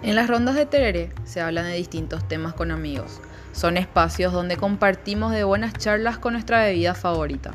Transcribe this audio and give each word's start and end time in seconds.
En 0.00 0.14
las 0.14 0.28
rondas 0.28 0.54
de 0.54 0.64
Tereré 0.64 1.10
se 1.24 1.40
hablan 1.40 1.64
de 1.64 1.74
distintos 1.74 2.26
temas 2.28 2.54
con 2.54 2.70
amigos. 2.70 3.20
Son 3.50 3.76
espacios 3.76 4.32
donde 4.32 4.56
compartimos 4.56 5.32
de 5.32 5.42
buenas 5.42 5.72
charlas 5.72 6.18
con 6.18 6.34
nuestra 6.34 6.62
bebida 6.62 6.94
favorita. 6.94 7.50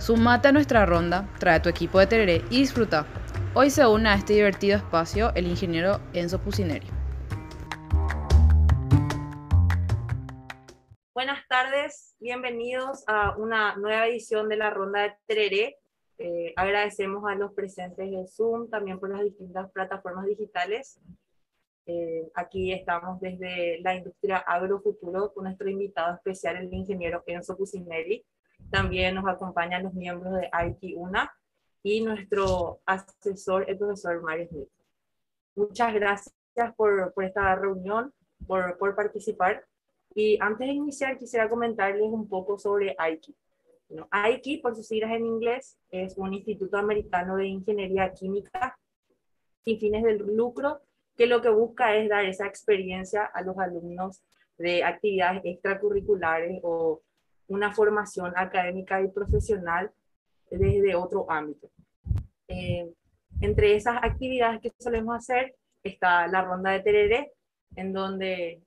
Sumate 0.00 0.48
a 0.48 0.52
nuestra 0.52 0.86
ronda, 0.86 1.28
trae 1.38 1.60
tu 1.60 1.68
equipo 1.68 2.00
de 2.00 2.08
Tereré 2.08 2.44
y 2.50 2.58
disfruta. 2.58 3.06
Hoy 3.54 3.70
se 3.70 3.86
une 3.86 4.08
a 4.08 4.14
este 4.14 4.32
divertido 4.32 4.76
espacio 4.76 5.32
el 5.36 5.46
ingeniero 5.46 6.00
Enzo 6.14 6.40
Pusineri. 6.40 6.88
Buenas 11.14 11.46
tardes, 11.46 12.16
bienvenidos 12.18 13.04
a 13.06 13.36
una 13.36 13.76
nueva 13.76 14.08
edición 14.08 14.48
de 14.48 14.56
la 14.56 14.70
ronda 14.70 15.02
de 15.02 15.14
Tereré. 15.28 15.78
Eh, 16.18 16.54
agradecemos 16.56 17.22
a 17.30 17.36
los 17.36 17.52
presentes 17.52 18.10
de 18.10 18.26
Zoom, 18.26 18.68
también 18.68 18.98
por 18.98 19.10
las 19.10 19.22
distintas 19.22 19.70
plataformas 19.70 20.26
digitales. 20.26 21.00
Eh, 21.84 22.30
aquí 22.34 22.72
estamos 22.72 23.20
desde 23.20 23.80
la 23.80 23.96
industria 23.96 24.38
agrofuturo 24.38 25.32
con 25.32 25.44
nuestro 25.44 25.68
invitado 25.68 26.14
especial, 26.14 26.56
el 26.56 26.72
ingeniero 26.72 27.22
Enzo 27.26 27.56
Cusinelli. 27.56 28.24
También 28.70 29.16
nos 29.16 29.26
acompañan 29.26 29.82
los 29.82 29.92
miembros 29.92 30.34
de 30.34 30.48
IT 30.66 30.96
UNA 30.96 31.32
y 31.82 32.02
nuestro 32.02 32.80
asesor, 32.86 33.68
el 33.68 33.78
profesor 33.78 34.22
Mario 34.22 34.48
Smith. 34.48 34.68
Muchas 35.56 35.92
gracias 35.92 36.34
por, 36.76 37.12
por 37.12 37.24
esta 37.24 37.54
reunión, 37.56 38.12
por, 38.46 38.78
por, 38.78 38.94
participar. 38.94 39.64
Y 40.14 40.38
antes 40.40 40.68
de 40.68 40.74
iniciar, 40.74 41.18
quisiera 41.18 41.48
comentarles 41.48 42.02
un 42.02 42.28
poco 42.28 42.58
sobre 42.58 42.94
AIKI. 42.96 43.34
Bueno, 43.88 44.06
AIKI, 44.10 44.58
por 44.58 44.76
sus 44.76 44.86
siglas 44.86 45.10
en 45.10 45.26
inglés, 45.26 45.78
es 45.90 46.16
un 46.16 46.32
instituto 46.32 46.76
americano 46.76 47.36
de 47.36 47.46
ingeniería 47.46 48.12
química 48.12 48.78
sin 49.64 49.78
fines 49.78 50.04
de 50.04 50.14
lucro 50.14 50.80
que 51.22 51.28
lo 51.28 51.40
que 51.40 51.50
busca 51.50 51.94
es 51.94 52.08
dar 52.08 52.24
esa 52.24 52.48
experiencia 52.48 53.24
a 53.26 53.42
los 53.42 53.56
alumnos 53.56 54.24
de 54.58 54.82
actividades 54.82 55.42
extracurriculares 55.44 56.58
o 56.64 57.00
una 57.46 57.72
formación 57.72 58.32
académica 58.34 59.00
y 59.00 59.06
profesional 59.06 59.92
desde 60.50 60.96
otro 60.96 61.30
ámbito. 61.30 61.70
Eh, 62.48 62.92
entre 63.40 63.76
esas 63.76 64.02
actividades 64.02 64.60
que 64.62 64.72
solemos 64.80 65.14
hacer 65.14 65.54
está 65.84 66.26
la 66.26 66.42
ronda 66.42 66.72
de 66.72 66.80
tereré, 66.80 67.32
en 67.76 67.92
donde 67.92 68.60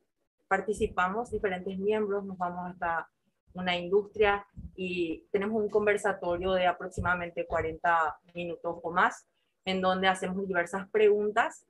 participamos 0.48 1.32
diferentes 1.32 1.78
miembros, 1.78 2.24
nos 2.24 2.38
vamos 2.38 2.72
hasta 2.72 3.10
una 3.54 3.76
industria 3.76 4.48
y 4.78 5.26
tenemos 5.30 5.62
un 5.62 5.70
conversatorio 5.70 6.54
de 6.54 6.68
aproximadamente 6.68 7.46
40 7.46 8.18
minutos 8.34 8.78
o 8.82 8.92
más, 8.92 9.28
en 9.66 9.82
donde 9.82 10.08
hacemos 10.08 10.48
diversas 10.48 10.88
preguntas 10.90 11.66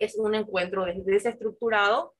es 0.00 0.16
un 0.16 0.34
encuentro 0.34 0.86
desestructurado, 1.04 2.14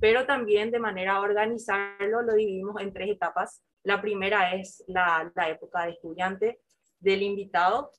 pero 0.00 0.24
también 0.24 0.70
de 0.70 0.78
manera 0.78 1.20
organizarlo 1.20 2.22
lo 2.22 2.34
dividimos 2.34 2.80
en 2.80 2.92
tres 2.92 3.10
etapas. 3.10 3.62
La 3.82 4.00
primera 4.00 4.54
es 4.54 4.82
la, 4.86 5.30
la 5.34 5.50
época 5.50 5.84
de 5.84 5.92
estudiante 5.92 6.60
del 7.00 7.22
invitado, 7.22 7.90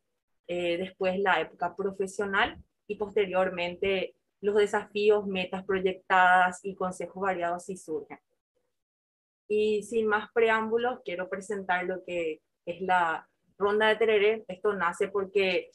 eh, 0.48 0.78
después 0.78 1.20
la 1.20 1.42
época 1.42 1.76
profesional 1.76 2.58
y 2.88 2.96
posteriormente 2.96 4.16
los 4.42 4.56
desafíos, 4.56 5.28
metas 5.28 5.66
proyectadas 5.66 6.64
y 6.64 6.76
consejos 6.76 7.22
variados 7.22 7.66
si 7.66 7.78
surgen. 7.78 8.20
Y 9.48 9.84
sin 9.84 10.08
más 10.08 10.32
preámbulos, 10.34 11.02
quiero 11.04 11.30
presentar 11.30 11.86
lo 11.86 12.04
que 12.04 12.42
es 12.66 12.82
la 12.82 13.28
ronda 13.58 13.88
de 13.88 13.96
Tereré. 13.96 14.46
Esto 14.48 14.74
nace 14.74 15.08
porque 15.08 15.72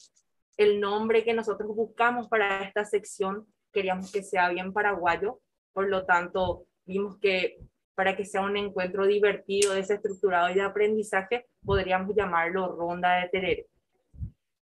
el 0.61 0.79
nombre 0.79 1.25
que 1.25 1.33
nosotros 1.33 1.75
buscamos 1.75 2.29
para 2.29 2.63
esta 2.65 2.85
sección, 2.85 3.47
queríamos 3.73 4.13
que 4.13 4.23
sea 4.23 4.51
bien 4.51 4.75
paraguayo, 4.75 5.41
por 5.73 5.89
lo 5.89 6.05
tanto, 6.05 6.67
vimos 6.85 7.17
que 7.19 7.57
para 7.95 8.15
que 8.15 8.27
sea 8.27 8.43
un 8.43 8.59
encuentro 8.59 9.07
divertido, 9.07 9.73
desestructurado 9.73 10.51
y 10.51 10.55
de 10.55 10.61
aprendizaje, 10.61 11.47
podríamos 11.65 12.15
llamarlo 12.15 12.77
Ronda 12.77 13.23
de 13.23 13.29
Terere. 13.31 13.67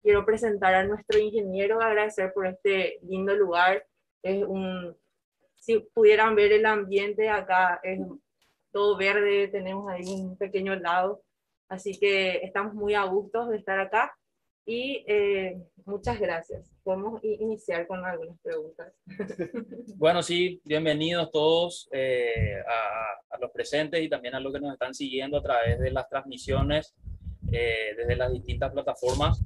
Quiero 0.03 0.23
presentar 0.27 0.75
a 0.75 0.85
nuestro 0.85 1.17
ingeniero, 1.17 1.81
agradecer 1.81 2.33
por 2.33 2.45
este 2.45 2.99
lindo 3.01 3.35
lugar. 3.35 3.83
Es 4.21 4.43
un, 4.43 4.95
si 5.55 5.79
pudieran 5.79 6.35
ver 6.35 6.51
el 6.51 6.67
ambiente 6.67 7.29
acá, 7.29 7.79
es 7.81 7.99
todo 8.71 8.95
verde, 8.95 9.47
tenemos 9.47 9.89
ahí 9.89 10.03
un 10.05 10.37
pequeño 10.37 10.75
lado, 10.75 11.23
así 11.67 11.97
que 11.99 12.41
estamos 12.43 12.75
muy 12.75 12.93
a 12.93 13.05
gusto 13.05 13.47
de 13.47 13.57
estar 13.57 13.79
acá 13.79 14.15
y 14.69 15.03
eh, 15.07 15.57
muchas 15.85 16.19
gracias. 16.19 16.71
Podemos 16.83 17.23
iniciar 17.23 17.87
con 17.87 18.05
algunas 18.05 18.39
preguntas. 18.39 18.93
Bueno, 19.95 20.21
sí, 20.21 20.61
bienvenidos 20.63 21.31
todos 21.31 21.89
eh, 21.91 22.61
a, 23.31 23.37
los 23.39 23.49
presentes 23.51 23.99
y 24.01 24.07
también 24.07 24.35
a 24.35 24.39
los 24.39 24.53
que 24.53 24.59
nos 24.59 24.73
están 24.73 24.93
siguiendo 24.93 25.37
a 25.37 25.41
través 25.41 25.79
de 25.79 25.89
las 25.89 26.07
transmisiones 26.07 26.93
eh, 27.51 27.95
desde 27.97 28.15
las 28.15 28.31
distintas 28.31 28.71
plataformas. 28.71 29.43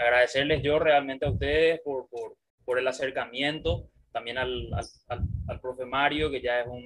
agradecerles 0.00 0.62
yo 0.62 0.78
realmente 0.78 1.26
a 1.26 1.30
ustedes 1.30 1.80
por, 1.84 2.08
por, 2.08 2.36
por 2.64 2.78
el 2.78 2.88
acercamiento, 2.88 3.90
también 4.12 4.38
al, 4.38 4.72
al, 5.08 5.20
al, 5.46 5.60
profe 5.60 5.84
Mario, 5.84 6.30
que 6.30 6.40
ya 6.40 6.60
es 6.62 6.66
un, 6.68 6.82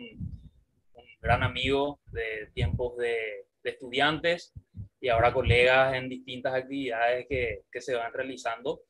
gran 1.23 1.45
amigo 1.45 2.01
de 2.11 2.51
tiempos 2.55 2.97
de 2.97 3.47
estudiantes 3.62 4.53
y 5.00 5.09
ahora 5.09 5.33
colegas 5.33 5.94
en 5.94 6.09
distintas 6.09 6.55
actividades 6.55 7.27
que, 7.28 7.62
que 7.72 7.81
se 7.81 7.94
van 7.94 8.12
realizando. 8.12 8.83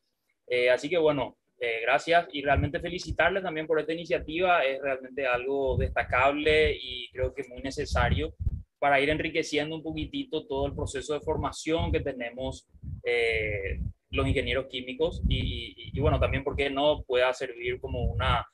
Eh, 0.47 0.69
así 0.69 0.89
que 0.89 0.99
bueno, 0.99 1.39
eh, 1.61 1.81
gracias 1.83 2.27
y 2.33 2.43
realmente 2.43 2.81
felicitarles 2.81 3.43
también 3.43 3.67
por 3.67 3.79
esta 3.79 3.93
iniciativa. 3.93 4.65
Es 4.65 4.81
realmente 4.83 5.27
algo 5.27 5.77
destacable 5.77 6.77
y 6.77 7.09
creo 7.13 7.33
que 7.33 7.45
muy 7.49 7.63
necesario 7.63 8.35
para 8.79 9.01
ir 9.01 9.11
enriqueciendo 9.11 9.77
un 9.77 9.83
poquitito 9.83 10.47
todo 10.47 10.67
el 10.67 10.75
proceso 10.75 11.15
de 11.15 11.21
formación 11.21 11.93
que 11.93 12.01
tenemos 12.01 12.67
eh, 13.05 13.79
los 14.11 14.27
ingenieros 14.27 14.67
químicos 14.67 15.23
y, 15.29 15.93
y, 15.97 16.01
bueno, 16.01 16.19
también 16.19 16.43
porque 16.43 16.71
no 16.71 17.05
pueda 17.05 17.33
servir 17.33 17.79
como 17.79 18.05
una 18.05 18.47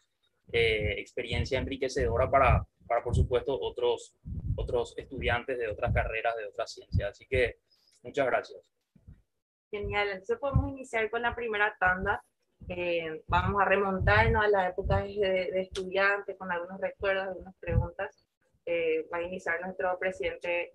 experiencia 0.52 1.58
enriquecedora 1.58 2.30
para, 2.30 2.64
para, 2.86 3.02
por 3.02 3.14
supuesto, 3.14 3.58
otros, 3.60 4.14
otros 4.56 4.94
estudiantes 4.96 5.58
de 5.58 5.68
otras 5.68 5.92
carreras, 5.92 6.36
de 6.36 6.46
otras 6.46 6.72
ciencias. 6.72 7.10
Así 7.10 7.26
que 7.26 7.58
muchas 8.02 8.26
gracias. 8.26 8.72
Genial, 9.70 10.08
entonces 10.08 10.38
podemos 10.38 10.70
iniciar 10.70 11.10
con 11.10 11.22
la 11.22 11.34
primera 11.34 11.76
tanda. 11.78 12.22
Eh, 12.68 13.22
vamos 13.26 13.60
a 13.60 13.64
remontarnos 13.64 14.44
a 14.44 14.48
la 14.48 14.68
época 14.68 15.02
de, 15.02 15.50
de 15.52 15.60
estudiante 15.60 16.36
con 16.36 16.50
algunos 16.50 16.80
recuerdos, 16.80 17.28
algunas 17.28 17.54
preguntas. 17.60 18.26
Eh, 18.64 19.06
va 19.12 19.18
a 19.18 19.22
iniciar 19.22 19.60
nuestro 19.60 19.96
presidente. 19.98 20.74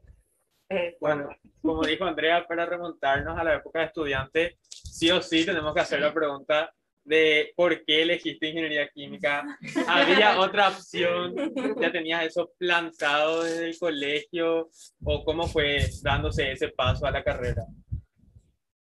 Eh, 0.70 0.98
bueno, 1.02 1.30
como 1.62 1.84
dijo 1.84 2.06
Andrea, 2.06 2.48
para 2.48 2.66
remontarnos 2.66 3.38
a 3.38 3.44
la 3.44 3.56
época 3.56 3.80
de 3.80 3.86
estudiante, 3.86 4.58
sí 4.70 5.12
o 5.12 5.22
sí 5.22 5.46
tenemos 5.46 5.74
que 5.74 5.82
hacer 5.82 6.00
la 6.00 6.14
pregunta 6.14 6.74
de 7.04 7.52
por 7.56 7.84
qué 7.86 8.04
elegiste 8.04 8.50
ingeniería 8.50 8.88
química. 8.90 9.44
¿Había 9.88 10.40
otra 10.40 10.70
opción? 10.70 11.36
¿Ya 11.80 11.92
tenías 11.92 12.26
eso 12.26 12.52
plantado 12.58 13.44
desde 13.44 13.70
el 13.70 13.78
colegio? 13.78 14.70
¿O 15.04 15.24
cómo 15.24 15.48
fue 15.48 15.80
dándose 16.02 16.52
ese 16.52 16.70
paso 16.70 17.06
a 17.06 17.12
la 17.12 17.24
carrera? 17.24 17.66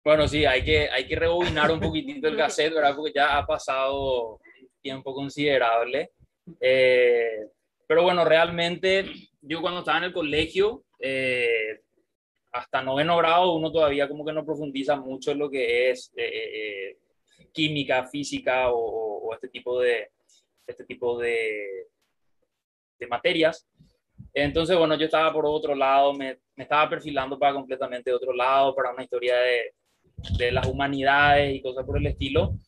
Bueno, 0.04 0.28
sí, 0.28 0.44
hay 0.44 0.62
que, 0.62 0.88
hay 0.90 1.06
que 1.06 1.16
rebobinar 1.16 1.70
un 1.72 1.80
poquitito 1.80 2.28
el 2.28 2.36
cassette, 2.36 2.74
¿verdad? 2.74 2.94
Porque 2.94 3.12
ya 3.14 3.38
ha 3.38 3.46
pasado 3.46 4.38
tiempo 4.82 5.14
considerable. 5.14 6.10
Eh, 6.60 7.46
pero 7.86 8.02
bueno, 8.02 8.24
realmente 8.24 9.06
yo 9.40 9.62
cuando 9.62 9.80
estaba 9.80 9.98
en 9.98 10.04
el 10.04 10.12
colegio, 10.12 10.84
eh, 11.00 11.80
hasta 12.52 12.82
noveno 12.82 13.16
grado, 13.16 13.54
uno 13.54 13.72
todavía 13.72 14.06
como 14.06 14.26
que 14.26 14.32
no 14.32 14.44
profundiza 14.44 14.96
mucho 14.96 15.32
en 15.32 15.38
lo 15.38 15.50
que 15.50 15.90
es 15.90 16.12
eh, 16.16 16.98
química, 17.54 18.06
física 18.06 18.66
o, 18.70 19.32
este 19.32 19.48
tipo 19.48 19.80
de, 19.80 20.10
este 20.66 20.84
tipo 20.84 21.18
de, 21.18 21.86
de, 22.98 23.06
materias. 23.06 23.66
Entonces, 24.34 24.76
bueno, 24.76 24.96
yo 24.96 25.06
estaba 25.06 25.32
por 25.32 25.46
otro 25.46 25.74
lado, 25.74 26.12
me, 26.12 26.38
me, 26.56 26.64
estaba 26.64 26.90
perfilando 26.90 27.38
para 27.38 27.54
completamente 27.54 28.12
otro 28.12 28.32
lado, 28.32 28.74
para 28.74 28.92
una 28.92 29.02
historia 29.02 29.36
de, 29.36 29.74
de 30.36 30.52
las 30.52 30.66
humanidades 30.66 31.54
y 31.54 31.62
cosas 31.62 31.84
por 31.84 31.96
el 31.96 32.06
estilo. 32.06 32.58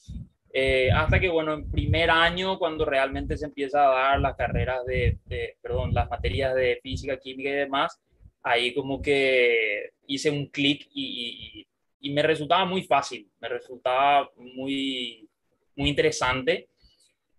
Eh, 0.52 0.90
hasta 0.90 1.20
que, 1.20 1.28
bueno, 1.28 1.52
en 1.52 1.70
primer 1.70 2.10
año, 2.10 2.58
cuando 2.58 2.86
realmente 2.86 3.36
se 3.36 3.44
empieza 3.44 3.84
a 3.84 3.94
dar 3.94 4.20
las 4.20 4.36
carreras 4.36 4.84
de, 4.86 5.18
de, 5.26 5.56
perdón, 5.60 5.92
las 5.92 6.08
materias 6.08 6.54
de 6.54 6.80
física, 6.82 7.18
química 7.18 7.50
y 7.50 7.52
demás, 7.52 8.00
ahí 8.42 8.72
como 8.72 9.02
que 9.02 9.90
hice 10.06 10.30
un 10.30 10.46
clic 10.46 10.88
y, 10.94 11.60
y, 11.60 11.66
y 12.00 12.10
me 12.10 12.22
resultaba 12.22 12.64
muy 12.64 12.82
fácil, 12.82 13.30
me 13.40 13.48
resultaba 13.48 14.30
muy, 14.36 15.28
muy 15.74 15.88
interesante. 15.88 16.68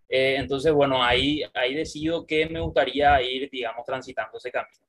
Eh, 0.09 0.36
entonces, 0.38 0.71
bueno, 0.71 1.04
ahí, 1.04 1.44
ahí 1.54 1.74
decido 1.74 2.25
que 2.25 2.48
me 2.48 2.59
gustaría 2.59 3.21
ir, 3.21 3.50
digamos, 3.50 3.86
transitando 3.86 4.38
ese 4.38 4.51
camino. 4.51 4.86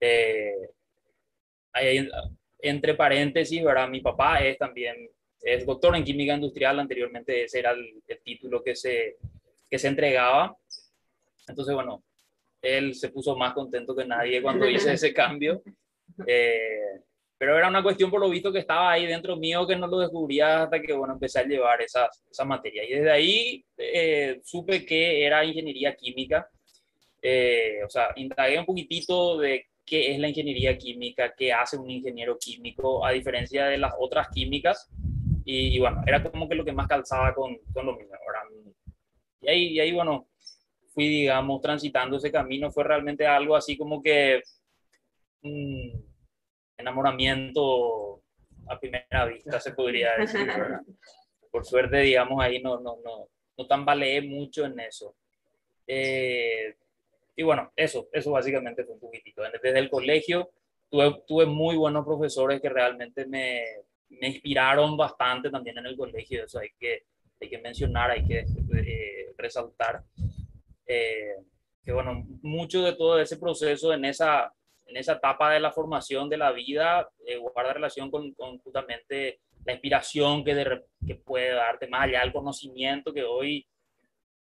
Eh, 0.00 0.68
entre 2.58 2.94
paréntesis, 2.94 3.62
¿verdad? 3.62 3.88
Mi 3.88 4.00
papá 4.00 4.44
es 4.44 4.58
también 4.58 5.08
es 5.40 5.66
doctor 5.66 5.96
en 5.96 6.04
química 6.04 6.34
industrial, 6.34 6.78
anteriormente 6.78 7.44
ese 7.44 7.58
era 7.58 7.72
el, 7.72 8.02
el 8.06 8.22
título 8.22 8.62
que 8.62 8.76
se, 8.76 9.16
que 9.68 9.78
se 9.78 9.88
entregaba. 9.88 10.56
Entonces, 11.48 11.74
bueno, 11.74 12.04
él 12.62 12.94
se 12.94 13.08
puso 13.08 13.36
más 13.36 13.52
contento 13.52 13.94
que 13.94 14.04
nadie 14.04 14.40
cuando 14.40 14.68
hice 14.68 14.92
ese 14.92 15.12
cambio. 15.12 15.62
Eh, 16.26 17.00
pero 17.42 17.58
era 17.58 17.66
una 17.66 17.82
cuestión 17.82 18.08
por 18.08 18.20
lo 18.20 18.30
visto 18.30 18.52
que 18.52 18.60
estaba 18.60 18.92
ahí 18.92 19.04
dentro 19.04 19.36
mío 19.36 19.66
que 19.66 19.74
no 19.74 19.88
lo 19.88 19.98
descubría 19.98 20.62
hasta 20.62 20.80
que, 20.80 20.92
bueno, 20.92 21.14
empecé 21.14 21.40
a 21.40 21.44
llevar 21.44 21.82
esas, 21.82 22.22
esa 22.30 22.44
materia. 22.44 22.84
Y 22.84 22.92
desde 22.92 23.10
ahí 23.10 23.64
eh, 23.76 24.40
supe 24.44 24.86
que 24.86 25.26
era 25.26 25.44
ingeniería 25.44 25.96
química. 25.96 26.48
Eh, 27.20 27.80
o 27.84 27.90
sea, 27.90 28.10
indagué 28.14 28.60
un 28.60 28.64
poquitito 28.64 29.38
de 29.38 29.66
qué 29.84 30.12
es 30.12 30.20
la 30.20 30.28
ingeniería 30.28 30.78
química, 30.78 31.34
qué 31.36 31.52
hace 31.52 31.76
un 31.76 31.90
ingeniero 31.90 32.38
químico, 32.38 33.04
a 33.04 33.10
diferencia 33.10 33.66
de 33.66 33.78
las 33.78 33.92
otras 33.98 34.28
químicas. 34.28 34.88
Y, 35.44 35.80
bueno, 35.80 36.00
era 36.06 36.22
como 36.22 36.48
que 36.48 36.54
lo 36.54 36.64
que 36.64 36.70
más 36.70 36.86
calzaba 36.86 37.34
con, 37.34 37.58
con 37.74 37.86
lo 37.86 37.96
mío. 37.96 38.06
Y 39.40 39.48
ahí, 39.48 39.62
y 39.72 39.80
ahí, 39.80 39.90
bueno, 39.90 40.28
fui, 40.94 41.08
digamos, 41.08 41.60
transitando 41.60 42.18
ese 42.18 42.30
camino. 42.30 42.70
Fue 42.70 42.84
realmente 42.84 43.26
algo 43.26 43.56
así 43.56 43.76
como 43.76 44.00
que 44.00 44.42
un 45.42 46.11
enamoramiento 46.82 48.22
a 48.68 48.78
primera 48.78 49.26
vista, 49.26 49.58
se 49.60 49.72
podría 49.72 50.16
decir. 50.18 50.48
Por 51.50 51.64
suerte, 51.64 51.98
digamos, 51.98 52.42
ahí 52.42 52.62
no, 52.62 52.80
no, 52.80 52.98
no, 53.04 53.28
no 53.56 53.66
tambaleé 53.66 54.22
mucho 54.22 54.64
en 54.64 54.80
eso. 54.80 55.16
Eh, 55.86 56.74
y 57.36 57.42
bueno, 57.42 57.72
eso, 57.76 58.08
eso 58.12 58.30
básicamente 58.30 58.84
fue 58.84 58.94
un 58.94 59.00
poquitito. 59.00 59.42
Desde 59.62 59.78
el 59.78 59.90
colegio 59.90 60.50
tuve, 60.90 61.22
tuve 61.26 61.46
muy 61.46 61.76
buenos 61.76 62.04
profesores 62.04 62.60
que 62.60 62.68
realmente 62.68 63.26
me, 63.26 63.64
me 64.20 64.28
inspiraron 64.28 64.96
bastante 64.96 65.50
también 65.50 65.78
en 65.78 65.86
el 65.86 65.96
colegio. 65.96 66.44
Eso 66.44 66.58
hay 66.58 66.70
que, 66.78 67.04
hay 67.40 67.48
que 67.48 67.58
mencionar, 67.58 68.10
hay 68.10 68.26
que 68.26 68.44
eh, 68.76 69.34
resaltar. 69.36 70.02
Eh, 70.86 71.36
que 71.82 71.92
bueno, 71.92 72.24
mucho 72.42 72.82
de 72.82 72.94
todo 72.94 73.20
ese 73.20 73.36
proceso 73.36 73.92
en 73.92 74.04
esa, 74.04 74.52
en 74.92 74.98
esa 74.98 75.14
etapa 75.14 75.50
de 75.50 75.60
la 75.60 75.72
formación 75.72 76.28
de 76.28 76.36
la 76.36 76.52
vida 76.52 77.08
eh, 77.26 77.38
guarda 77.38 77.72
relación 77.72 78.10
con, 78.10 78.32
con, 78.34 78.58
justamente 78.58 79.40
la 79.64 79.72
inspiración 79.72 80.44
que, 80.44 80.54
de, 80.54 80.82
que 81.06 81.14
puede 81.14 81.54
darte 81.54 81.86
más 81.88 82.02
allá 82.02 82.20
del 82.20 82.32
conocimiento 82.32 83.12
que 83.12 83.24
hoy 83.24 83.66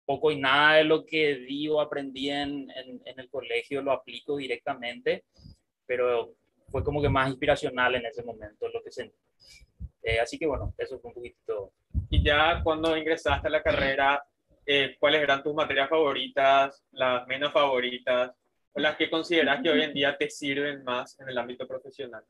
poco 0.06 0.30
y 0.32 0.40
nada 0.40 0.76
de 0.76 0.84
lo 0.84 1.04
que 1.04 1.36
digo, 1.36 1.80
aprendí 1.80 2.30
en, 2.30 2.68
el 3.04 3.30
colegio, 3.30 3.82
lo 3.82 3.92
aplico 3.92 4.38
directamente, 4.38 5.24
pero 5.86 6.34
fue 6.68 6.82
como 6.82 7.02
que 7.02 7.08
más 7.08 7.28
inspiracional 7.28 7.94
en 7.94 8.06
ese 8.06 8.24
momento 8.24 8.68
lo 8.70 8.82
que 8.82 8.90
sentí. 8.90 9.16
Eh, 10.02 10.18
así 10.18 10.38
que 10.38 10.46
bueno, 10.46 10.74
eso 10.78 10.98
fue 10.98 11.10
un 11.10 11.14
poquito. 11.14 11.74
Y 12.08 12.24
ya 12.24 12.60
cuando 12.64 12.96
ingresaste 12.96 13.46
a 13.46 13.50
la 13.50 13.62
carrera, 13.62 14.24
eh, 14.66 14.96
¿cuáles 14.98 15.22
eran 15.22 15.42
tus 15.42 15.54
materias 15.54 15.88
favoritas, 15.88 16.84
las 16.92 17.26
menos 17.26 17.52
favoritas, 17.52 18.32
las 18.74 18.96
que 18.96 19.10
consideras 19.10 19.62
que 19.62 19.70
hoy 19.70 19.82
en 19.82 19.94
día 19.94 20.16
te 20.16 20.30
sirven 20.30 20.84
más 20.84 21.18
en 21.20 21.28
el 21.28 21.38
ámbito 21.38 21.66
profesional? 21.66 22.24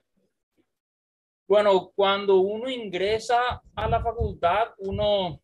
Bueno, 1.46 1.92
cuando 1.94 2.38
uno 2.38 2.70
ingresa 2.70 3.60
a 3.74 3.88
la 3.88 4.02
facultad, 4.02 4.68
uno 4.78 5.40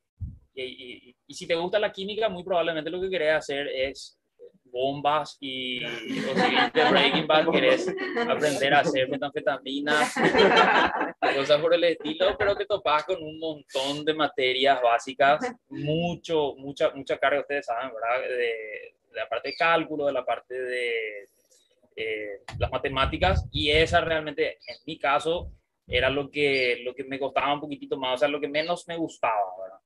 y, 0.54 1.14
y, 1.26 1.34
si 1.34 1.46
te 1.46 1.54
gusta 1.54 1.78
la 1.78 1.92
química, 1.92 2.28
muy 2.28 2.42
probablemente 2.42 2.90
lo 2.90 3.00
que 3.00 3.10
querés 3.10 3.34
hacer 3.34 3.68
es 3.68 4.18
bombas 4.64 5.36
y, 5.40 5.84
o 5.84 5.88
si 5.88 6.54
de 6.74 6.90
Breaking 6.90 7.26
Bad 7.26 7.50
querés 7.50 7.88
aprender 8.28 8.74
a 8.74 8.80
hacer 8.80 9.08
metanfetaminas, 9.08 10.14
cosas 11.34 11.60
por 11.60 11.74
el 11.74 11.84
estilo, 11.84 12.36
pero 12.38 12.54
te 12.56 12.66
topas 12.66 13.04
con 13.04 13.22
un 13.22 13.38
montón 13.38 14.04
de 14.04 14.14
materias 14.14 14.80
básicas, 14.82 15.52
mucho, 15.68 16.54
mucha, 16.56 16.90
mucha 16.90 17.16
carga, 17.18 17.40
ustedes 17.40 17.66
saben, 17.66 17.90
¿verdad? 17.94 18.28
De, 18.28 18.95
de 19.16 19.22
la 19.22 19.28
parte 19.28 19.48
de 19.48 19.56
cálculo, 19.56 20.06
de 20.06 20.12
la 20.12 20.24
parte 20.24 20.54
de 20.54 21.28
eh, 21.96 22.40
las 22.58 22.70
matemáticas, 22.70 23.48
y 23.50 23.70
esa 23.70 24.00
realmente, 24.00 24.58
en 24.66 24.76
mi 24.86 24.98
caso, 24.98 25.50
era 25.86 26.10
lo 26.10 26.30
que, 26.30 26.80
lo 26.84 26.94
que 26.94 27.04
me 27.04 27.18
costaba 27.18 27.54
un 27.54 27.60
poquitito 27.60 27.96
más, 27.96 28.14
o 28.14 28.18
sea, 28.18 28.28
lo 28.28 28.40
que 28.40 28.48
menos 28.48 28.86
me 28.86 28.96
gustaba, 28.96 29.54
¿verdad? 29.62 29.80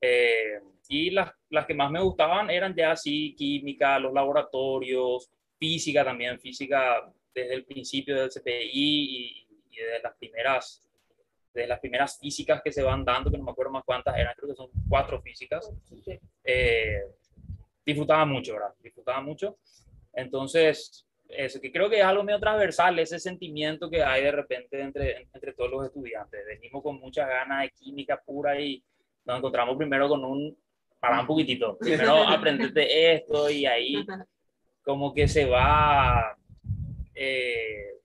Eh, 0.00 0.60
y 0.88 1.10
las, 1.10 1.30
las, 1.50 1.66
que 1.66 1.74
más 1.74 1.90
me 1.90 2.00
gustaban 2.00 2.50
eran 2.50 2.74
ya 2.74 2.92
así 2.92 3.34
química, 3.36 3.98
los 3.98 4.12
laboratorios, 4.12 5.30
física 5.58 6.04
también, 6.04 6.40
física 6.40 7.12
desde 7.32 7.54
el 7.54 7.64
principio 7.64 8.16
del 8.16 8.30
CPI 8.30 8.72
y, 8.72 9.46
y 9.70 9.76
desde 9.76 10.02
las 10.02 10.16
primeras 10.16 10.90
de 11.52 11.66
las 11.66 11.80
primeras 11.80 12.18
físicas 12.18 12.62
que 12.62 12.72
se 12.72 12.82
van 12.82 13.04
dando, 13.04 13.30
que 13.30 13.36
no 13.36 13.44
me 13.44 13.50
acuerdo 13.50 13.72
más 13.72 13.84
cuántas 13.84 14.16
eran, 14.16 14.34
creo 14.36 14.50
que 14.50 14.56
son 14.56 14.70
cuatro 14.88 15.20
físicas. 15.20 15.70
Eh, 16.44 17.02
disfrutaba 17.90 18.24
mucho, 18.24 18.54
¿verdad? 18.54 18.74
Disfrutaba 18.82 19.20
mucho. 19.20 19.58
Entonces, 20.12 21.06
eso 21.28 21.60
que 21.60 21.70
creo 21.70 21.88
que 21.88 21.98
es 21.98 22.04
algo 22.04 22.22
medio 22.22 22.40
transversal, 22.40 22.98
ese 22.98 23.18
sentimiento 23.18 23.88
que 23.88 24.02
hay 24.02 24.24
de 24.24 24.32
repente 24.32 24.80
entre, 24.80 25.28
entre 25.32 25.52
todos 25.52 25.70
los 25.70 25.86
estudiantes. 25.86 26.44
Venimos 26.46 26.82
con 26.82 26.98
muchas 26.98 27.28
ganas 27.28 27.62
de 27.62 27.70
química 27.70 28.20
pura 28.24 28.60
y 28.60 28.82
nos 29.24 29.38
encontramos 29.38 29.76
primero 29.76 30.08
con 30.08 30.24
un, 30.24 30.56
para 30.98 31.20
un 31.20 31.26
poquitito, 31.26 31.78
primero 31.78 32.14
aprendete 32.28 33.14
esto 33.14 33.50
y 33.50 33.66
ahí 33.66 34.04
como 34.82 35.14
que 35.14 35.28
se 35.28 35.44
va 35.46 36.36
eh, 37.14 38.00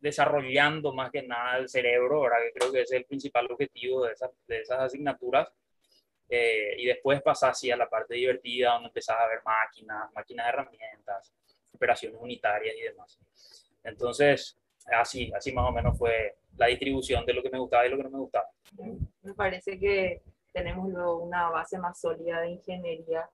desarrollando 0.00 0.92
más 0.92 1.10
que 1.10 1.22
nada 1.22 1.58
el 1.58 1.68
cerebro, 1.68 2.22
¿verdad? 2.22 2.38
que 2.44 2.58
creo 2.58 2.72
que 2.72 2.82
es 2.82 2.92
el 2.92 3.04
principal 3.04 3.50
objetivo 3.50 4.04
de 4.04 4.12
esas, 4.12 4.30
de 4.46 4.60
esas 4.60 4.80
asignaturas. 4.80 5.50
Eh, 6.28 6.74
y 6.78 6.86
después 6.86 7.22
pasar 7.22 7.50
así 7.50 7.70
a 7.70 7.76
la 7.76 7.88
parte 7.88 8.14
divertida, 8.14 8.72
donde 8.72 8.88
empezás 8.88 9.16
a 9.18 9.28
ver 9.28 9.40
máquinas, 9.44 10.12
máquinas 10.12 10.46
de 10.46 10.50
herramientas, 10.50 11.32
operaciones 11.72 12.18
unitarias 12.20 12.74
y 12.76 12.82
demás. 12.82 13.18
Entonces, 13.84 14.58
así, 14.86 15.32
así 15.34 15.52
más 15.52 15.68
o 15.68 15.72
menos 15.72 15.96
fue 15.96 16.36
la 16.56 16.66
distribución 16.66 17.24
de 17.24 17.34
lo 17.34 17.42
que 17.42 17.50
me 17.50 17.58
gustaba 17.58 17.86
y 17.86 17.90
lo 17.90 17.96
que 17.96 18.02
no 18.02 18.10
me 18.10 18.18
gustaba. 18.18 18.48
Me 19.22 19.34
parece 19.34 19.78
que 19.78 20.22
tenemos 20.52 20.88
luego 20.88 21.18
una 21.18 21.50
base 21.50 21.78
más 21.78 22.00
sólida 22.00 22.40
de 22.40 22.50
ingeniería 22.50 23.28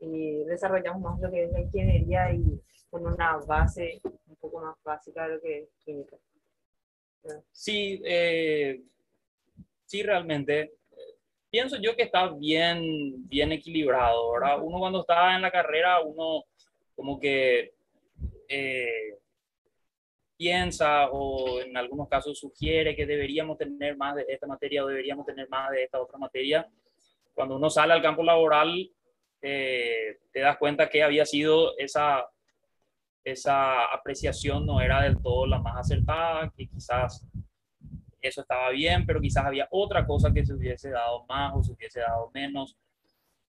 y 0.00 0.44
desarrollamos 0.44 1.02
más 1.02 1.20
lo 1.20 1.30
que 1.30 1.44
es 1.44 1.52
la 1.52 1.60
ingeniería 1.60 2.32
y 2.32 2.60
con 2.90 3.06
una 3.06 3.36
base 3.38 4.00
un 4.04 4.36
poco 4.36 4.60
más 4.60 4.76
básica 4.82 5.26
de 5.26 5.34
lo 5.34 5.40
que 5.40 5.58
es 5.62 5.68
química. 5.84 6.16
Sí, 7.50 8.00
eh, 8.04 8.82
sí, 9.86 10.02
realmente. 10.02 10.74
Pienso 11.54 11.76
yo 11.80 11.94
que 11.94 12.02
está 12.02 12.26
bien, 12.30 13.28
bien 13.28 13.52
equilibrado, 13.52 14.32
¿verdad? 14.32 14.58
Uno 14.60 14.80
cuando 14.80 15.02
está 15.02 15.36
en 15.36 15.42
la 15.42 15.52
carrera, 15.52 16.00
uno 16.02 16.46
como 16.96 17.20
que 17.20 17.74
eh, 18.48 19.18
piensa 20.36 21.08
o 21.12 21.60
en 21.60 21.76
algunos 21.76 22.08
casos 22.08 22.40
sugiere 22.40 22.96
que 22.96 23.06
deberíamos 23.06 23.56
tener 23.56 23.96
más 23.96 24.16
de 24.16 24.24
esta 24.26 24.48
materia 24.48 24.84
o 24.84 24.88
deberíamos 24.88 25.24
tener 25.26 25.48
más 25.48 25.70
de 25.70 25.84
esta 25.84 26.02
otra 26.02 26.18
materia. 26.18 26.68
Cuando 27.34 27.54
uno 27.54 27.70
sale 27.70 27.92
al 27.92 28.02
campo 28.02 28.24
laboral, 28.24 28.90
eh, 29.40 30.18
te 30.32 30.40
das 30.40 30.58
cuenta 30.58 30.90
que 30.90 31.04
había 31.04 31.24
sido 31.24 31.78
esa, 31.78 32.26
esa 33.22 33.84
apreciación 33.94 34.66
no 34.66 34.80
era 34.80 35.02
del 35.02 35.22
todo 35.22 35.46
la 35.46 35.60
más 35.60 35.76
acertada, 35.76 36.52
que 36.56 36.66
quizás 36.66 37.24
eso 38.28 38.40
estaba 38.40 38.70
bien, 38.70 39.04
pero 39.06 39.20
quizás 39.20 39.44
había 39.44 39.68
otra 39.70 40.06
cosa 40.06 40.32
que 40.32 40.44
se 40.44 40.54
hubiese 40.54 40.90
dado 40.90 41.24
más 41.26 41.52
o 41.54 41.62
se 41.62 41.72
hubiese 41.72 42.00
dado 42.00 42.30
menos. 42.34 42.76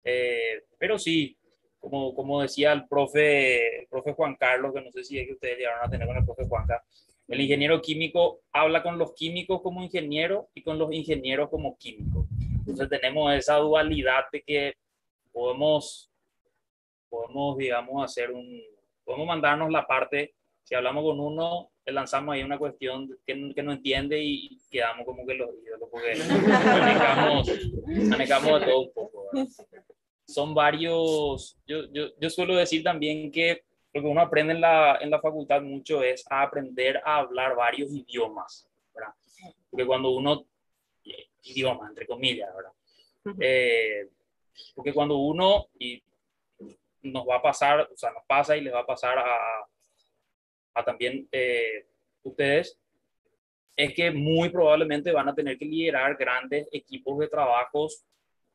Eh, 0.04 0.64
pero 0.78 0.98
sí, 0.98 1.38
como, 1.80 2.14
como 2.14 2.42
decía 2.42 2.74
el 2.74 2.88
profe, 2.88 3.82
el 3.82 3.88
profe 3.88 4.14
Juan 4.14 4.36
Carlos, 4.36 4.74
que 4.74 4.82
no 4.82 4.92
sé 4.92 5.04
si 5.04 5.20
es 5.20 5.28
que 5.28 5.34
ustedes 5.34 5.58
llegaron 5.58 5.86
a 5.86 5.90
tener 5.90 6.08
con 6.08 6.18
el 6.18 6.26
profe 6.26 6.46
Juanca, 6.46 6.84
el 7.28 7.42
ingeniero 7.42 7.82
químico 7.82 8.42
habla 8.52 8.84
con 8.84 8.98
los 8.98 9.14
químicos 9.14 9.62
como 9.62 9.84
ingeniero 9.84 10.50
y 10.54 10.62
con 10.62 10.78
los 10.78 10.92
ingenieros 10.94 11.50
como 11.50 11.78
químicos. 11.78 12.28
Entonces 12.60 12.90
tenemos 12.90 13.34
esa 13.34 13.56
dualidad 13.58 14.26
de 14.32 14.42
que 14.42 14.74
podemos, 15.32 16.12
podemos 17.10 17.58
digamos, 17.58 18.04
hacer 18.04 18.32
un, 18.32 18.62
podemos 19.04 19.28
mandarnos 19.28 19.72
la 19.72 19.86
parte, 19.86 20.36
si 20.64 20.76
hablamos 20.76 21.04
con 21.04 21.20
uno, 21.20 21.72
le 21.86 21.94
lanzamos 21.94 22.34
ahí 22.34 22.44
una 22.44 22.58
cuestión 22.58 23.08
que, 23.26 23.54
que 23.54 23.64
no 23.64 23.74
entiende 23.74 24.22
y 24.22 24.60
quedamos 24.72 25.06
como 25.06 25.26
que 25.26 25.36
los 25.36 25.50
ídolos, 25.64 25.90
porque 25.92 26.16
manejamos, 26.28 27.52
manejamos 28.10 28.60
de 28.60 28.66
todo 28.66 28.82
un 28.82 28.94
poco. 28.94 29.26
¿verdad? 29.32 29.48
son 30.28 30.54
varios, 30.54 31.58
yo, 31.68 31.86
yo, 31.92 32.08
yo, 32.20 32.30
suelo 32.30 32.56
decir 32.56 32.84
también 32.84 33.32
que 33.32 33.64
lo 33.94 34.02
que 34.02 34.08
uno 34.08 34.22
aprende 34.22 34.54
en 34.54 34.62
la, 34.62 34.98
en 35.00 35.10
la 35.10 35.22
facultad 35.22 35.62
mucho 35.62 36.04
es 36.04 36.26
a 36.30 36.42
aprender 36.42 37.02
a 37.06 37.18
hablar 37.18 37.56
varios 37.56 37.92
idiomas, 37.92 38.68
¿verdad? 38.94 39.14
Porque 39.70 39.86
cuando 39.86 40.10
uno, 40.10 40.46
idioma, 41.44 41.88
entre 41.88 42.08
comillas, 42.08 42.50
¿verdad? 42.56 42.72
Eh, 43.40 44.10
porque 44.74 44.94
cuando 44.94 45.18
uno, 45.18 45.68
y 45.80 46.02
nos 47.04 47.26
va 47.28 47.38
a 47.38 47.42
pasar, 47.42 47.88
o 47.94 47.98
sea, 47.98 48.12
nos 48.12 48.24
pasa 48.26 48.58
y 48.58 48.62
les 48.62 48.74
va 48.74 48.80
a 48.80 48.86
pasar 48.86 49.18
a, 49.20 49.68
a 50.76 50.84
también 50.84 51.28
eh, 51.32 51.88
ustedes, 52.24 52.78
es 53.76 53.94
que 53.94 54.12
muy 54.12 54.50
probablemente 54.50 55.12
van 55.12 55.30
a 55.30 55.36
tener 55.36 55.58
que 55.58 55.66
liderar 55.66 56.16
grandes 56.16 56.68
equipos 56.72 57.18
de 57.20 57.28
trabajos 57.28 58.06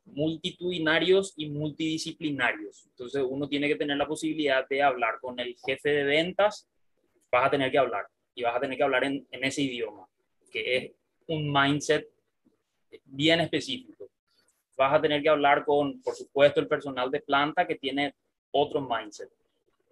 multitudinarios 0.05 1.33
y 1.35 1.49
multidisciplinarios. 1.49 2.85
Entonces 2.87 3.23
uno 3.27 3.47
tiene 3.47 3.67
que 3.67 3.75
tener 3.75 3.97
la 3.97 4.07
posibilidad 4.07 4.67
de 4.67 4.81
hablar 4.81 5.19
con 5.19 5.39
el 5.39 5.55
jefe 5.65 5.89
de 5.89 6.03
ventas, 6.03 6.67
vas 7.31 7.47
a 7.47 7.51
tener 7.51 7.71
que 7.71 7.77
hablar 7.77 8.07
y 8.33 8.43
vas 8.43 8.55
a 8.55 8.59
tener 8.59 8.77
que 8.77 8.83
hablar 8.83 9.03
en, 9.03 9.27
en 9.29 9.43
ese 9.43 9.61
idioma, 9.61 10.07
que 10.51 10.77
es 10.77 10.91
un 11.27 11.51
mindset 11.51 12.07
bien 13.05 13.39
específico. 13.41 14.09
Vas 14.77 14.93
a 14.93 15.01
tener 15.01 15.21
que 15.21 15.29
hablar 15.29 15.63
con, 15.65 16.01
por 16.01 16.15
supuesto, 16.15 16.59
el 16.59 16.67
personal 16.67 17.11
de 17.11 17.21
planta 17.21 17.67
que 17.67 17.75
tiene 17.75 18.15
otro 18.51 18.81
mindset. 18.81 19.29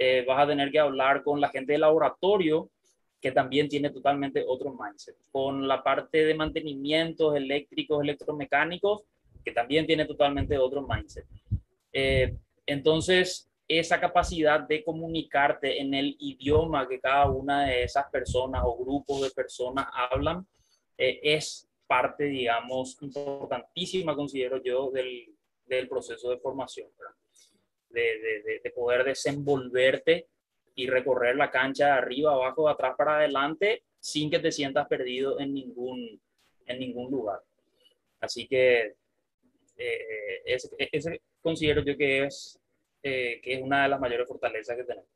Eh, 0.01 0.23
vas 0.25 0.41
a 0.41 0.47
tener 0.47 0.71
que 0.71 0.79
hablar 0.79 1.23
con 1.23 1.41
la 1.41 1.49
gente 1.49 1.73
de 1.73 1.79
laboratorio 1.79 2.69
que 3.21 3.33
también 3.33 3.67
tiene 3.67 3.89
totalmente 3.89 4.45
otro 4.47 4.73
mindset. 4.73 5.17
Con 5.29 5.67
la 5.67 5.83
parte 5.83 6.23
de 6.23 6.33
mantenimientos 6.33 7.35
eléctricos, 7.35 8.01
electromecánicos, 8.01 9.03
que 9.43 9.51
también 9.51 9.85
tiene 9.85 10.05
totalmente 10.05 10.57
otro 10.57 10.87
mindset. 10.87 11.25
Eh, 11.91 12.33
entonces, 12.65 13.49
esa 13.67 13.99
capacidad 13.99 14.61
de 14.61 14.83
comunicarte 14.85 15.81
en 15.81 15.93
el 15.93 16.15
idioma 16.19 16.87
que 16.87 17.01
cada 17.01 17.29
una 17.29 17.65
de 17.65 17.83
esas 17.83 18.09
personas 18.09 18.61
o 18.65 18.77
grupos 18.77 19.21
de 19.21 19.31
personas 19.31 19.85
hablan 19.93 20.47
eh, 20.97 21.19
es 21.21 21.67
parte, 21.87 22.23
digamos, 22.23 22.97
importantísima, 23.01 24.15
considero 24.15 24.63
yo, 24.63 24.91
del, 24.91 25.35
del 25.65 25.89
proceso 25.89 26.29
de 26.29 26.37
formación, 26.37 26.87
de, 27.89 28.19
de, 28.43 28.59
de, 28.63 28.71
poder 28.71 29.03
desenvolverte 29.03 30.27
y 30.75 30.87
recorrer 30.87 31.35
la 31.35 31.51
cancha 31.51 31.87
de 31.87 31.91
arriba, 31.91 32.33
abajo, 32.33 32.65
de 32.65 32.73
atrás 32.73 32.95
para 32.97 33.17
adelante, 33.17 33.83
sin 33.99 34.29
que 34.29 34.39
te 34.39 34.51
sientas 34.51 34.87
perdido 34.87 35.39
en 35.39 35.53
ningún, 35.53 36.21
en 36.65 36.79
ningún 36.79 37.11
lugar. 37.11 37.41
Así 38.19 38.47
que 38.47 38.95
eh, 39.77 40.41
ese, 40.45 40.69
ese, 40.77 41.21
considero 41.41 41.83
yo 41.83 41.97
que 41.97 42.25
es, 42.25 42.59
eh, 43.01 43.39
que 43.41 43.53
es 43.53 43.61
una 43.61 43.83
de 43.83 43.89
las 43.89 43.99
mayores 43.99 44.27
fortalezas 44.27 44.75
que 44.75 44.83
tenemos. 44.83 45.09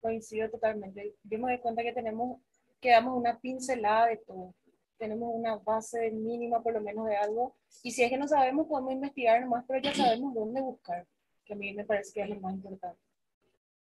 Coincido 0.00 0.48
totalmente. 0.48 1.14
Yo 1.24 1.38
me 1.38 1.52
doy 1.52 1.60
cuenta 1.60 1.82
que 1.82 1.92
tenemos, 1.92 2.40
que 2.80 2.90
damos 2.90 3.18
una 3.18 3.38
pincelada 3.38 4.06
de 4.06 4.18
todo. 4.18 4.54
Tenemos 4.98 5.30
una 5.32 5.56
base 5.56 6.10
mínima 6.10 6.62
por 6.62 6.74
lo 6.74 6.80
menos 6.80 7.06
de 7.06 7.16
algo. 7.16 7.56
Y 7.82 7.92
si 7.92 8.02
es 8.02 8.10
que 8.10 8.18
no 8.18 8.28
sabemos, 8.28 8.66
podemos 8.66 8.92
investigar 8.92 9.40
nomás, 9.40 9.64
pero 9.66 9.80
ya 9.80 9.94
sabemos 9.94 10.34
dónde 10.34 10.60
buscar, 10.60 11.06
que 11.44 11.52
a 11.52 11.56
mí 11.56 11.72
me 11.72 11.84
parece 11.84 12.12
que 12.12 12.22
es 12.22 12.28
lo 12.28 12.40
más 12.40 12.54
importante. 12.54 13.00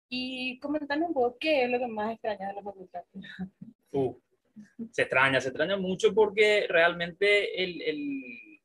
Y 0.08 0.58
comentarnos 0.60 1.08
un 1.08 1.14
poco 1.14 1.36
qué 1.38 1.64
es 1.64 1.70
lo 1.70 1.78
que 1.78 1.86
más 1.86 2.12
extraña 2.12 2.48
de 2.48 2.54
la 2.54 2.62
facultad. 2.62 3.02
Uh, 3.92 4.14
se 4.90 5.02
extraña, 5.02 5.40
se 5.40 5.48
extraña 5.48 5.76
mucho 5.76 6.14
porque 6.14 6.66
realmente 6.68 7.62
el, 7.62 7.82
el 7.82 8.60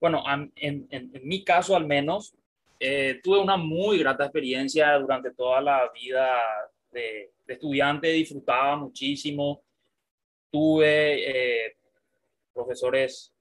bueno, 0.00 0.24
en, 0.26 0.52
en, 0.56 1.10
en, 1.12 1.28
mi 1.28 1.44
caso 1.44 1.76
al 1.76 1.86
menos, 1.86 2.34
eh, 2.78 3.20
tuve 3.22 3.38
una 3.38 3.58
muy 3.58 3.98
grata 3.98 4.24
experiencia 4.24 4.98
durante 4.98 5.32
toda 5.32 5.60
la 5.60 5.90
vida 5.92 6.30
de, 6.90 7.32
de 7.46 7.52
estudiante, 7.52 8.08
disfrutaba 8.08 8.76
muchísimo, 8.76 9.62
tuve 10.50 11.66
eh, 11.66 11.76
profesores 12.52 13.32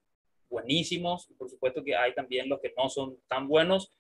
buenísimos, 0.50 1.28
por 1.38 1.50
supuesto 1.50 1.84
que 1.84 1.96
hay 1.96 2.14
también 2.14 2.50
los 2.50 2.60
que 2.60 2.74
no 2.76 2.90
son 2.90 3.18
tan 3.28 3.48
buenos, 3.48 3.92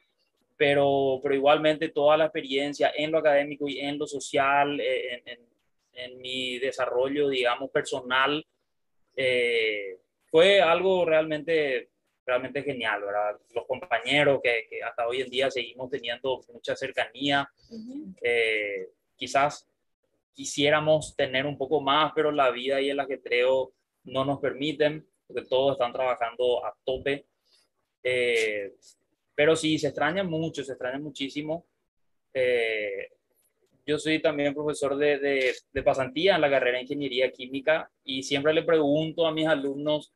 pero, 0.57 1.19
pero 1.21 1.35
igualmente 1.35 1.89
toda 1.89 2.17
la 2.17 2.25
experiencia 2.25 2.91
en 2.95 3.11
lo 3.11 3.19
académico 3.19 3.67
y 3.67 3.79
en 3.79 3.97
lo 3.97 4.07
social, 4.07 4.79
eh, 4.79 5.13
en, 5.13 5.27
en, 5.27 5.39
en 5.93 6.21
mi 6.21 6.59
desarrollo, 6.59 7.29
digamos, 7.29 7.69
personal, 7.69 8.45
eh, 9.15 9.97
fue 10.25 10.61
algo 10.61 11.05
realmente, 11.05 11.89
realmente 12.25 12.63
genial, 12.63 13.01
¿verdad? 13.03 13.37
Los 13.53 13.65
compañeros 13.65 14.39
que, 14.43 14.67
que, 14.69 14.83
hasta 14.83 15.07
hoy 15.07 15.21
en 15.21 15.29
día 15.29 15.51
seguimos 15.51 15.89
teniendo 15.89 16.41
mucha 16.53 16.75
cercanía, 16.75 17.49
uh 17.69 17.75
-huh. 17.75 18.15
eh, 18.21 18.89
quizás 19.15 19.68
quisiéramos 20.39 21.17
tener 21.17 21.45
un 21.45 21.57
poco 21.57 21.81
más, 21.81 22.13
pero 22.15 22.31
la 22.31 22.49
vida 22.49 22.79
y 22.79 22.89
el 22.89 22.99
ajetreo 23.01 23.73
no 24.05 24.23
nos 24.23 24.39
permiten, 24.39 25.05
porque 25.27 25.43
todos 25.43 25.73
están 25.73 25.91
trabajando 25.91 26.65
a 26.65 26.73
tope. 26.85 27.25
Eh, 28.01 28.71
pero 29.35 29.57
sí, 29.57 29.77
se 29.77 29.87
extraña 29.87 30.23
mucho, 30.23 30.63
se 30.63 30.71
extraña 30.71 30.97
muchísimo. 30.97 31.65
Eh, 32.33 33.09
yo 33.85 33.99
soy 33.99 34.21
también 34.21 34.53
profesor 34.53 34.95
de, 34.95 35.19
de, 35.19 35.55
de, 35.73 35.83
pasantía 35.83 36.35
en 36.35 36.41
la 36.41 36.49
carrera 36.49 36.77
de 36.77 36.83
Ingeniería 36.83 37.33
Química 37.33 37.91
y 38.05 38.23
siempre 38.23 38.53
le 38.53 38.63
pregunto 38.63 39.27
a 39.27 39.33
mis 39.33 39.45
alumnos 39.45 40.13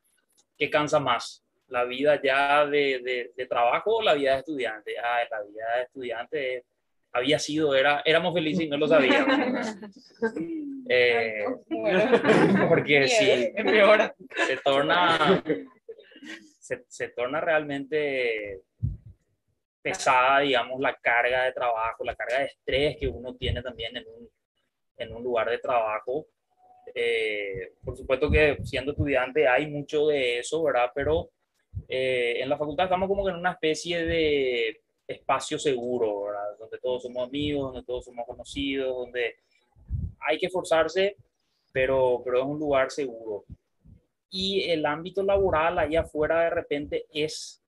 qué 0.58 0.70
cansa 0.70 1.02
más, 1.02 1.44
la 1.68 1.84
vida 1.84 2.22
ya 2.24 2.66
de, 2.66 3.34
de 3.36 3.46
trabajo 3.46 3.98
o 3.98 4.02
la 4.02 4.14
vida 4.14 4.36
de 4.36 4.40
estudiante. 4.40 4.98
Ah, 4.98 5.20
la 5.30 5.44
vida 5.44 5.66
de 5.76 5.84
estudiante 5.84 6.66
había 7.14 7.38
sido, 7.40 7.76
era, 7.76 8.02
éramos 8.04 8.34
felices 8.34 8.66
y 8.66 8.70
no 8.70 8.78
lo 8.78 8.88
sabíamos. 8.88 9.78
eh, 10.90 11.46
porque 12.70 13.08
sí, 13.08 13.54
se 14.48 14.58
torna, 14.64 15.44
se, 16.60 16.84
se 16.88 17.10
torna 17.10 17.40
realmente 17.40 18.64
pesada, 19.82 20.40
digamos, 20.40 20.80
la 20.80 20.96
carga 20.96 21.44
de 21.44 21.52
trabajo, 21.52 22.04
la 22.04 22.16
carga 22.16 22.40
de 22.40 22.46
estrés 22.46 22.98
que 22.98 23.08
uno 23.08 23.36
tiene 23.36 23.62
también 23.62 23.96
en 23.98 24.06
un, 24.08 24.30
en 24.98 25.14
un 25.14 25.24
lugar 25.24 25.50
de 25.50 25.60
trabajo. 25.60 26.26
Eh, 26.96 27.74
por 27.84 27.96
supuesto 27.96 28.30
que 28.32 28.58
siendo 28.64 28.92
estudiante 28.92 29.48
hay 29.48 29.68
mucho 29.68 30.08
de 30.08 30.40
eso, 30.40 30.64
¿verdad? 30.64 30.90
Pero 30.96 31.32
eh, 31.88 32.38
en 32.40 32.50
la 32.50 32.58
facultad 32.58 32.86
estamos 32.86 33.08
como 33.08 33.26
que 33.26 33.32
en 33.32 33.38
una 33.38 33.52
especie 33.52 34.06
de 34.06 34.83
espacio 35.08 35.60
seguro, 35.60 36.26
¿verdad? 36.26 36.58
Donde 36.60 36.78
todos 36.80 37.04
somos 37.04 37.28
amigos, 37.28 37.74
donde 37.74 37.86
todos 37.86 38.06
somos 38.06 38.26
conocidos, 38.26 38.96
donde 38.96 39.36
hay 40.20 40.38
que 40.38 40.48
esforzarse, 40.48 41.18
pero, 41.72 42.22
pero 42.24 42.40
es 42.40 42.46
un 42.46 42.60
lugar 42.60 42.92
seguro. 42.92 43.46
Y 44.30 44.64
el 44.64 44.86
ámbito 44.86 45.22
laboral 45.24 45.78
allá 45.78 46.02
afuera 46.02 46.42
de 46.42 46.50
repente 46.50 47.06
es 47.12 47.64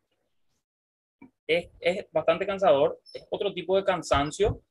es, 1.48 1.70
es, 1.80 2.06
bastante 2.12 2.46
cansador, 2.46 3.00
es 3.14 3.26
otro 3.30 3.54
tipo 3.54 3.76
de 3.78 3.84
cansancio, 3.84 4.62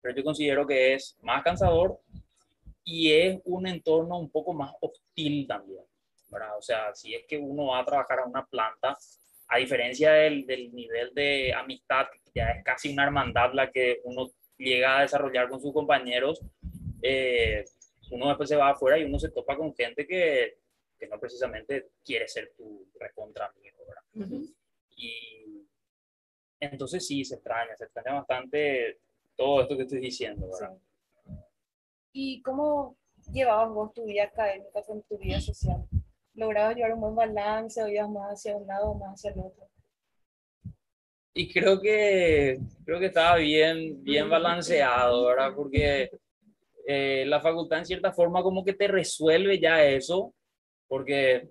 pero 0.00 0.14
yo 0.16 0.22
considero 0.22 0.66
que 0.66 0.94
es 0.94 1.16
más 1.22 1.42
cansador 1.42 1.98
y 2.84 3.12
es 3.12 3.40
un 3.44 3.66
entorno 3.66 4.18
un 4.18 4.30
poco 4.30 4.52
más 4.52 4.72
hostil 4.80 5.46
también, 5.46 5.84
¿verdad? 6.28 6.56
O 6.58 6.62
sea, 6.62 6.94
si 6.94 7.14
es 7.14 7.24
que 7.26 7.38
uno 7.38 7.68
va 7.68 7.80
a 7.80 7.84
trabajar 7.84 8.20
a 8.20 8.26
una 8.26 8.44
planta, 8.46 8.96
a 9.48 9.58
diferencia 9.58 10.12
del, 10.12 10.46
del 10.46 10.72
nivel 10.74 11.12
de 11.14 11.52
amistad, 11.52 12.06
que 12.12 12.30
ya 12.34 12.50
es 12.50 12.64
casi 12.64 12.92
una 12.92 13.04
hermandad 13.04 13.52
la 13.52 13.70
que 13.70 14.00
uno 14.04 14.30
llega 14.56 14.98
a 14.98 15.02
desarrollar 15.02 15.48
con 15.48 15.60
sus 15.60 15.72
compañeros, 15.72 16.40
eh, 17.02 17.64
uno 18.10 18.28
después 18.28 18.48
se 18.48 18.56
va 18.56 18.70
afuera 18.70 18.98
y 18.98 19.04
uno 19.04 19.18
se 19.18 19.30
topa 19.30 19.56
con 19.56 19.74
gente 19.74 20.06
que, 20.06 20.58
que 20.98 21.06
no 21.08 21.18
precisamente 21.18 21.90
quiere 22.04 22.28
ser 22.28 22.52
tu 22.56 22.88
recontra 22.98 23.46
amigo. 23.46 23.74
Uh 24.14 24.20
-huh. 24.20 24.54
Y 24.96 25.66
entonces 26.60 27.06
sí, 27.06 27.24
se 27.24 27.34
extraña, 27.34 27.76
se 27.76 27.84
extraña 27.84 28.14
bastante 28.14 29.00
todo 29.36 29.62
esto 29.62 29.76
que 29.76 29.82
estoy 29.82 30.00
diciendo, 30.00 30.48
¿verdad? 30.48 30.76
Sí. 30.76 31.32
¿Y 32.12 32.42
cómo 32.42 32.96
llevabas 33.32 33.70
vos 33.74 33.92
tu 33.92 34.04
vida 34.04 34.24
académica 34.24 34.82
con 34.82 35.02
tu 35.02 35.18
vida 35.18 35.40
social? 35.40 35.84
¿Lograbas 36.34 36.74
llevar 36.74 36.94
un 36.94 37.00
buen 37.00 37.14
balance 37.14 37.82
o 37.82 37.88
ibas 37.88 38.10
más 38.10 38.32
hacia 38.32 38.56
un 38.56 38.66
lado 38.66 38.90
o 38.90 38.98
más 38.98 39.14
hacia 39.14 39.30
el 39.30 39.40
otro? 39.40 39.68
Y 41.32 41.52
creo 41.52 41.80
que, 41.80 42.58
creo 42.84 43.00
que 43.00 43.06
estaba 43.06 43.36
bien, 43.36 44.02
bien 44.04 44.28
balanceado, 44.28 45.26
¿verdad? 45.26 45.52
Porque 45.54 46.10
eh, 46.86 47.24
la 47.26 47.40
facultad 47.40 47.80
en 47.80 47.86
cierta 47.86 48.12
forma 48.12 48.42
como 48.42 48.64
que 48.64 48.72
te 48.72 48.86
resuelve 48.86 49.58
ya 49.58 49.84
eso, 49.84 50.32
porque 50.86 51.48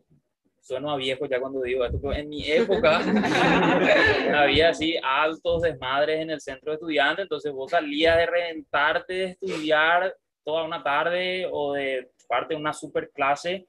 sueno 0.61 0.91
a 0.91 0.95
viejo 0.95 1.25
ya 1.25 1.39
cuando 1.39 1.61
digo 1.61 1.83
esto, 1.83 1.99
pero 2.01 2.13
en 2.13 2.29
mi 2.29 2.49
época 2.49 2.99
había 4.41 4.69
así 4.69 4.95
altos 5.03 5.63
desmadres 5.63 6.21
en 6.21 6.29
el 6.29 6.39
centro 6.39 6.71
de 6.71 6.75
estudiantes, 6.75 7.23
entonces 7.23 7.51
vos 7.51 7.71
salías 7.71 8.17
de 8.17 8.25
reventarte 8.25 9.13
de 9.13 9.25
estudiar 9.25 10.15
toda 10.45 10.63
una 10.63 10.81
tarde 10.81 11.47
o 11.51 11.73
de 11.73 12.09
parte 12.27 12.53
de 12.53 12.59
una 12.59 12.73
super 12.73 13.11
clase 13.11 13.65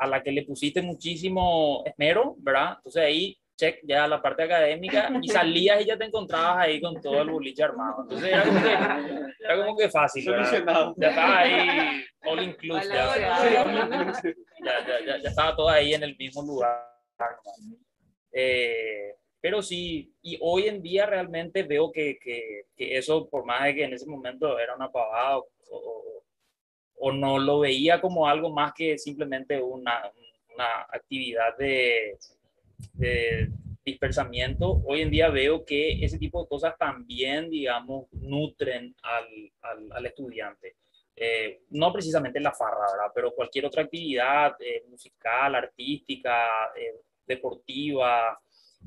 a 0.00 0.06
la 0.06 0.22
que 0.22 0.32
le 0.32 0.44
pusiste 0.44 0.80
muchísimo 0.80 1.82
esmero, 1.84 2.34
¿verdad? 2.38 2.74
Entonces 2.76 3.02
ahí 3.02 3.38
check 3.54 3.80
ya 3.82 4.08
la 4.08 4.22
parte 4.22 4.44
académica 4.44 5.12
y 5.20 5.28
salías 5.28 5.82
y 5.82 5.84
ya 5.84 5.98
te 5.98 6.06
encontrabas 6.06 6.64
ahí 6.64 6.80
con 6.80 6.98
todo 7.00 7.20
el 7.20 7.30
boliche 7.30 7.62
armado. 7.62 8.02
Entonces 8.02 8.32
era 8.32 8.44
como 8.44 8.62
que, 8.62 9.44
era 9.44 9.56
como 9.56 9.76
que 9.76 9.88
fácil. 9.90 10.30
¿verdad? 10.30 10.94
Ya 10.96 11.08
estaba 11.08 11.38
ahí 11.38 12.04
all 12.24 12.42
inclusive. 12.42 12.94
Ya, 12.94 13.16
ya, 14.66 15.06
ya, 15.06 15.22
ya, 15.22 15.28
estaba 15.28 15.54
todo 15.54 15.68
ahí 15.68 15.92
en 15.92 16.02
el 16.02 16.16
mismo 16.16 16.42
lugar. 16.42 16.86
Eh, 18.32 19.14
pero 19.40 19.62
sí, 19.62 20.14
y 20.22 20.38
hoy 20.40 20.68
en 20.68 20.82
día 20.82 21.04
realmente 21.04 21.62
veo 21.62 21.92
que, 21.92 22.18
que, 22.18 22.66
que, 22.74 22.96
eso, 22.96 23.28
por 23.28 23.44
más 23.44 23.64
de 23.64 23.74
que 23.74 23.84
en 23.84 23.92
ese 23.92 24.06
momento 24.06 24.58
era 24.58 24.74
una 24.74 24.90
pavada 24.90 25.38
o, 25.38 25.48
o, 25.70 26.24
o 27.00 27.12
no 27.12 27.38
lo 27.38 27.60
veía 27.60 28.00
como 28.00 28.28
algo 28.28 28.50
más 28.50 28.72
que 28.74 28.98
simplemente 28.98 29.60
una, 29.60 30.02
una 30.54 30.82
actividad 30.90 31.56
de, 31.56 32.18
de 32.92 33.50
dispersamiento, 33.84 34.82
hoy 34.84 35.00
en 35.00 35.10
día 35.10 35.30
veo 35.30 35.64
que 35.64 36.04
ese 36.04 36.18
tipo 36.18 36.42
de 36.42 36.48
cosas 36.48 36.76
también, 36.78 37.48
digamos, 37.48 38.06
nutren 38.12 38.94
al, 39.02 39.50
al, 39.62 39.92
al 39.92 40.06
estudiante. 40.06 40.76
Eh, 41.16 41.62
no 41.70 41.92
precisamente 41.92 42.40
la 42.40 42.52
farra, 42.52 42.86
¿verdad? 42.92 43.12
Pero 43.14 43.34
cualquier 43.34 43.66
otra 43.66 43.82
actividad 43.82 44.54
eh, 44.60 44.84
musical, 44.88 45.54
artística, 45.54 46.72
eh, 46.76 47.00
deportiva, 47.26 48.38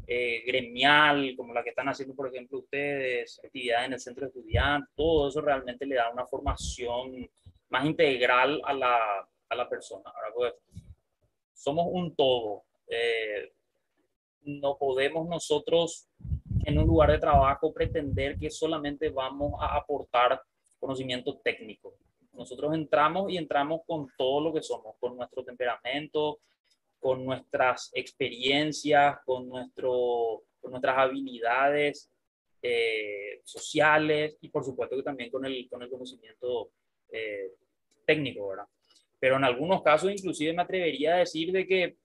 gremial, 0.05 1.35
como 1.37 1.53
la 1.53 1.63
que 1.63 1.69
están 1.69 1.87
haciendo, 1.87 2.15
por 2.15 2.27
ejemplo, 2.27 2.57
ustedes, 2.57 3.39
actividades 3.43 3.85
en 3.85 3.93
el 3.93 3.99
centro 3.99 4.21
de 4.25 4.29
estudiantes, 4.29 4.89
todo 4.95 5.29
eso 5.29 5.39
realmente 5.39 5.85
le 5.85 5.95
da 5.95 6.09
una 6.09 6.25
formación 6.25 7.29
más 7.73 7.85
integral 7.85 8.61
a 8.63 8.73
la, 8.73 9.27
a 9.49 9.55
la 9.55 9.67
persona. 9.67 10.09
Pues, 10.33 10.53
somos 11.53 11.87
un 11.89 12.15
todo. 12.15 12.63
no 14.43 14.77
podemos 14.77 15.27
nosotros 15.27 16.07
en 16.65 16.77
un 16.77 16.87
lugar 16.87 17.11
de 17.11 17.19
trabajo 17.19 17.73
pretender 17.73 18.37
que 18.37 18.49
solamente 18.49 19.09
vamos 19.09 19.53
a 19.59 19.75
aportar 19.75 20.41
conocimiento 20.79 21.37
técnico 21.43 21.93
nosotros 22.33 22.73
entramos 22.73 23.31
y 23.31 23.37
entramos 23.37 23.81
con 23.85 24.07
todo 24.17 24.41
lo 24.41 24.53
que 24.53 24.61
somos, 24.61 24.95
con 24.99 25.15
nuestro 25.15 25.43
temperamento, 25.43 26.39
con 26.99 27.23
nuestras 27.25 27.91
experiencias, 27.93 29.17
con, 29.25 29.47
nuestro, 29.47 30.43
con 30.59 30.71
nuestras 30.71 30.97
habilidades 30.97 32.09
eh, 32.61 33.41
sociales 33.43 34.37
y 34.41 34.49
por 34.49 34.63
supuesto 34.63 34.95
que 34.95 35.03
también 35.03 35.29
con 35.29 35.45
el, 35.45 35.69
con 35.69 35.83
el 35.83 35.89
conocimiento 35.89 36.71
eh, 37.09 37.51
técnico, 38.05 38.49
¿verdad? 38.49 38.67
Pero 39.19 39.37
en 39.37 39.43
algunos 39.43 39.81
casos 39.81 40.11
inclusive 40.11 40.53
me 40.53 40.61
atrevería 40.61 41.15
a 41.15 41.19
decir 41.19 41.51
de 41.51 41.65
que 41.65 41.97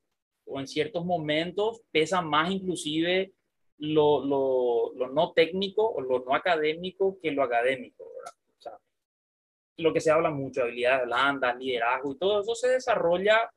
o 0.47 0.61
en 0.61 0.67
ciertos 0.67 1.05
momentos 1.05 1.83
pesa 1.90 2.23
más 2.23 2.50
inclusive 2.50 3.33
lo, 3.78 4.25
lo, 4.25 4.93
lo 4.95 5.09
no 5.09 5.33
técnico 5.33 5.87
o 5.88 6.00
lo 6.00 6.21
no 6.21 6.35
académico 6.35 7.19
que 7.21 7.31
lo 7.33 7.43
académico, 7.43 8.05
¿verdad? 8.17 8.38
lo 9.78 9.93
que 9.93 10.00
se 10.00 10.11
habla 10.11 10.31
mucho, 10.31 10.62
habilidades 10.62 11.07
blandas, 11.07 11.57
liderazgo 11.57 12.12
y 12.12 12.19
todo 12.19 12.40
eso 12.40 12.55
se 12.55 12.69
desarrolla 12.69 13.50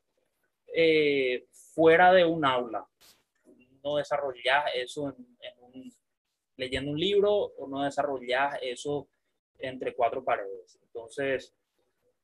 eh, 0.73 1.45
fuera 1.51 2.13
de 2.13 2.23
un 2.23 2.45
aula. 2.45 2.87
No 3.83 3.95
desarrollas 3.95 4.65
eso 4.75 5.09
en, 5.09 5.91
leyendo 6.57 6.91
un 6.91 6.99
libro 6.99 7.31
o 7.33 7.67
no 7.67 7.83
desarrollas 7.83 8.59
eso 8.61 9.07
entre 9.57 9.95
cuatro 9.95 10.23
paredes. 10.23 10.77
Entonces, 10.83 11.55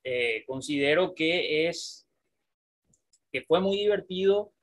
eh, 0.04 0.44
considero 0.46 1.14
que 1.14 1.68
es, 1.68 2.08
que 3.32 3.42
fue 3.42 3.60
muy 3.60 3.78
divertido, 3.78 4.54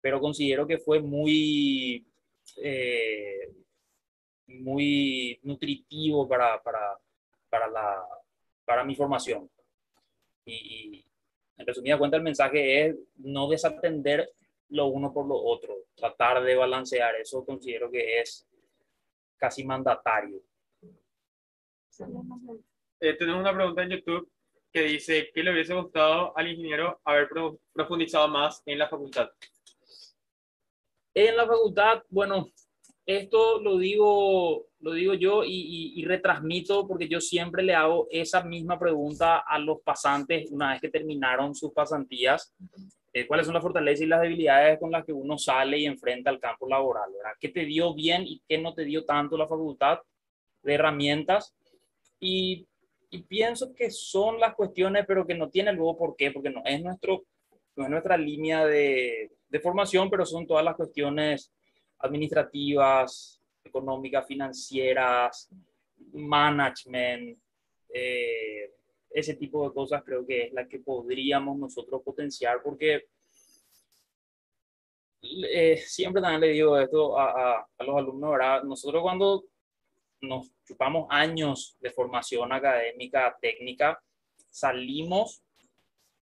pero 0.00 0.20
considero 0.20 0.66
que 0.66 0.78
fue 0.78 1.00
muy, 1.00 2.06
eh, 2.62 3.52
muy 4.46 5.38
nutritivo 5.42 6.28
para, 6.28 6.62
para, 6.62 6.98
para 7.48 7.68
la, 7.68 8.06
para 8.64 8.84
mi 8.84 8.94
formación. 8.94 9.50
Y, 10.44 11.04
en 11.58 11.66
resumida 11.66 11.98
cuenta, 11.98 12.18
el 12.18 12.22
mensaje 12.22 12.86
es 12.86 12.96
no 13.16 13.48
desatender 13.48 14.30
lo 14.68 14.86
uno 14.86 15.12
por 15.12 15.26
lo 15.26 15.36
otro, 15.36 15.86
tratar 15.94 16.42
de 16.42 16.54
balancear. 16.54 17.16
Eso 17.16 17.44
considero 17.44 17.90
que 17.90 18.20
es 18.20 18.46
casi 19.38 19.64
mandatario. 19.64 20.42
Eh, 23.00 23.14
tenemos 23.14 23.40
una 23.40 23.54
pregunta 23.54 23.82
en 23.82 23.90
YouTube 23.90 24.30
que 24.76 24.82
dice, 24.82 25.30
¿qué 25.32 25.42
le 25.42 25.52
hubiese 25.52 25.72
gustado 25.72 26.36
al 26.36 26.48
ingeniero 26.48 27.00
haber 27.02 27.30
profundizado 27.72 28.28
más 28.28 28.62
en 28.66 28.78
la 28.78 28.86
facultad? 28.86 29.30
En 31.14 31.34
la 31.34 31.46
facultad, 31.46 32.02
bueno, 32.10 32.50
esto 33.06 33.58
lo 33.62 33.78
digo, 33.78 34.66
lo 34.80 34.92
digo 34.92 35.14
yo 35.14 35.44
y, 35.46 36.04
retransmito 36.04 36.86
porque 36.86 37.08
yo 37.08 37.22
siempre 37.22 37.62
le 37.62 37.74
hago 37.74 38.06
esa 38.10 38.44
misma 38.44 38.78
pregunta 38.78 39.38
a 39.38 39.58
los 39.58 39.80
pasantes 39.80 40.50
una 40.50 40.72
vez 40.72 40.82
que 40.82 40.90
terminaron 40.90 41.54
sus 41.54 41.72
pasantías. 41.72 42.54
Eh, 43.14 43.26
¿Cuáles 43.26 43.46
son 43.46 43.54
las 43.54 43.62
fortalezas 43.62 44.02
y 44.02 44.06
las 44.06 44.20
debilidades 44.20 44.78
con 44.78 44.90
las 44.90 45.06
que 45.06 45.14
uno 45.14 45.38
sale 45.38 45.78
y 45.78 45.86
enfrenta 45.86 46.28
al 46.28 46.38
campo 46.38 46.68
laboral? 46.68 47.10
¿verdad? 47.16 47.32
¿Qué 47.40 47.48
te 47.48 47.64
dio 47.64 47.94
bien 47.94 48.24
y 48.26 48.42
qué 48.46 48.58
no 48.58 48.74
te 48.74 48.84
dio 48.84 49.06
tanto 49.06 49.38
la 49.38 49.48
facultad 49.48 50.00
de 50.62 50.74
herramientas? 50.74 51.54
Y, 52.20 52.66
y 53.10 53.22
pienso 53.22 53.74
que 53.74 53.90
son 53.90 54.38
las 54.40 54.54
cuestiones, 54.54 55.04
pero 55.06 55.26
que 55.26 55.34
no 55.34 55.48
tiene 55.48 55.72
luego 55.72 55.96
por 55.96 56.16
qué, 56.16 56.30
porque 56.30 56.50
no 56.50 56.62
es, 56.64 56.82
nuestro, 56.82 57.24
no 57.76 57.84
es 57.84 57.90
nuestra 57.90 58.16
línea 58.16 58.64
de, 58.66 59.32
de 59.48 59.60
formación, 59.60 60.10
pero 60.10 60.26
son 60.26 60.46
todas 60.46 60.64
las 60.64 60.76
cuestiones 60.76 61.52
administrativas, 61.98 63.40
económicas, 63.64 64.26
financieras, 64.26 65.48
management, 66.12 67.38
eh, 67.92 68.70
ese 69.10 69.34
tipo 69.34 69.66
de 69.66 69.74
cosas 69.74 70.02
creo 70.04 70.26
que 70.26 70.44
es 70.44 70.52
la 70.52 70.68
que 70.68 70.80
podríamos 70.80 71.56
nosotros 71.58 72.02
potenciar 72.04 72.60
porque 72.62 73.06
eh, 75.22 75.78
siempre 75.78 76.20
también 76.20 76.42
le 76.42 76.48
digo 76.48 76.78
esto 76.78 77.18
a, 77.18 77.60
a, 77.60 77.84
los 77.84 77.96
alumnos, 77.96 78.32
¿verdad? 78.32 78.62
Nosotros 78.64 79.02
cuando 79.02 79.44
nos 80.20 80.50
chupamos 80.64 81.06
años 81.10 81.76
de 81.80 81.90
formación 81.90 82.52
académica, 82.52 83.36
técnica, 83.40 84.00
salimos 84.50 85.42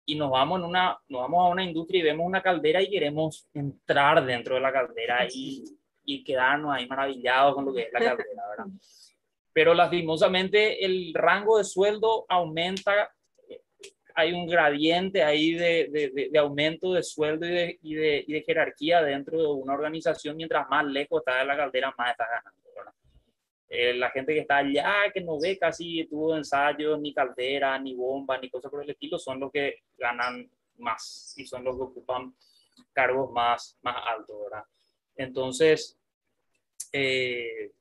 y 0.07 0.17
nos 0.17 0.31
vamos, 0.31 0.61
en 0.61 0.67
una, 0.67 0.99
nos 1.09 1.23
vamos 1.23 1.47
a 1.47 1.51
una 1.51 1.65
industria 1.65 2.01
y 2.01 2.03
vemos 2.03 2.27
una 2.27 2.43
caldera 2.43 2.83
y 2.83 2.91
queremos 2.91 3.49
entrar 3.55 4.25
dentro 4.25 4.55
de 4.57 4.61
la 4.61 4.73
caldera 4.73 5.27
y, 5.33 5.65
y 6.05 6.23
quedarnos 6.23 6.75
ahí 6.75 6.87
maravillados 6.87 7.55
con 7.55 7.65
lo 7.65 7.73
que 7.73 7.83
es 7.83 7.93
la 7.93 8.01
caldera, 8.01 8.49
¿verdad? 8.51 8.67
Pero 9.53 9.73
lastimosamente 9.73 10.85
el 10.85 11.15
rango 11.15 11.59
de 11.59 11.65
sueldo 11.65 12.27
aumenta, 12.29 13.15
hay 14.17 14.33
un 14.33 14.47
gradiente 14.47 15.23
ahí 15.23 15.53
de, 15.53 15.89
de, 15.91 16.29
de 16.31 16.39
aumento 16.39 16.93
de 16.93 17.03
sueldo 17.03 17.47
y 17.47 17.51
de, 17.51 17.79
y, 17.81 17.93
y 17.93 18.33
de, 18.33 18.43
jerarquía 18.43 19.01
dentro 19.01 19.41
de 19.41 19.47
una 19.47 19.75
organización, 19.75 20.37
mientras 20.37 20.69
más 20.69 20.85
lejos 20.85 21.21
está 21.21 21.39
de 21.39 21.45
la 21.47 21.57
caldera, 21.57 21.95
más 21.97 22.11
está 22.11 22.27
ganando. 22.27 22.64
Eh, 23.69 23.95
la 23.95 24.11
gente 24.11 24.35
que 24.35 24.41
está 24.41 24.59
allá, 24.59 25.11
que 25.13 25.21
no 25.21 25.41
ve 25.41 25.59
casi 25.59 26.07
tuvo 26.07 26.37
ensayos, 26.37 27.01
ni 27.01 27.13
caldera, 27.13 27.79
ni 27.79 27.95
bomba, 27.95 28.39
ni 28.39 28.51
cosas 28.51 28.71
por 28.71 28.83
el 28.83 28.91
estilo, 28.91 29.19
son 29.19 29.41
los 29.41 29.51
que 29.51 29.83
ganan 29.97 30.51
más 30.79 31.35
y 31.37 31.47
son 31.47 31.65
los 31.65 31.77
que 31.77 31.83
ocupan 31.83 32.35
cargos 32.93 33.31
más, 33.33 33.79
más 33.83 33.97
altos, 34.07 34.37
¿verdad? 34.45 34.65
Entonces, 35.17 35.99
eh, 36.93 37.73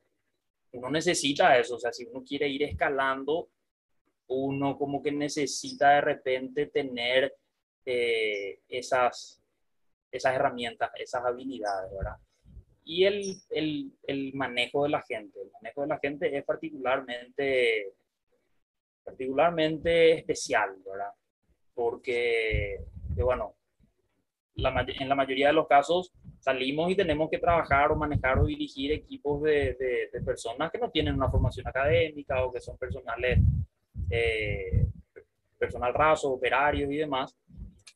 uno 0.72 0.90
necesita 0.90 1.56
eso, 1.58 1.76
o 1.76 1.78
sea, 1.78 1.92
si 1.92 2.04
uno 2.04 2.24
quiere 2.24 2.48
ir 2.48 2.62
escalando, 2.64 3.50
uno 4.26 4.76
como 4.76 5.02
que 5.02 5.12
necesita 5.12 5.90
de 5.90 6.00
repente 6.00 6.66
tener 6.66 7.36
eh, 7.84 8.60
esas, 8.68 9.42
esas 10.10 10.34
herramientas, 10.34 10.90
esas 10.96 11.24
habilidades, 11.24 11.92
¿verdad? 11.92 12.16
Y 12.84 13.04
el, 13.04 13.36
el, 13.50 13.92
el, 14.06 14.34
manejo 14.34 14.84
de 14.84 14.90
la 14.90 15.02
gente. 15.02 15.40
El 15.40 15.50
manejo 15.52 15.82
de 15.82 15.86
la 15.88 15.98
gente 15.98 16.36
es 16.36 16.44
particularmente, 16.44 17.94
particularmente 19.02 20.18
especial, 20.18 20.76
¿verdad? 20.84 21.12
Porque, 21.74 22.80
bueno, 23.16 23.54
la, 24.56 24.86
en 24.86 25.08
la 25.08 25.14
mayoría 25.14 25.48
de 25.48 25.54
los 25.54 25.66
casos 25.66 26.12
salimos 26.40 26.90
y 26.90 26.96
tenemos 26.96 27.30
que 27.30 27.38
trabajar 27.38 27.90
o 27.90 27.96
manejar 27.96 28.38
o 28.38 28.44
dirigir 28.44 28.92
equipos 28.92 29.42
de, 29.42 30.08
de, 30.12 30.20
personas 30.20 30.70
que 30.70 30.78
no 30.78 30.90
tienen 30.90 31.14
una 31.14 31.30
formación 31.30 31.66
académica 31.66 32.44
o 32.44 32.52
que 32.52 32.60
son 32.60 32.76
personales, 32.76 33.40
eh, 34.10 34.86
personal 35.58 35.94
raso, 35.94 36.32
operarios 36.32 36.92
y 36.92 36.96
demás. 36.96 37.34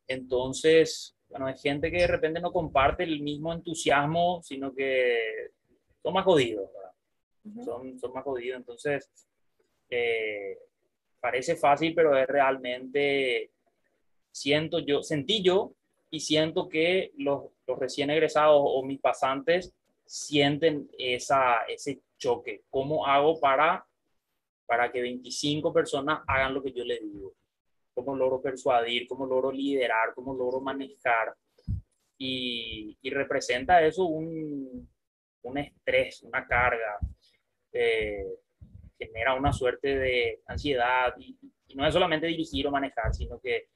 Entonces, 0.06 1.17
bueno, 1.28 1.46
hay 1.46 1.58
gente 1.58 1.90
que 1.90 1.98
de 1.98 2.06
repente 2.06 2.40
no 2.40 2.52
comparte 2.52 3.04
el 3.04 3.20
mismo 3.20 3.52
entusiasmo, 3.52 4.40
sino 4.42 4.74
que 4.74 5.50
son 6.02 6.14
más 6.14 6.24
jodidos, 6.24 6.70
son, 7.64 7.98
son, 7.98 8.12
más 8.12 8.24
jodidos. 8.24 8.58
Entonces, 8.58 9.10
eh, 9.90 10.58
parece 11.20 11.56
fácil, 11.56 11.94
pero 11.94 12.16
es 12.16 12.26
realmente, 12.26 13.50
siento 14.30 14.78
yo, 14.78 15.02
sentí 15.02 15.42
yo 15.42 15.74
y 16.10 16.20
siento 16.20 16.68
que 16.68 17.12
los, 17.16 17.44
los 17.66 17.78
recién 17.78 18.10
egresados 18.10 18.60
o 18.62 18.82
mis 18.84 19.00
pasantes 19.00 19.74
sienten 20.06 20.88
esa, 20.98 21.62
ese 21.68 22.00
choque. 22.16 22.62
¿Cómo 22.70 23.06
hago 23.06 23.38
para, 23.38 23.86
para 24.66 24.90
que 24.90 25.02
25 25.02 25.72
personas 25.72 26.22
hagan 26.26 26.54
lo 26.54 26.62
que 26.62 26.72
yo 26.72 26.84
les 26.84 27.00
digo? 27.00 27.34
Cómo 28.04 28.16
logro 28.16 28.40
persuadir, 28.40 29.06
cómo 29.08 29.26
logro 29.26 29.50
liderar, 29.50 30.14
cómo 30.14 30.34
logro 30.34 30.60
manejar. 30.60 31.34
Y, 32.16 32.96
representa 33.10 33.82
eso 33.82 34.04
un, 34.04 34.88
un, 35.42 35.58
estrés, 35.58 36.22
una 36.22 36.46
carga, 36.46 36.98
eh, 37.72 38.24
genera 38.98 39.34
una 39.34 39.52
suerte 39.52 39.96
de 39.96 40.42
ansiedad 40.46 41.14
y, 41.18 41.36
y 41.68 41.74
no 41.74 41.86
es 41.86 41.92
solamente 41.92 42.26
dirigir 42.26 42.66
o 42.66 42.70
manejar, 42.70 43.14
sino 43.14 43.40
que 43.40 43.68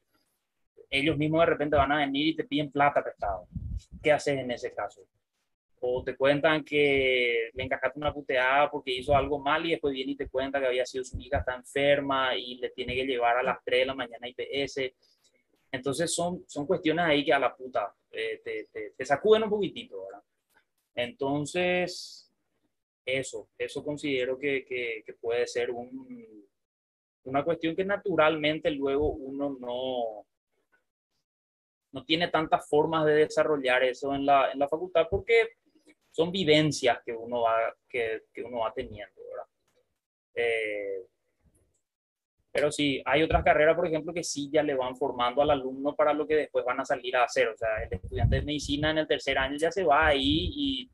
ellos 0.90 1.16
mismos 1.16 1.40
de 1.40 1.46
repente 1.46 1.76
van 1.76 1.92
a 1.92 1.98
venir 1.98 2.28
y 2.28 2.37
te 2.37 2.44
piden 2.44 2.70
plata 2.70 3.02
prestado. 3.02 3.48
¿Qué 4.02 4.12
haces 4.12 4.38
en 4.38 4.50
ese 4.50 4.72
caso? 4.74 5.02
O 5.85 6.05
te 6.05 6.16
cuentan 6.16 6.62
que 6.64 7.51
le 7.53 7.64
encajaste 7.64 7.99
una 7.99 8.14
puteada 8.14 8.71
porque 8.71 8.92
hizo 8.92 9.16
algo 9.16 9.40
mal 9.40 9.66
y 9.66 9.71
después 9.71 9.92
viene 9.92 10.12
y 10.12 10.16
te 10.16 10.29
cuenta 10.29 10.61
que 10.61 10.66
había 10.66 10.87
sido 10.87 11.03
su 11.03 11.18
hija 11.18 11.38
está 11.38 11.57
enferma 11.57 12.37
y 12.37 12.55
le 12.55 12.71
tiene 12.71 12.95
que 12.95 13.05
llevar 13.05 13.37
a 13.37 13.42
las 13.42 13.59
3 13.64 13.81
de 13.81 13.87
la 13.87 13.95
mañana 13.95 14.29
IPS. 14.29 14.92
Entonces 15.73 16.14
son, 16.14 16.45
son 16.47 16.66
cuestiones 16.66 17.05
ahí 17.05 17.25
que 17.25 17.33
a 17.33 17.38
la 17.40 17.57
puta 17.57 17.92
eh, 18.12 18.40
te, 18.45 18.92
te, 18.97 19.05
sacuden 19.05 19.42
un 19.42 19.51
poquitito, 19.51 20.05
¿verdad? 20.05 20.23
Entonces, 20.95 22.33
eso, 23.05 23.49
eso 23.59 23.83
considero 23.83 24.38
que, 24.38 24.64
que, 24.64 25.03
que 25.05 25.14
puede 25.14 25.49
ser 25.49 25.73
un, 25.73 26.47
una 27.25 27.42
cuestión 27.42 27.75
que 27.75 27.85
naturalmente 27.85 28.71
luego 28.71 29.09
uno 29.09 29.57
no, 29.59 30.27
no 31.92 32.05
tiene 32.05 32.29
tantas 32.29 32.68
formas 32.68 33.05
de 33.07 33.14
desarrollar 33.14 33.83
eso 33.85 34.14
en 34.14 34.27
la, 34.27 34.53
en 34.53 34.59
la 34.59 34.68
facultad 34.68 35.07
porque 35.11 35.57
son 36.12 36.31
vivencias 36.31 36.98
que 37.05 37.12
uno 37.12 37.42
va, 37.42 37.75
que, 37.88 38.22
que 38.33 38.42
uno 38.42 38.61
va 38.61 38.72
teniendo, 38.72 39.20
¿verdad? 39.29 39.46
Eh, 40.35 41.07
pero 42.53 42.70
sí, 42.70 43.03
hay 43.07 43.22
otras 43.22 43.42
carreras, 43.42 43.75
por 43.75 43.87
ejemplo, 43.87 44.12
que 44.12 44.22
sí 44.22 44.51
ya 44.53 44.62
le 44.62 44.75
van 44.75 44.94
formando 44.94 45.40
al 45.40 45.51
alumno 45.51 45.96
para 45.96 46.12
lo 46.12 46.27
que 46.27 46.37
después 46.37 46.64
van 46.66 46.81
a 46.81 46.85
salir 46.85 47.16
a 47.16 47.25
hacer. 47.25 47.48
O 47.48 47.57
sea, 47.57 47.83
el 47.83 47.92
estudiante 47.94 48.37
de 48.37 48.42
medicina 48.42 48.90
en 48.90 48.98
el 48.98 49.09
tercer 49.09 49.38
año 49.38 49.57
ya 49.57 49.72
se 49.72 49.85
va 49.85 50.09
ahí 50.09 50.51
y, 50.55 50.90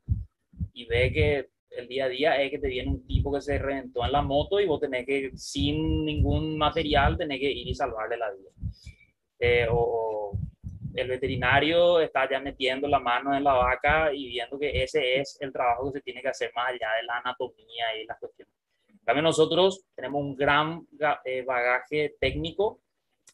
y 0.73 0.85
ve 0.85 1.11
que 1.11 1.49
el 1.71 1.87
día 1.89 2.05
a 2.05 2.09
día 2.09 2.41
es 2.41 2.49
que 2.49 2.59
te 2.59 2.67
viene 2.69 2.89
un 2.89 3.05
tipo 3.05 3.33
que 3.33 3.41
se 3.41 3.57
reventó 3.57 4.05
en 4.05 4.11
la 4.13 4.21
moto 4.21 4.59
y 4.59 4.65
vos 4.65 4.79
tenés 4.79 5.05
que, 5.05 5.31
sin 5.35 6.05
ningún 6.05 6.57
material, 6.57 7.17
tenés 7.17 7.39
que 7.39 7.51
ir 7.51 7.67
y 7.67 7.75
salvarle 7.75 8.17
la 8.17 8.31
vida. 8.31 8.49
Eh, 9.37 9.67
o, 9.69 10.38
el 10.95 11.07
veterinario 11.07 11.99
está 11.99 12.29
ya 12.29 12.39
metiendo 12.39 12.87
la 12.87 12.99
mano 12.99 13.35
en 13.35 13.43
la 13.43 13.53
vaca 13.53 14.13
y 14.13 14.27
viendo 14.27 14.57
que 14.57 14.83
ese 14.83 15.19
es 15.19 15.37
el 15.41 15.51
trabajo 15.51 15.91
que 15.91 15.99
se 15.99 16.03
tiene 16.03 16.21
que 16.21 16.29
hacer 16.29 16.51
más 16.55 16.69
allá 16.69 16.93
de 16.99 17.03
la 17.05 17.17
anatomía 17.17 17.95
y 18.01 18.05
las 18.05 18.19
cuestiones. 18.19 18.53
También 19.05 19.23
nosotros 19.23 19.85
tenemos 19.95 20.21
un 20.21 20.35
gran 20.35 20.87
eh, 21.25 21.43
bagaje 21.43 22.15
técnico, 22.19 22.79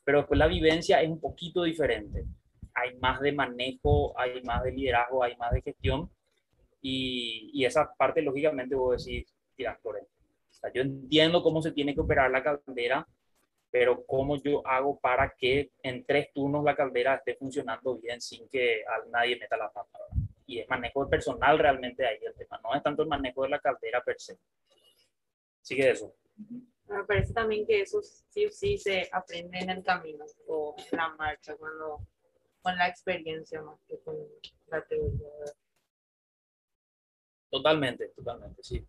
pero 0.04 0.20
después 0.20 0.38
la 0.38 0.48
vivencia 0.48 1.02
es 1.02 1.10
un 1.10 1.20
poquito 1.20 1.64
diferente. 1.64 2.26
Hay 2.74 2.96
más 2.98 3.20
de 3.22 3.32
manejo, 3.32 4.18
hay 4.20 4.42
más 4.44 4.64
de 4.64 4.72
liderazgo, 4.72 5.24
hay 5.24 5.36
más 5.38 5.52
de 5.52 5.62
gestión 5.62 6.10
y, 6.82 7.52
y 7.54 7.66
esa 7.66 7.94
parte 7.98 8.22
lógicamente 8.22 8.76
vos 8.76 9.04
decís, 9.04 9.34
tiras 9.56 9.78
por 9.82 9.98
él. 9.98 10.06
yo 10.74 10.82
entiendo 10.82 11.42
cómo 11.42 11.62
se 11.62 11.72
tiene 11.72 11.94
que 11.94 12.02
operar 12.02 12.30
la 12.32 12.44
caldera, 12.44 13.08
pero 13.76 14.06
cómo 14.06 14.42
yo 14.42 14.66
hago 14.66 14.98
para 14.98 15.36
que 15.38 15.70
en 15.84 16.06
tres 16.06 16.32
turnos 16.32 16.64
la 16.64 16.78
caldera 16.78 17.16
esté 17.16 17.36
funcionando 17.36 17.98
bien 17.98 18.22
sin 18.22 18.48
que 18.48 18.86
nadie 19.10 19.38
meta 19.38 19.58
la 19.58 19.70
pata. 19.70 20.00
Y 20.46 20.60
es 20.60 20.70
manejo 20.70 21.04
de 21.04 21.10
personal 21.10 21.60
realmente 21.60 22.08
ahí 22.08 22.20
el 22.22 22.34
tema, 22.36 22.58
no 22.64 22.74
es 22.74 22.82
tanto 22.82 23.02
el 23.02 23.10
manejo 23.10 23.44
de 23.44 23.50
la 23.50 23.60
caldera 23.60 24.02
per 24.02 24.18
se. 24.18 24.40
Sigue 25.62 25.92
eso. 25.92 26.16
Me 26.88 27.04
parece 27.04 27.34
también 27.34 27.68
que 27.68 27.82
eso 27.82 28.02
sí 28.02 28.46
o 28.46 28.50
sí 28.50 28.78
se 28.78 29.10
aprende 29.12 29.60
en 29.60 29.70
el 29.70 29.84
camino 29.84 30.24
o 30.48 30.74
en 30.78 30.98
la 30.98 31.10
marcha, 31.10 31.58
cuando, 31.58 32.00
con 32.62 32.78
la 32.78 32.88
experiencia 32.88 33.62
más 33.62 33.78
que 33.90 34.00
con 34.00 34.16
la 34.68 34.82
teoría. 34.86 35.28
Totalmente, 37.50 38.08
totalmente, 38.16 38.64
sí. 38.64 38.88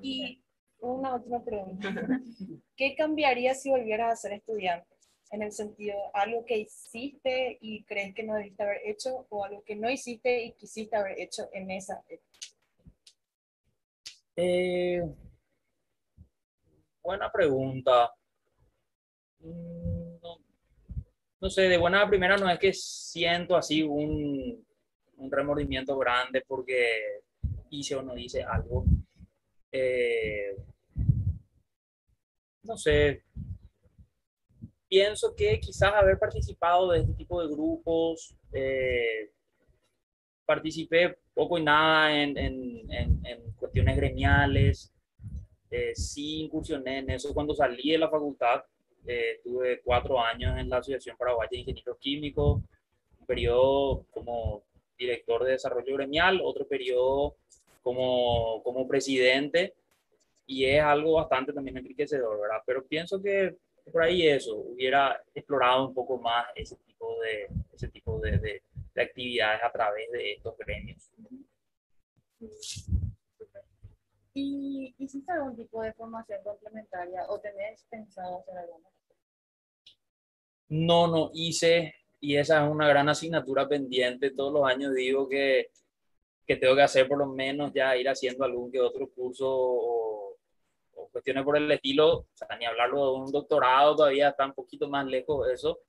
Y 0.00 0.40
una 0.82 1.14
última 1.14 1.42
pregunta. 1.44 1.88
¿Qué 2.76 2.94
cambiaría 2.96 3.54
si 3.54 3.70
volvieras 3.70 4.12
a 4.12 4.16
ser 4.16 4.32
estudiante? 4.32 4.86
En 5.30 5.42
el 5.42 5.52
sentido, 5.52 5.96
algo 6.12 6.44
que 6.44 6.58
hiciste 6.58 7.56
y 7.60 7.84
crees 7.84 8.14
que 8.14 8.22
no 8.22 8.34
debiste 8.34 8.62
haber 8.62 8.80
hecho 8.84 9.26
o 9.30 9.44
algo 9.44 9.62
que 9.64 9.76
no 9.76 9.88
hiciste 9.88 10.44
y 10.44 10.52
quisiste 10.52 10.94
haber 10.94 11.18
hecho 11.18 11.48
en 11.52 11.70
esa 11.70 12.04
eh, 14.36 15.02
buena 17.02 17.30
pregunta. 17.30 18.12
Mm, 19.40 20.20
no, 20.22 20.38
no, 21.40 21.50
sé, 21.50 21.62
de 21.62 21.78
buena 21.78 22.06
primera 22.08 22.36
no 22.36 22.48
es 22.50 22.58
que 22.58 22.72
siento 22.72 23.56
así 23.56 23.82
un, 23.82 24.66
un 25.16 25.30
remordimiento 25.30 25.96
grande 25.98 26.42
porque 26.46 27.22
hice 27.70 27.96
o 27.96 28.02
no 28.02 28.16
hice 28.16 28.42
algo. 28.42 28.84
Eh, 29.70 30.56
no 32.62 32.76
sé, 32.76 33.22
pienso 34.88 35.34
que 35.34 35.58
quizás 35.58 35.92
haber 35.94 36.18
participado 36.18 36.90
de 36.90 37.00
este 37.00 37.14
tipo 37.14 37.40
de 37.40 37.48
grupos, 37.48 38.36
eh, 38.52 39.30
participé 40.44 41.18
poco 41.34 41.58
y 41.58 41.62
nada 41.62 42.14
en, 42.14 42.36
en, 42.36 42.90
en, 42.90 43.52
cuestiones 43.58 43.96
gremiales, 43.96 44.92
eh, 45.70 45.94
sí 45.94 46.42
incursioné 46.42 46.98
en 46.98 47.10
eso. 47.10 47.32
Cuando 47.32 47.54
salí 47.54 47.92
de 47.92 47.98
la 47.98 48.10
facultad, 48.10 48.64
eh, 49.06 49.40
tuve 49.42 49.80
cuatro 49.82 50.20
años 50.20 50.58
en 50.58 50.68
la 50.68 50.78
Asociación 50.78 51.16
Paraguaya 51.16 51.48
de 51.50 51.58
Ingenieros 51.58 51.96
Químicos, 51.98 52.62
un 53.18 53.26
periodo 53.26 54.04
como 54.10 54.64
director 54.98 55.44
de 55.44 55.52
desarrollo 55.52 55.94
gremial, 55.94 56.40
otro 56.44 56.66
periodo 56.66 57.36
como, 57.82 58.62
como 58.62 58.86
presidente 58.86 59.74
y 60.52 60.66
es 60.66 60.82
algo 60.82 61.14
bastante 61.14 61.52
también 61.52 61.78
enriquecedor, 61.78 62.38
¿verdad? 62.40 62.62
Pero 62.66 62.86
pienso 62.86 63.22
que 63.22 63.56
por 63.90 64.02
ahí 64.02 64.28
eso, 64.28 64.56
hubiera 64.56 65.20
explorado 65.34 65.88
un 65.88 65.94
poco 65.94 66.18
más 66.18 66.46
ese 66.54 66.76
tipo 66.76 67.20
de, 67.20 67.48
ese 67.72 67.88
tipo 67.88 68.20
de, 68.20 68.38
de, 68.38 69.02
actividades 69.02 69.62
a 69.62 69.72
través 69.72 70.10
de 70.12 70.32
estos 70.32 70.56
gremios. 70.58 71.10
¿Y 74.34 74.94
hiciste 74.98 75.32
algún 75.32 75.56
tipo 75.56 75.82
de 75.82 75.92
formación 75.94 76.40
complementaria 76.44 77.24
o 77.28 77.40
tenés 77.40 77.84
pensado 77.90 78.38
hacer 78.40 78.58
alguna? 78.58 78.88
No, 80.68 81.06
no 81.06 81.30
hice, 81.34 81.94
y 82.20 82.36
esa 82.36 82.64
es 82.64 82.70
una 82.70 82.88
gran 82.88 83.08
asignatura 83.08 83.68
pendiente. 83.68 84.30
Todos 84.30 84.52
los 84.52 84.64
años 84.64 84.94
digo 84.94 85.28
que, 85.28 85.70
que 86.46 86.56
tengo 86.56 86.76
que 86.76 86.82
hacer 86.82 87.08
por 87.08 87.18
lo 87.18 87.26
menos 87.26 87.72
ya 87.74 87.96
ir 87.96 88.08
haciendo 88.08 88.44
algún 88.44 88.70
que 88.70 88.80
otro 88.80 89.10
curso 89.10 89.48
o, 89.48 90.01
cuestiones 91.12 91.44
por 91.44 91.56
el 91.56 91.70
estilo, 91.70 92.08
o 92.18 92.26
sea, 92.32 92.56
ni 92.58 92.64
hablarlo 92.64 93.12
de 93.12 93.18
un 93.20 93.32
doctorado 93.32 93.96
todavía 93.96 94.30
está 94.30 94.46
un 94.46 94.54
poquito 94.54 94.88
más 94.88 95.06
lejos 95.06 95.46
de 95.46 95.54
eso. 95.54 95.80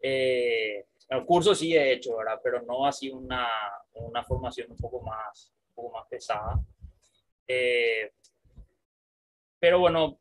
Eh, 0.00 0.86
el 1.08 1.24
curso 1.24 1.54
sí 1.54 1.74
he 1.74 1.92
hecho, 1.92 2.16
¿verdad? 2.16 2.40
Pero 2.42 2.62
no 2.62 2.86
así 2.86 3.10
una, 3.10 3.48
una 3.94 4.22
formación 4.24 4.70
un 4.70 4.76
poco 4.76 5.00
más, 5.00 5.52
un 5.68 5.74
poco 5.74 5.96
más 5.96 6.06
pesada. 6.08 6.60
Eh, 7.46 8.12
pero 9.58 9.78
bueno, 9.78 10.18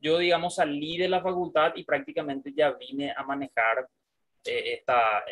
yo 0.00 0.18
digamos 0.18 0.54
salí 0.54 0.96
de 0.96 1.08
la 1.08 1.20
facultad 1.20 1.72
y 1.76 1.84
prácticamente 1.84 2.52
ya 2.56 2.70
vine 2.72 3.12
a 3.14 3.22
manejar 3.22 3.86
eh, 4.44 4.74
esta, 4.78 5.24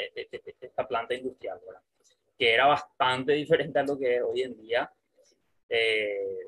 esta 0.60 0.86
planta 0.86 1.14
industrial, 1.14 1.58
¿verdad? 1.64 1.82
que 2.38 2.54
era 2.54 2.66
bastante 2.66 3.32
diferente 3.34 3.78
a 3.78 3.82
lo 3.82 3.98
que 3.98 4.16
es 4.16 4.22
hoy 4.22 4.42
en 4.42 4.56
día. 4.56 4.90
Eh, 5.68 6.47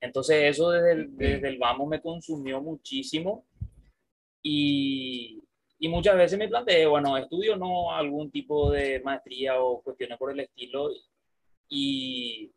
entonces 0.00 0.44
eso 0.44 0.70
desde 0.70 0.92
el, 0.92 1.16
desde 1.16 1.48
el, 1.48 1.58
vamos 1.58 1.88
me 1.88 2.00
consumió 2.00 2.60
muchísimo 2.60 3.44
y, 4.42 5.42
y, 5.78 5.88
muchas 5.88 6.16
veces 6.16 6.38
me 6.38 6.48
planteé, 6.48 6.86
bueno, 6.86 7.16
estudio 7.16 7.56
no 7.56 7.92
algún 7.92 8.30
tipo 8.30 8.70
de 8.70 9.00
maestría 9.00 9.60
o 9.60 9.82
cuestiones 9.82 10.18
por 10.18 10.30
el 10.30 10.40
estilo 10.40 10.90
y, 11.68 12.52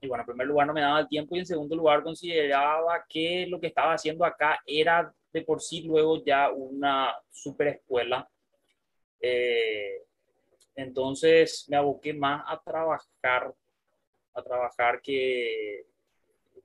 y 0.00 0.08
bueno, 0.08 0.22
en 0.22 0.26
primer 0.26 0.46
lugar 0.46 0.66
no 0.66 0.72
me 0.72 0.82
daba 0.82 1.00
el 1.00 1.08
tiempo 1.08 1.34
y 1.34 1.40
en 1.40 1.46
segundo 1.46 1.74
lugar 1.74 2.02
consideraba 2.02 3.04
que 3.08 3.46
lo 3.48 3.60
que 3.60 3.68
estaba 3.68 3.94
haciendo 3.94 4.24
acá 4.24 4.60
era 4.66 5.12
de 5.32 5.42
por 5.42 5.60
sí 5.60 5.82
luego 5.82 6.24
ya 6.24 6.50
una 6.50 7.14
super 7.30 7.68
escuela. 7.68 8.28
Eh, 9.20 10.02
entonces 10.76 11.66
me 11.68 11.76
aboqué 11.76 12.12
más 12.12 12.44
a 12.46 12.60
trabajar, 12.60 13.52
a 14.36 14.42
trabajar 14.42 15.00
que, 15.00 15.86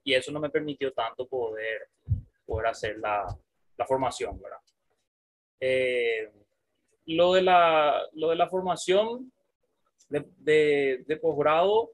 y 0.03 0.13
eso 0.13 0.31
no 0.31 0.39
me 0.39 0.49
permitió 0.49 0.91
tanto 0.91 1.25
poder, 1.27 1.87
poder 2.45 2.67
hacer 2.67 2.97
la, 2.97 3.25
la 3.77 3.85
formación, 3.85 4.39
¿verdad? 4.41 4.59
Eh, 5.59 6.29
lo, 7.05 7.33
de 7.33 7.41
la, 7.41 8.01
lo 8.13 8.29
de 8.29 8.35
la 8.35 8.49
formación 8.49 9.31
de, 10.09 10.25
de, 10.37 11.03
de 11.07 11.17
posgrado, 11.17 11.91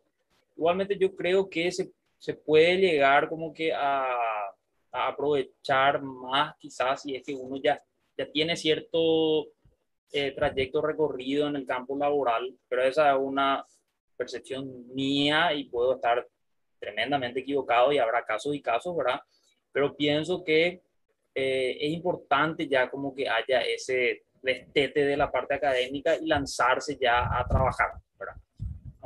igualmente 0.56 0.98
yo 0.98 1.16
creo 1.16 1.50
que 1.50 1.72
se, 1.72 1.92
se 2.18 2.34
puede 2.34 2.78
llegar 2.78 3.30
como 3.30 3.54
que 3.54 3.74
a, 3.74 4.06
a, 4.92 5.08
aprovechar 5.08 6.02
más 6.02 6.56
quizás 6.58 7.04
si 7.04 7.16
es 7.16 7.24
que 7.24 7.36
uno 7.36 7.58
ya, 7.58 7.80
ya 8.18 8.32
tiene 8.32 8.56
cierto 8.56 9.48
eh, 10.12 10.32
trayecto 10.32 10.82
recorrido 10.82 11.48
en 11.48 11.58
el 11.58 11.66
campo 11.68 11.96
laboral, 11.98 12.58
pero 12.68 12.84
esa 12.84 13.12
es 13.12 13.18
una 13.20 13.66
percepción 14.18 14.94
mía 14.94 15.54
y 15.54 15.66
puedo 15.66 15.96
estar 15.96 16.28
tremendamente 16.80 17.40
equivocado 17.40 17.92
y 17.92 17.98
habrá 17.98 18.24
casos 18.26 18.54
y 18.56 18.62
casos, 18.62 18.96
¿verdad? 18.96 19.20
Pero 19.72 19.96
pienso 19.96 20.44
que 20.44 20.82
eh, 21.34 21.78
es 21.80 21.92
importante 21.92 22.68
ya 22.68 22.90
como 22.90 23.14
que 23.14 23.30
haya 23.30 23.62
ese 23.62 24.24
destete 24.42 25.06
de 25.06 25.18
la 25.18 25.32
parte 25.32 25.56
académica 25.56 26.16
y 26.16 26.26
lanzarse 26.26 26.98
ya 27.00 27.28
a 27.32 27.48
trabajar, 27.48 27.92
¿verdad? 28.18 28.36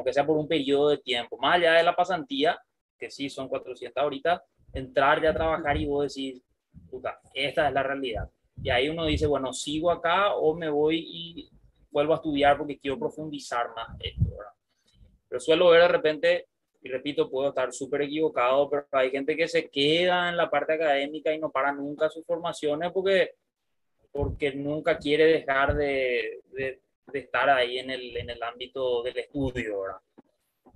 aunque 0.02 0.14
sea 0.14 0.26
por 0.26 0.38
un 0.38 0.48
periodo 0.48 0.90
de 0.90 0.98
tiempo, 0.98 1.38
más 1.38 1.58
allá 1.58 1.74
de 1.74 1.84
la 1.84 1.96
pasantía, 1.96 2.60
que 2.98 3.12
sí 3.12 3.30
son 3.30 3.48
400 3.48 4.02
ahorita, 4.02 4.44
entrar 4.74 5.22
ya 5.22 5.30
a 5.30 5.34
trabajar 5.34 5.78
y 5.78 5.86
vos 5.86 6.14
decís, 6.14 6.42
puta, 6.90 7.20
esta 7.34 7.68
es 7.68 7.74
la 7.74 7.84
realidad. 7.84 8.30
Y 8.64 8.70
ahí 8.70 8.90
uno 8.90 9.06
dice, 9.06 9.28
bueno, 9.28 9.54
sigo 9.54 9.92
acá 9.92 10.34
o 10.34 10.56
me 10.56 10.70
voy 10.70 11.06
y 11.08 11.50
vuelvo 11.92 12.14
a 12.14 12.18
estudiar 12.18 12.58
porque 12.58 12.80
quiero 12.80 12.98
profundizar 12.98 13.70
más 13.76 13.90
esto, 14.00 14.24
¿verdad? 14.24 14.54
Pero 15.32 15.40
suelo 15.40 15.70
ver 15.70 15.84
de 15.84 15.88
repente, 15.88 16.48
y 16.82 16.90
repito, 16.90 17.30
puedo 17.30 17.48
estar 17.48 17.72
súper 17.72 18.02
equivocado, 18.02 18.70
pero 18.70 18.86
hay 18.92 19.12
gente 19.12 19.38
que 19.38 19.48
se 19.48 19.70
queda 19.70 20.28
en 20.28 20.36
la 20.36 20.50
parte 20.50 20.74
académica 20.74 21.34
y 21.34 21.40
no 21.40 21.50
para 21.50 21.72
nunca 21.72 22.10
sus 22.10 22.26
formaciones 22.26 22.92
porque, 22.92 23.36
porque 24.12 24.54
nunca 24.54 24.98
quiere 24.98 25.24
dejar 25.24 25.74
de, 25.74 26.42
de, 26.52 26.82
de 27.14 27.20
estar 27.20 27.50
ahí 27.50 27.80
en 27.80 27.92
el, 27.92 28.18
en 28.18 28.30
el 28.30 28.44
ámbito 28.44 29.02
del 29.04 29.20
estudio, 29.20 29.84
¿verdad? 29.84 30.02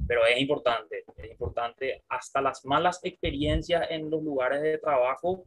Pero 0.07 0.25
es 0.25 0.39
importante, 0.39 1.03
es 1.17 1.31
importante, 1.31 2.05
hasta 2.07 2.39
las 2.39 2.63
malas 2.63 3.01
experiencias 3.03 3.87
en 3.89 4.09
los 4.09 4.23
lugares 4.23 4.61
de 4.61 4.77
trabajo 4.77 5.43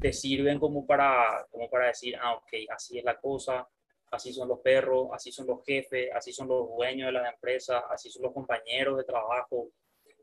te 0.00 0.12
sirven 0.12 0.58
como 0.58 0.84
para, 0.84 1.46
como 1.52 1.70
para 1.70 1.86
decir, 1.86 2.16
ah, 2.20 2.34
ok, 2.34 2.52
así 2.70 2.98
es 2.98 3.04
la 3.04 3.16
cosa, 3.16 3.68
así 4.10 4.32
son 4.32 4.48
los 4.48 4.60
perros, 4.60 5.08
así 5.12 5.30
son 5.32 5.46
los 5.46 5.64
jefes, 5.64 6.10
así 6.14 6.32
son 6.32 6.48
los 6.48 6.68
dueños 6.76 7.06
de 7.06 7.12
las 7.12 7.32
empresas, 7.32 7.82
así 7.90 8.10
son 8.10 8.22
los 8.24 8.32
compañeros 8.32 8.96
de 8.96 9.04
trabajo. 9.04 9.68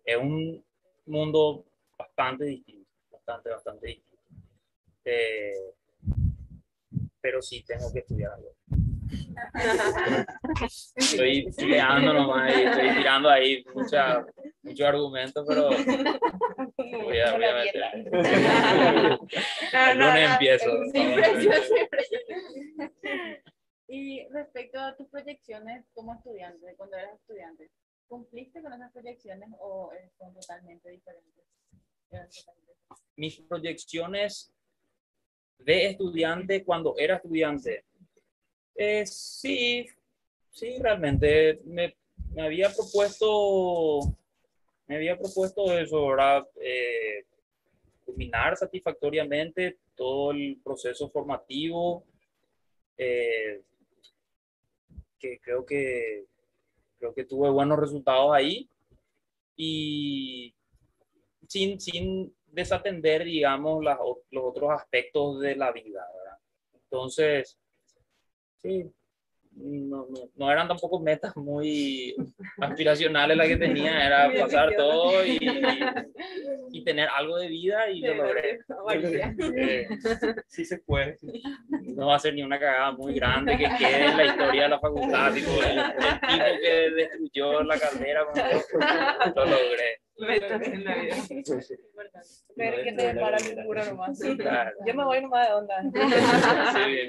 Es 0.04 0.18
un 0.18 0.64
mundo 1.06 1.66
bastante 1.98 2.46
distinto, 2.46 2.90
bastante, 3.12 3.50
bastante 3.50 3.88
distinto. 3.88 4.18
Eh, 5.06 5.74
pero 7.22 7.42
sí 7.42 7.64
tengo 7.66 7.92
que 7.92 8.00
estudiar 8.00 8.34
algo. 8.34 8.54
Estoy 10.96 11.46
creando 11.56 12.14
nomás 12.14 12.58
y 12.58 12.64
estoy 12.64 12.90
tirando 12.96 13.30
ahí 13.30 13.66
mucha, 13.74 14.26
mucho 14.64 14.88
argumento, 14.88 15.46
pero 15.48 15.70
voy 15.70 17.20
a, 17.20 17.34
voy 17.34 17.46
a 17.46 17.56
meter. 17.56 17.84
El 19.92 19.98
lunes 19.98 20.32
empiezo. 20.32 20.72
Y 23.88 24.28
respecto 24.30 24.80
a 24.80 24.96
tus 24.96 25.08
proyecciones 25.08 25.86
como 25.94 26.14
estudiante, 26.16 26.76
cuando 26.76 26.98
eras 26.98 27.16
estudiante, 27.16 27.70
¿cumpliste 28.08 28.62
con 28.62 28.74
esas 28.74 28.92
proyecciones 28.92 29.50
o 29.60 29.92
son 30.18 30.34
totalmente 30.34 30.90
diferentes? 30.90 31.46
Mis 33.16 33.40
proyecciones 33.42 34.54
de 35.60 35.88
estudiante 35.88 36.64
cuando 36.64 36.96
era 36.98 37.16
estudiante 37.16 37.84
eh, 38.80 39.08
sí, 39.08 39.88
sí, 40.52 40.78
realmente 40.80 41.60
me, 41.66 41.96
me, 42.32 42.44
había 42.44 42.72
propuesto, 42.72 44.02
me 44.86 44.98
había 44.98 45.18
propuesto 45.18 45.76
eso, 45.76 46.06
¿verdad? 46.10 46.48
Eh, 46.62 47.26
culminar 48.06 48.56
satisfactoriamente 48.56 49.80
todo 49.96 50.30
el 50.30 50.62
proceso 50.64 51.10
formativo, 51.10 52.06
eh, 53.00 53.64
que 55.20 55.40
creo 55.40 55.66
que 55.66 56.26
creo 56.98 57.14
que 57.14 57.26
tuve 57.26 57.50
buenos 57.50 57.80
resultados 57.80 58.34
ahí 58.34 58.70
y 59.56 60.54
sin, 61.48 61.80
sin 61.80 62.36
desatender, 62.48 63.24
digamos, 63.24 63.84
las, 63.84 63.98
los 64.32 64.44
otros 64.44 64.72
aspectos 64.72 65.40
de 65.40 65.56
la 65.56 65.72
vida. 65.72 66.06
Entonces, 66.74 67.58
sí, 68.58 68.92
no, 69.58 70.08
no, 70.10 70.30
no, 70.36 70.52
eran 70.52 70.68
tampoco 70.68 71.00
metas 71.00 71.36
muy 71.36 72.16
aspiracionales 72.60 73.36
las 73.36 73.48
que 73.48 73.58
tenía, 73.58 74.06
era 74.06 74.32
pasar 74.40 74.76
todo 74.76 75.26
y, 75.26 75.38
y, 76.72 76.84
tener 76.84 77.10
algo 77.10 77.38
de 77.38 77.48
vida 77.48 77.90
y 77.90 78.02
lo 78.02 78.16
logré. 78.16 78.60
Eh, 79.56 79.88
sí 80.48 80.64
se 80.64 80.78
puede. 80.80 81.18
No 81.96 82.08
va 82.08 82.16
a 82.16 82.20
ser 82.20 82.36
ni 82.36 82.44
una 82.44 82.60
cagada 82.60 82.92
muy 82.92 83.16
grande 83.16 83.58
que 83.58 83.68
quede 83.78 84.06
en 84.06 84.18
la 84.18 84.26
historia 84.26 84.64
de 84.64 84.70
la 84.70 84.80
facultad, 84.80 85.34
tipo, 85.34 85.52
el, 85.64 85.80
el 85.80 85.96
tipo 86.22 86.46
que 86.62 86.92
destruyó 86.96 87.64
la 87.64 87.80
caldera, 87.80 88.26
lo 89.36 89.46
logré. 89.46 90.02
en 90.72 90.84
la 90.84 90.96
vida. 90.96 91.16
Ver 92.56 92.84
que 92.84 92.92
te 92.94 93.16
para 93.16 93.38
mi 93.40 93.64
pura 93.64 93.86
nomás. 93.86 94.20
Yo 94.20 94.94
me 94.94 95.04
voy 95.04 95.22
nomás 95.22 95.48
de 95.48 95.54
onda. 95.54 95.82
Sí, 96.74 97.08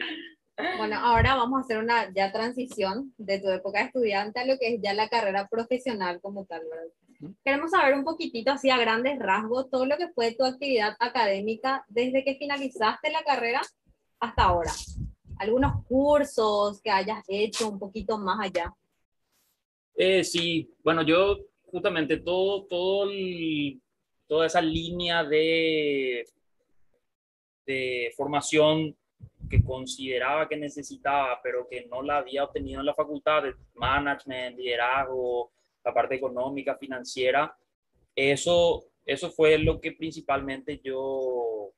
bueno, 0.76 0.96
ahora 0.98 1.36
vamos 1.36 1.58
a 1.58 1.62
hacer 1.62 1.78
una 1.78 2.12
ya 2.12 2.32
transición 2.32 3.14
de 3.16 3.40
tu 3.40 3.48
época 3.48 3.78
de 3.78 3.86
estudiante 3.86 4.40
a 4.40 4.46
lo 4.46 4.58
que 4.58 4.74
es 4.74 4.80
ya 4.82 4.92
la 4.92 5.08
carrera 5.08 5.46
profesional 5.48 6.20
como 6.20 6.44
tal, 6.46 6.62
¿verdad? 6.68 7.34
Queremos 7.44 7.70
saber 7.70 7.94
un 7.94 8.04
poquitito, 8.04 8.52
así 8.52 8.70
a 8.70 8.78
grandes 8.78 9.18
rasgos, 9.18 9.70
todo 9.70 9.86
lo 9.86 9.96
que 9.96 10.08
fue 10.08 10.34
tu 10.34 10.44
actividad 10.44 10.96
académica 11.00 11.84
desde 11.88 12.24
que 12.24 12.36
finalizaste 12.36 13.10
la 13.10 13.22
carrera 13.22 13.60
hasta 14.20 14.44
ahora. 14.44 14.72
Algunos 15.38 15.84
cursos 15.86 16.80
que 16.82 16.90
hayas 16.90 17.22
hecho 17.28 17.68
un 17.68 17.78
poquito 17.78 18.18
más 18.18 18.38
allá. 18.40 18.72
Eh, 19.94 20.22
sí, 20.24 20.72
bueno, 20.82 21.02
yo 21.02 21.38
justamente 21.64 22.18
todo, 22.18 22.64
todo 22.66 23.10
el, 23.10 23.80
toda 24.26 24.46
esa 24.46 24.60
línea 24.60 25.24
de, 25.24 26.24
de 27.66 28.12
formación 28.16 28.96
que 29.48 29.62
consideraba 29.64 30.48
que 30.48 30.56
necesitaba, 30.56 31.40
pero 31.42 31.66
que 31.68 31.86
no 31.86 32.02
la 32.02 32.18
había 32.18 32.44
obtenido 32.44 32.80
en 32.80 32.86
la 32.86 32.94
facultad 32.94 33.42
de 33.42 33.54
management, 33.74 34.58
liderazgo, 34.58 35.50
la 35.84 35.94
parte 35.94 36.16
económica, 36.16 36.76
financiera, 36.76 37.56
eso, 38.14 38.84
eso 39.06 39.30
fue 39.30 39.58
lo 39.58 39.80
que 39.80 39.92
principalmente 39.92 40.80
yo, 40.82 41.72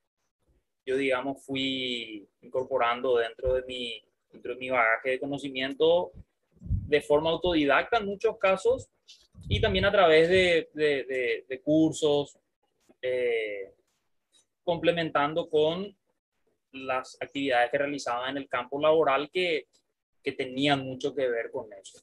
yo 0.85 0.97
digamos, 0.97 1.45
fui 1.45 2.27
incorporando 2.41 3.19
dentro 3.19 3.55
de 3.55 3.63
mi, 3.63 4.03
dentro 4.33 4.55
de 4.55 4.59
mi 4.59 4.71
bagaje 4.71 5.11
de 5.11 5.21
conocimiento 5.21 6.13
de 6.61 7.01
forma 7.01 7.31
autodidacta 7.31 7.99
en 7.99 8.07
muchos 8.07 8.37
casos 8.39 8.91
y 9.49 9.61
también 9.61 9.85
a 9.85 9.93
través 9.93 10.29
de, 10.29 10.71
de, 10.75 11.45
de, 11.49 11.61
cursos, 11.61 12.39
eh, 13.03 13.75
complementando 14.65 15.49
con 15.49 15.97
las 16.73 17.17
actividades 17.21 17.71
que 17.71 17.79
realizaba 17.79 18.29
en 18.31 18.37
el 18.37 18.49
campo 18.49 18.81
laboral 18.81 19.31
que, 19.31 19.67
que 20.23 20.33
tenían 20.33 20.85
mucho 20.85 21.15
que 21.15 21.29
ver 21.29 21.51
con 21.51 21.73
eso. 21.73 22.01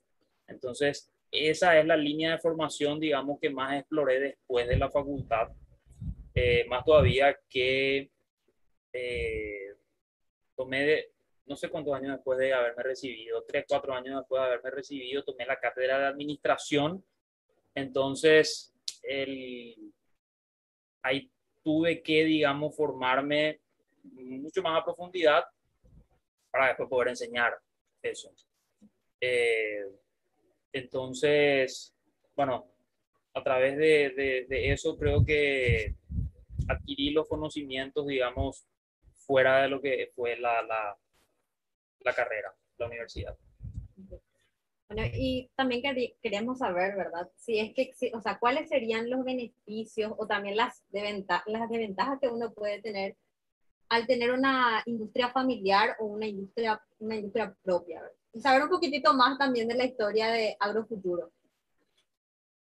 Entonces, 0.47 1.11
esa 1.31 1.77
es 1.79 1.85
la 1.85 1.97
línea 1.97 2.31
de 2.31 2.39
formación, 2.39 2.99
digamos, 2.99 3.39
que 3.39 3.49
más 3.49 3.79
exploré 3.79 4.19
después 4.19 4.67
de 4.67 4.77
la 4.77 4.89
facultad, 4.89 5.49
eh, 6.33 6.65
más 6.69 6.85
todavía 6.85 7.37
que 7.49 8.11
eh, 8.93 9.75
tomé, 10.55 10.85
de, 10.85 11.11
no 11.45 11.55
sé 11.55 11.69
cuántos 11.69 11.93
años 11.93 12.13
después 12.13 12.39
de 12.39 12.53
haberme 12.53 12.83
recibido, 12.83 13.43
tres, 13.43 13.65
cuatro 13.67 13.93
años 13.93 14.19
después 14.19 14.41
de 14.41 14.47
haberme 14.47 14.71
recibido, 14.71 15.23
tomé 15.23 15.45
la 15.45 15.59
cátedra 15.59 15.99
de 15.99 16.05
administración. 16.05 17.03
Entonces, 17.75 18.73
el, 19.03 19.93
ahí 21.01 21.31
tuve 21.63 22.01
que, 22.01 22.23
digamos, 22.23 22.75
formarme 22.75 23.59
mucho 24.13 24.61
más 24.61 24.81
a 24.81 24.85
profundidad 24.85 25.43
para 26.51 26.67
después 26.67 26.89
poder 26.89 27.09
enseñar 27.09 27.57
eso. 28.01 28.31
Eh, 29.19 29.85
entonces, 30.71 31.93
bueno, 32.35 32.67
a 33.33 33.43
través 33.43 33.77
de, 33.77 34.45
de, 34.47 34.71
eso 34.71 34.97
creo 34.97 35.23
que 35.23 35.95
adquirí 36.67 37.11
los 37.11 37.27
conocimientos, 37.27 38.05
digamos, 38.07 38.67
fuera 39.13 39.61
de 39.63 39.69
lo 39.69 39.81
que 39.81 40.11
fue 40.15 40.37
la, 40.37 40.61
la, 40.61 40.97
la 41.99 42.13
carrera, 42.13 42.53
la 42.77 42.87
universidad. 42.87 43.37
Bueno, 44.89 45.03
y 45.13 45.49
también 45.55 45.81
queremos 46.21 46.59
saber, 46.59 46.95
¿verdad? 46.95 47.29
Si 47.35 47.59
es 47.59 47.73
que, 47.73 47.91
o 48.13 48.21
sea, 48.21 48.39
cuáles 48.39 48.69
serían 48.69 49.09
los 49.09 49.25
beneficios 49.25 50.13
o 50.17 50.27
también 50.27 50.55
las, 50.55 50.83
las 50.91 51.69
desventajas 51.69 52.19
que 52.21 52.29
uno 52.29 52.53
puede 52.53 52.81
tener 52.81 53.17
al 53.89 54.05
tener 54.07 54.31
una 54.31 54.81
industria 54.85 55.29
familiar 55.29 55.95
o 55.99 56.05
una 56.05 56.27
industria, 56.27 56.81
una 56.99 57.15
industria 57.15 57.55
propia. 57.63 58.01
Y 58.33 58.39
saber 58.41 58.63
un 58.63 58.69
poquitito 58.69 59.13
más 59.13 59.37
también 59.37 59.67
de 59.67 59.75
la 59.75 59.85
historia 59.85 60.27
de 60.27 60.55
Agrofuturo. 60.59 61.31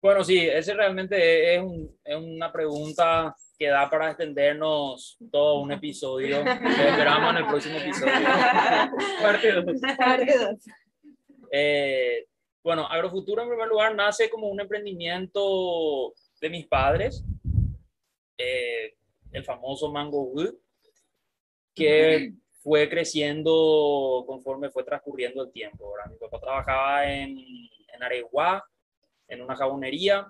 Bueno, 0.01 0.23
sí, 0.23 0.37
ese 0.37 0.73
realmente 0.73 1.55
es, 1.55 1.61
un, 1.61 1.97
es 2.03 2.15
una 2.15 2.51
pregunta 2.51 3.35
que 3.57 3.69
da 3.69 3.89
para 3.89 4.09
extendernos 4.09 5.17
todo 5.31 5.61
un 5.61 5.71
episodio. 5.71 6.43
Lo 6.43 6.51
esperamos 6.51 7.31
en 7.31 7.37
el 7.37 7.47
próximo 7.47 7.77
episodio. 7.77 8.13
Parte 9.21 9.51
2. 9.51 9.65
Parte 9.97 10.37
2. 10.37 10.55
Eh, 11.51 12.27
bueno, 12.63 12.85
Agrofuturo 12.85 13.41
en 13.41 13.49
primer 13.49 13.67
lugar 13.67 13.95
nace 13.95 14.29
como 14.29 14.49
un 14.49 14.59
emprendimiento 14.59 16.13
de 16.41 16.49
mis 16.49 16.67
padres, 16.67 17.23
eh, 18.37 18.95
el 19.31 19.43
famoso 19.43 19.91
Mango 19.91 20.23
Wood, 20.23 20.55
que 21.75 22.33
fue 22.63 22.89
creciendo 22.89 24.23
conforme 24.25 24.71
fue 24.71 24.83
transcurriendo 24.83 25.43
el 25.43 25.51
tiempo. 25.51 25.91
¿verdad? 25.91 26.11
Mi 26.11 26.17
papá 26.17 26.39
trabajaba 26.39 27.11
en, 27.11 27.37
en 27.37 28.03
Areguá, 28.03 28.65
en 29.27 29.41
una 29.41 29.55
jabonería, 29.55 30.27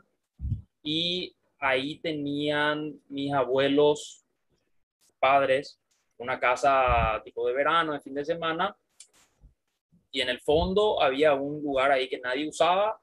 y 0.83 1.35
ahí 1.59 1.99
tenían 1.99 2.99
mis 3.07 3.31
abuelos, 3.31 4.25
padres, 5.19 5.79
una 6.17 6.39
casa 6.39 7.21
tipo 7.23 7.47
de 7.47 7.53
verano, 7.53 7.93
de 7.93 8.01
fin 8.01 8.13
de 8.13 8.25
semana, 8.25 8.75
y 10.11 10.21
en 10.21 10.29
el 10.29 10.39
fondo 10.39 11.01
había 11.01 11.33
un 11.33 11.61
lugar 11.61 11.91
ahí 11.91 12.07
que 12.07 12.19
nadie 12.19 12.47
usaba, 12.47 12.99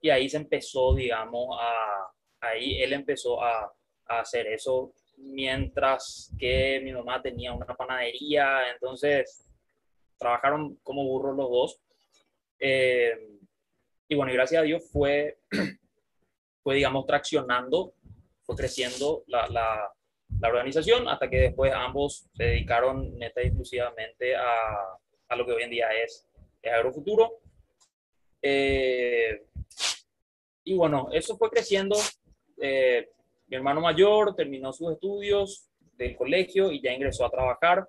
y 0.00 0.10
ahí 0.10 0.28
se 0.28 0.36
empezó, 0.36 0.94
digamos, 0.94 1.56
a, 1.60 2.08
ahí 2.40 2.82
él 2.82 2.92
empezó 2.92 3.42
a, 3.42 3.72
a 4.06 4.20
hacer 4.20 4.46
eso 4.48 4.92
mientras 5.24 6.34
que 6.38 6.80
mi 6.82 6.92
mamá 6.92 7.22
tenía 7.22 7.52
una 7.52 7.66
panadería, 7.74 8.70
entonces 8.72 9.50
trabajaron 10.18 10.76
como 10.82 11.04
burros 11.04 11.36
los 11.36 11.50
dos. 11.50 11.80
Eh, 12.58 13.38
y 14.08 14.14
bueno, 14.14 14.32
y 14.32 14.34
gracias 14.34 14.60
a 14.60 14.64
Dios 14.64 14.88
fue, 14.92 15.38
fue, 16.62 16.76
digamos, 16.76 17.06
traccionando, 17.06 17.94
fue 18.42 18.56
creciendo 18.56 19.24
la, 19.26 19.48
la, 19.48 19.92
la 20.40 20.48
organización 20.48 21.08
hasta 21.08 21.28
que 21.28 21.38
después 21.38 21.72
ambos 21.74 22.28
se 22.34 22.44
dedicaron 22.44 23.16
neta 23.18 23.42
y 23.42 23.46
exclusivamente 23.46 24.36
a, 24.36 24.98
a 25.28 25.36
lo 25.36 25.46
que 25.46 25.52
hoy 25.52 25.62
en 25.62 25.70
día 25.70 25.88
es, 26.02 26.26
es 26.62 26.72
Agrofuturo. 26.72 27.40
Eh, 28.42 29.46
y 30.64 30.74
bueno, 30.74 31.08
eso 31.12 31.36
fue 31.36 31.50
creciendo. 31.50 31.96
Eh, 32.60 33.10
mi 33.46 33.56
hermano 33.56 33.80
mayor 33.80 34.34
terminó 34.34 34.72
sus 34.72 34.92
estudios 34.92 35.68
del 35.96 36.16
colegio 36.16 36.72
y 36.72 36.80
ya 36.80 36.92
ingresó 36.92 37.24
a 37.24 37.30
trabajar 37.30 37.88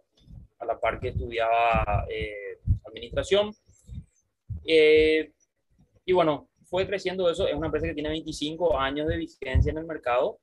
a 0.59 0.65
la 0.65 0.79
par 0.79 0.99
que 0.99 1.09
estudiaba 1.09 2.05
eh, 2.09 2.59
administración. 2.85 3.53
Eh, 4.65 5.31
y 6.05 6.13
bueno, 6.13 6.49
fue 6.65 6.85
creciendo 6.85 7.29
eso. 7.29 7.47
Es 7.47 7.55
una 7.55 7.67
empresa 7.67 7.87
que 7.87 7.93
tiene 7.93 8.09
25 8.09 8.77
años 8.77 9.07
de 9.07 9.17
vigencia 9.17 9.71
en 9.71 9.77
el 9.77 9.85
mercado. 9.85 10.39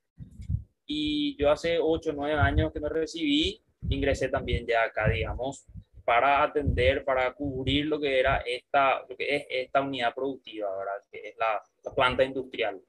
Y 0.87 1.37
yo 1.37 1.51
hace 1.51 1.79
8 1.81 2.11
o 2.11 2.12
9 2.12 2.35
años 2.35 2.72
que 2.72 2.81
me 2.81 2.88
recibí, 2.88 3.62
ingresé 3.88 4.29
también 4.29 4.66
ya 4.66 4.85
acá, 4.85 5.09
digamos, 5.09 5.64
para 6.05 6.42
atender, 6.42 7.05
para 7.05 7.33
cubrir 7.33 7.87
lo 7.87 8.01
que 8.01 8.18
era 8.18 8.38
esta, 8.38 9.05
lo 9.09 9.16
que 9.16 9.37
es 9.37 9.46
esta 9.48 9.81
unidad 9.81 10.14
productiva, 10.14 10.77
¿verdad? 10.77 11.05
Que 11.11 11.29
es 11.29 11.37
la, 11.38 11.62
la 11.85 11.94
planta 11.94 12.25
industrial. 12.25 12.81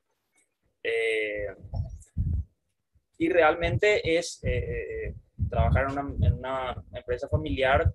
Eh, 0.81 1.47
y 3.23 3.29
realmente 3.29 4.17
es 4.17 4.41
eh, 4.43 5.15
trabajar 5.49 5.85
en 5.85 5.91
una, 5.91 6.27
en 6.27 6.33
una, 6.33 6.83
empresa 6.93 7.29
familiar 7.29 7.89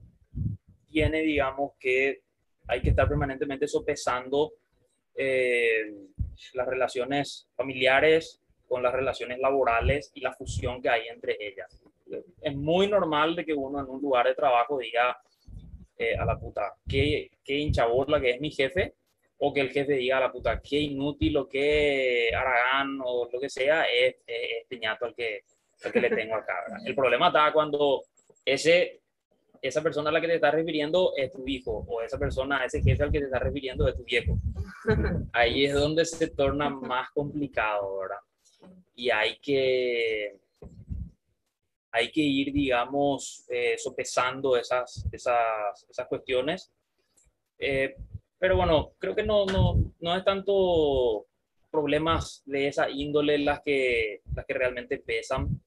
tiene, 0.88 1.20
digamos, 1.20 1.72
que 1.78 2.22
hay 2.66 2.80
que 2.80 2.88
estar 2.90 3.06
permanentemente 3.06 3.68
sopesando 3.68 4.52
eh, 5.14 5.82
las 6.54 6.66
relaciones 6.66 7.46
familiares 7.54 8.40
con 8.66 8.82
las 8.82 8.94
relaciones 8.94 9.38
laborales 9.38 10.10
y 10.14 10.22
la 10.22 10.32
fusión 10.32 10.80
que 10.80 10.88
hay 10.88 11.08
entre 11.08 11.36
ellas. 11.38 11.82
Es 12.40 12.56
muy 12.56 12.88
normal 12.88 13.36
de 13.36 13.44
que 13.44 13.52
uno 13.52 13.80
en 13.80 13.86
un 13.90 14.00
lugar 14.00 14.26
de 14.26 14.34
trabajo 14.34 14.78
diga 14.78 15.14
eh, 15.98 16.16
a 16.16 16.24
la 16.24 16.38
puta, 16.38 16.72
qué, 16.88 17.30
qué 17.44 17.70
que 17.70 18.30
es 18.30 18.40
mi 18.40 18.50
jefe, 18.50 18.94
o 19.38 19.53
que 19.53 19.61
el 19.61 19.70
jefe 19.70 19.94
diga 19.94 20.20
la 20.20 20.33
puta, 20.33 20.61
qué 20.61 20.79
inútil 20.79 21.37
o 21.37 21.48
qué 21.48 22.31
aragán 22.35 22.98
o 23.05 23.29
lo 23.33 23.40
que 23.40 23.48
sea, 23.48 23.85
es, 23.85 24.16
este 24.27 24.79
ñato 24.79 25.07
al 25.07 25.14
que, 25.14 25.44
al 25.85 25.92
que 25.92 26.01
le 26.01 26.11
tengo 26.11 26.35
acá. 26.35 26.55
¿verdad? 26.66 26.87
El 26.87 26.94
problema 26.94 27.29
está 27.29 27.53
cuando 27.53 28.03
ese, 28.44 29.01
esa 29.62 29.83
persona 29.83 30.11
a 30.11 30.12
la 30.12 30.20
que 30.20 30.27
te 30.27 30.35
estás 30.37 30.55
refiriendo 30.55 31.12
es 31.16 31.33
tu 31.33 31.46
hijo, 31.46 31.85
o 31.88 32.03
esa 32.03 32.18
persona, 32.18 32.64
ese 32.64 32.83
jefe 32.83 33.03
al 33.03 33.12
que 33.12 33.20
te 33.20 33.27
estás 33.27 33.42
refiriendo 33.42 33.87
es 33.87 33.96
tu 33.96 34.05
viejo. 34.05 34.38
Ahí 35.33 35.64
es 35.66 35.74
donde 35.74 36.05
se 36.05 36.29
torna 36.29 36.68
más 36.68 37.11
complicado, 37.11 37.98
¿verdad? 37.98 38.18
Y 38.96 39.11
hay 39.11 39.38
que, 39.38 40.40
hay 41.92 42.11
que 42.11 42.20
ir, 42.20 42.53
digamos, 42.53 43.46
eh, 43.48 43.77
sopesando 43.79 44.57
esas, 44.57 45.07
esas, 45.12 45.87
esas 45.88 46.09
cuestiones. 46.09 46.72
Eh, 47.61 47.94
pero 48.38 48.57
bueno, 48.57 48.92
creo 48.98 49.14
que 49.14 49.24
no, 49.24 49.46
no, 49.46 49.94
no 50.01 50.16
es 50.16 50.24
tanto 50.24 51.27
problemas 51.70 52.42
de 52.46 52.68
esa 52.68 52.88
índole 52.88 53.38
las 53.38 53.61
que, 53.62 54.22
las 54.35 54.46
que 54.46 54.55
realmente 54.55 54.98
pesan. 54.98 55.61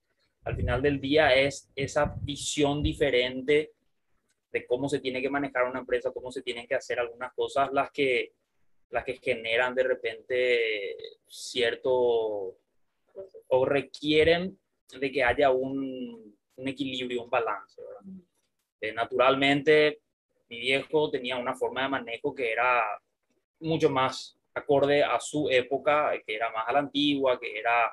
Al 0.44 0.56
final 0.56 0.82
del 0.82 1.00
día 1.00 1.34
es 1.34 1.70
esa 1.76 2.16
visión 2.22 2.82
diferente 2.82 3.72
de 4.50 4.66
cómo 4.66 4.88
se 4.88 5.00
tiene 5.00 5.22
que 5.22 5.30
manejar 5.30 5.64
una 5.68 5.80
empresa, 5.80 6.10
cómo 6.12 6.32
se 6.32 6.42
tienen 6.42 6.66
que 6.66 6.74
hacer 6.74 6.98
algunas 6.98 7.32
cosas, 7.34 7.70
las 7.72 7.90
que, 7.90 8.32
las 8.90 9.04
que 9.04 9.14
generan 9.14 9.74
de 9.74 9.84
repente 9.84 10.96
cierto 11.26 12.56
o 13.48 13.64
requieren 13.64 14.58
de 14.98 15.12
que 15.12 15.22
haya 15.22 15.50
un, 15.50 16.36
un 16.56 16.68
equilibrio, 16.68 17.24
un 17.24 17.30
balance. 17.30 17.80
Eh, 18.80 18.92
naturalmente, 18.92 20.00
mi 20.52 20.60
viejo 20.60 21.10
tenía 21.10 21.38
una 21.38 21.54
forma 21.54 21.82
de 21.82 21.88
manejo 21.88 22.34
que 22.34 22.52
era 22.52 22.82
mucho 23.60 23.88
más 23.88 24.36
acorde 24.52 25.02
a 25.02 25.18
su 25.18 25.48
época, 25.48 26.12
que 26.26 26.34
era 26.34 26.52
más 26.52 26.68
a 26.68 26.72
la 26.72 26.80
antigua, 26.80 27.40
que 27.40 27.58
era 27.58 27.90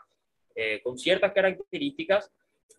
eh, 0.54 0.82
con 0.84 0.98
ciertas 0.98 1.32
características, 1.32 2.30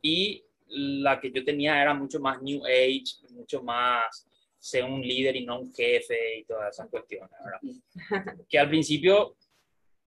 y 0.03 0.45
la 0.67 1.19
que 1.19 1.33
yo 1.33 1.43
tenía 1.43 1.81
era 1.81 1.95
mucho 1.95 2.21
más 2.21 2.43
New 2.43 2.63
Age, 2.67 3.27
mucho 3.31 3.63
más 3.63 4.29
ser 4.59 4.85
un 4.85 5.01
líder 5.01 5.37
y 5.37 5.47
no 5.47 5.61
un 5.61 5.73
jefe 5.73 6.41
y 6.41 6.45
todas 6.45 6.75
esas 6.75 6.91
cuestiones, 6.91 7.31
¿verdad? 7.43 8.37
que 8.51 8.59
al 8.59 8.69
principio 8.69 9.35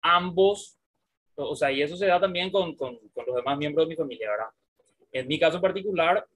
ambos, 0.01 0.79
o 1.35 1.55
sea, 1.55 1.71
y 1.71 1.83
eso 1.83 1.99
se 1.99 2.07
da 2.07 2.19
también 2.19 2.51
con, 2.51 2.75
con, 2.77 2.97
con 3.13 3.27
los 3.27 3.37
demás 3.37 3.59
miembros 3.59 3.87
de 3.87 3.91
mi 3.91 3.97
familia, 3.97 4.31
¿verdad? 4.31 4.49
En 5.13 5.29
mi 5.29 5.39
caso 5.39 5.61
particular, 5.61 6.27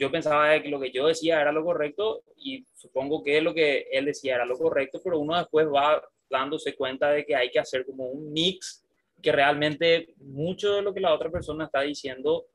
yo 0.00 0.10
pensaba 0.10 0.60
que 0.62 0.70
lo 0.70 0.80
que 0.80 0.90
yo 0.90 1.06
decía 1.06 1.42
era 1.42 1.52
lo 1.52 1.62
correcto 1.62 2.24
y 2.36 2.64
supongo 2.74 3.22
que 3.22 3.42
lo 3.42 3.52
que 3.52 3.86
él 3.92 4.06
decía 4.06 4.36
era 4.36 4.46
lo 4.46 4.56
correcto, 4.56 4.98
pero 5.04 5.18
uno 5.18 5.36
después 5.36 5.66
va 5.66 6.02
dándose 6.30 6.74
cuenta 6.74 7.10
de 7.10 7.26
que 7.26 7.36
hay 7.36 7.50
que 7.50 7.58
hacer 7.58 7.84
como 7.84 8.06
un 8.06 8.32
mix 8.32 8.82
que 9.20 9.30
realmente 9.30 10.14
mucho 10.16 10.72
de 10.76 10.80
lo 10.80 10.94
que 10.94 11.00
la 11.00 11.12
otra 11.12 11.30
persona 11.30 11.66
está 11.66 11.82
diciendo, 11.82 12.46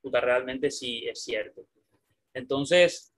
puta, 0.00 0.20
realmente 0.20 0.70
sí 0.70 1.04
es 1.04 1.24
cierto. 1.24 1.66
Entonces, 2.34 3.12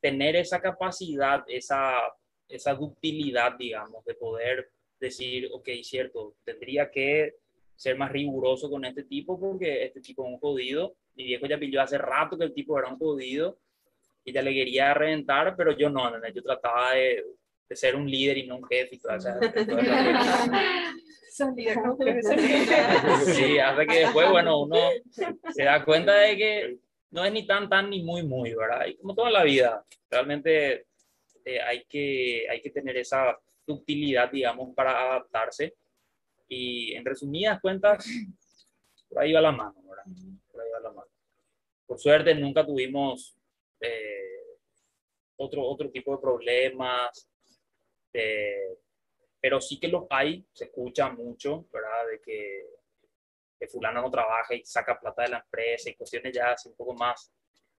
tener 0.00 0.34
esa 0.34 0.60
capacidad, 0.60 1.44
esa, 1.46 1.94
esa 2.48 2.74
ductilidad, 2.74 3.52
digamos, 3.56 4.04
de 4.04 4.14
poder 4.14 4.68
decir, 4.98 5.48
ok, 5.52 5.68
cierto, 5.84 6.34
tendría 6.42 6.90
que 6.90 7.36
ser 7.76 7.96
más 7.96 8.10
riguroso 8.10 8.68
con 8.68 8.84
este 8.84 9.04
tipo 9.04 9.38
porque 9.38 9.84
este 9.84 10.00
tipo 10.00 10.24
es 10.24 10.32
un 10.32 10.38
jodido 10.40 10.96
mi 11.14 11.24
viejo 11.24 11.46
ya 11.46 11.58
pilló 11.58 11.82
hace 11.82 11.98
rato 11.98 12.38
que 12.38 12.44
el 12.44 12.54
tipo 12.54 12.78
era 12.78 12.88
un 12.88 12.98
jodido 12.98 13.58
y 14.24 14.32
ya 14.32 14.42
le 14.42 14.52
quería 14.52 14.94
reventar, 14.94 15.54
pero 15.56 15.76
yo 15.76 15.90
no, 15.90 16.10
no 16.10 16.28
yo 16.28 16.42
trataba 16.42 16.92
de, 16.92 17.24
de, 17.68 17.76
ser 17.76 17.96
un 17.96 18.08
líder 18.08 18.38
y 18.38 18.46
no 18.46 18.56
un 18.56 18.64
jefe 18.64 18.96
y 18.96 18.98
toda 18.98 19.16
esa, 19.16 19.38
toda 19.40 19.80
esa 19.80 20.52
Son 21.32 21.56
líderes, 21.56 21.82
¿no? 21.82 21.96
Sí, 23.24 23.58
hasta 23.58 23.86
que 23.86 24.00
después, 24.00 24.28
bueno, 24.30 24.60
uno 24.60 24.76
se 25.50 25.64
da 25.64 25.82
cuenta 25.82 26.12
de 26.14 26.36
que 26.36 26.78
no 27.10 27.24
es 27.24 27.32
ni 27.32 27.46
tan, 27.46 27.70
tan, 27.70 27.88
ni 27.88 28.02
muy, 28.02 28.22
muy, 28.22 28.54
¿verdad? 28.54 28.86
Y 28.86 28.96
como 28.96 29.14
toda 29.14 29.30
la 29.30 29.42
vida, 29.42 29.82
realmente 30.10 30.86
eh, 31.44 31.60
hay, 31.60 31.84
que, 31.88 32.46
hay 32.50 32.60
que 32.60 32.70
tener 32.70 32.98
esa 32.98 33.38
utilidad, 33.66 34.30
digamos, 34.30 34.74
para 34.74 35.12
adaptarse. 35.12 35.74
Y 36.48 36.92
en 36.92 37.04
resumidas 37.04 37.60
cuentas, 37.62 38.06
por 39.08 39.22
ahí 39.22 39.32
va 39.32 39.40
la 39.40 39.52
mano, 39.52 39.74
¿verdad? 39.88 40.04
La 40.80 40.90
mano. 40.90 41.10
Por 41.86 41.98
suerte 41.98 42.34
nunca 42.34 42.64
tuvimos 42.64 43.36
eh, 43.80 44.58
otro, 45.36 45.64
otro 45.64 45.90
tipo 45.90 46.12
de 46.12 46.22
problemas, 46.22 47.28
eh, 48.12 48.78
pero 49.40 49.60
sí 49.60 49.78
que 49.78 49.88
los 49.88 50.04
hay, 50.08 50.46
se 50.52 50.64
escucha 50.64 51.10
mucho, 51.10 51.66
¿verdad? 51.72 52.06
De 52.10 52.20
que, 52.20 52.66
que 53.58 53.66
fulano 53.66 54.02
no 54.02 54.10
trabaja 54.10 54.54
y 54.54 54.64
saca 54.64 54.98
plata 54.98 55.22
de 55.22 55.30
la 55.30 55.38
empresa 55.38 55.90
y 55.90 55.94
cuestiones 55.94 56.32
ya 56.32 56.52
así 56.52 56.68
un 56.68 56.76
poco 56.76 56.94
más, 56.94 57.32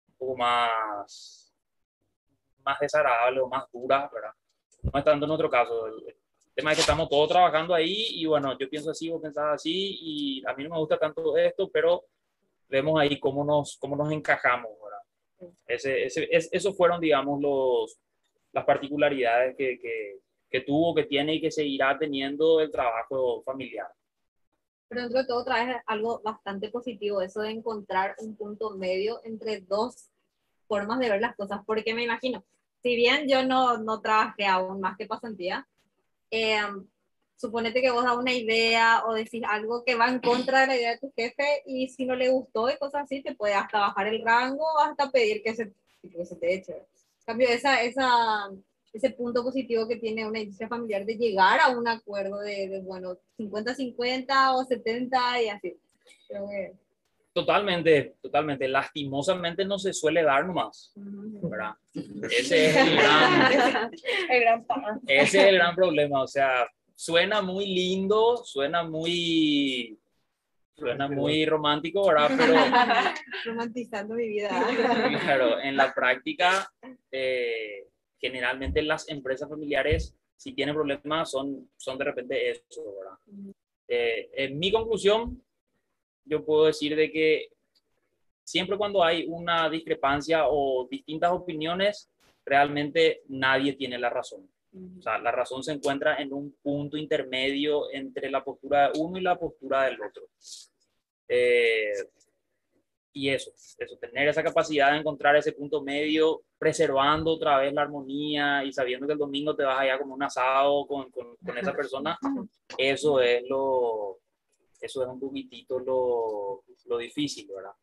un 0.10 0.16
poco 0.16 0.38
más, 0.38 1.56
más 2.64 2.80
desagradables 2.80 3.44
o 3.44 3.48
más 3.48 3.72
duras, 3.72 4.12
¿verdad? 4.12 4.34
No 4.82 5.00
es 5.00 5.06
tanto 5.06 5.26
en 5.26 5.30
nuestro 5.30 5.50
caso. 5.50 5.88
El 5.88 6.16
tema 6.54 6.72
es 6.72 6.78
que 6.78 6.82
estamos 6.82 7.10
todos 7.10 7.30
trabajando 7.30 7.74
ahí 7.74 8.08
y 8.10 8.26
bueno, 8.26 8.58
yo 8.60 8.70
pienso 8.70 8.92
así, 8.92 9.10
vos 9.10 9.22
pensás 9.22 9.56
así 9.56 9.98
y 10.02 10.46
a 10.46 10.54
mí 10.54 10.64
no 10.64 10.72
me 10.72 10.80
gusta 10.80 10.98
tanto 10.98 11.38
esto, 11.38 11.70
pero 11.72 12.06
vemos 12.70 13.00
ahí 13.00 13.20
cómo 13.20 13.44
nos, 13.44 13.78
cómo 13.78 13.96
nos 13.96 14.12
encajamos. 14.12 14.72
Ese, 15.68 16.06
ese, 16.06 16.28
es, 16.32 16.50
esos 16.52 16.76
fueron, 16.76 17.02
digamos, 17.02 17.42
los, 17.42 17.98
las 18.52 18.66
particularidades 18.66 19.56
que, 19.58 19.80
que, 19.80 20.20
que, 20.50 20.62
tuvo, 20.62 20.96
que 20.96 21.04
tiene 21.04 21.36
y 21.36 21.42
que 21.42 21.52
seguirá 21.52 21.98
teniendo 21.98 22.62
el 22.62 22.72
trabajo 22.72 23.42
familiar. 23.44 23.88
Pero 24.88 25.02
dentro 25.02 25.20
de 25.20 25.28
todo 25.28 25.44
trae 25.44 25.82
algo 25.88 26.22
bastante 26.24 26.70
positivo, 26.70 27.22
eso 27.22 27.42
de 27.42 27.52
encontrar 27.52 28.16
un 28.20 28.36
punto 28.36 28.72
medio 28.72 29.20
entre 29.24 29.62
dos 29.62 30.10
formas 30.68 31.00
de 31.00 31.10
ver 31.10 31.22
las 31.22 31.36
cosas, 31.36 31.62
porque 31.66 31.94
me 31.94 32.04
imagino, 32.04 32.44
si 32.82 32.96
bien 32.96 33.28
yo 33.28 33.46
no, 33.46 33.78
no 33.78 34.02
trabajé 34.02 34.46
aún 34.46 34.80
más 34.80 34.98
que 34.98 35.08
pasantía, 35.08 35.68
eh, 36.32 36.62
suponete 37.44 37.82
que 37.82 37.92
vos 37.92 38.06
das 38.06 38.16
una 38.16 38.34
idea 38.34 39.04
o 39.06 39.14
decís 39.14 39.44
algo 39.46 39.84
que 39.84 39.96
va 39.96 40.08
en 40.08 40.20
contra 40.20 40.62
de 40.62 40.68
la 40.68 40.76
idea 40.78 40.92
de 40.92 41.00
tu 41.00 41.12
jefe 41.14 41.62
y 41.66 41.90
si 41.90 42.06
no 42.06 42.16
le 42.16 42.30
gustó 42.30 42.70
y 42.70 42.78
cosas 42.78 43.04
así, 43.04 43.22
te 43.22 43.36
puede 43.36 43.54
hasta 43.54 43.80
bajar 43.80 44.08
el 44.08 44.24
rango 44.24 44.64
o 44.64 44.80
hasta 44.80 45.12
pedir 45.12 45.44
que 45.44 45.54
se, 45.54 45.74
que 46.02 46.26
se 46.26 46.38
te 46.38 46.54
eche. 46.54 46.72
En 46.72 47.26
cambio, 47.26 47.50
esa, 47.50 47.82
esa, 47.84 48.50
ese 48.94 49.10
punto 49.10 49.44
positivo 49.44 49.88
que 49.90 49.98
tiene 49.98 50.26
una 50.26 50.40
industria 50.40 50.70
familiar 50.70 51.06
de 51.06 51.18
llegar 51.18 51.60
a 51.60 51.78
un 51.78 51.86
acuerdo 51.86 52.40
de, 52.40 52.70
de 52.70 52.82
bueno, 52.82 53.18
50-50 53.38 54.56
o 54.56 54.64
70 54.64 55.42
y 55.44 55.50
así. 55.50 55.76
Creo 56.30 56.48
que... 56.48 56.74
Totalmente, 57.34 58.16
totalmente. 58.22 58.70
Lastimosamente 58.70 59.66
no 59.66 59.78
se 59.80 59.92
suele 59.92 60.24
dar 60.24 60.46
nomás, 60.46 60.94
¿verdad? 60.96 61.74
Ese 61.94 62.68
es 62.68 62.76
el 62.78 62.96
gran, 62.96 63.52
El 64.30 64.42
gran 64.42 64.66
ese 65.08 65.42
es 65.42 65.46
el 65.48 65.56
gran 65.56 65.76
problema. 65.76 66.22
O 66.22 66.28
sea, 66.28 66.68
suena 66.96 67.42
muy 67.42 67.66
lindo, 67.66 68.38
suena 68.38 68.84
muy, 68.84 70.00
suena 70.76 71.08
muy 71.08 71.46
romántico, 71.46 72.08
¿verdad? 72.08 72.32
Pero 72.38 72.54
Romantizando 73.46 74.16
mi 74.16 74.28
vida. 74.28 74.50
Claro, 75.24 75.60
en 75.60 75.76
la 75.76 75.94
práctica, 75.94 76.72
eh, 77.12 77.88
generalmente 78.20 78.82
las 78.82 79.10
empresas 79.10 79.50
familiares, 79.50 80.16
si 80.36 80.54
tienen 80.54 80.76
problemas, 80.76 81.32
son, 81.32 81.70
son 81.78 81.98
de 81.98 82.06
repente 82.06 82.52
eso, 82.52 82.84
¿verdad? 82.98 83.18
Eh, 83.88 84.30
en 84.34 84.60
mi 84.60 84.72
conclusión, 84.72 85.42
yo 86.26 86.46
puedo 86.46 86.66
decir 86.66 86.96
de 86.96 87.12
que 87.12 87.50
siempre 88.44 88.78
cuando 88.78 89.04
hay 89.04 89.26
una 89.28 89.70
discrepancia 89.70 90.48
o 90.48 90.88
distintas 90.90 91.32
opiniones, 91.32 92.10
realmente 92.46 93.22
nadie 93.28 93.74
tiene 93.74 93.98
la 93.98 94.10
razón. 94.10 94.50
O 94.74 95.02
sea, 95.02 95.20
la 95.20 95.32
razón 95.32 95.64
se 95.64 95.72
encuentra 95.72 96.18
en 96.18 96.34
un 96.34 96.56
punto 96.62 96.98
intermedio 96.98 97.92
entre 97.92 98.30
la 98.32 98.44
postura 98.44 98.90
de 98.90 99.00
uno 99.00 99.18
y 99.18 99.22
la 99.22 99.38
postura 99.38 99.84
del 99.84 100.02
otro. 100.02 100.24
Eh, 101.28 101.94
y 103.16 103.30
eso, 103.30 103.52
eso, 103.78 103.98
tener 103.98 104.28
esa 104.28 104.44
capacidad 104.44 104.92
de 104.92 104.98
encontrar 104.98 105.36
ese 105.36 105.52
punto 105.52 105.84
medio, 105.84 106.42
preservando 106.58 107.32
otra 107.32 107.60
vez 107.60 107.72
la 107.72 107.84
armonía 107.84 108.64
y 108.64 108.74
sabiendo 108.74 109.06
que 109.06 109.14
el 109.14 109.20
domingo 109.20 109.56
te 109.56 109.64
vas 109.64 109.80
allá 109.80 110.00
como 110.00 110.16
un 110.16 110.24
asado 110.24 110.88
con, 110.88 111.12
con, 111.12 111.36
con 111.38 111.58
esa 111.58 111.74
persona, 111.74 112.18
eso 112.76 113.22
es 113.22 113.44
lo, 113.48 114.20
eso 114.82 115.04
es 115.04 115.08
un 115.08 115.20
poquitito 115.20 115.80
lo, 115.80 116.64
lo 116.86 116.98
difícil, 116.98 117.48
¿verdad? 117.56 117.74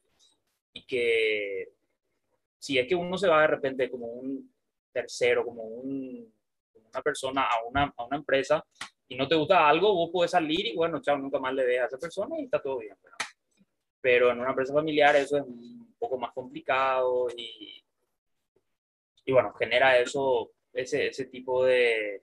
Y 0.73 0.85
que 0.85 1.73
si 2.59 2.79
es 2.79 2.87
que 2.87 2.95
uno 2.95 3.17
se 3.17 3.29
va 3.29 3.43
de 3.43 3.47
repente 3.47 3.91
como 3.91 4.07
un 4.07 4.53
tercero, 4.93 5.45
como, 5.45 5.63
un, 5.63 6.33
una 6.75 7.03
persona 7.03 7.43
a 7.43 7.65
una, 7.67 7.93
a 7.97 8.05
una 8.05 8.17
empresa 8.17 8.65
y 9.09 9.17
no 9.17 9.27
te 9.27 9.35
gusta 9.35 9.69
algo, 9.69 9.95
vos 9.95 10.11
puedes 10.13 10.31
salir 10.31 10.67
y 10.67 10.77
bueno, 10.77 11.01
chao, 11.01 11.19
nunca 11.19 11.39
más 11.39 11.55
le 11.55 11.65
veas 11.65 11.85
a 11.85 11.87
esa 11.87 11.99
persona 11.99 12.39
y 12.39 12.45
está 12.45 12.61
todo 12.61 12.79
bien, 12.79 12.97
¿verdad? 13.03 13.19
pero 14.01 14.31
en 14.31 14.41
una 14.41 14.51
empresa 14.51 14.73
familiar 14.73 15.15
eso 15.17 15.37
es 15.37 15.45
un 15.45 15.95
poco 15.99 16.19
más 16.19 16.33
complicado 16.33 17.27
y, 17.37 17.85
y 19.25 19.33
bueno, 19.33 19.53
genera 19.55 19.99
eso, 19.99 20.53
ese, 20.73 21.09
ese 21.09 21.27
tipo 21.27 21.65
de... 21.65 22.23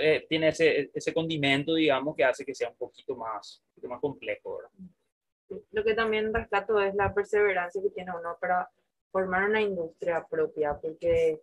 eh, 0.00 0.26
tiene 0.28 0.48
ese, 0.48 0.90
ese 0.94 1.12
condimento, 1.12 1.74
digamos, 1.74 2.14
que 2.14 2.24
hace 2.24 2.44
que 2.44 2.54
sea 2.54 2.70
un 2.70 2.76
poquito 2.76 3.16
más, 3.16 3.60
un 3.60 3.74
poquito 3.74 3.88
más 3.88 4.00
complejo, 4.00 4.56
¿verdad? 4.58 5.64
Lo 5.72 5.84
que 5.84 5.94
también 5.94 6.34
rescato 6.34 6.80
es 6.80 6.94
la 6.94 7.12
perseverancia 7.14 7.82
que 7.82 7.90
tiene 7.90 8.12
uno 8.16 8.36
para 8.40 8.68
formar 9.10 9.48
una 9.48 9.60
industria 9.60 10.24
propia, 10.28 10.78
porque 10.80 11.40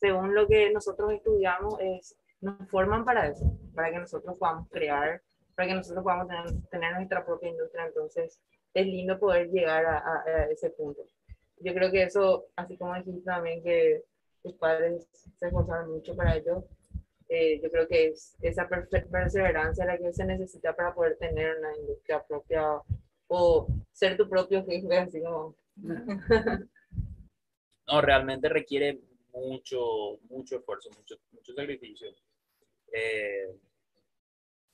según 0.00 0.34
lo 0.34 0.46
que 0.46 0.72
nosotros 0.72 1.12
estudiamos, 1.12 1.74
es, 1.80 2.16
nos 2.40 2.56
forman 2.70 3.04
para 3.04 3.28
eso, 3.28 3.56
para 3.74 3.90
que 3.90 3.98
nosotros 3.98 4.36
podamos 4.38 4.68
crear, 4.70 5.20
para 5.54 5.68
que 5.68 5.74
nosotros 5.74 6.02
podamos 6.02 6.26
tener, 6.28 6.46
tener 6.70 6.94
nuestra 6.94 7.24
propia 7.24 7.50
industria. 7.50 7.86
Entonces, 7.86 8.40
es 8.74 8.86
lindo 8.86 9.18
poder 9.18 9.50
llegar 9.50 9.84
a, 9.84 9.98
a- 9.98 10.22
a 10.26 10.44
ese 10.46 10.70
punto. 10.70 11.02
Yo 11.58 11.74
creo 11.74 11.90
que 11.90 12.02
eso, 12.04 12.46
así 12.56 12.78
como 12.78 12.94
dijiste 12.94 13.22
también 13.22 13.62
que 13.62 14.02
tus 14.42 14.54
padres 14.54 15.06
se 15.38 15.46
esforzaron 15.46 15.90
mucho 15.90 16.16
para 16.16 16.36
ello, 16.36 16.64
eh, 17.28 17.60
yo 17.62 17.70
creo 17.70 17.86
que 17.86 18.08
es 18.08 18.36
esa 18.40 18.66
perseverancia 18.68 19.84
la 19.84 19.98
que 19.98 20.12
se 20.12 20.24
necesita 20.24 20.74
para 20.74 20.94
poder 20.94 21.16
tener 21.18 21.58
una 21.58 21.76
industria 21.76 22.22
propia 22.26 22.80
o 23.28 23.68
ser 23.92 24.16
tu 24.16 24.28
propio 24.28 24.64
jefe, 24.64 24.98
así 24.98 25.20
como... 25.22 25.54
No, 27.86 28.00
realmente 28.00 28.48
requiere 28.48 29.00
mucho, 29.32 30.18
mucho 30.28 30.56
esfuerzo, 30.56 30.90
mucho, 30.90 31.16
mucho 31.32 31.54
sacrificio. 31.54 32.08
Eh, 32.92 33.48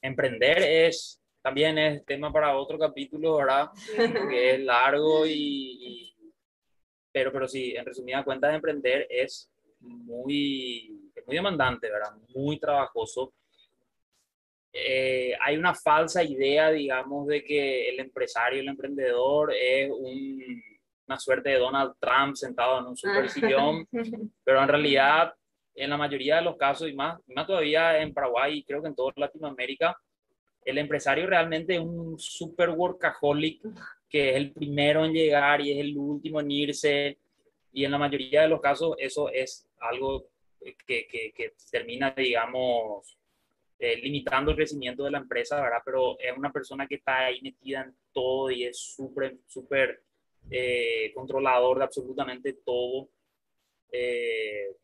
emprender 0.02 0.58
es, 0.62 1.20
también 1.42 1.78
es 1.78 2.04
tema 2.04 2.32
para 2.32 2.56
otro 2.56 2.78
capítulo, 2.78 3.36
¿verdad? 3.36 3.70
que 4.30 4.54
es 4.54 4.60
largo 4.60 5.26
y, 5.26 6.14
pero, 7.12 7.32
pero 7.32 7.48
sí, 7.48 7.74
en 7.74 7.86
resumidas 7.86 8.24
cuentas, 8.24 8.54
emprender 8.54 9.06
es 9.08 9.50
muy, 9.80 11.10
es 11.14 11.26
muy 11.26 11.36
demandante, 11.36 11.90
¿verdad? 11.90 12.14
Muy 12.34 12.58
trabajoso. 12.58 13.32
Eh, 14.72 15.34
hay 15.40 15.56
una 15.56 15.74
falsa 15.74 16.22
idea, 16.22 16.70
digamos, 16.70 17.26
de 17.26 17.42
que 17.42 17.88
el 17.88 18.00
empresario, 18.00 18.60
el 18.60 18.68
emprendedor 18.68 19.54
es 19.54 19.90
un- 19.90 20.62
una 21.06 21.18
suerte 21.18 21.50
de 21.50 21.58
Donald 21.58 21.94
Trump 22.00 22.34
sentado 22.34 22.80
en 22.80 22.86
un 22.86 22.96
super 22.96 23.28
sillón, 23.28 23.86
pero 24.44 24.62
en 24.62 24.68
realidad, 24.68 25.32
en 25.74 25.90
la 25.90 25.96
mayoría 25.96 26.36
de 26.36 26.42
los 26.42 26.56
casos, 26.56 26.88
y 26.88 26.94
más, 26.94 27.20
y 27.26 27.34
más 27.34 27.46
todavía 27.46 28.00
en 28.00 28.12
Paraguay 28.12 28.58
y 28.58 28.64
creo 28.64 28.82
que 28.82 28.88
en 28.88 28.94
toda 28.94 29.12
Latinoamérica, 29.16 29.96
el 30.64 30.78
empresario 30.78 31.26
realmente 31.26 31.74
es 31.74 31.80
un 31.80 32.18
super 32.18 32.70
workaholic 32.70 33.62
que 34.08 34.30
es 34.30 34.36
el 34.36 34.52
primero 34.52 35.04
en 35.04 35.12
llegar 35.12 35.60
y 35.60 35.72
es 35.72 35.78
el 35.78 35.96
último 35.96 36.40
en 36.40 36.50
irse. 36.50 37.18
Y 37.72 37.84
en 37.84 37.90
la 37.90 37.98
mayoría 37.98 38.42
de 38.42 38.48
los 38.48 38.60
casos 38.60 38.96
eso 38.98 39.28
es 39.30 39.68
algo 39.80 40.28
que, 40.86 41.06
que, 41.06 41.32
que 41.32 41.54
termina, 41.70 42.12
digamos, 42.16 43.16
eh, 43.78 43.96
limitando 43.98 44.50
el 44.50 44.56
crecimiento 44.56 45.04
de 45.04 45.10
la 45.10 45.18
empresa, 45.18 45.60
¿verdad? 45.60 45.82
Pero 45.84 46.18
es 46.18 46.36
una 46.36 46.50
persona 46.50 46.86
que 46.86 46.94
está 46.96 47.26
ahí 47.26 47.40
metida 47.42 47.82
en 47.82 47.94
todo 48.12 48.50
y 48.50 48.64
es 48.64 48.78
súper, 48.78 49.36
súper 49.46 50.02
eh, 50.50 51.12
controlador 51.14 51.78
de 51.78 51.84
absolutamente 51.84 52.54
todo. 52.64 53.08
Eh, 53.90 54.76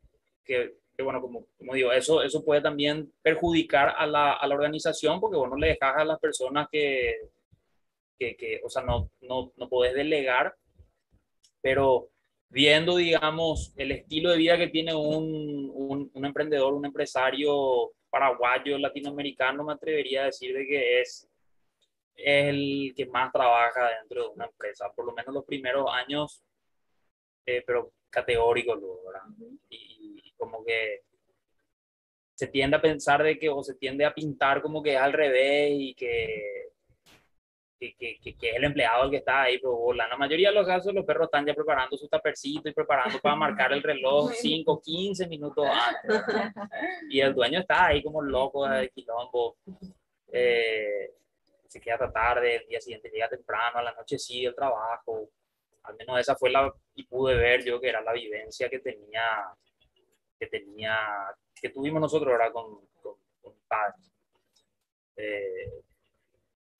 que, 0.44 0.76
que, 0.96 1.02
bueno, 1.02 1.20
como, 1.20 1.46
como 1.58 1.74
digo, 1.74 1.92
eso, 1.92 2.22
eso 2.22 2.44
puede 2.44 2.60
también 2.60 3.12
perjudicar 3.22 3.94
a 3.96 4.06
la, 4.06 4.32
a 4.34 4.46
la 4.46 4.54
organización 4.54 5.20
porque 5.20 5.36
bueno, 5.36 5.56
le 5.56 5.68
dejas 5.68 5.96
a 5.96 6.04
las 6.04 6.18
personas 6.18 6.68
que, 6.70 7.16
que, 8.18 8.36
que, 8.36 8.60
o 8.64 8.68
sea, 8.68 8.82
no, 8.82 9.10
no, 9.20 9.52
no 9.56 9.68
podés 9.68 9.94
delegar, 9.94 10.54
pero 11.60 12.10
viendo, 12.48 12.96
digamos, 12.96 13.72
el 13.76 13.92
estilo 13.92 14.30
de 14.30 14.36
vida 14.36 14.58
que 14.58 14.68
tiene 14.68 14.94
un, 14.94 15.70
un, 15.72 16.10
un 16.12 16.24
emprendedor, 16.24 16.74
un 16.74 16.84
empresario 16.84 17.92
paraguayo, 18.10 18.76
latinoamericano, 18.78 19.64
me 19.64 19.72
atrevería 19.72 20.22
a 20.22 20.26
decir 20.26 20.54
de 20.54 20.66
que 20.66 21.00
es 21.00 21.28
es 22.16 22.46
el 22.48 22.92
que 22.96 23.06
más 23.06 23.32
trabaja 23.32 23.90
dentro 24.00 24.22
de 24.22 24.28
una 24.34 24.44
empresa, 24.46 24.90
por 24.94 25.06
lo 25.06 25.12
menos 25.12 25.34
los 25.34 25.44
primeros 25.44 25.86
años, 25.92 26.42
eh, 27.46 27.62
pero 27.66 27.92
categórico 28.10 28.78
¿verdad? 29.06 29.22
Y, 29.68 30.20
y 30.24 30.32
como 30.32 30.64
que 30.64 31.00
se 32.34 32.46
tiende 32.48 32.76
a 32.76 32.82
pensar 32.82 33.22
de 33.22 33.38
que, 33.38 33.48
o 33.48 33.62
se 33.62 33.74
tiende 33.74 34.04
a 34.04 34.14
pintar 34.14 34.60
como 34.62 34.82
que 34.82 34.94
es 34.94 35.00
al 35.00 35.12
revés 35.12 35.70
y 35.74 35.94
que, 35.94 36.68
que, 37.78 37.94
que, 37.96 38.18
que- 38.20 38.36
que 38.36 38.50
es 38.50 38.56
el 38.56 38.64
empleado 38.64 39.04
el 39.04 39.10
que 39.10 39.16
está 39.18 39.42
ahí, 39.42 39.58
pero 39.58 39.76
bola. 39.76 40.04
en 40.04 40.10
la 40.10 40.16
mayoría 40.16 40.48
de 40.50 40.54
los 40.54 40.66
casos 40.66 40.92
los 40.94 41.04
perros 41.04 41.26
están 41.26 41.44
ya 41.46 41.54
preparando 41.54 41.96
su 41.96 42.08
tapercito 42.08 42.68
y 42.68 42.72
preparando 42.72 43.18
para 43.20 43.34
marcar 43.36 43.72
el 43.72 43.82
reloj 43.82 44.30
5, 44.32 44.80
15 44.80 45.26
minutos 45.28 45.66
antes. 45.68 46.26
¿verdad? 46.26 46.52
Y 47.10 47.20
el 47.20 47.34
dueño 47.34 47.60
está 47.60 47.86
ahí 47.86 48.02
como 48.02 48.22
loco 48.22 48.68
de 48.68 48.88
quilombo. 48.90 49.56
Eh, 50.32 51.10
se 51.72 51.80
queda 51.80 51.94
hasta 51.94 52.12
tarde, 52.12 52.56
el 52.56 52.66
día 52.66 52.80
siguiente 52.82 53.08
llega 53.08 53.30
temprano, 53.30 53.78
a 53.78 53.82
la 53.82 53.94
noche 53.94 54.18
sigue 54.18 54.48
el 54.48 54.54
trabajo. 54.54 55.30
Al 55.84 55.96
menos 55.96 56.20
esa 56.20 56.36
fue 56.36 56.50
la, 56.50 56.70
y 56.94 57.04
pude 57.04 57.34
ver 57.34 57.64
yo 57.64 57.80
que 57.80 57.88
era 57.88 58.02
la 58.02 58.12
vivencia 58.12 58.68
que 58.68 58.78
tenía, 58.78 59.48
que 60.38 60.46
tenía, 60.48 60.98
que 61.54 61.70
tuvimos 61.70 62.00
nosotros 62.00 62.30
ahora 62.30 62.52
con, 62.52 62.86
con, 63.02 63.14
con 63.40 63.54
padres. 63.66 64.12
Eh, 65.16 65.72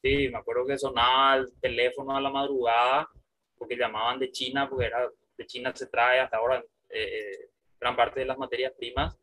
sí, 0.03 0.29
me 0.29 0.39
acuerdo 0.39 0.67
que 0.67 0.77
sonaba 0.77 1.37
el 1.37 1.59
teléfono 1.59 2.15
a 2.15 2.21
la 2.21 2.31
madrugada 2.31 3.09
porque 3.57 3.77
llamaban 3.77 4.19
de 4.19 4.31
China, 4.31 4.69
porque 4.69 4.87
era, 4.87 5.09
de 5.39 5.47
China 5.47 5.75
se 5.75 5.87
trae 5.87 6.21
hasta 6.21 6.37
ahora 6.37 6.63
eh, 6.91 7.49
gran 7.81 7.97
parte 7.97 8.21
de 8.21 8.27
las 8.27 8.37
materias 8.37 8.75
primas 8.77 9.19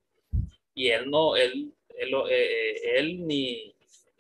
y 0.74 0.90
él 0.90 1.12
no, 1.12 1.36
él, 1.36 1.76
él, 1.90 2.14
eh, 2.28 2.74
eh, 2.76 2.98
él 2.98 3.28
ni, 3.28 3.76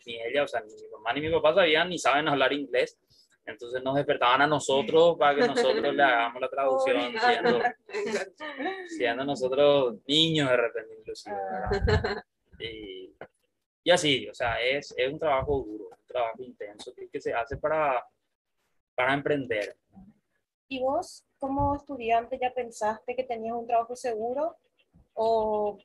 ni 0.05 0.21
ella, 0.21 0.43
o 0.43 0.47
sea, 0.47 0.61
ni 0.61 0.73
mi 0.73 0.87
mamá 0.89 1.13
ni 1.13 1.21
mi 1.21 1.31
papá 1.31 1.53
sabían 1.53 1.89
ni 1.89 1.97
saben 1.97 2.27
hablar 2.27 2.53
inglés. 2.53 2.97
Entonces 3.45 3.81
nos 3.83 3.95
despertaban 3.95 4.43
a 4.43 4.47
nosotros 4.47 5.17
para 5.17 5.35
que 5.35 5.47
nosotros 5.47 5.93
le 5.93 6.03
hagamos 6.03 6.41
la 6.41 6.49
traducción, 6.51 7.13
siendo, 7.19 7.61
siendo 8.87 9.25
nosotros 9.25 9.95
niños 10.07 10.49
de 10.49 10.57
repente 10.57 10.95
inclusive. 10.99 11.35
¿verdad? 11.35 12.23
Y, 12.59 13.15
y 13.83 13.91
así, 13.91 14.27
o 14.27 14.33
sea, 14.33 14.61
es, 14.61 14.93
es 14.95 15.11
un 15.11 15.17
trabajo 15.17 15.63
duro, 15.63 15.89
un 15.89 16.05
trabajo 16.05 16.43
intenso 16.43 16.93
que, 16.93 17.09
que 17.09 17.19
se 17.19 17.33
hace 17.33 17.57
para, 17.57 18.05
para 18.93 19.13
emprender. 19.13 19.75
¿Y 20.67 20.81
vos, 20.81 21.25
como 21.39 21.75
estudiante, 21.75 22.37
ya 22.39 22.53
pensaste 22.53 23.15
que 23.15 23.23
tenías 23.23 23.55
un 23.55 23.65
trabajo 23.65 23.95
seguro 23.95 24.57
o, 25.13 25.79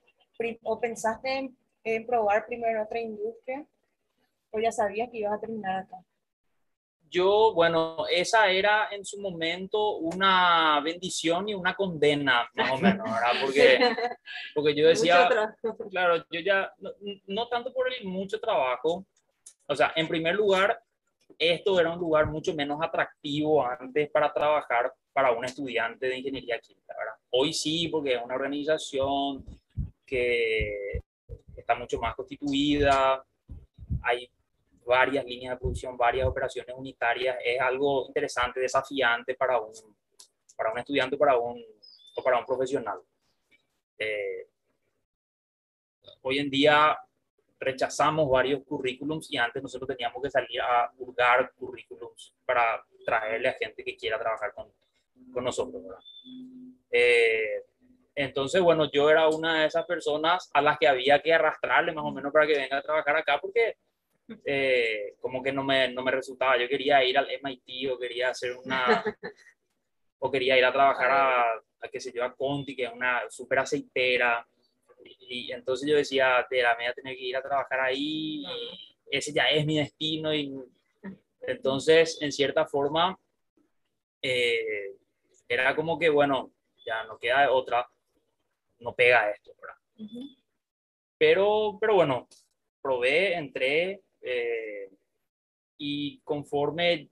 o 0.62 0.80
pensaste 0.80 1.38
en, 1.38 1.56
en 1.84 2.06
probar 2.06 2.44
primero 2.46 2.82
otra 2.82 3.00
industria 3.00 3.66
o 4.55 4.61
ya 4.61 4.70
sabías 4.70 5.11
que 5.11 5.18
ibas 5.18 5.32
a 5.32 5.40
terminar 5.40 5.80
acá? 5.80 5.96
Yo, 7.11 7.52
bueno, 7.55 8.07
esa 8.11 8.50
era 8.50 8.88
en 8.90 9.05
su 9.05 9.20
momento 9.20 9.98
una 9.98 10.80
bendición 10.80 11.48
y 11.48 11.55
una 11.55 11.74
condena, 11.74 12.48
más 12.55 12.72
o 12.72 12.78
menos, 12.78 13.05
¿verdad? 13.05 13.32
Porque, 13.40 13.78
porque 14.55 14.74
yo 14.74 14.88
decía, 14.88 15.28
claro, 15.90 16.24
yo 16.30 16.40
ya, 16.40 16.72
no, 16.78 16.90
no 17.26 17.48
tanto 17.48 17.72
por 17.72 17.92
el 17.92 18.07
mucho 18.07 18.40
trabajo, 18.40 19.07
o 19.66 19.76
sea, 19.76 19.92
en 19.94 20.09
primer 20.09 20.34
lugar, 20.34 20.80
esto 21.38 21.78
era 21.78 21.90
un 21.92 21.98
lugar 21.98 22.26
mucho 22.26 22.55
menos 22.55 22.80
atractivo 22.82 23.64
antes 23.64 24.11
para 24.11 24.32
trabajar 24.32 24.92
para 25.12 25.30
un 25.32 25.44
estudiante 25.44 26.07
de 26.07 26.18
ingeniería 26.18 26.59
química, 26.59 26.94
¿verdad? 26.98 27.14
Hoy 27.30 27.52
sí, 27.52 27.88
porque 27.88 28.14
es 28.14 28.22
una 28.22 28.34
organización 28.34 29.44
que 30.05 31.00
está 31.57 31.76
mucho 31.76 31.98
más 31.98 32.14
constituida, 32.16 33.24
hay 34.02 34.28
varias 34.85 35.24
líneas 35.24 35.55
de 35.55 35.59
producción, 35.59 35.97
varias 35.97 36.26
operaciones 36.26 36.74
unitarias, 36.76 37.37
es 37.45 37.61
algo 37.61 38.07
interesante, 38.07 38.61
desafiante 38.61 39.35
para 39.35 39.59
un, 39.59 39.72
para 40.57 40.72
un 40.72 40.78
estudiante 40.78 41.16
para 41.16 41.37
un, 41.37 41.64
o 42.16 42.22
para 42.22 42.39
un 42.39 42.47
profesional. 42.47 43.01
Eh, 43.99 44.49
hoy 46.22 46.39
en 46.39 46.51
día 46.51 46.99
rechazamos 47.59 48.28
varios 48.28 48.62
currículums 48.64 49.30
y 49.30 49.37
antes 49.37 49.62
nosotros 49.62 49.89
teníamos 49.89 50.22
que 50.22 50.30
salir 50.30 50.61
a 50.61 50.93
hurgar 50.99 51.53
currículums 51.55 52.35
para 52.45 52.85
traerle 53.05 53.49
a 53.49 53.55
gente 53.55 53.82
que 53.82 53.97
quiera 53.97 54.18
trabajar 54.18 54.53
con, 54.53 54.70
con 55.32 55.45
nosotros. 55.45 55.82
Eh, 56.91 57.64
entonces, 58.14 58.61
bueno, 58.61 58.91
yo 58.91 59.11
era 59.11 59.28
una 59.28 59.61
de 59.61 59.66
esas 59.66 59.85
personas 59.87 60.49
a 60.53 60.62
las 60.62 60.78
que 60.78 60.87
había 60.87 61.20
que 61.20 61.32
arrastrarle 61.32 61.93
más 61.93 62.05
o 62.05 62.12
menos 62.12 62.32
para 62.32 62.47
que 62.47 62.57
venga 62.57 62.78
a 62.78 62.82
trabajar 62.82 63.16
acá 63.16 63.39
porque 63.41 63.76
eh, 64.44 65.14
como 65.20 65.42
que 65.42 65.52
no 65.52 65.64
me, 65.64 65.88
no 65.92 66.02
me 66.02 66.10
resultaba. 66.10 66.58
Yo 66.58 66.68
quería 66.68 67.04
ir 67.04 67.18
al 67.18 67.28
MIT 67.30 67.90
o 67.90 67.98
quería 67.98 68.30
hacer 68.30 68.56
una... 68.56 69.04
o 70.18 70.30
quería 70.30 70.56
ir 70.56 70.64
a 70.64 70.72
trabajar 70.72 71.10
a, 71.10 71.52
a 71.80 71.88
qué 71.92 72.00
sé 72.00 72.12
yo, 72.12 72.24
a 72.24 72.34
Conti, 72.34 72.74
que 72.74 72.84
es 72.84 72.92
una 72.92 73.22
super 73.28 73.58
aceitera. 73.58 74.46
Y, 75.04 75.48
y 75.48 75.52
entonces 75.52 75.88
yo 75.88 75.96
decía, 75.96 76.46
"Tera, 76.48 76.74
me 76.76 76.84
voy 76.84 76.90
a 76.90 76.94
tener 76.94 77.14
que 77.14 77.24
ir 77.24 77.36
a 77.36 77.42
trabajar 77.42 77.80
ahí, 77.80 78.42
y 78.42 79.16
ese 79.16 79.32
ya 79.32 79.48
es 79.50 79.66
mi 79.66 79.78
destino. 79.78 80.34
Y 80.34 80.52
entonces, 81.42 82.18
en 82.22 82.32
cierta 82.32 82.66
forma, 82.66 83.18
eh, 84.22 84.96
era 85.46 85.76
como 85.76 85.98
que, 85.98 86.08
bueno, 86.08 86.52
ya 86.84 87.04
no 87.04 87.18
queda 87.18 87.50
otra, 87.52 87.86
no 88.80 88.94
pega 88.94 89.30
esto, 89.30 89.52
¿verdad? 89.60 89.76
Pero, 91.18 91.76
pero 91.80 91.94
bueno, 91.94 92.28
probé, 92.80 93.34
entré 93.34 94.03
eh, 94.24 94.90
y 95.78 96.18
conforme 96.20 97.08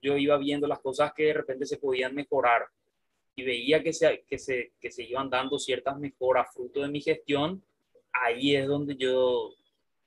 yo 0.00 0.16
iba 0.16 0.36
viendo 0.38 0.66
las 0.66 0.80
cosas 0.80 1.12
que 1.12 1.24
de 1.24 1.32
repente 1.34 1.66
se 1.66 1.78
podían 1.78 2.14
mejorar 2.14 2.66
y 3.34 3.44
veía 3.44 3.82
que 3.82 3.92
se, 3.92 4.24
que 4.26 4.38
se, 4.38 4.72
que 4.80 4.90
se 4.90 5.04
iban 5.04 5.28
dando 5.28 5.58
ciertas 5.58 5.98
mejoras 5.98 6.52
fruto 6.54 6.80
de 6.80 6.88
mi 6.88 7.00
gestión, 7.00 7.62
ahí 8.12 8.56
es 8.56 8.66
donde 8.66 8.96
yo 8.96 9.52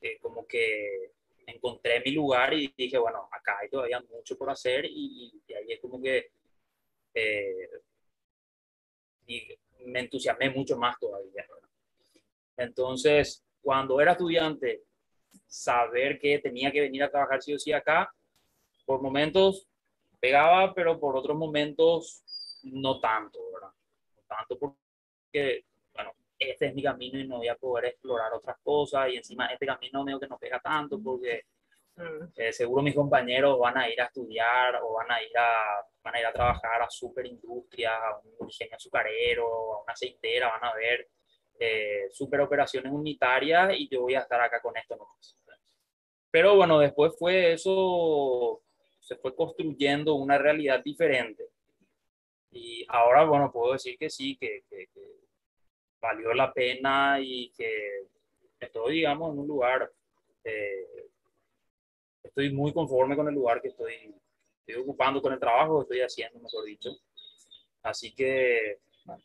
eh, 0.01 0.17
como 0.19 0.47
que 0.47 1.11
encontré 1.45 2.01
mi 2.03 2.11
lugar 2.11 2.53
y 2.53 2.73
dije, 2.75 2.97
bueno, 2.97 3.27
acá 3.31 3.59
hay 3.61 3.69
todavía 3.69 4.01
mucho 4.01 4.37
por 4.37 4.49
hacer 4.49 4.85
y, 4.85 5.41
y 5.47 5.53
ahí 5.53 5.71
es 5.73 5.79
como 5.79 6.01
que 6.01 6.31
eh, 7.13 7.69
y 9.27 9.47
me 9.85 9.99
entusiasmé 10.01 10.49
mucho 10.49 10.77
más 10.77 10.97
todavía. 10.99 11.45
Entonces, 12.57 13.43
cuando 13.61 14.01
era 14.01 14.13
estudiante, 14.13 14.83
saber 15.49 16.19
que 16.19 16.39
tenía 16.39 16.71
que 16.71 16.81
venir 16.81 17.03
a 17.03 17.09
trabajar 17.09 17.41
sí 17.41 17.53
o 17.53 17.59
sí 17.59 17.73
acá, 17.73 18.09
por 18.85 19.01
momentos 19.01 19.67
pegaba, 20.19 20.73
pero 20.73 20.99
por 20.99 21.17
otros 21.17 21.37
momentos 21.37 22.23
no 22.63 22.99
tanto, 22.99 23.39
¿verdad? 23.53 23.71
No 24.15 24.23
tanto 24.27 24.57
porque, 24.57 25.65
bueno, 25.93 26.13
este 26.37 26.67
es 26.67 26.73
mi 26.73 26.83
camino 26.83 27.19
y 27.19 27.27
no 27.27 27.37
voy 27.37 27.47
a 27.47 27.55
poder 27.55 27.85
explorar 27.85 28.33
otras 28.33 28.57
cosas 28.63 29.09
y 29.11 29.17
encima 29.17 29.47
este 29.47 29.65
camino 29.65 30.03
medio 30.03 30.19
que 30.19 30.27
no 30.27 30.37
pega 30.37 30.59
tanto 30.59 31.01
porque 31.01 31.43
Mm, 31.99 32.31
eh, 32.37 32.53
seguro 32.53 32.81
mis 32.81 32.95
compañeros 32.95 33.59
van 33.59 33.77
a 33.77 33.89
ir 33.89 33.99
a 33.99 34.05
estudiar 34.05 34.79
o 34.81 34.93
van 34.93 35.11
a 35.11 35.21
ir 35.21 35.37
a, 35.37 35.85
van 36.01 36.15
a 36.15 36.19
ir 36.21 36.25
a 36.25 36.31
trabajar 36.31 36.81
a 36.81 36.89
superindustrias, 36.89 37.91
a 37.91 38.17
un 38.39 38.47
ingenio 38.47 38.77
azucarero, 38.77 39.73
a 39.75 39.83
una 39.83 39.91
aceitera, 39.93 40.47
van 40.47 40.63
a 40.63 40.73
ver 40.75 41.09
eh, 41.59 42.07
super 42.11 42.41
operaciones 42.41 42.91
unitarias 42.91 43.73
y 43.77 43.87
yo 43.89 44.01
voy 44.01 44.15
a 44.15 44.21
estar 44.21 44.39
acá 44.41 44.61
con 44.61 44.75
esto 44.77 44.95
nomás. 44.95 45.35
Pero 46.31 46.55
bueno, 46.55 46.79
después 46.79 47.13
fue 47.17 47.53
eso, 47.53 48.61
se 48.99 49.15
fue 49.17 49.35
construyendo 49.35 50.13
una 50.15 50.37
realidad 50.37 50.81
diferente. 50.83 51.49
Y 52.51 52.85
ahora, 52.89 53.25
bueno, 53.25 53.51
puedo 53.51 53.73
decir 53.73 53.97
que 53.97 54.09
sí, 54.09 54.37
que, 54.37 54.63
que- 54.69 54.87
que 54.93 55.01
valió 56.01 56.33
la 56.33 56.53
pena 56.53 57.19
y 57.21 57.51
que 57.51 58.07
estoy, 58.59 58.95
digamos, 58.97 59.33
en 59.33 59.39
un 59.39 59.47
lugar 59.47 59.91
eh, 60.43 61.09
estoy 62.23 62.51
muy 62.53 62.71
conforme 62.73 63.15
con 63.15 63.27
el 63.27 63.33
lugar 63.35 63.61
que 63.61 63.69
estoy, 63.69 64.13
estoy 64.65 64.81
ocupando, 64.81 65.21
con 65.21 65.33
el 65.33 65.39
trabajo 65.39 65.79
que 65.79 65.83
estoy 65.83 66.01
haciendo, 66.01 66.39
mejor 66.39 66.63
dicho. 66.65 66.89
Así 67.83 68.13
que 68.13 68.79
bueno, 69.05 69.23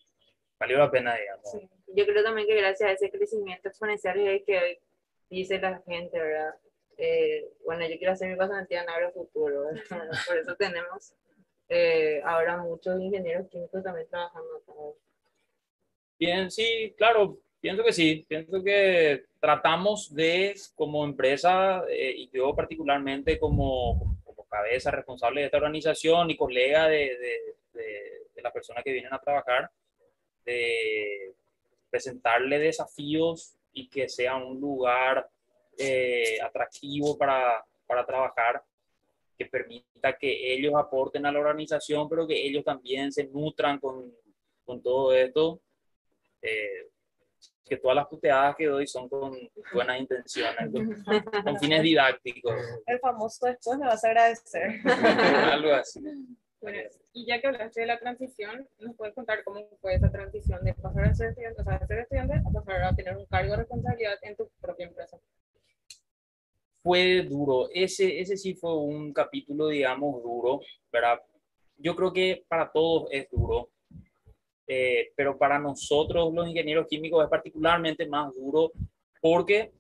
valió 0.59 0.79
la 0.79 0.91
pena, 0.91 1.17
digamos. 1.17 1.51
sí. 1.51 1.59
Yo 1.95 2.07
creo 2.07 2.23
también 2.25 2.47
que 2.49 2.57
gracias 2.57 2.91
a 2.91 2.93
ese 2.93 3.11
crecimiento 3.11 3.69
exponencial 3.69 4.19
es 4.19 4.43
que 4.45 4.59
hoy 4.59 4.79
dice 5.31 5.59
la 5.59 5.81
gente, 5.87 6.19
¿verdad? 6.19 6.55
Eh, 6.97 7.49
bueno, 7.65 7.87
yo 7.89 7.97
quiero 7.99 8.13
hacer 8.13 8.31
mi 8.31 8.37
pasantía 8.37 8.83
en 8.83 8.89
Agrofuturo, 8.89 9.67
¿verdad? 9.67 9.81
por 10.29 10.39
eso 10.39 10.57
tenemos 10.57 11.15
eh, 11.69 12.21
ahora 12.25 12.57
muchos 12.59 13.01
ingenieros 13.01 13.49
químicos 13.49 13.83
también 13.83 14.09
trabajando 14.09 14.57
acá. 14.57 14.73
Bien, 16.19 16.51
sí, 16.51 16.95
claro, 16.97 17.39
pienso 17.61 17.83
que 17.85 17.93
sí. 17.93 18.25
Pienso 18.29 18.63
que 18.63 19.25
tratamos 19.41 20.15
de, 20.15 20.55
como 20.75 21.05
empresa, 21.05 21.85
eh, 21.89 22.15
y 22.17 22.31
yo 22.31 22.55
particularmente 22.55 23.39
como, 23.39 24.19
como 24.25 24.45
cabeza 24.49 24.91
responsable 24.91 25.41
de 25.41 25.47
esta 25.47 25.59
organización 25.59 26.31
y 26.31 26.37
colega 26.37 26.89
de, 26.89 27.17
de, 27.19 27.55
de- 27.73 28.11
de 28.35 28.43
las 28.43 28.53
personas 28.53 28.83
que 28.85 28.93
vienen 28.93 29.13
a 29.15 29.21
trabajar, 29.21 29.71
de 30.45 31.33
presentarle 31.95 32.59
desafíos 32.59 33.55
y 33.73 33.89
que 33.89 34.09
sea 34.09 34.35
un 34.35 34.61
lugar 34.61 35.31
eh, 35.79 36.41
atractivo 36.43 37.17
para, 37.17 37.65
para 37.87 38.05
trabajar, 38.05 38.65
que 39.39 39.47
permita 39.47 40.19
que 40.19 40.55
ellos 40.55 40.75
aporten 40.77 41.25
a 41.25 41.31
la 41.31 41.39
organización, 41.39 42.09
pero 42.09 42.27
que 42.27 42.35
ellos 42.35 42.65
también 42.65 43.13
se 43.13 43.29
nutran 43.29 43.79
con, 43.79 44.13
con 44.65 44.83
todo 44.83 45.15
esto. 45.15 45.61
Eh, 46.43 46.91
que 47.65 47.77
todas 47.77 47.95
las 47.95 48.09
puteadas 48.09 48.57
que 48.57 48.67
doy 48.67 48.89
son 48.89 49.09
con 49.09 49.39
buenas 49.73 50.01
intenciones, 50.01 50.73
con, 50.73 51.05
con 51.45 51.59
fines 51.61 51.83
didácticos, 51.83 52.55
El 52.87 52.99
famoso 52.99 53.47
después 53.47 53.79
me 53.79 53.87
vas 53.87 54.05
a 54.05 54.09
agradecer. 54.09 54.81
algo 55.53 55.73
así. 55.75 56.01
Bueno, 56.65 56.79
y 57.13 57.27
ya 57.27 57.41
que 57.43 57.47
hablaste 57.47 57.83
de 57.83 57.87
la 57.87 57.99
transición, 57.99 58.67
¿nos 58.79 58.97
puedes 58.97 59.15
contar 59.15 59.45
cómo 59.45 59.61
fue 59.83 59.97
esa 59.97 60.11
transición 60.11 60.65
de 60.65 60.73
pasar 60.73 61.05
a 61.05 61.15
ser 61.15 61.29
estudiante, 61.29 61.61
o 61.61 61.65
sea, 61.65 61.79
de 61.79 61.87
ser 61.87 61.99
estudiante 61.99 62.35
a 62.35 62.51
pasar 62.51 62.85
a 62.85 62.97
tener 62.97 63.17
un 63.19 63.27
cargo 63.27 63.51
de 63.51 63.57
responsabilidad 63.59 64.19
en 64.23 64.35
tu 64.35 64.49
propia 64.61 64.87
empresa? 64.87 65.19
fue 66.85 67.23
duro. 67.23 67.69
Ese, 67.73 68.21
ese 68.21 68.37
sí 68.37 68.55
fue 68.55 68.77
un 68.77 69.13
capítulo, 69.13 69.69
digamos, 69.69 70.23
duro, 70.23 70.61
¿verdad? 70.93 71.21
Yo 71.79 71.97
creo 71.97 72.13
que 72.13 72.45
para 72.47 72.71
todos 72.71 73.09
es 73.11 73.29
duro, 73.31 73.71
eh, 74.67 75.13
pero 75.17 75.37
para 75.39 75.59
nosotros 75.59 76.33
los 76.33 76.47
ingenieros 76.47 76.87
químicos 76.87 77.25
es 77.25 77.31
particularmente 77.31 78.07
más 78.07 78.35
duro 78.35 78.73
porque 79.21 79.73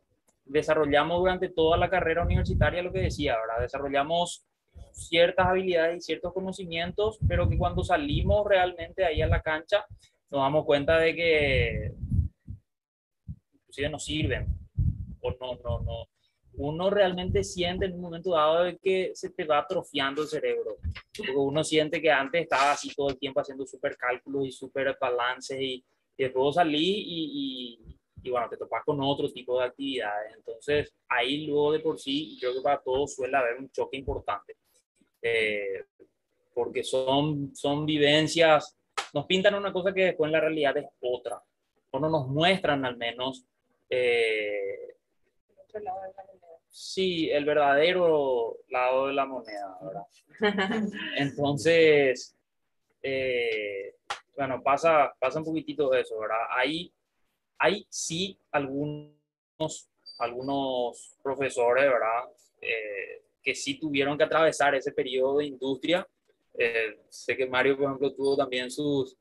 desarrollamos 0.47 1.18
durante 1.18 1.51
toda 1.51 1.76
la 1.76 1.91
carrera 1.91 2.24
universitaria 2.24 2.82
lo 2.82 2.93
que 2.93 3.01
decía, 3.01 3.37
¿verdad? 3.39 3.62
Desarrollamos 3.62 4.47
ciertas 4.93 5.47
habilidades 5.47 5.99
y 5.99 6.01
ciertos 6.01 6.33
conocimientos, 6.33 7.18
pero 7.27 7.49
que 7.49 7.59
cuando 7.59 7.83
salimos 7.83 8.47
realmente 8.47 9.05
ahí 9.05 9.20
a 9.22 9.27
la 9.27 9.41
cancha 9.41 9.85
nos 10.31 10.41
damos 10.41 10.64
cuenta 10.64 10.99
de 10.99 11.14
que 11.14 11.93
inclusive 13.53 13.89
no 13.89 13.99
sirven 13.99 14.47
o 15.20 15.31
no, 15.31 15.55
no, 15.64 15.81
no, 15.81 16.09
uno 16.57 16.91
realmente 16.91 17.43
siente 17.43 17.87
en 17.87 17.95
un 17.95 18.01
momento 18.01 18.31
dado 18.31 18.64
de 18.64 18.79
que 18.79 19.11
se 19.14 19.31
te 19.31 19.45
va 19.45 19.59
atrofiando 19.59 20.22
el 20.22 20.29
cerebro. 20.29 20.77
Porque 21.16 21.33
uno 21.33 21.64
siente 21.64 22.01
que 22.01 22.11
antes 22.11 22.43
estaba 22.43 22.72
así 22.72 22.93
todo 22.95 23.11
el 23.11 23.18
tiempo 23.18 23.41
haciendo 23.41 23.66
súper 23.66 23.97
cálculos 23.97 24.47
y 24.47 24.53
súper 24.53 24.97
balances 25.01 25.61
y, 25.61 25.85
y 26.16 26.22
después 26.22 26.55
salí 26.55 27.05
y, 27.07 27.93
y, 28.25 28.31
bueno, 28.31 28.49
te 28.49 28.57
topas 28.57 28.83
con 28.85 29.01
otro 29.03 29.31
tipo 29.31 29.59
de 29.59 29.66
actividades. 29.66 30.35
Entonces, 30.35 30.95
ahí 31.09 31.47
luego 31.47 31.72
de 31.72 31.81
por 31.81 31.99
sí, 31.99 32.37
creo 32.41 32.55
que 32.55 32.62
para 32.62 32.81
todos 32.81 33.14
suele 33.14 33.37
haber 33.37 33.57
un 33.59 33.70
choque 33.70 33.99
importante. 33.99 34.57
Eh, 35.20 35.85
porque 36.55 36.83
son, 36.83 37.55
son 37.55 37.85
vivencias, 37.85 38.77
nos 39.12 39.27
pintan 39.27 39.55
una 39.55 39.72
cosa 39.72 39.93
que 39.93 40.05
después 40.07 40.29
en 40.29 40.33
la 40.33 40.41
realidad 40.41 40.77
es 40.77 40.87
otra. 41.01 41.43
O 41.91 41.99
no 42.01 42.09
nos 42.09 42.29
muestran 42.29 42.85
al 42.85 42.97
menos 42.97 43.45
eh. 43.91 44.97
Sí, 46.68 47.31
el 47.31 47.45
verdadero 47.45 48.59
lado 48.68 49.07
de 49.09 49.12
la 49.12 49.27
moneda, 49.27 49.79
¿verdad? 49.81 50.07
Entonces, 51.16 52.37
eh, 53.03 53.95
bueno, 54.37 54.62
pasa, 54.62 55.14
pasa 55.20 55.39
un 55.39 55.45
poquitito 55.45 55.89
de 55.91 56.01
eso, 56.01 56.18
¿verdad? 56.18 56.47
Hay, 56.51 56.93
hay 57.59 57.87
sí 57.89 58.39
algunos, 58.51 59.89
algunos 60.19 61.17
profesores, 61.23 61.85
¿verdad? 61.85 62.25
Eh, 62.61 63.23
que 63.43 63.55
sí 63.55 63.79
tuvieron 63.79 64.17
que 64.17 64.25
atravesar 64.25 64.75
ese 64.75 64.93
periodo 64.93 65.39
de 65.39 65.47
industria. 65.47 66.07
Eh, 66.57 66.99
sé 67.09 67.37
que 67.37 67.47
Mario, 67.47 67.77
por 67.77 67.87
ejemplo, 67.87 68.13
tuvo 68.15 68.37
también 68.37 68.71
sus, 68.71 69.17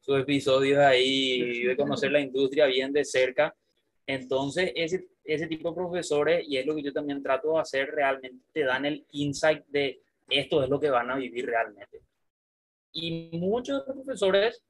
sus 0.00 0.20
episodios 0.20 0.78
ahí 0.78 1.64
de 1.64 1.76
conocer 1.76 2.10
la 2.10 2.20
industria 2.20 2.66
bien 2.66 2.92
de 2.92 3.04
cerca. 3.04 3.54
Entonces, 4.06 4.72
ese, 4.74 5.06
ese 5.22 5.46
tipo 5.46 5.68
de 5.68 5.76
profesores, 5.76 6.48
y 6.48 6.56
es 6.56 6.66
lo 6.66 6.74
que 6.74 6.82
yo 6.82 6.92
también 6.92 7.22
trato 7.22 7.52
de 7.52 7.60
hacer, 7.60 7.90
realmente 7.90 8.42
te 8.52 8.64
dan 8.64 8.86
el 8.86 9.04
insight 9.12 9.64
de 9.66 10.00
esto 10.28 10.62
es 10.62 10.68
lo 10.68 10.80
que 10.80 10.90
van 10.90 11.10
a 11.10 11.16
vivir 11.16 11.46
realmente. 11.46 12.00
Y 12.92 13.30
muchos 13.38 13.82
profesores 13.84 14.62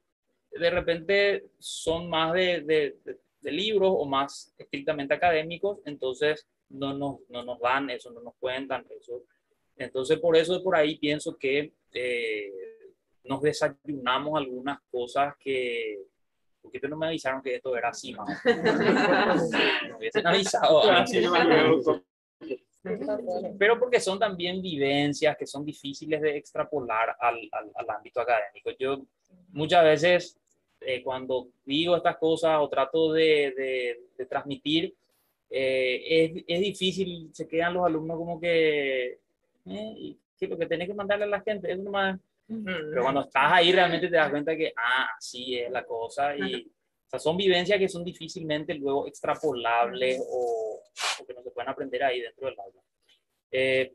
de 0.51 0.69
repente 0.69 1.45
son 1.59 2.09
más 2.09 2.33
de, 2.33 2.61
de, 2.61 2.97
de, 3.41 3.51
libros 3.51 3.91
o 3.95 4.05
más 4.05 4.53
estrictamente 4.57 5.13
académicos, 5.13 5.79
entonces 5.85 6.47
no 6.69 6.93
nos, 6.93 7.19
no 7.29 7.43
nos 7.43 7.59
dan 7.59 7.89
eso, 7.89 8.11
no 8.11 8.21
nos 8.21 8.35
cuentan 8.35 8.85
eso. 8.89 9.23
Entonces, 9.75 10.19
por 10.19 10.35
eso 10.35 10.61
por 10.61 10.75
ahí 10.75 10.97
pienso 10.97 11.37
que 11.37 11.73
eh, 11.93 12.51
nos 13.23 13.41
desayunamos 13.41 14.37
algunas 14.37 14.79
cosas 14.91 15.35
que, 15.39 15.99
porque 16.61 16.79
no 16.87 16.97
me 16.97 17.07
avisaron 17.07 17.41
que 17.41 17.55
esto 17.55 17.75
era 17.75 17.89
así, 17.89 18.13
más. 18.13 18.29
me 18.45 19.95
hubiesen 19.97 20.27
avisado. 20.27 20.81
Pero 23.59 23.77
porque 23.77 23.99
son 23.99 24.17
también 24.17 24.61
vivencias 24.61 25.35
que 25.37 25.45
son 25.45 25.65
difíciles 25.65 26.21
de 26.21 26.37
extrapolar 26.37 27.15
al, 27.19 27.37
al, 27.51 27.71
al 27.75 27.89
ámbito 27.89 28.21
académico. 28.21 28.71
Yo 28.79 29.05
muchas 29.51 29.83
veces 29.83 30.39
eh, 30.81 31.03
cuando 31.03 31.49
digo 31.65 31.95
estas 31.95 32.17
cosas 32.17 32.57
o 32.59 32.69
trato 32.69 33.13
de, 33.13 33.53
de, 33.55 34.01
de 34.17 34.25
transmitir, 34.25 34.93
eh, 35.49 36.03
es, 36.07 36.43
es, 36.47 36.59
difícil, 36.61 37.29
se 37.33 37.47
quedan 37.47 37.73
los 37.73 37.85
alumnos 37.85 38.17
como 38.17 38.39
que, 38.39 39.19
eh, 39.65 40.15
que 40.39 40.47
lo 40.47 40.57
que 40.57 40.67
tenés 40.67 40.87
que 40.87 40.93
mandarle 40.93 41.25
a 41.25 41.27
la 41.27 41.41
gente 41.41 41.71
es 41.71 41.79
más... 41.79 42.19
Pero 42.47 43.03
cuando 43.03 43.21
estás 43.21 43.53
ahí 43.53 43.71
realmente 43.71 44.07
te 44.07 44.15
das 44.15 44.31
cuenta 44.31 44.57
que, 44.57 44.73
ah, 44.75 45.09
así 45.15 45.59
es 45.59 45.69
la 45.69 45.83
cosa. 45.85 46.35
Y, 46.35 46.65
o 46.65 47.09
sea, 47.09 47.19
son 47.19 47.37
vivencias 47.37 47.77
que 47.77 47.87
son 47.87 48.03
difícilmente 48.03 48.73
luego 48.73 49.05
extrapolables 49.05 50.19
o, 50.27 50.81
o, 51.19 51.25
que 51.27 51.33
no 51.35 51.43
se 51.43 51.51
pueden 51.51 51.69
aprender 51.69 52.03
ahí 52.03 52.21
dentro 52.21 52.47
del 52.47 52.59
aula. 52.59 52.81
Eh, 53.51 53.93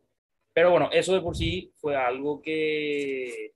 pero 0.53 0.71
bueno, 0.71 0.89
eso 0.93 1.15
de 1.15 1.21
por 1.21 1.37
sí 1.37 1.73
fue 1.75 1.97
algo 1.97 2.41
que, 2.41 3.55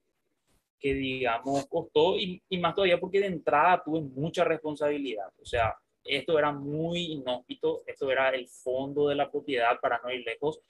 que 0.79 0.95
digamos, 0.95 1.67
costó 1.67 2.17
y, 2.17 2.43
y, 2.49 2.59
más 2.59 2.75
todavía 2.75 3.01
porque 3.01 3.21
de 3.21 3.27
entrada 3.27 3.83
tuve 3.85 4.01
mucha 4.01 4.45
responsabilidad. 4.45 5.29
O 5.41 5.45
sea, 5.45 5.77
esto 6.05 6.39
era 6.39 6.53
muy 6.53 7.13
inhóspito, 7.13 7.83
esto 7.87 8.11
era 8.11 8.31
el 8.31 8.49
fondo 8.49 9.09
de 9.09 9.15
la 9.15 9.31
propiedad 9.31 9.79
para 9.81 10.01
no 10.03 10.11
ir 10.11 10.25
lejos 10.25 10.61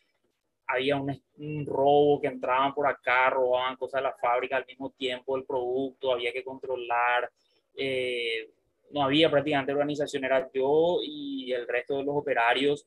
había 0.69 0.97
un, 0.97 1.21
un, 1.39 1.67
robo 1.67 2.21
que 2.21 2.29
entraban 2.29 2.75
por 2.75 2.87
acá, 2.87 3.31
robaban 3.31 3.77
cosas 3.77 4.01
de 4.01 4.09
la 4.09 4.15
fábrica 4.15 4.57
al 4.57 4.67
mismo 4.67 4.91
tiempo, 4.91 5.37
el 5.37 5.45
producto, 5.45 6.13
había 6.13 6.33
que 6.33 6.45
controlar. 6.45 7.31
Eh, 7.75 8.51
no 8.91 9.03
había 9.03 9.31
prácticamente 9.31 9.73
organización, 9.73 10.25
era 10.25 10.49
yo 10.53 10.99
y 11.03 11.53
el 11.53 11.67
resto 11.67 11.97
de 11.97 12.05
los 12.05 12.17
operarios. 12.17 12.87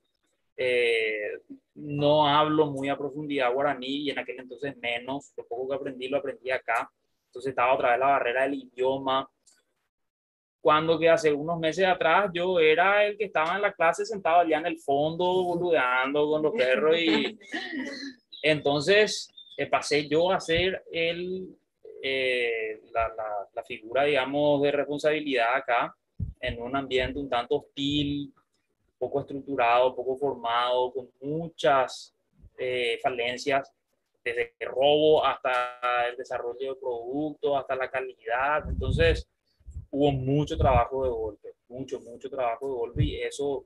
Eh, 0.55 1.39
no 1.73 2.27
hablo 2.27 2.67
muy 2.67 2.89
a 2.89 2.97
profundidad 2.97 3.51
guaraní 3.51 4.03
y 4.03 4.09
en 4.11 4.19
aquel 4.19 4.39
entonces 4.39 4.77
menos. 4.77 5.33
Lo 5.35 5.47
poco 5.47 5.69
que 5.69 5.75
aprendí 5.75 6.07
lo 6.07 6.17
aprendí 6.17 6.51
acá. 6.51 6.91
Entonces 7.31 7.51
estaba 7.51 7.73
otra 7.73 7.91
vez 7.91 7.99
la 7.99 8.07
barrera 8.07 8.43
del 8.43 8.55
idioma. 8.55 9.29
Cuando 10.59 10.99
que 10.99 11.09
hace 11.09 11.31
unos 11.31 11.57
meses 11.59 11.85
atrás 11.85 12.29
yo 12.33 12.59
era 12.59 13.05
el 13.05 13.17
que 13.17 13.23
estaba 13.23 13.55
en 13.55 13.61
la 13.61 13.71
clase 13.71 14.05
sentado 14.05 14.41
allá 14.41 14.57
en 14.57 14.65
el 14.65 14.77
fondo, 14.79 15.25
boludeando 15.45 16.29
con 16.29 16.43
los 16.43 16.53
perros 16.53 16.97
y 16.97 17.39
entonces 18.43 19.31
eh, 19.55 19.65
pasé 19.65 20.09
yo 20.09 20.29
a 20.29 20.41
ser 20.41 20.83
el, 20.91 21.57
eh, 22.03 22.81
la, 22.91 23.07
la, 23.15 23.47
la, 23.53 23.63
figura, 23.63 24.03
digamos, 24.03 24.61
de 24.61 24.71
responsabilidad 24.73 25.55
acá 25.55 25.95
en 26.41 26.61
un 26.61 26.75
ambiente 26.75 27.17
un 27.17 27.29
tanto 27.29 27.55
hostil, 27.55 28.33
poco 28.99 29.21
estructurado, 29.21 29.95
poco 29.95 30.17
formado, 30.17 30.91
con 30.91 31.09
muchas 31.21 32.13
eh, 32.57 32.99
falencias, 33.01 33.71
desde 34.23 34.55
el 34.59 34.69
robo 34.69 35.25
hasta 35.25 36.07
el 36.09 36.17
desarrollo 36.17 36.73
de 36.73 36.79
productos, 36.79 37.59
hasta 37.59 37.75
la 37.75 37.89
calidad. 37.89 38.67
Entonces, 38.69 39.27
hubo 39.91 40.11
mucho 40.11 40.57
trabajo 40.57 41.03
de 41.03 41.09
golpe, 41.09 41.55
mucho, 41.67 41.99
mucho 41.99 42.29
trabajo 42.29 42.67
de 42.67 42.73
golpe 42.73 43.03
y 43.03 43.21
eso 43.21 43.65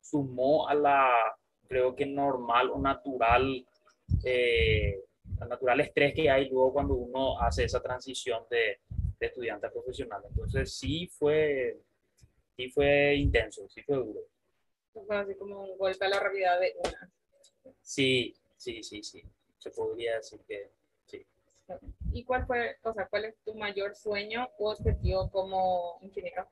sumó 0.00 0.68
a 0.68 0.74
la, 0.74 1.10
creo 1.66 1.94
que 1.94 2.06
normal 2.06 2.70
o 2.70 2.78
natural, 2.78 3.66
eh, 4.24 5.02
al 5.40 5.48
natural 5.48 5.80
estrés 5.80 6.14
que 6.14 6.30
hay 6.30 6.48
luego 6.48 6.72
cuando 6.72 6.94
uno 6.94 7.40
hace 7.40 7.64
esa 7.64 7.80
transición 7.80 8.44
de, 8.50 8.80
de 9.18 9.26
estudiante 9.26 9.66
a 9.66 9.72
profesional. 9.72 10.22
Entonces 10.28 10.76
sí 10.76 11.08
fue, 11.08 11.78
sí 12.56 12.68
fue 12.68 13.16
intenso, 13.16 13.68
sí 13.68 13.82
fue 13.82 13.96
duro. 13.96 14.20
Fue 14.92 15.16
así 15.16 15.34
como 15.34 15.64
un 15.64 15.78
golpe 15.78 16.04
a 16.04 16.08
la 16.08 16.20
realidad 16.20 16.60
de 16.60 16.74
una. 16.78 17.10
Sí, 17.82 18.34
sí, 18.56 18.82
sí, 18.82 19.02
sí. 19.02 19.22
Se 19.64 19.70
podría 19.70 20.16
decir 20.16 20.40
que 20.46 20.70
¿Y 22.12 22.22
cuál 22.24 22.46
fue, 22.46 22.76
o 22.82 22.92
sea, 22.92 23.06
cuál 23.08 23.24
es 23.24 23.36
tu 23.42 23.54
mayor 23.54 23.96
sueño 23.96 24.46
o 24.58 24.70
objetivo 24.70 25.30
como 25.30 25.98
ingeniero? 26.02 26.46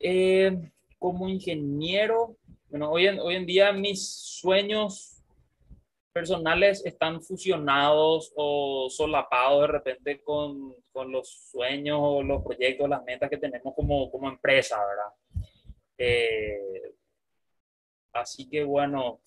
Eh, 0.00 0.72
como 0.98 1.28
ingeniero, 1.28 2.36
bueno, 2.68 2.90
hoy 2.90 3.06
en, 3.06 3.20
hoy 3.20 3.36
en 3.36 3.46
día 3.46 3.72
mis 3.72 4.04
sueños 4.08 5.22
personales 6.12 6.84
están 6.84 7.22
fusionados 7.22 8.32
o 8.34 8.88
solapados 8.90 9.62
de 9.62 9.66
repente 9.68 10.20
con, 10.22 10.74
con 10.92 11.12
los 11.12 11.30
sueños 11.50 11.98
o 12.02 12.22
los 12.24 12.42
proyectos, 12.42 12.88
las 12.88 13.04
metas 13.04 13.30
que 13.30 13.38
tenemos 13.38 13.72
como, 13.72 14.10
como 14.10 14.28
empresa, 14.28 14.76
¿verdad? 14.84 15.46
Eh, 15.96 16.92
así 18.12 18.48
que 18.48 18.64
bueno, 18.64 19.20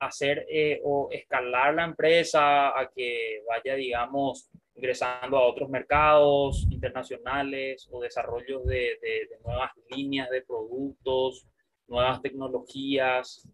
hacer 0.00 0.46
eh, 0.48 0.80
o 0.84 1.08
escalar 1.10 1.74
la 1.74 1.84
empresa 1.84 2.78
a 2.78 2.90
que 2.94 3.42
vaya, 3.48 3.74
digamos, 3.74 4.50
ingresando 4.74 5.36
a 5.36 5.46
otros 5.46 5.68
mercados 5.68 6.66
internacionales 6.70 7.88
o 7.90 8.00
desarrollos 8.00 8.64
de, 8.64 8.98
de, 9.02 9.26
de 9.28 9.38
nuevas 9.44 9.72
líneas 9.90 10.30
de 10.30 10.42
productos, 10.42 11.46
nuevas 11.88 12.22
tecnologías. 12.22 13.48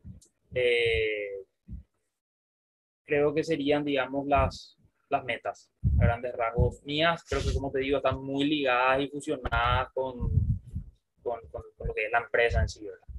Eh, 0.55 1.45
creo 3.05 3.34
que 3.34 3.42
serían, 3.42 3.84
digamos, 3.84 4.26
las, 4.26 4.78
las 5.09 5.24
metas 5.24 5.70
a 5.99 6.05
grandes 6.05 6.34
rasgos 6.34 6.82
mías. 6.84 7.24
Creo 7.28 7.42
que, 7.42 7.55
como 7.55 7.70
te 7.70 7.80
digo, 7.80 7.99
están 7.99 8.22
muy 8.22 8.45
ligadas 8.45 9.01
y 9.01 9.09
fusionadas 9.09 9.90
con, 9.95 10.18
con, 11.22 11.40
con, 11.51 11.62
con 11.76 11.88
lo 11.88 11.95
que 11.95 12.07
es 12.07 12.12
la 12.12 12.20
empresa 12.20 12.61
en 12.61 12.68
sí, 12.68 12.86
¿verdad? 12.86 13.14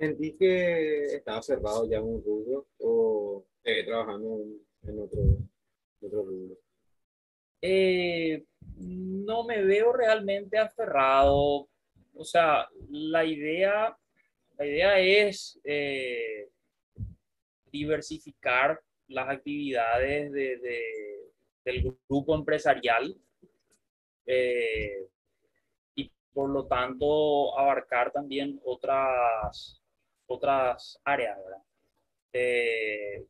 ¿Sentí 0.00 0.32
que 0.32 1.16
estaba 1.16 1.42
cerrado 1.42 1.86
ya 1.86 1.98
en 1.98 2.04
un 2.04 2.24
rubro 2.24 2.66
o 2.78 3.44
eh, 3.62 3.84
trabajando 3.84 4.40
en, 4.84 4.98
otro, 4.98 5.20
otro 6.00 6.22
rubro? 6.22 6.56
Eh, 7.60 8.42
no 8.78 9.44
me 9.44 9.62
veo 9.62 9.92
realmente 9.92 10.56
aferrado. 10.56 11.68
O 12.14 12.24
sea, 12.24 12.66
la 12.88 13.26
idea, 13.26 13.94
la 14.56 14.66
idea 14.66 14.98
es 14.98 15.60
eh, 15.64 16.48
diversificar 17.70 18.80
las 19.08 19.28
actividades 19.28 20.32
de, 20.32 20.56
de, 20.60 20.82
del 21.62 21.98
grupo 22.08 22.34
empresarial. 22.34 23.14
Eh, 24.24 25.06
y 25.94 26.10
por 26.32 26.48
lo 26.48 26.66
tanto 26.66 27.58
abarcar 27.58 28.10
también 28.12 28.58
otras, 28.64 29.79
otras 30.30 31.00
áreas, 31.04 31.38
¿verdad? 31.44 31.62
Eh, 32.32 33.26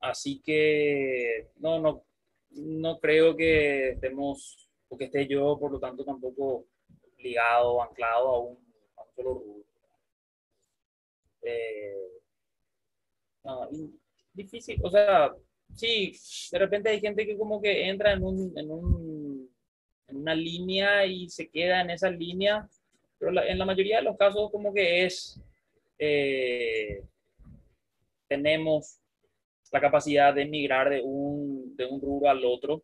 así 0.00 0.40
que 0.44 1.48
no, 1.56 1.78
no, 1.80 2.04
no 2.50 2.98
creo 3.00 3.36
que 3.36 3.90
estemos, 3.90 4.68
o 4.88 4.96
que 4.96 5.04
esté 5.04 5.26
yo, 5.26 5.58
por 5.58 5.70
lo 5.72 5.78
tanto, 5.80 6.04
tampoco 6.04 6.66
ligado, 7.18 7.82
anclado 7.82 8.28
a 8.28 8.38
un, 8.40 8.58
a 8.96 9.02
un 9.02 9.14
solo 9.14 9.34
rubro. 9.34 9.64
Eh, 11.42 12.22
no, 13.44 13.68
difícil, 14.32 14.80
o 14.82 14.90
sea, 14.90 15.32
sí, 15.74 16.12
de 16.52 16.58
repente 16.58 16.88
hay 16.90 17.00
gente 17.00 17.26
que 17.26 17.36
como 17.36 17.60
que 17.60 17.88
entra 17.88 18.12
en, 18.12 18.22
un, 18.24 18.52
en, 18.56 18.70
un, 18.70 19.50
en 20.08 20.16
una 20.16 20.34
línea 20.34 21.04
y 21.06 21.28
se 21.28 21.48
queda 21.50 21.80
en 21.82 21.90
esa 21.90 22.10
línea, 22.10 22.68
pero 23.18 23.32
la- 23.32 23.46
en 23.46 23.58
la 23.58 23.64
mayoría 23.66 23.98
de 23.98 24.04
los 24.04 24.16
casos 24.16 24.50
como 24.50 24.72
que 24.72 25.04
es, 25.06 25.40
eh, 25.98 27.02
tenemos 28.28 28.98
la 29.70 29.80
capacidad 29.80 30.34
de 30.34 30.44
migrar 30.44 30.90
de 30.90 31.00
un, 31.02 31.74
de 31.76 31.86
un 31.86 32.00
rubro 32.00 32.28
al 32.28 32.44
otro 32.44 32.82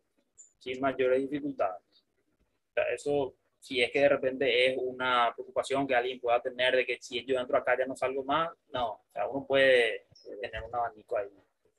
sin 0.57 0.79
mayores 0.81 1.21
dificultades. 1.21 1.81
O 1.91 2.73
sea, 2.73 2.83
eso, 2.93 3.35
si 3.59 3.81
es 3.81 3.91
que 3.91 4.01
de 4.01 4.09
repente 4.09 4.67
es 4.67 4.77
una 4.77 5.31
preocupación 5.35 5.87
que 5.87 5.95
alguien 5.95 6.19
pueda 6.19 6.41
tener 6.41 6.75
de 6.75 6.85
que 6.85 6.97
si 6.99 7.23
yo 7.25 7.39
entro 7.39 7.57
acá 7.57 7.77
ya 7.77 7.85
no 7.85 7.95
salgo 7.95 8.23
más, 8.23 8.49
no, 8.73 8.91
o 8.93 9.11
sea, 9.13 9.27
uno 9.27 9.45
puede 9.45 10.07
tener 10.41 10.63
un 10.63 10.75
abanico 10.75 11.17
ahí 11.17 11.29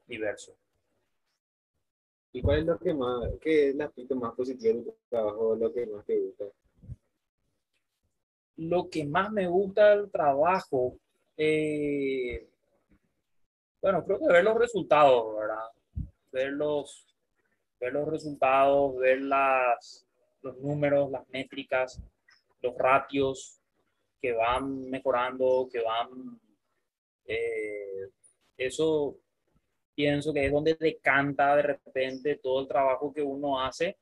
diverso. 0.07 0.57
¿Y 2.33 2.43
cuál 2.43 2.61
es 2.61 2.67
lo 2.67 2.79
que 2.79 2.95
más, 2.95 3.29
qué 3.41 3.69
es 3.69 3.75
el 3.75 3.81
aspecto 3.81 4.15
más 4.15 4.35
positivo 4.35 4.79
de 4.79 4.85
tu 4.85 4.97
trabajo, 5.09 5.57
lo 5.57 5.73
que 5.73 5.87
más 5.87 6.05
te 6.05 6.19
gusta? 6.19 6.45
Lo 8.57 8.89
que 8.89 9.05
más 9.05 9.33
me 9.33 9.49
gusta 9.49 9.97
del 9.97 10.11
trabajo, 10.11 10.97
eh, 11.43 12.47
bueno, 13.81 14.05
creo 14.05 14.19
que 14.19 14.27
ver 14.27 14.45
los 14.45 14.59
resultados, 14.59 15.37
¿verdad? 15.39 15.65
Ver 16.31 16.53
los, 16.53 17.07
ver 17.81 17.95
los 17.95 18.07
resultados, 18.09 18.99
ver 18.99 19.23
las, 19.23 20.07
los 20.43 20.59
números, 20.59 21.11
las 21.11 21.27
métricas, 21.31 21.99
los 22.61 22.77
ratios 22.77 23.59
que 24.21 24.33
van 24.33 24.91
mejorando, 24.91 25.67
que 25.73 25.81
van... 25.81 26.39
eh, 27.25 28.11
eso 28.59 29.17
pienso 29.95 30.35
que 30.35 30.45
es 30.45 30.53
donde 30.53 30.75
decanta 30.75 31.57
de 31.57 31.63
repente 31.63 32.37
todo 32.37 32.61
el 32.61 32.69
trabajo 32.69 33.15
que 33.15 33.23
uno 33.23 33.59
hace, 33.59 33.97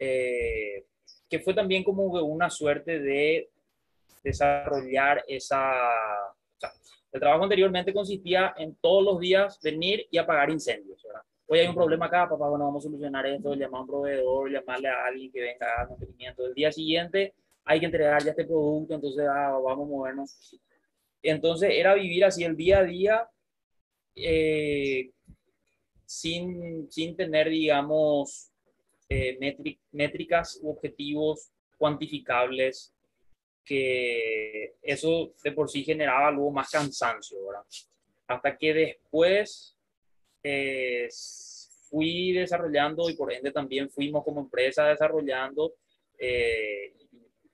eh, 0.00 0.84
que 1.30 1.38
fue 1.38 1.54
también 1.54 1.84
como 1.84 2.06
una 2.06 2.50
suerte 2.50 2.98
de 2.98 3.50
desarrollar 4.24 5.22
esa... 5.28 6.34
el 7.16 7.20
trabajo 7.20 7.44
anteriormente 7.44 7.92
consistía 7.92 8.54
en 8.56 8.74
todos 8.76 9.02
los 9.02 9.18
días 9.18 9.58
venir 9.62 10.06
y 10.10 10.18
apagar 10.18 10.50
incendios. 10.50 11.02
¿verdad? 11.02 11.22
Hoy 11.46 11.58
hay 11.60 11.68
un 11.68 11.74
problema 11.74 12.06
acá, 12.06 12.28
papá, 12.28 12.48
bueno, 12.48 12.66
vamos 12.66 12.84
a 12.84 12.88
solucionar 12.88 13.26
esto, 13.26 13.54
llamar 13.54 13.78
a 13.78 13.82
un 13.82 13.86
proveedor, 13.86 14.50
llamarle 14.50 14.88
a 14.88 15.06
alguien 15.06 15.32
que 15.32 15.40
venga 15.40 15.66
a 15.80 15.86
mantenimiento. 15.88 16.46
El 16.46 16.54
día 16.54 16.70
siguiente 16.70 17.34
hay 17.64 17.80
que 17.80 17.86
entregar 17.86 18.22
ya 18.22 18.30
este 18.30 18.44
producto, 18.44 18.94
entonces 18.94 19.26
ah, 19.28 19.58
vamos 19.64 19.86
a 19.86 19.90
movernos. 19.90 20.60
Entonces 21.22 21.70
era 21.72 21.94
vivir 21.94 22.24
así 22.24 22.44
el 22.44 22.56
día 22.56 22.78
a 22.80 22.84
día 22.84 23.28
eh, 24.14 25.10
sin, 26.04 26.90
sin 26.90 27.16
tener, 27.16 27.48
digamos, 27.48 28.50
eh, 29.08 29.38
métric- 29.40 29.80
métricas 29.92 30.58
u 30.62 30.70
objetivos 30.70 31.50
cuantificables 31.78 32.92
que 33.66 34.76
eso 34.80 35.34
de 35.42 35.52
por 35.52 35.68
sí 35.68 35.84
generaba 35.84 36.30
luego 36.30 36.52
más 36.52 36.70
cansancio, 36.70 37.44
¿verdad? 37.44 37.64
Hasta 38.28 38.56
que 38.56 38.72
después 38.72 39.76
eh, 40.42 41.08
fui 41.90 42.32
desarrollando 42.32 43.10
y 43.10 43.16
por 43.16 43.32
ende 43.32 43.50
también 43.50 43.90
fuimos 43.90 44.24
como 44.24 44.40
empresa 44.40 44.86
desarrollando 44.86 45.74
eh, 46.18 46.94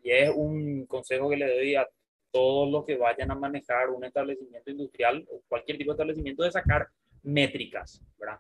y 0.03 0.11
es 0.11 0.31
un 0.35 0.87
consejo 0.87 1.31
que 1.31 1.37
le 1.37 1.55
doy 1.55 1.75
a 1.75 1.89
todos 2.31 2.71
los 2.71 2.85
que 2.85 2.97
vayan 2.97 3.31
a 3.31 3.35
manejar 3.35 3.91
un 3.91 4.05
establecimiento 4.05 4.71
industrial 4.71 5.27
o 5.31 5.43
cualquier 5.49 5.79
tipo 5.79 5.93
de 5.93 5.95
establecimiento 5.95 6.43
de 6.43 6.51
sacar 6.51 6.89
métricas, 7.23 8.03
¿verdad? 8.19 8.39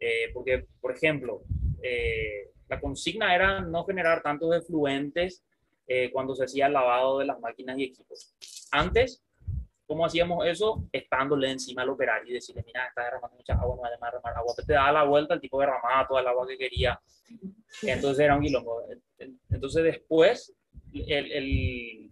Eh, 0.00 0.30
porque, 0.34 0.66
por 0.80 0.92
ejemplo, 0.92 1.42
eh, 1.82 2.50
la 2.68 2.80
consigna 2.80 3.34
era 3.34 3.60
no 3.60 3.84
generar 3.84 4.22
tantos 4.22 4.54
efluentes 4.54 5.44
eh, 5.94 6.10
cuando 6.10 6.34
se 6.34 6.44
hacía 6.44 6.68
el 6.68 6.72
lavado 6.72 7.18
de 7.18 7.26
las 7.26 7.38
máquinas 7.38 7.78
y 7.78 7.84
equipos. 7.84 8.34
Antes, 8.70 9.22
¿cómo 9.86 10.06
hacíamos 10.06 10.46
eso? 10.46 10.88
Estándole 10.90 11.50
encima 11.50 11.82
al 11.82 11.90
operario 11.90 12.30
y 12.30 12.32
decirle, 12.32 12.62
mira, 12.64 12.86
está 12.86 13.04
derramando 13.04 13.36
mucha 13.36 13.52
agua, 13.52 13.76
no 13.76 13.82
va 13.82 13.88
a 13.88 13.90
derramar 13.90 14.36
agua. 14.38 14.54
Te 14.66 14.72
daba 14.72 14.90
la 14.92 15.04
vuelta, 15.04 15.34
el 15.34 15.40
tipo 15.42 15.60
derramaba 15.60 16.08
toda 16.08 16.22
el 16.22 16.28
agua 16.28 16.46
que 16.46 16.56
quería. 16.56 16.98
Entonces 17.82 18.24
era 18.24 18.36
un 18.36 18.42
quilombo. 18.42 18.82
Entonces 19.50 19.84
después, 19.84 20.56
el, 20.94 21.30
el, 21.30 22.10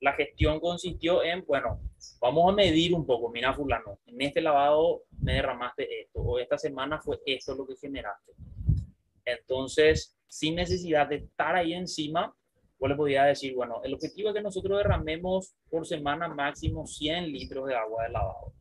la 0.00 0.12
gestión 0.12 0.60
consistió 0.60 1.24
en, 1.24 1.42
bueno, 1.46 1.80
vamos 2.20 2.52
a 2.52 2.54
medir 2.54 2.92
un 2.92 3.06
poco, 3.06 3.30
mira 3.30 3.54
fulano, 3.54 3.98
en 4.04 4.20
este 4.20 4.42
lavado 4.42 5.04
me 5.22 5.32
derramaste 5.34 6.02
esto, 6.02 6.20
o 6.20 6.38
esta 6.38 6.58
semana 6.58 7.00
fue 7.00 7.18
esto 7.24 7.54
lo 7.54 7.66
que 7.66 7.76
generaste. 7.76 8.32
Entonces, 9.24 10.18
sin 10.26 10.54
necesidad 10.54 11.08
de 11.08 11.16
estar 11.16 11.56
ahí 11.56 11.72
encima, 11.72 12.36
vos 12.78 12.88
le 12.88 12.96
podía 12.96 13.24
decir, 13.24 13.54
bueno, 13.54 13.80
el 13.84 13.94
objetivo 13.94 14.28
es 14.28 14.34
que 14.34 14.42
nosotros 14.42 14.78
derramemos 14.78 15.54
por 15.68 15.86
semana 15.86 16.28
máximo 16.28 16.86
100 16.86 17.32
litros 17.32 17.66
de 17.66 17.74
agua 17.74 18.04
de 18.04 18.10
lavado. 18.10 18.52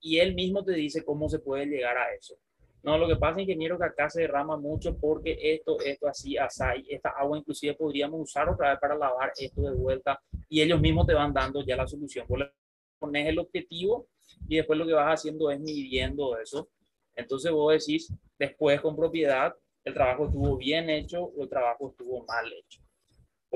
Y 0.00 0.18
él 0.18 0.34
mismo 0.34 0.64
te 0.64 0.72
dice 0.72 1.04
cómo 1.04 1.28
se 1.28 1.38
puede 1.38 1.66
llegar 1.66 1.96
a 1.96 2.14
eso. 2.14 2.34
No, 2.82 2.98
lo 2.98 3.08
que 3.08 3.16
pasa, 3.16 3.40
ingeniero, 3.40 3.78
que 3.78 3.86
acá 3.86 4.10
se 4.10 4.20
derrama 4.20 4.58
mucho 4.58 4.98
porque 4.98 5.38
esto, 5.40 5.80
esto, 5.80 6.06
así, 6.06 6.36
así, 6.36 6.62
esta 6.90 7.08
agua 7.08 7.38
inclusive 7.38 7.72
podríamos 7.74 8.20
usar 8.20 8.46
otra 8.50 8.70
vez 8.70 8.78
para 8.78 8.94
lavar 8.94 9.32
esto 9.38 9.62
de 9.62 9.74
vuelta 9.74 10.20
y 10.50 10.60
ellos 10.60 10.78
mismos 10.78 11.06
te 11.06 11.14
van 11.14 11.32
dando 11.32 11.64
ya 11.64 11.76
la 11.76 11.86
solución. 11.86 12.26
Vos 12.28 12.40
le 12.40 12.52
pones 12.98 13.26
el 13.26 13.38
objetivo 13.38 14.08
y 14.46 14.56
después 14.56 14.78
lo 14.78 14.86
que 14.86 14.92
vas 14.92 15.18
haciendo 15.18 15.50
es 15.50 15.58
midiendo 15.60 16.38
eso. 16.38 16.68
Entonces 17.16 17.50
vos 17.52 17.72
decís, 17.72 18.12
después 18.38 18.78
con 18.82 18.94
propiedad, 18.94 19.54
el 19.82 19.94
trabajo 19.94 20.26
estuvo 20.26 20.54
bien 20.58 20.90
hecho 20.90 21.24
o 21.24 21.42
el 21.42 21.48
trabajo 21.48 21.88
estuvo 21.88 22.22
mal 22.26 22.52
hecho. 22.52 22.83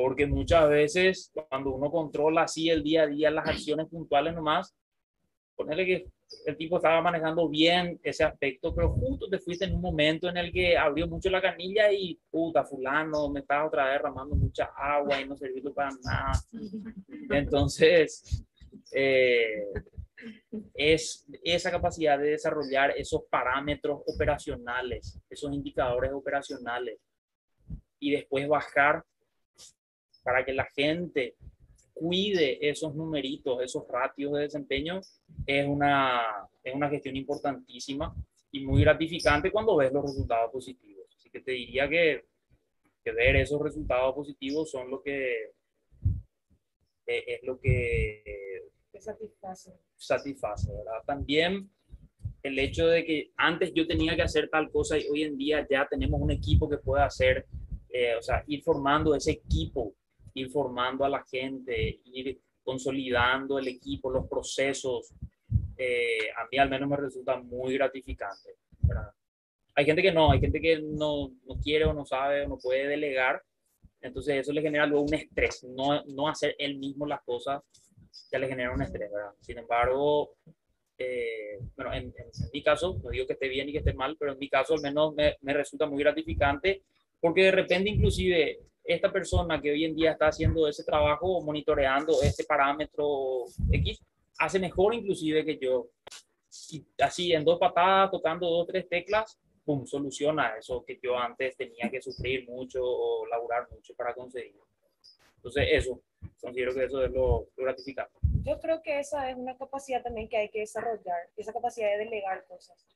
Porque 0.00 0.28
muchas 0.28 0.68
veces 0.68 1.32
cuando 1.34 1.74
uno 1.74 1.90
controla 1.90 2.42
así 2.42 2.70
el 2.70 2.84
día 2.84 3.02
a 3.02 3.06
día 3.08 3.32
las 3.32 3.48
acciones 3.48 3.88
puntuales 3.88 4.32
nomás, 4.32 4.72
ponerle 5.56 5.86
que 5.86 6.06
el 6.46 6.56
tipo 6.56 6.76
estaba 6.76 7.02
manejando 7.02 7.48
bien 7.48 7.98
ese 8.04 8.22
aspecto, 8.22 8.72
pero 8.72 8.92
justo 8.92 9.28
te 9.28 9.40
fuiste 9.40 9.64
en 9.64 9.74
un 9.74 9.80
momento 9.80 10.28
en 10.28 10.36
el 10.36 10.52
que 10.52 10.78
abrió 10.78 11.08
mucho 11.08 11.30
la 11.30 11.42
canilla 11.42 11.90
y 11.90 12.16
puta, 12.30 12.64
fulano, 12.64 13.28
me 13.28 13.40
estaba 13.40 13.66
otra 13.66 13.86
vez 13.86 13.94
derramando 13.94 14.36
mucha 14.36 14.66
agua 14.76 15.20
y 15.20 15.28
no 15.28 15.36
sirvió 15.36 15.74
para 15.74 15.90
nada. 16.04 16.32
Entonces, 17.30 18.46
eh, 18.92 19.64
es 20.74 21.26
esa 21.42 21.72
capacidad 21.72 22.16
de 22.20 22.30
desarrollar 22.30 22.92
esos 22.96 23.22
parámetros 23.28 24.02
operacionales, 24.06 25.20
esos 25.28 25.52
indicadores 25.52 26.12
operacionales 26.12 27.00
y 27.98 28.12
después 28.12 28.46
bajar 28.46 29.02
para 30.28 30.44
que 30.44 30.52
la 30.52 30.66
gente 30.66 31.36
cuide 31.94 32.68
esos 32.68 32.94
numeritos, 32.94 33.62
esos 33.62 33.88
ratios 33.88 34.34
de 34.34 34.42
desempeño, 34.42 35.00
es 35.46 35.66
una, 35.66 36.20
es 36.62 36.74
una 36.74 36.90
gestión 36.90 37.16
importantísima 37.16 38.14
y 38.52 38.60
muy 38.60 38.82
gratificante 38.82 39.50
cuando 39.50 39.76
ves 39.76 39.90
los 39.90 40.04
resultados 40.04 40.52
positivos. 40.52 41.06
Así 41.16 41.30
que 41.30 41.40
te 41.40 41.52
diría 41.52 41.88
que, 41.88 42.26
que 43.02 43.12
ver 43.12 43.36
esos 43.36 43.58
resultados 43.62 44.14
positivos 44.14 44.70
son 44.70 44.90
lo 44.90 45.00
que 45.00 45.52
eh, 47.06 47.24
es 47.26 47.42
lo 47.42 47.58
que 47.58 48.68
Te 48.92 49.00
satisface. 49.00 49.72
satisface, 49.96 50.70
¿verdad? 50.70 51.02
También 51.06 51.70
el 52.42 52.58
hecho 52.58 52.86
de 52.86 53.02
que 53.06 53.30
antes 53.38 53.72
yo 53.72 53.86
tenía 53.86 54.14
que 54.14 54.20
hacer 54.20 54.50
tal 54.50 54.70
cosa 54.70 54.98
y 54.98 55.08
hoy 55.08 55.22
en 55.22 55.38
día 55.38 55.66
ya 55.70 55.88
tenemos 55.88 56.20
un 56.20 56.32
equipo 56.32 56.68
que 56.68 56.76
puede 56.76 57.02
hacer, 57.02 57.46
eh, 57.88 58.14
o 58.14 58.20
sea, 58.20 58.44
ir 58.46 58.62
formando 58.62 59.14
ese 59.14 59.30
equipo, 59.32 59.94
ir 60.38 60.50
formando 60.50 61.04
a 61.04 61.08
la 61.08 61.24
gente, 61.24 62.00
ir 62.04 62.40
consolidando 62.62 63.58
el 63.58 63.68
equipo, 63.68 64.10
los 64.10 64.26
procesos, 64.26 65.12
eh, 65.76 66.30
a 66.36 66.46
mí 66.50 66.58
al 66.58 66.68
menos 66.68 66.88
me 66.88 66.96
resulta 66.96 67.38
muy 67.40 67.74
gratificante. 67.74 68.56
¿verdad? 68.80 69.10
Hay 69.74 69.84
gente 69.84 70.02
que 70.02 70.12
no, 70.12 70.32
hay 70.32 70.40
gente 70.40 70.60
que 70.60 70.80
no, 70.80 71.30
no 71.46 71.60
quiere 71.62 71.84
o 71.84 71.92
no 71.92 72.04
sabe 72.04 72.44
o 72.44 72.48
no 72.48 72.58
puede 72.58 72.88
delegar, 72.88 73.42
entonces 74.00 74.36
eso 74.36 74.52
le 74.52 74.62
genera 74.62 74.86
luego 74.86 75.04
un 75.04 75.14
estrés, 75.14 75.64
no, 75.64 76.04
no 76.04 76.28
hacer 76.28 76.54
él 76.58 76.78
mismo 76.78 77.06
las 77.06 77.22
cosas 77.22 77.62
ya 78.30 78.38
le 78.38 78.48
genera 78.48 78.72
un 78.72 78.82
estrés, 78.82 79.10
¿verdad? 79.10 79.32
Sin 79.40 79.58
embargo, 79.58 80.36
eh, 80.98 81.58
bueno, 81.76 81.92
en, 81.94 82.04
en, 82.04 82.30
mi 82.52 82.62
caso, 82.62 82.98
no 83.02 83.10
digo 83.10 83.26
que 83.26 83.34
esté 83.34 83.48
bien 83.48 83.68
y 83.68 83.72
que 83.72 83.78
esté 83.78 83.94
mal, 83.94 84.16
pero 84.18 84.32
en 84.32 84.38
mi 84.38 84.48
caso 84.48 84.74
al 84.74 84.82
menos 84.82 85.14
me, 85.14 85.36
me 85.42 85.54
resulta 85.54 85.86
muy 85.86 86.02
gratificante 86.02 86.82
porque 87.20 87.44
de 87.44 87.50
repente 87.52 87.90
inclusive 87.90 88.60
esta 88.88 89.12
persona 89.12 89.60
que 89.60 89.70
hoy 89.70 89.84
en 89.84 89.94
día 89.94 90.12
está 90.12 90.28
haciendo 90.28 90.66
ese 90.66 90.82
trabajo, 90.82 91.42
monitoreando 91.42 92.22
este 92.22 92.44
parámetro 92.44 93.44
X, 93.70 94.00
hace 94.38 94.58
mejor 94.58 94.94
inclusive 94.94 95.44
que 95.44 95.58
yo. 95.58 95.90
Y 96.70 96.86
así 97.02 97.32
en 97.32 97.44
dos 97.44 97.58
patadas, 97.58 98.10
tocando 98.10 98.48
dos 98.48 98.66
tres 98.66 98.88
teclas, 98.88 99.38
pum, 99.62 99.84
soluciona 99.86 100.56
eso 100.56 100.82
que 100.86 100.98
yo 101.02 101.18
antes 101.18 101.54
tenía 101.54 101.90
que 101.90 102.00
sufrir 102.00 102.48
mucho 102.48 102.80
o 102.82 103.26
laburar 103.26 103.68
mucho 103.70 103.94
para 103.94 104.14
conseguir. 104.14 104.56
Entonces, 105.36 105.68
eso, 105.70 106.00
considero 106.40 106.74
que 106.74 106.84
eso 106.84 107.04
es 107.04 107.10
lo, 107.12 107.46
lo 107.56 107.64
gratificante. 107.64 108.18
Yo 108.42 108.58
creo 108.58 108.80
que 108.82 109.00
esa 109.00 109.30
es 109.30 109.36
una 109.36 109.56
capacidad 109.56 110.02
también 110.02 110.28
que 110.28 110.38
hay 110.38 110.48
que 110.48 110.60
desarrollar, 110.60 111.28
esa 111.36 111.52
capacidad 111.52 111.90
de 111.90 111.98
delegar 111.98 112.46
cosas 112.46 112.86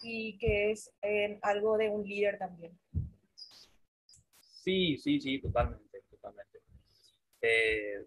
y 0.00 0.38
que 0.38 0.70
es 0.70 0.90
eh, 1.02 1.38
algo 1.42 1.76
de 1.76 1.90
un 1.90 2.02
líder 2.06 2.38
también. 2.38 2.72
Sí, 4.64 4.96
sí, 4.96 5.20
sí, 5.20 5.38
totalmente, 5.40 6.00
totalmente. 6.08 6.60
Eh, 7.42 8.02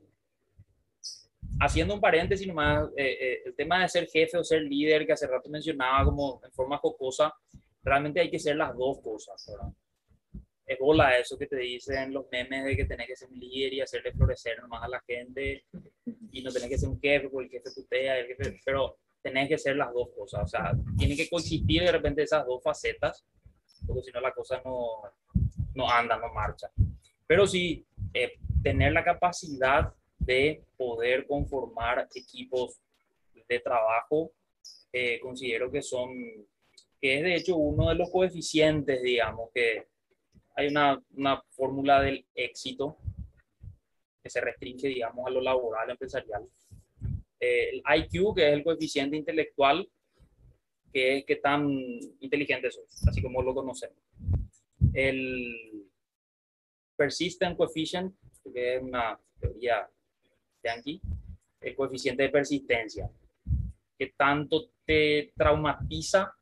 haciendo 1.59 1.93
un 1.93 2.01
paréntesis 2.01 2.47
nomás, 2.47 2.89
eh, 2.97 3.17
eh, 3.21 3.41
el 3.45 3.55
tema 3.55 3.83
de 3.83 3.89
ser 3.89 4.07
jefe 4.07 4.39
o 4.39 4.43
ser 4.43 4.63
líder, 4.63 5.05
que 5.05 5.13
hace 5.13 5.27
rato 5.27 5.49
mencionaba 5.49 6.03
como 6.05 6.41
en 6.43 6.51
forma 6.51 6.79
jocosa, 6.79 7.31
realmente 7.83 8.21
hay 8.21 8.31
que 8.31 8.39
ser 8.39 8.55
las 8.55 8.75
dos 8.75 8.99
cosas, 9.01 9.45
¿verdad? 9.47 9.71
Es 10.65 10.79
bola 10.79 11.15
eso 11.19 11.37
que 11.37 11.45
te 11.45 11.57
dicen 11.57 12.11
los 12.11 12.25
memes 12.31 12.65
de 12.65 12.75
que 12.75 12.85
tenés 12.85 13.05
que 13.05 13.15
ser 13.15 13.29
un 13.29 13.39
líder 13.39 13.73
y 13.75 13.81
hacerle 13.81 14.11
florecer 14.13 14.59
nomás 14.59 14.83
a 14.83 14.87
la 14.87 15.01
gente 15.01 15.63
y 16.31 16.41
no 16.41 16.51
tenés 16.51 16.69
que 16.69 16.77
ser 16.79 16.89
un 16.89 16.99
jefe 16.99 17.29
porque 17.29 17.45
el 17.45 17.51
jefe 17.51 17.69
tutea, 17.75 18.17
el 18.17 18.27
jefe, 18.27 18.59
pero 18.65 18.97
tenés 19.21 19.47
que 19.47 19.59
ser 19.59 19.75
las 19.75 19.93
dos 19.93 20.09
cosas, 20.17 20.43
o 20.43 20.47
sea, 20.47 20.71
tienen 20.97 21.15
que 21.15 21.29
coexistir 21.29 21.83
de 21.83 21.91
repente 21.91 22.23
esas 22.23 22.47
dos 22.47 22.63
facetas, 22.63 23.23
porque 23.85 24.01
si 24.01 24.11
no 24.11 24.21
la 24.21 24.33
cosa 24.33 24.59
no, 24.65 25.03
no 25.77 25.89
anda, 25.89 26.17
no 26.17 26.33
marcha. 26.33 26.69
Pero 27.27 27.45
sí, 27.45 27.85
eh, 28.13 28.33
tener 28.63 28.91
la 28.91 29.03
capacidad 29.03 29.93
de 30.17 30.63
poder 30.75 31.27
conformar 31.27 32.07
equipos 32.15 32.81
de 33.47 33.59
trabajo, 33.59 34.31
eh, 34.91 35.19
considero 35.19 35.71
que 35.71 35.83
son, 35.83 36.09
que 36.99 37.17
es 37.17 37.23
de 37.23 37.35
hecho 37.35 37.55
uno 37.55 37.89
de 37.89 37.95
los 37.95 38.09
coeficientes, 38.09 39.01
digamos, 39.03 39.51
que 39.53 39.87
hay 40.55 40.67
una, 40.67 40.99
una 41.15 41.41
fórmula 41.51 42.01
del 42.01 42.25
éxito 42.33 42.97
que 44.23 44.29
se 44.29 44.41
restringe, 44.41 44.87
digamos, 44.87 45.27
a 45.27 45.29
lo 45.29 45.41
laboral, 45.41 45.91
empresarial. 45.91 46.43
Eh, 47.39 47.69
el 47.69 47.83
IQ, 47.99 48.35
que 48.35 48.47
es 48.47 48.53
el 48.53 48.63
coeficiente 48.63 49.15
intelectual, 49.15 49.87
que 50.91 51.17
es 51.17 51.25
que 51.25 51.35
tan 51.35 51.69
inteligente 52.19 52.71
sos, 52.71 53.07
así 53.07 53.21
como 53.21 53.43
lo 53.43 53.53
conocemos. 53.53 54.06
El 54.97 55.87
persistent 56.95 57.55
coefficient, 57.55 58.15
que 58.51 58.77
es 58.77 58.81
una 58.81 59.19
teoría 59.39 59.87
yankee, 60.63 60.99
el 61.61 61.75
coeficiente 61.75 62.23
de 62.23 62.29
persistencia, 62.29 63.07
que 63.95 64.07
tanto 64.17 64.71
te 64.83 65.33
traumatiza 65.37 66.33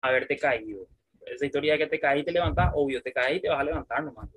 haberte 0.00 0.36
caído. 0.36 0.86
Esa 1.26 1.46
historia 1.46 1.72
de 1.72 1.80
que 1.80 1.86
te 1.88 1.98
caes 1.98 2.22
y 2.22 2.24
te 2.24 2.30
levantas, 2.30 2.70
obvio, 2.72 3.02
te 3.02 3.12
caes 3.12 3.38
y 3.38 3.40
te 3.40 3.48
vas 3.48 3.58
a 3.58 3.64
levantar 3.64 4.04
nomás. 4.04 4.28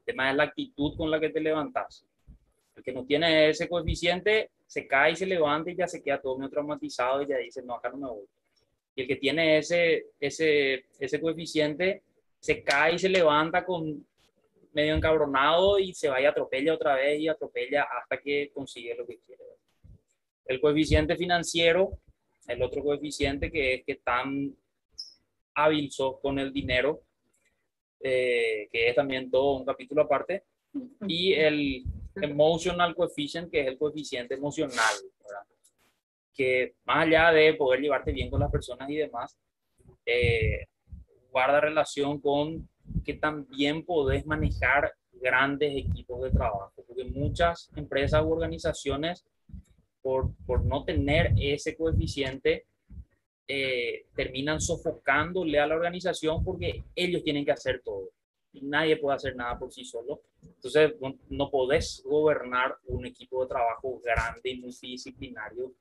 El 0.00 0.04
tema 0.04 0.30
es 0.30 0.36
la 0.36 0.44
actitud 0.44 0.98
con 0.98 1.10
la 1.10 1.18
que 1.18 1.30
te 1.30 1.40
levantas. 1.40 2.04
El 2.76 2.82
que 2.82 2.92
no 2.92 3.06
tiene 3.06 3.48
ese 3.48 3.70
coeficiente 3.70 4.50
se 4.66 4.86
cae 4.86 5.12
y 5.12 5.16
se 5.16 5.24
levanta 5.24 5.70
y 5.70 5.76
ya 5.76 5.88
se 5.88 6.02
queda 6.02 6.20
todo 6.20 6.36
medio 6.36 6.50
traumatizado 6.50 7.22
y 7.22 7.26
ya 7.26 7.38
dice, 7.38 7.62
no, 7.62 7.76
acá 7.76 7.88
no 7.88 7.96
me 7.96 8.06
voy. 8.06 8.26
Y 8.94 9.00
el 9.00 9.08
que 9.08 9.16
tiene 9.16 9.56
ese, 9.56 10.08
ese, 10.20 10.84
ese 11.00 11.20
coeficiente 11.22 12.02
se 12.46 12.62
cae 12.62 12.94
y 12.94 12.98
se 13.00 13.08
levanta 13.08 13.64
con 13.64 14.06
medio 14.72 14.94
encabronado 14.94 15.80
y 15.80 15.92
se 15.92 16.08
va 16.08 16.20
y 16.20 16.26
atropella 16.26 16.74
otra 16.74 16.94
vez 16.94 17.18
y 17.18 17.26
atropella 17.26 17.82
hasta 17.82 18.20
que 18.20 18.52
consigue 18.54 18.94
lo 18.94 19.04
que 19.04 19.18
quiere. 19.18 19.42
El 20.44 20.60
coeficiente 20.60 21.16
financiero, 21.16 21.98
el 22.46 22.62
otro 22.62 22.84
coeficiente 22.84 23.50
que 23.50 23.74
es 23.74 23.84
que 23.84 23.96
tan 23.96 24.56
hábil 25.56 25.90
sos 25.90 26.20
con 26.20 26.38
el 26.38 26.52
dinero, 26.52 27.02
eh, 28.00 28.68
que 28.70 28.90
es 28.90 28.94
también 28.94 29.28
todo 29.28 29.56
un 29.56 29.64
capítulo 29.64 30.02
aparte, 30.02 30.44
y 31.08 31.32
el 31.32 31.82
emotional 32.14 32.94
coefficient, 32.94 33.50
que 33.50 33.62
es 33.62 33.66
el 33.66 33.78
coeficiente 33.78 34.34
emocional, 34.34 34.94
¿verdad? 35.20 35.42
que 36.32 36.74
más 36.84 37.08
allá 37.08 37.32
de 37.32 37.54
poder 37.54 37.80
llevarte 37.80 38.12
bien 38.12 38.30
con 38.30 38.38
las 38.38 38.52
personas 38.52 38.88
y 38.88 38.96
demás, 38.96 39.36
eh, 40.04 40.66
guarda 41.36 41.60
relación 41.60 42.18
con 42.18 42.66
que 43.04 43.12
también 43.12 43.84
podés 43.84 44.24
manejar 44.24 44.94
grandes 45.12 45.76
equipos 45.76 46.22
de 46.22 46.30
trabajo, 46.30 46.72
porque 46.86 47.04
muchas 47.04 47.70
empresas 47.76 48.22
u 48.22 48.30
organizaciones, 48.32 49.22
por, 50.00 50.30
por 50.46 50.64
no 50.64 50.86
tener 50.86 51.34
ese 51.38 51.76
coeficiente, 51.76 52.64
eh, 53.46 54.06
terminan 54.14 54.62
sofocándole 54.62 55.60
a 55.60 55.66
la 55.66 55.74
organización 55.74 56.42
porque 56.42 56.84
ellos 56.94 57.22
tienen 57.22 57.44
que 57.44 57.52
hacer 57.52 57.82
todo. 57.84 58.08
Y 58.54 58.62
nadie 58.62 58.96
puede 58.96 59.16
hacer 59.16 59.36
nada 59.36 59.58
por 59.58 59.70
sí 59.70 59.84
solo. 59.84 60.22
Entonces, 60.42 60.94
no, 61.28 61.50
podés 61.50 62.02
gobernar 62.06 62.78
un 62.86 63.04
equipo 63.04 63.42
de 63.42 63.48
trabajo 63.48 64.00
grande 64.02 64.52
y 64.52 64.60
multidisciplinario 64.62 65.74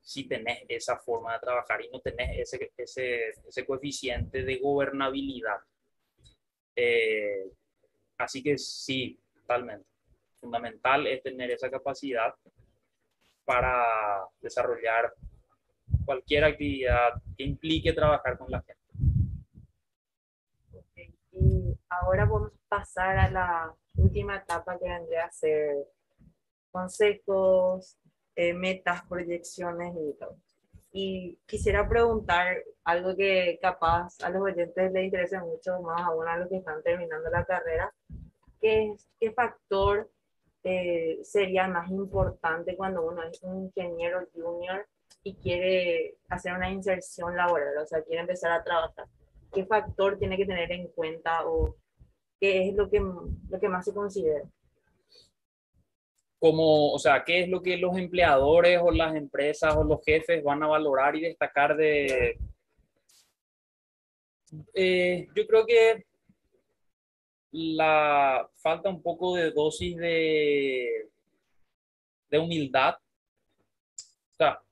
si 0.00 0.24
tenés 0.24 0.64
esa 0.68 0.98
forma 0.98 1.34
de 1.34 1.40
trabajar 1.40 1.84
y 1.84 1.90
no 1.90 2.00
tenés 2.00 2.38
ese, 2.38 2.72
ese, 2.76 3.30
ese 3.46 3.66
coeficiente 3.66 4.42
de 4.42 4.58
gobernabilidad. 4.58 5.58
Eh, 6.74 7.50
así 8.18 8.42
que 8.42 8.56
sí, 8.58 9.20
totalmente. 9.34 9.86
Fundamental 10.40 11.06
es 11.06 11.22
tener 11.22 11.50
esa 11.50 11.70
capacidad 11.70 12.34
para 13.44 13.84
desarrollar 14.40 15.12
cualquier 16.04 16.44
actividad 16.44 17.20
que 17.36 17.44
implique 17.44 17.92
trabajar 17.92 18.38
con 18.38 18.50
la 18.50 18.62
gente. 18.62 18.80
Ok, 20.72 21.14
Y 21.32 21.78
ahora 21.88 22.24
vamos 22.24 22.52
a 22.52 22.68
pasar 22.68 23.18
a 23.18 23.30
la 23.30 23.74
última 23.96 24.36
etapa 24.36 24.78
que 24.78 24.88
vendría 24.88 25.26
a 25.26 25.30
ser 25.32 25.76
consejos, 26.70 27.98
eh, 28.36 28.54
metas, 28.54 29.02
proyecciones 29.08 29.94
y 29.96 30.18
todo. 30.18 30.36
Y 30.92 31.38
quisiera 31.46 31.88
preguntar 31.88 32.64
algo 32.84 33.14
que 33.14 33.58
capaz 33.62 34.20
a 34.22 34.30
los 34.30 34.42
oyentes 34.42 34.92
les 34.92 35.04
interese 35.04 35.38
mucho, 35.40 35.80
más 35.82 36.00
aún 36.02 36.26
a 36.26 36.36
los 36.36 36.48
que 36.48 36.56
están 36.56 36.82
terminando 36.82 37.30
la 37.30 37.44
carrera, 37.44 37.92
¿qué, 38.60 38.94
qué 39.18 39.30
factor 39.32 40.10
eh, 40.64 41.20
sería 41.22 41.68
más 41.68 41.90
importante 41.90 42.76
cuando 42.76 43.02
uno 43.02 43.22
es 43.22 43.42
un 43.42 43.64
ingeniero 43.64 44.26
junior 44.34 44.86
y 45.22 45.36
quiere 45.36 46.16
hacer 46.28 46.54
una 46.54 46.70
inserción 46.70 47.36
laboral, 47.36 47.78
o 47.78 47.86
sea, 47.86 48.02
quiere 48.02 48.22
empezar 48.22 48.50
a 48.52 48.64
trabajar? 48.64 49.06
¿Qué 49.52 49.64
factor 49.64 50.18
tiene 50.18 50.36
que 50.36 50.46
tener 50.46 50.70
en 50.72 50.88
cuenta 50.88 51.46
o 51.46 51.76
qué 52.40 52.68
es 52.68 52.74
lo 52.74 52.90
que, 52.90 53.00
lo 53.00 53.60
que 53.60 53.68
más 53.68 53.84
se 53.84 53.94
considera? 53.94 54.44
Como, 56.40 56.92
o 56.92 56.98
sea, 56.98 57.22
qué 57.22 57.42
es 57.42 57.48
lo 57.50 57.60
que 57.62 57.76
los 57.76 57.96
empleadores 57.98 58.80
o 58.82 58.90
las 58.90 59.14
empresas 59.14 59.76
o 59.76 59.84
los 59.84 60.00
jefes 60.04 60.42
van 60.42 60.62
a 60.62 60.68
valorar 60.68 61.14
y 61.14 61.20
destacar 61.20 61.76
de... 61.76 62.38
Eh, 64.74 65.28
yo 65.36 65.46
creo 65.46 65.66
que 65.66 66.06
la 67.52 68.48
falta 68.56 68.88
un 68.88 69.02
poco 69.02 69.36
de 69.36 69.50
dosis 69.50 69.98
de, 69.98 71.10
de 72.30 72.38
humildad. 72.38 72.94
O 72.94 74.34
sea, 74.38 74.62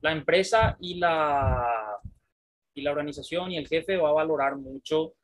la 0.00 0.12
empresa 0.12 0.76
y 0.78 1.00
la, 1.00 1.98
y 2.74 2.82
la 2.82 2.92
organización 2.92 3.50
y 3.50 3.56
el 3.56 3.66
jefe 3.66 3.96
va 3.96 4.10
a 4.10 4.12
valorar 4.24 4.56
mucho 4.56 5.14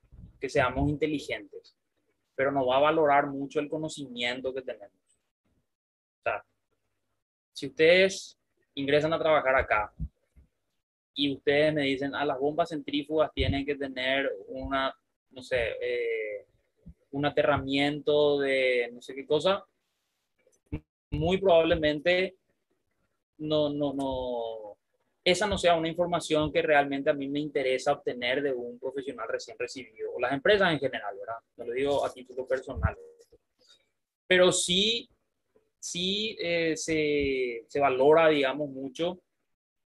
que 0.40 0.48
seamos 0.48 0.90
inteligentes, 0.90 1.76
pero 2.34 2.50
no 2.50 2.66
va 2.66 2.78
a 2.78 2.90
valorar 2.90 3.28
mucho 3.28 3.60
el 3.60 3.68
conocimiento 3.68 4.52
que 4.52 4.62
tenemos 4.62 5.03
si 7.54 7.68
ustedes 7.68 8.36
ingresan 8.74 9.12
a 9.12 9.18
trabajar 9.18 9.54
acá 9.54 9.92
y 11.14 11.32
ustedes 11.32 11.72
me 11.72 11.82
dicen, 11.82 12.14
ah, 12.14 12.24
las 12.24 12.38
bombas 12.38 12.70
centrífugas 12.70 13.30
tienen 13.32 13.64
que 13.64 13.76
tener 13.76 14.28
una, 14.48 14.92
no 15.30 15.42
sé, 15.42 15.76
eh, 15.80 16.46
un 17.12 17.24
aterramiento 17.24 18.40
de 18.40 18.90
no 18.92 19.00
sé 19.00 19.14
qué 19.14 19.24
cosa, 19.24 19.64
muy 21.10 21.38
probablemente 21.38 22.34
no, 23.38 23.68
no, 23.68 23.92
no, 23.94 24.76
esa 25.22 25.46
no 25.46 25.56
sea 25.56 25.76
una 25.76 25.88
información 25.88 26.52
que 26.52 26.60
realmente 26.60 27.10
a 27.10 27.14
mí 27.14 27.28
me 27.28 27.38
interesa 27.38 27.92
obtener 27.92 28.42
de 28.42 28.52
un 28.52 28.80
profesional 28.80 29.28
recién 29.28 29.56
recibido, 29.56 30.12
o 30.12 30.20
las 30.20 30.32
empresas 30.32 30.72
en 30.72 30.80
general, 30.80 31.16
¿verdad? 31.16 31.38
No 31.56 31.66
lo 31.66 31.72
digo 31.72 32.04
a 32.04 32.12
título 32.12 32.48
personal. 32.48 32.96
Pero 34.26 34.50
sí 34.50 35.08
sí 35.84 36.34
eh, 36.40 36.76
se, 36.78 37.64
se, 37.68 37.78
valora, 37.78 38.28
digamos, 38.28 38.70
mucho 38.70 39.20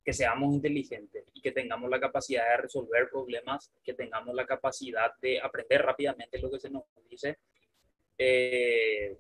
que 0.05 0.12
seamos 0.12 0.55
inteligentes 0.55 1.24
y 1.34 1.40
que 1.40 1.51
tengamos 1.51 1.90
la 1.90 1.99
capacidad 1.99 2.49
de 2.49 2.62
resolver 2.62 3.09
problemas, 3.11 3.72
que 3.82 3.94
tengamos 3.94 4.32
la 4.36 4.46
capacidad 4.46 5.11
de 5.20 5.40
aprender 5.40 5.82
rápidamente 5.82 6.38
lo 6.38 6.51
que 6.53 6.61
se 6.61 6.70
nos 6.70 6.84
dice 7.11 7.38
eh, 8.16 9.16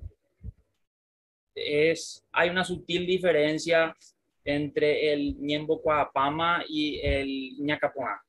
es, 1.52 2.24
hay 2.30 2.50
una 2.50 2.62
sutil 2.64 3.06
diferencia 3.06 3.96
entre 4.44 5.12
el 5.12 5.36
Ñembo 5.40 5.82
Coapama 5.82 6.64
y 6.68 7.00
el 7.02 7.56
Ñacapoá. 7.58 8.22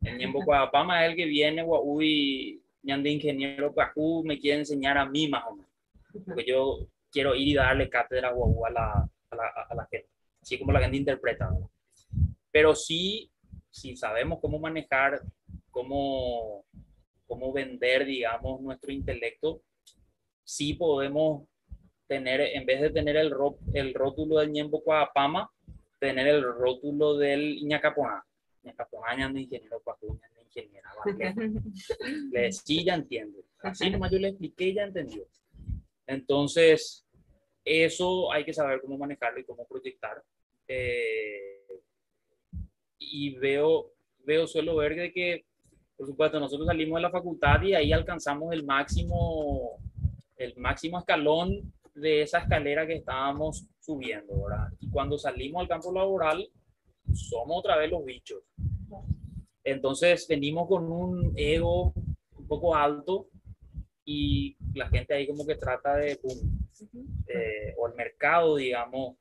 El 0.00 0.16
Ñembo 0.16 0.42
Coapama 0.46 1.04
es 1.04 1.10
el 1.10 1.16
que 1.16 1.26
viene, 1.26 1.62
uy, 1.62 2.62
ñande 2.82 3.10
ingeniero 3.10 3.74
Pajú 3.74 4.24
me 4.24 4.38
quiere 4.38 4.60
enseñar 4.60 4.96
a 4.96 5.04
mí 5.04 5.28
más 5.28 5.44
o 5.46 5.56
menos. 5.56 5.70
Porque 6.24 6.44
yo 6.46 6.88
quiero 7.12 7.34
ir 7.34 7.48
y 7.48 7.54
darle 7.54 7.88
cátedra 7.88 8.30
a 8.30 8.70
la, 8.70 9.08
a 9.30 9.36
la, 9.36 9.48
a 9.70 9.74
la 9.74 9.86
gente, 9.90 10.08
así 10.40 10.58
como 10.58 10.72
la 10.72 10.80
gente 10.80 10.96
interpreta. 10.96 11.50
Pero 12.50 12.74
sí, 12.74 13.30
si 13.70 13.96
sabemos 13.96 14.38
cómo 14.40 14.58
manejar, 14.58 15.22
cómo, 15.70 16.64
cómo 17.26 17.52
vender, 17.52 18.04
digamos, 18.04 18.60
nuestro 18.60 18.92
intelecto, 18.92 19.62
sí 20.42 20.74
podemos 20.74 21.46
tener, 22.06 22.40
en 22.40 22.66
vez 22.66 22.80
de 22.80 22.90
tener 22.90 23.16
el, 23.16 23.30
ro, 23.30 23.58
el 23.74 23.94
rótulo 23.94 24.38
del 24.38 24.52
Ñembo 24.52 24.82
Coapama, 24.82 25.50
tener 25.98 26.26
el 26.26 26.42
rótulo 26.42 27.16
del 27.16 27.64
Ñacaponá. 27.64 28.24
Ñacaponá, 28.62 29.16
ñande 29.16 29.40
ingeniero 29.40 29.80
Pajú, 29.80 30.18
ñande 30.20 30.42
ingeniera. 30.42 30.90
Le 32.32 32.52
sí, 32.52 32.84
ya 32.84 32.94
entiende. 32.94 33.44
Así 33.60 33.90
nomás 33.90 34.10
yo 34.10 34.18
le 34.18 34.28
expliqué, 34.28 34.74
ya 34.74 34.84
entendió. 34.84 35.26
Entonces, 36.06 37.06
eso 37.64 38.32
hay 38.32 38.44
que 38.44 38.52
saber 38.52 38.80
cómo 38.80 38.98
manejarlo 38.98 39.40
y 39.40 39.44
cómo 39.44 39.66
proyectar. 39.66 40.22
Eh, 40.66 41.64
y 42.98 43.34
veo, 43.36 43.92
veo, 44.24 44.46
suelo 44.46 44.76
ver 44.76 45.12
que, 45.12 45.44
por 45.96 46.06
supuesto, 46.06 46.40
nosotros 46.40 46.66
salimos 46.66 46.96
de 46.96 47.02
la 47.02 47.10
facultad 47.10 47.62
y 47.62 47.74
ahí 47.74 47.92
alcanzamos 47.92 48.52
el 48.52 48.64
máximo, 48.64 49.78
el 50.36 50.56
máximo 50.56 50.98
escalón 50.98 51.72
de 51.94 52.22
esa 52.22 52.38
escalera 52.38 52.86
que 52.86 52.94
estábamos 52.94 53.66
subiendo, 53.80 54.42
¿verdad? 54.44 54.68
Y 54.80 54.88
cuando 54.88 55.18
salimos 55.18 55.62
al 55.62 55.68
campo 55.68 55.92
laboral, 55.92 56.48
somos 57.12 57.58
otra 57.58 57.76
vez 57.76 57.90
los 57.90 58.04
bichos. 58.04 58.42
Entonces 59.64 60.26
venimos 60.28 60.68
con 60.68 60.90
un 60.90 61.32
ego 61.36 61.92
un 62.36 62.48
poco 62.48 62.74
alto 62.74 63.28
y 64.04 64.56
la 64.74 64.88
gente 64.88 65.14
ahí 65.14 65.26
como 65.26 65.46
que 65.46 65.54
trata 65.54 65.96
de, 65.96 66.18
boom, 66.22 66.68
eh, 67.28 67.74
o 67.78 67.86
el 67.86 67.94
mercado, 67.94 68.56
digamos, 68.56 69.16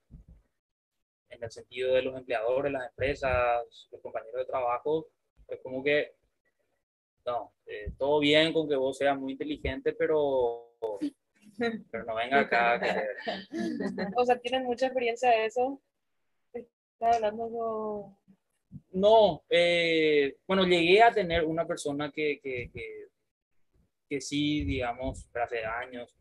en 1.30 1.44
el 1.44 1.52
sentido 1.52 1.94
de 1.94 2.02
los 2.02 2.18
empleadores, 2.18 2.72
las 2.72 2.90
empresas, 2.90 3.88
los 3.92 4.02
compañeros 4.02 4.40
de 4.40 4.46
trabajo, 4.46 5.08
es 5.48 5.60
como 5.62 5.84
que, 5.84 6.14
no, 7.26 7.54
eh, 7.66 7.92
todo 7.98 8.20
bien 8.20 8.54
con 8.54 8.68
que 8.68 8.76
vos 8.76 8.98
seas 8.98 9.18
muy 9.18 9.34
inteligente, 9.34 9.94
pero, 9.94 10.74
pero 11.92 12.06
no 12.06 12.16
venga 12.16 12.42
acá. 12.42 12.74
a 12.74 12.80
querer. 12.80 13.18
O 14.18 14.26
sea, 14.26 14.40
tienen 14.40 14.64
mucha 14.64 14.88
experiencia 14.88 15.30
de 15.30 15.46
eso. 15.46 15.82
Está 16.54 17.12
hablando 17.16 18.18
No, 18.92 19.44
eh, 19.50 20.38
bueno, 20.48 20.66
llegué 20.66 21.02
a 21.02 21.12
tener 21.12 21.46
una 21.46 21.66
persona 21.66 22.12
que, 22.12 22.40
que, 22.42 22.70
que, 22.74 23.11
que 24.12 24.20
sí, 24.20 24.66
digamos, 24.66 25.26
hace 25.34 25.64
años, 25.64 26.14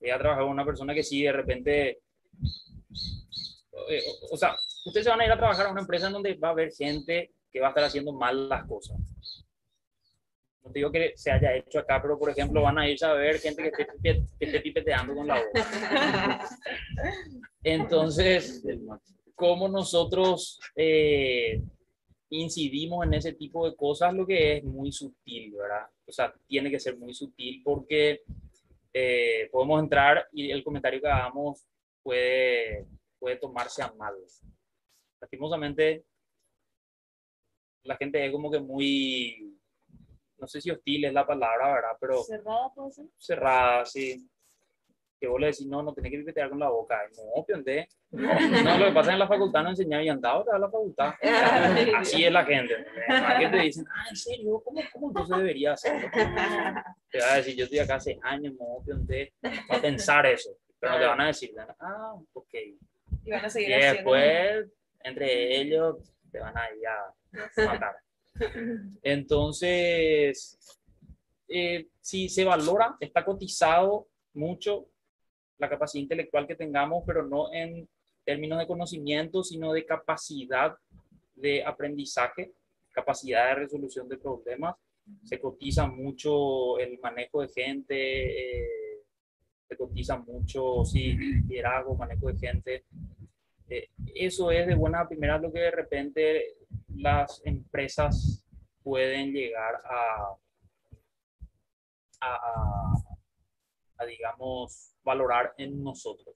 llegué 0.00 0.12
a 0.12 0.18
trabajar 0.18 0.42
con 0.42 0.50
una 0.50 0.64
persona 0.64 0.92
que 0.92 1.04
sí, 1.04 1.22
de 1.22 1.30
repente, 1.30 2.00
eh, 3.88 4.02
o, 4.04 4.34
o 4.34 4.36
sea, 4.36 4.56
ustedes 4.84 5.04
se 5.04 5.10
van 5.10 5.20
a 5.20 5.26
ir 5.26 5.30
a 5.30 5.36
trabajar 5.36 5.66
a 5.66 5.70
una 5.70 5.82
empresa 5.82 6.08
en 6.08 6.14
donde 6.14 6.34
va 6.34 6.48
a 6.48 6.50
haber 6.50 6.72
gente 6.72 7.30
que 7.52 7.60
va 7.60 7.68
a 7.68 7.70
estar 7.70 7.84
haciendo 7.84 8.12
mal 8.12 8.48
las 8.48 8.66
cosas. 8.66 8.98
No 10.64 10.72
te 10.72 10.80
digo 10.80 10.90
que 10.90 11.12
se 11.14 11.30
haya 11.30 11.54
hecho 11.54 11.78
acá, 11.78 12.02
pero 12.02 12.18
por 12.18 12.30
ejemplo 12.30 12.62
van 12.62 12.78
a 12.78 12.88
irse 12.88 13.06
a 13.06 13.12
ver 13.12 13.38
gente 13.38 13.70
que 13.70 13.82
esté, 13.82 14.26
que 14.40 14.44
esté 14.44 14.60
pipeteando 14.60 15.14
con 15.14 15.28
la 15.28 15.40
boca. 15.40 16.48
Entonces, 17.62 18.64
cómo 19.36 19.68
nosotros 19.68 20.58
eh, 20.74 21.62
incidimos 22.30 23.06
en 23.06 23.14
ese 23.14 23.32
tipo 23.32 23.68
de 23.68 23.76
cosas, 23.76 24.12
lo 24.14 24.26
que 24.26 24.56
es 24.56 24.64
muy 24.64 24.92
sutil, 24.92 25.52
¿verdad? 25.52 25.88
O 26.06 26.12
sea, 26.12 26.34
tiene 26.46 26.70
que 26.70 26.80
ser 26.80 26.96
muy 26.96 27.14
sutil 27.14 27.62
porque 27.64 28.22
eh, 28.92 29.48
podemos 29.52 29.80
entrar 29.80 30.28
y 30.32 30.50
el 30.50 30.64
comentario 30.64 31.00
que 31.00 31.08
hagamos 31.08 31.66
puede, 32.02 32.86
puede 33.18 33.36
tomarse 33.36 33.82
a 33.82 33.92
mal. 33.92 34.14
Lastimosamente, 35.20 36.04
la 37.84 37.96
gente 37.96 38.24
es 38.24 38.32
como 38.32 38.50
que 38.50 38.60
muy, 38.60 39.56
no 40.38 40.46
sé 40.46 40.60
si 40.60 40.70
hostil 40.70 41.04
es 41.04 41.12
la 41.12 41.26
palabra, 41.26 41.74
¿verdad? 41.74 41.96
Pero 42.00 42.22
cerrada, 42.22 42.72
puede 42.74 42.92
ser. 42.92 43.06
cerrada, 43.16 43.84
sí. 43.84 44.28
Que 45.18 45.26
vos 45.28 45.40
le 45.40 45.46
decís, 45.46 45.66
no, 45.66 45.82
no 45.82 45.94
tenés 45.94 46.10
que 46.12 46.18
pipetear 46.18 46.50
con 46.50 46.58
la 46.58 46.68
boca. 46.68 46.98
No, 47.16 47.44
pionde. 47.44 47.88
No, 48.10 48.78
lo 48.78 48.86
que 48.86 48.92
pasa 48.92 49.00
es 49.00 49.06
que 49.06 49.12
en 49.14 49.18
la 49.18 49.28
facultad 49.28 49.62
no 49.62 49.70
enseñaba 49.70 50.02
y 50.02 50.08
andaba 50.08 50.44
a 50.52 50.58
la 50.58 50.70
facultad. 50.70 51.14
Así 51.96 52.24
es 52.24 52.32
la 52.32 52.44
gente. 52.44 52.86
Hay 53.08 53.44
que 53.44 53.50
te 53.56 53.62
dicen, 53.62 53.86
ah, 53.90 54.04
en 54.10 54.16
serio, 54.16 54.62
¿cómo, 54.64 54.80
cómo 54.92 55.08
entonces 55.08 55.36
debería 55.36 55.72
hacerlo? 55.72 56.08
Te 57.10 57.18
va 57.18 57.32
a 57.32 57.36
decir, 57.36 57.56
yo 57.56 57.64
estoy 57.64 57.78
acá 57.78 57.94
hace 57.96 58.18
años, 58.22 58.54
no, 58.58 58.82
pionde. 58.84 59.32
Va 59.42 59.76
a 59.76 59.80
pensar 59.80 60.26
eso. 60.26 60.50
Pero 60.78 60.92
no 60.92 60.98
te 60.98 61.06
van 61.06 61.20
a 61.22 61.26
decir, 61.28 61.54
ah, 61.80 62.14
ok. 62.34 62.54
Y 63.24 63.30
van 63.30 63.44
a 63.44 63.48
seguir 63.48 63.70
Y 63.70 63.72
haciendo. 63.74 63.94
después, 63.94 64.66
entre 65.02 65.60
ellos, 65.60 66.12
te 66.30 66.38
van 66.38 66.56
a 66.56 66.70
ir 66.74 66.86
a 66.86 67.64
matar. 67.64 67.96
Entonces, 69.02 70.58
eh, 71.48 71.86
si 72.00 72.28
se 72.28 72.44
valora, 72.44 72.96
está 73.00 73.24
cotizado 73.24 74.08
mucho 74.34 74.86
la 75.58 75.68
capacidad 75.68 76.02
intelectual 76.02 76.46
que 76.46 76.54
tengamos, 76.54 77.04
pero 77.06 77.26
no 77.26 77.52
en 77.52 77.88
términos 78.24 78.58
de 78.58 78.66
conocimiento, 78.66 79.42
sino 79.42 79.72
de 79.72 79.86
capacidad 79.86 80.76
de 81.34 81.64
aprendizaje, 81.64 82.52
capacidad 82.92 83.48
de 83.48 83.54
resolución 83.54 84.08
de 84.08 84.18
problemas. 84.18 84.74
Se 85.22 85.38
cotiza 85.38 85.86
mucho 85.86 86.78
el 86.78 86.98
manejo 86.98 87.42
de 87.42 87.48
gente, 87.48 87.94
eh, 87.94 89.02
se 89.68 89.76
cotiza 89.76 90.18
mucho, 90.18 90.84
sí, 90.84 91.12
liderazgo, 91.48 91.94
manejo 91.94 92.28
de 92.28 92.38
gente. 92.38 92.84
Eh, 93.68 93.90
eso 94.14 94.50
es 94.50 94.66
de 94.66 94.74
buena 94.74 95.06
primera 95.08 95.38
lo 95.38 95.52
que 95.52 95.60
de 95.60 95.70
repente 95.70 96.56
las 96.96 97.42
empresas 97.44 98.44
pueden 98.82 99.32
llegar 99.32 99.82
a, 99.84 100.36
a, 102.20 102.94
a- 103.98 104.04
digamos, 104.04 104.92
valorar 105.02 105.54
en 105.58 105.82
nosotros. 105.82 106.34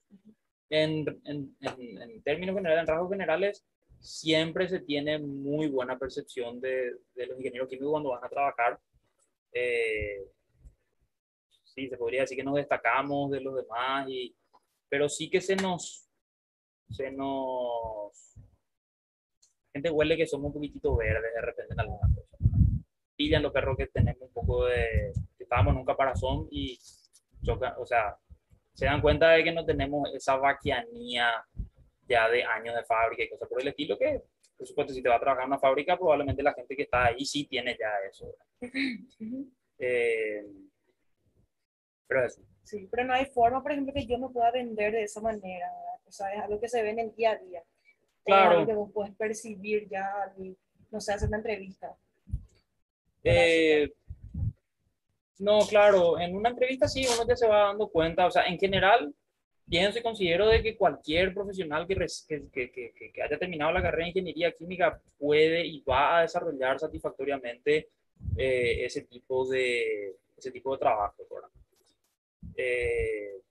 En, 0.69 1.05
en- 1.25 1.55
en- 1.61 2.01
en 2.01 2.21
términos 2.23 2.55
generales, 2.55 2.81
en 2.83 2.87
rasgos 2.87 3.09
generales, 3.11 3.65
siempre 3.99 4.67
se 4.67 4.79
tiene 4.79 5.19
muy 5.19 5.67
buena 5.67 5.97
percepción 5.99 6.59
de, 6.59 6.95
de 7.15 7.27
los 7.27 7.37
ingenieros 7.37 7.69
químicos 7.69 7.91
cuando 7.91 8.09
van 8.09 8.23
a 8.23 8.29
trabajar. 8.29 8.79
Eh, 9.53 10.23
sí, 11.65 11.87
se 11.87 11.97
podría 11.97 12.21
decir 12.21 12.37
que 12.37 12.43
nos 12.43 12.55
destacamos 12.55 13.31
de 13.31 13.41
los 13.41 13.55
demás, 13.55 14.07
y, 14.09 14.35
pero 14.89 15.07
sí 15.09 15.29
que 15.29 15.39
se 15.41 15.55
nos, 15.55 16.07
se 16.89 17.11
nos, 17.11 18.33
gente 19.73 19.89
huele 19.89 20.17
que 20.17 20.27
somos 20.27 20.47
un 20.47 20.53
poquitito 20.53 20.95
verdes 20.95 21.33
de 21.33 21.41
repente 21.41 21.73
en 21.73 21.79
algunas 21.79 22.15
cosas. 22.15 22.39
Pillan 23.15 23.43
los 23.43 23.51
perros 23.53 23.77
que 23.77 23.87
tenemos 23.87 24.21
un 24.23 24.33
poco 24.33 24.65
de, 24.65 25.13
que 25.37 25.43
estábamos 25.43 25.73
en 25.73 25.79
un 25.79 25.85
caparazón 25.85 26.47
y 26.49 26.79
chocan, 27.41 27.73
o 27.77 27.85
sea, 27.85 28.17
se 28.73 28.85
dan 28.85 29.01
cuenta 29.01 29.29
de 29.31 29.43
que 29.43 29.51
no 29.51 29.65
tenemos 29.65 30.09
esa 30.13 30.37
vaquianía 30.37 31.45
ya 32.07 32.29
de 32.29 32.43
años 32.43 32.75
de 32.75 32.83
fábrica 32.83 33.23
y 33.23 33.29
cosas 33.29 33.47
por 33.47 33.61
el 33.61 33.67
estilo 33.69 33.97
que, 33.97 34.21
por 34.57 34.67
supuesto, 34.67 34.93
si 34.93 35.01
te 35.01 35.09
va 35.09 35.15
a 35.15 35.19
trabajar 35.19 35.43
en 35.43 35.51
una 35.51 35.59
fábrica, 35.59 35.97
probablemente 35.97 36.43
la 36.43 36.53
gente 36.53 36.75
que 36.75 36.83
está 36.83 37.05
ahí 37.05 37.25
sí 37.25 37.45
tiene 37.45 37.77
ya 37.79 37.89
eso. 38.09 38.35
Eh, 39.83 40.45
pero 42.05 42.23
eso. 42.23 42.43
Sí, 42.61 42.87
pero 42.91 43.03
no 43.03 43.13
hay 43.15 43.25
forma, 43.25 43.63
por 43.63 43.71
ejemplo, 43.71 43.91
que 43.91 44.05
yo 44.05 44.19
me 44.19 44.29
pueda 44.29 44.51
vender 44.51 44.91
de 44.91 45.03
esa 45.05 45.21
manera. 45.21 45.65
¿verdad? 45.65 46.01
O 46.05 46.11
sea, 46.11 46.31
es 46.35 46.41
algo 46.41 46.59
que 46.59 46.69
se 46.69 46.83
ve 46.83 46.91
en 46.91 46.99
el 46.99 47.15
día 47.15 47.31
a 47.31 47.37
día. 47.37 47.63
Claro. 48.23 48.51
algo 48.51 48.65
que 48.67 48.73
vos 48.75 48.91
puedes 48.93 49.15
percibir 49.15 49.89
ya, 49.89 50.31
no 50.91 51.01
sé, 51.01 51.13
hacer 51.13 51.29
una 51.29 51.37
entrevista. 51.37 51.97
Eh, 53.23 53.91
no, 55.39 55.59
claro, 55.67 56.19
en 56.19 56.35
una 56.35 56.49
entrevista 56.49 56.87
sí, 56.87 57.05
uno 57.11 57.27
ya 57.27 57.35
se 57.35 57.47
va 57.47 57.67
dando 57.67 57.87
cuenta, 57.89 58.27
o 58.27 58.31
sea, 58.31 58.45
en 58.45 58.59
general, 58.59 59.13
pienso 59.69 59.99
y 59.99 60.03
considero 60.03 60.47
de 60.47 60.61
que 60.63 60.77
cualquier 60.77 61.33
profesional 61.33 61.87
que, 61.87 61.95
que, 61.95 62.71
que- 62.71 63.11
que- 63.13 63.21
haya 63.23 63.39
terminado 63.39 63.71
la 63.71 63.81
carrera 63.81 64.03
de 64.05 64.09
ingeniería 64.09 64.51
química 64.53 65.01
puede 65.17 65.65
y 65.65 65.81
va 65.83 66.19
a 66.19 66.21
desarrollar 66.23 66.79
satisfactoriamente 66.79 67.89
eh, 68.37 68.85
ese, 68.85 69.03
tipo 69.03 69.47
de, 69.49 70.15
ese 70.37 70.51
tipo 70.51 70.73
de 70.73 70.79
trabajo. 70.79 71.23
Eh, 72.55 73.41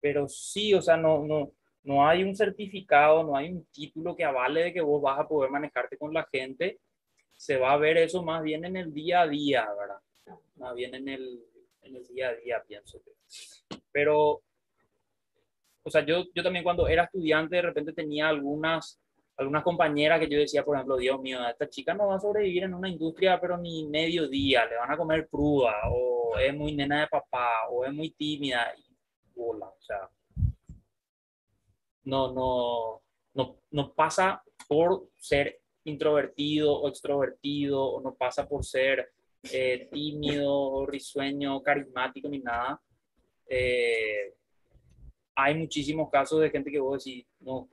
pero 0.00 0.28
sí, 0.28 0.74
o 0.74 0.82
sea, 0.82 0.96
no, 0.96 1.24
no, 1.26 1.52
no 1.84 2.06
hay 2.06 2.22
un 2.22 2.34
certificado, 2.36 3.24
no 3.24 3.36
hay 3.36 3.50
un 3.52 3.64
título 3.66 4.14
que 4.16 4.24
avale 4.24 4.64
de 4.64 4.72
que 4.72 4.80
vos 4.80 5.02
vas 5.02 5.18
a 5.20 5.28
poder 5.28 5.50
manejarte 5.50 5.98
con 5.98 6.12
la 6.12 6.26
gente 6.30 6.78
se 7.36 7.56
va 7.58 7.72
a 7.72 7.78
ver 7.78 7.98
eso 7.98 8.22
más 8.22 8.42
bien 8.42 8.64
en 8.66 8.76
el 8.76 8.94
día 8.94 9.22
a 9.22 9.28
día, 9.28 9.66
¿verdad? 9.78 9.98
Más 10.56 10.74
bien 10.74 10.94
en 10.94 11.08
el, 11.08 11.44
en 11.82 11.96
el 11.96 12.06
día 12.06 12.28
a 12.30 12.34
día, 12.34 12.62
pienso. 12.66 13.00
Pero, 13.92 14.42
o 15.82 15.90
sea, 15.90 16.04
yo, 16.04 16.24
yo 16.34 16.42
también 16.42 16.64
cuando 16.64 16.88
era 16.88 17.04
estudiante 17.04 17.56
de 17.56 17.62
repente 17.62 17.92
tenía 17.92 18.28
algunas, 18.28 19.00
algunas 19.36 19.62
compañeras 19.62 20.20
que 20.20 20.28
yo 20.28 20.38
decía, 20.38 20.64
por 20.64 20.76
ejemplo, 20.76 20.96
Dios 20.96 21.20
mío, 21.20 21.46
esta 21.48 21.68
chica 21.68 21.94
no 21.94 22.08
va 22.08 22.16
a 22.16 22.20
sobrevivir 22.20 22.64
en 22.64 22.74
una 22.74 22.88
industria, 22.88 23.40
pero 23.40 23.56
ni 23.56 23.86
medio 23.86 24.28
día, 24.28 24.66
le 24.66 24.76
van 24.76 24.90
a 24.90 24.96
comer 24.96 25.28
cruda, 25.28 25.74
o 25.90 26.38
es 26.38 26.54
muy 26.54 26.74
nena 26.74 27.00
de 27.00 27.06
papá, 27.08 27.68
o 27.70 27.84
es 27.84 27.92
muy 27.92 28.10
tímida, 28.10 28.72
y 28.76 28.84
bola, 29.34 29.66
o 29.66 29.82
sea, 29.82 30.10
no, 32.04 32.32
no, 32.32 33.02
no, 33.34 33.58
no 33.70 33.92
pasa 33.92 34.42
por 34.68 35.08
ser 35.16 35.60
introvertido 35.84 36.72
o 36.74 36.88
extrovertido, 36.88 37.84
o 37.84 38.00
no 38.00 38.14
pasa 38.14 38.48
por 38.48 38.64
ser 38.64 39.12
eh, 39.44 39.88
tímido, 39.92 40.86
risueño, 40.86 41.62
carismático, 41.62 42.28
ni 42.28 42.40
nada. 42.40 42.80
Eh, 43.48 44.34
hay 45.34 45.54
muchísimos 45.54 46.10
casos 46.10 46.40
de 46.40 46.50
gente 46.50 46.70
que 46.70 46.80
vos 46.80 47.04
decís, 47.04 47.26
no, 47.40 47.68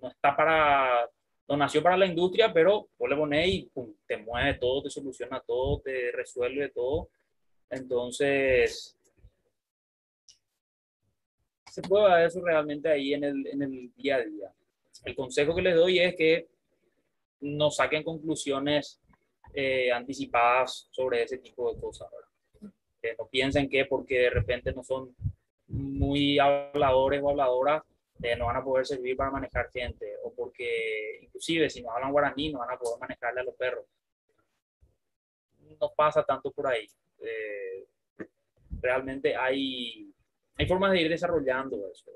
no 0.00 0.08
está 0.08 0.34
para, 0.34 1.08
no 1.48 1.56
nació 1.56 1.82
para 1.82 1.96
la 1.96 2.06
industria, 2.06 2.52
pero 2.52 2.88
vos 2.98 3.10
le 3.10 3.16
pones 3.16 3.48
y 3.48 3.70
pum, 3.72 3.94
te 4.06 4.16
mueve 4.16 4.54
todo, 4.54 4.82
te 4.82 4.90
soluciona 4.90 5.40
todo, 5.40 5.80
te 5.80 6.10
resuelve 6.12 6.70
todo. 6.70 7.08
Entonces, 7.68 8.96
se 11.70 11.82
puede 11.82 12.14
ver 12.14 12.26
eso 12.26 12.40
realmente 12.42 12.88
ahí 12.88 13.14
en 13.14 13.24
el, 13.24 13.46
en 13.46 13.62
el 13.62 13.92
día 13.94 14.16
a 14.16 14.24
día. 14.24 14.52
El 15.04 15.14
consejo 15.14 15.54
que 15.54 15.62
les 15.62 15.74
doy 15.74 15.98
es 15.98 16.14
que 16.16 16.48
no 17.40 17.70
saquen 17.70 18.02
conclusiones 18.02 19.01
eh, 19.52 19.92
anticipadas 19.92 20.88
sobre 20.90 21.22
ese 21.22 21.38
tipo 21.38 21.72
de 21.72 21.80
cosas. 21.80 22.08
Que 23.00 23.14
no 23.18 23.26
piensen 23.26 23.68
que 23.68 23.84
porque 23.86 24.18
de 24.18 24.30
repente 24.30 24.72
no 24.72 24.82
son 24.82 25.14
muy 25.66 26.38
habladores 26.38 27.20
o 27.22 27.30
habladoras, 27.30 27.82
eh, 28.22 28.36
no 28.36 28.46
van 28.46 28.56
a 28.56 28.64
poder 28.64 28.86
servir 28.86 29.16
para 29.16 29.30
manejar 29.30 29.70
gente, 29.70 30.16
o 30.22 30.32
porque 30.32 31.18
inclusive 31.22 31.68
si 31.68 31.82
no 31.82 31.90
hablan 31.90 32.12
guaraní 32.12 32.52
no 32.52 32.60
van 32.60 32.70
a 32.70 32.78
poder 32.78 33.00
manejarle 33.00 33.40
a 33.40 33.44
los 33.44 33.56
perros. 33.56 33.84
No 35.80 35.92
pasa 35.96 36.22
tanto 36.22 36.50
por 36.52 36.66
ahí. 36.66 36.86
Eh, 37.18 37.86
realmente 38.80 39.34
hay, 39.34 40.12
hay 40.56 40.66
formas 40.66 40.92
de 40.92 41.00
ir 41.00 41.08
desarrollando 41.08 41.76
eso. 41.90 42.10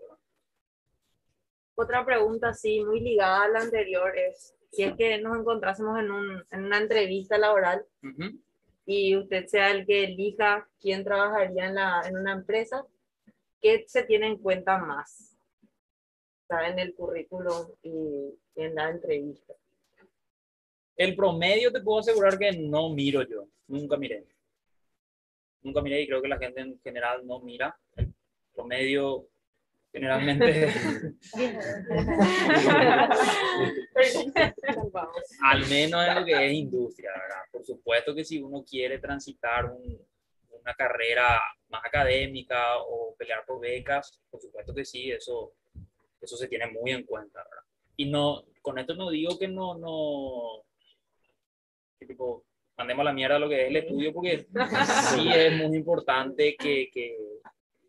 Otra 1.78 2.05
pregunta, 2.07 2.55
sí, 2.55 2.82
muy 2.82 3.01
ligada 3.01 3.45
a 3.45 3.49
la 3.49 3.61
anterior, 3.61 4.16
es 4.16 4.55
si 4.73 4.83
es 4.83 4.95
que 4.97 5.19
nos 5.19 5.39
encontrásemos 5.39 5.99
en, 5.99 6.11
un, 6.11 6.45
en 6.51 6.64
una 6.64 6.79
entrevista 6.79 7.39
laboral 7.39 7.85
y 8.85 9.17
usted 9.17 9.47
sea 9.47 9.71
el 9.71 9.87
que 9.87 10.05
elija 10.05 10.69
quién 10.81 11.05
trabajaría 11.05 11.67
en, 11.67 11.75
la, 11.75 12.03
en 12.07 12.17
una 12.17 12.33
empresa, 12.33 12.85
¿qué 13.61 13.85
se 13.87 14.05
tiene 14.05 14.29
en 14.29 14.39
cuenta 14.39 14.79
más? 14.79 15.37
Sea, 16.49 16.69
en 16.69 16.79
el 16.79 16.95
currículum 16.95 17.69
y, 17.83 18.39
y 18.55 18.62
en 18.62 18.75
la 18.75 18.91
entrevista. 18.91 19.55
El 20.97 21.17
promedio 21.17 21.73
te 21.73 21.81
puedo 21.81 21.99
asegurar 21.99 22.39
que 22.39 22.53
no 22.53 22.91
miro 22.91 23.23
yo, 23.23 23.49
nunca 23.67 23.97
miré. 23.97 24.25
Nunca 25.62 25.83
miré 25.83 26.03
y 26.03 26.07
creo 26.07 26.23
que 26.23 26.29
la 26.29 26.39
gente 26.39 26.61
en 26.61 26.81
general 26.81 27.27
no 27.27 27.41
mira. 27.41 27.77
El 27.97 28.14
promedio 28.55 29.29
generalmente, 29.97 30.68
al 35.42 35.66
menos 35.68 36.07
en 36.07 36.14
lo 36.14 36.24
que 36.24 36.47
es 36.47 36.53
industria, 36.53 37.11
¿verdad? 37.12 37.42
Por 37.51 37.64
supuesto 37.64 38.14
que 38.14 38.24
si 38.24 38.40
uno 38.40 38.62
quiere 38.62 38.99
transitar 38.99 39.64
un- 39.66 39.99
una 40.61 40.74
carrera 40.74 41.40
más 41.68 41.82
académica 41.84 42.78
o 42.78 43.14
pelear 43.16 43.44
por 43.47 43.61
becas, 43.61 44.20
por 44.30 44.40
supuesto 44.40 44.74
que 44.74 44.84
sí, 44.84 45.11
eso, 45.11 45.53
eso 46.20 46.36
se 46.36 46.49
tiene 46.49 46.66
muy 46.66 46.90
en 46.90 47.05
cuenta, 47.05 47.38
¿verdad? 47.44 47.64
Y 47.97 48.07
no, 48.11 48.44
con 48.61 48.78
esto 48.78 48.94
no 48.94 49.09
digo 49.11 49.38
que 49.38 49.49
no, 49.49 49.78
no, 49.78 50.64
que 51.99 52.07
tipo, 52.07 52.44
mandemos 52.76 53.03
a 53.03 53.05
la 53.05 53.12
mierda 53.14 53.38
lo 53.38 53.49
que 53.49 53.62
es 53.62 53.68
el 53.68 53.76
estudio, 53.76 54.12
porque 54.12 54.47
sí 55.14 55.28
es 55.32 55.53
muy 55.57 55.74
importante 55.76 56.57
que, 56.59 56.90
que, 56.92 57.16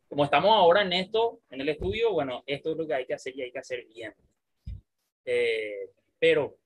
como 0.07 0.23
estamos 0.23 0.51
ahora 0.51 0.81
en 0.81 0.93
esto, 0.93 1.41
en 1.49 1.61
el 1.61 1.69
estudio, 1.69 2.13
bueno, 2.13 2.43
esto 2.45 2.71
es 2.71 2.77
lo 2.77 2.87
que 2.87 2.93
hay 2.93 3.05
que 3.05 3.13
hacer 3.13 3.35
y 3.35 3.41
hay 3.41 3.51
que 3.51 3.59
hacer 3.59 3.85
bien. 3.85 4.13
Eh, 5.25 5.91
pero 6.19 6.57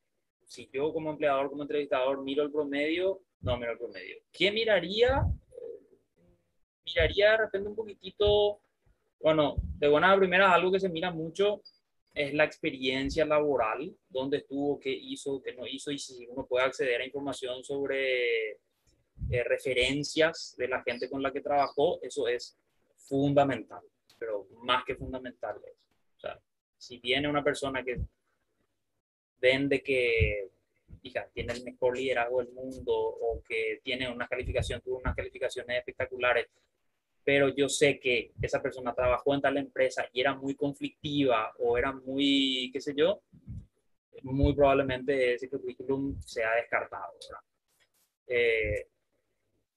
si 0.46 0.70
yo 0.72 0.94
como 0.94 1.12
empleador, 1.12 1.50
como 1.50 1.64
entrevistador, 1.64 2.22
miro 2.22 2.44
el 2.44 2.52
promedio, 2.52 3.22
no 3.42 3.58
miro 3.58 3.72
el 3.72 3.78
promedio. 3.78 4.18
¿Qué 4.32 4.52
miraría? 4.52 5.24
Eh, 5.52 5.98
Miraría 6.86 7.32
de 7.32 7.38
repente 7.38 7.70
un 7.70 7.76
poquitito, 7.76 8.62
bueno, 9.20 9.56
de 9.78 9.88
buena 9.88 10.16
primera 10.18 10.54
algo 10.54 10.72
que 10.72 10.80
se 10.80 10.90
mira 10.90 11.12
mucho 11.12 11.62
es 12.14 12.34
la 12.34 12.44
experiencia 12.44 13.26
laboral, 13.26 13.96
dónde 14.10 14.38
estuvo, 14.38 14.80
qué 14.80 14.92
hizo, 14.92 15.42
qué 15.42 15.54
no 15.54 15.66
hizo, 15.66 15.92
y 15.92 15.98
si 15.98 16.28
uno 16.28 16.46
puede 16.46 16.66
acceder 16.66 17.02
a 17.02 17.06
información 17.06 17.64
sobre 17.64 18.52
eh, 18.52 19.44
referencias 19.46 20.56
de 20.58 20.68
la 20.68 20.84
gente 20.84 21.10
con 21.10 21.24
la 21.24 21.32
que 21.32 21.42
trabajó, 21.42 22.00
eso 22.02 22.28
es 22.28 22.58
fundamental, 23.08 23.82
pero 24.18 24.48
más 24.64 24.84
que 24.86 24.96
fundamental 24.96 25.58
es. 25.66 25.88
O 26.18 26.20
sea, 26.20 26.40
si 26.78 27.00
viene 27.00 27.28
una 27.28 27.44
persona 27.44 27.84
que 27.84 28.00
vende 29.40 29.82
que 29.82 30.50
hija, 31.04 31.28
tiene 31.34 31.54
el 31.54 31.64
mejor 31.64 31.98
liderazgo 31.98 32.44
del 32.44 32.54
mundo 32.54 32.94
o 32.94 33.42
que 33.48 33.80
tiene 33.84 34.10
una 34.10 34.28
calificación, 34.28 34.82
tuvo 34.82 34.98
unas 34.98 35.16
calificaciones 35.16 35.78
espectaculares, 35.78 36.48
pero 37.24 37.50
yo 37.50 37.70
sé 37.70 38.00
que 38.00 38.32
esa 38.42 38.62
persona 38.62 38.94
trabajó 38.94 39.34
en 39.34 39.42
tal 39.42 39.58
empresa 39.58 40.08
y 40.12 40.22
era 40.22 40.36
muy 40.36 40.56
conflictiva 40.56 41.54
o 41.60 41.78
era 41.78 41.92
muy, 41.92 42.70
qué 42.74 42.82
sé 42.82 42.94
yo, 42.96 43.22
muy 44.24 44.54
probablemente 44.54 45.36
ese 45.36 45.50
currículum 45.50 46.20
sea 46.22 46.56
descartado. 46.56 47.14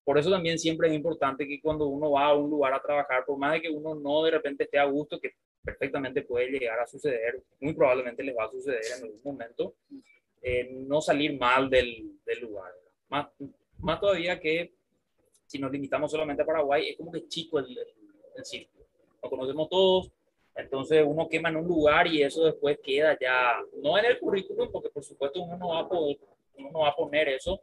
Por 0.05 0.18
eso 0.18 0.30
también 0.30 0.59
siempre 0.59 0.88
es 0.88 0.94
importante 0.94 1.46
que 1.46 1.61
cuando 1.61 1.86
uno 1.86 2.12
va 2.12 2.26
a 2.26 2.34
un 2.34 2.50
lugar 2.50 2.74
a 2.74 2.82
trabajar, 2.82 3.24
por 3.24 3.38
más 3.38 3.55
de 3.55 3.62
que 3.62 3.70
uno 3.70 3.94
no 3.94 4.22
de 4.22 4.32
repente 4.32 4.64
esté 4.64 4.78
a 4.78 4.84
gusto, 4.84 5.18
que 5.18 5.32
perfectamente 5.62 6.22
puede 6.22 6.50
llegar 6.50 6.78
a 6.78 6.86
suceder, 6.86 7.42
muy 7.61 7.72
probablemente 7.72 8.22
les 8.22 8.36
va 8.36 8.44
a 8.44 8.50
suceder 8.50 8.82
en 8.98 9.05
algún 9.05 9.22
momento, 9.24 9.74
eh, 10.42 10.68
no 10.86 11.00
salir 11.00 11.38
mal 11.38 11.70
del, 11.70 12.18
del 12.26 12.40
lugar. 12.40 12.70
Más, 13.09 13.28
más 13.78 13.98
todavía 13.98 14.38
que 14.38 14.74
si 15.46 15.59
nos 15.59 15.72
limitamos 15.72 16.11
solamente 16.11 16.42
a 16.42 16.46
Paraguay, 16.46 16.90
es 16.90 16.96
como 16.96 17.12
que 17.12 17.26
chico 17.28 17.59
el, 17.59 17.66
el, 17.66 17.78
el. 17.78 18.68
Nos 19.22 19.31
conocemos 19.31 19.68
todos, 19.70 20.10
entonces 20.55 21.02
uno 21.06 21.28
quema 21.28 21.48
en 21.48 21.56
un 21.56 21.66
lugar 21.66 22.06
y 22.06 22.22
eso 22.22 22.44
después 22.44 22.78
queda 22.82 23.16
ya, 23.18 23.59
no 23.82 23.98
en 23.98 24.05
el 24.05 24.18
currículum, 24.18 24.70
porque 24.70 24.90
por 24.90 25.02
supuesto 25.02 25.43
uno 25.43 25.56
no 25.56 25.68
va 25.68 25.81
a, 25.81 25.89
poder, 25.89 26.18
uno 26.59 26.70
no 26.70 26.81
va 26.81 26.89
a 26.90 26.97
poner 26.97 27.28
eso, 27.28 27.62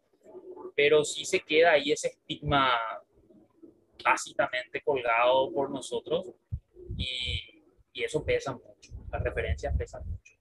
pero 0.81 1.05
sí 1.05 1.25
se 1.25 1.41
queda 1.41 1.73
ahí 1.73 1.91
ese 1.91 2.07
estigma 2.07 2.71
tácitamente 4.03 4.81
colgado 4.81 5.53
por 5.53 5.69
nosotros 5.69 6.31
y, 6.97 7.61
y 7.93 8.03
eso 8.03 8.25
pesa 8.25 8.53
mucho, 8.53 8.91
las 9.11 9.21
referencias 9.21 9.77
pesan 9.77 10.01
mucho. 10.09 10.33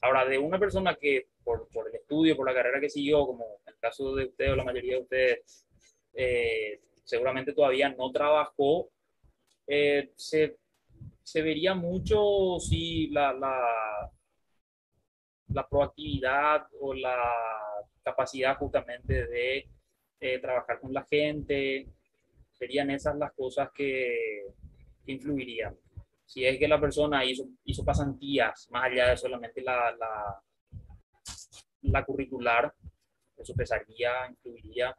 Ahora, 0.00 0.24
de 0.24 0.38
una 0.38 0.58
persona 0.58 0.94
que 0.94 1.26
por, 1.44 1.68
por 1.68 1.90
el 1.90 1.96
estudio, 1.96 2.34
por 2.34 2.48
la 2.48 2.54
carrera 2.54 2.80
que 2.80 2.88
siguió, 2.88 3.26
como 3.26 3.44
en 3.66 3.74
el 3.74 3.78
caso 3.78 4.14
de 4.14 4.24
usted 4.24 4.52
o 4.52 4.56
la 4.56 4.64
mayoría 4.64 4.94
de 4.94 5.02
ustedes, 5.02 5.66
eh, 6.14 6.80
seguramente 7.04 7.52
todavía 7.52 7.90
no 7.90 8.10
trabajó, 8.10 8.88
eh, 9.66 10.14
se, 10.16 10.56
se, 11.22 11.42
vería 11.42 11.74
mucho 11.74 12.58
si 12.58 13.08
la, 13.08 13.34
la, 13.34 14.10
la, 15.48 15.68
proactividad 15.68 16.68
o 16.80 16.94
la 16.94 17.22
capacidad 18.02 18.56
justamente 18.56 19.26
de 19.26 19.73
eh, 20.24 20.38
trabajar 20.38 20.80
con 20.80 20.92
la 20.92 21.04
gente, 21.04 21.86
serían 22.52 22.90
esas 22.90 23.16
las 23.16 23.32
cosas 23.32 23.70
que, 23.74 24.46
que, 25.04 25.12
influirían. 25.12 25.76
Si 26.24 26.44
es 26.44 26.58
que 26.58 26.68
la 26.68 26.80
persona 26.80 27.24
hizo, 27.24 27.46
hizo 27.64 27.84
pasantías, 27.84 28.68
más 28.70 28.84
allá 28.84 29.10
de 29.10 29.16
solamente 29.16 29.60
la, 29.62 29.94
la, 29.96 30.42
la 31.82 32.04
curricular, 32.04 32.72
eso 33.36 33.54
pesaría, 33.54 34.26
influiría 34.30 34.96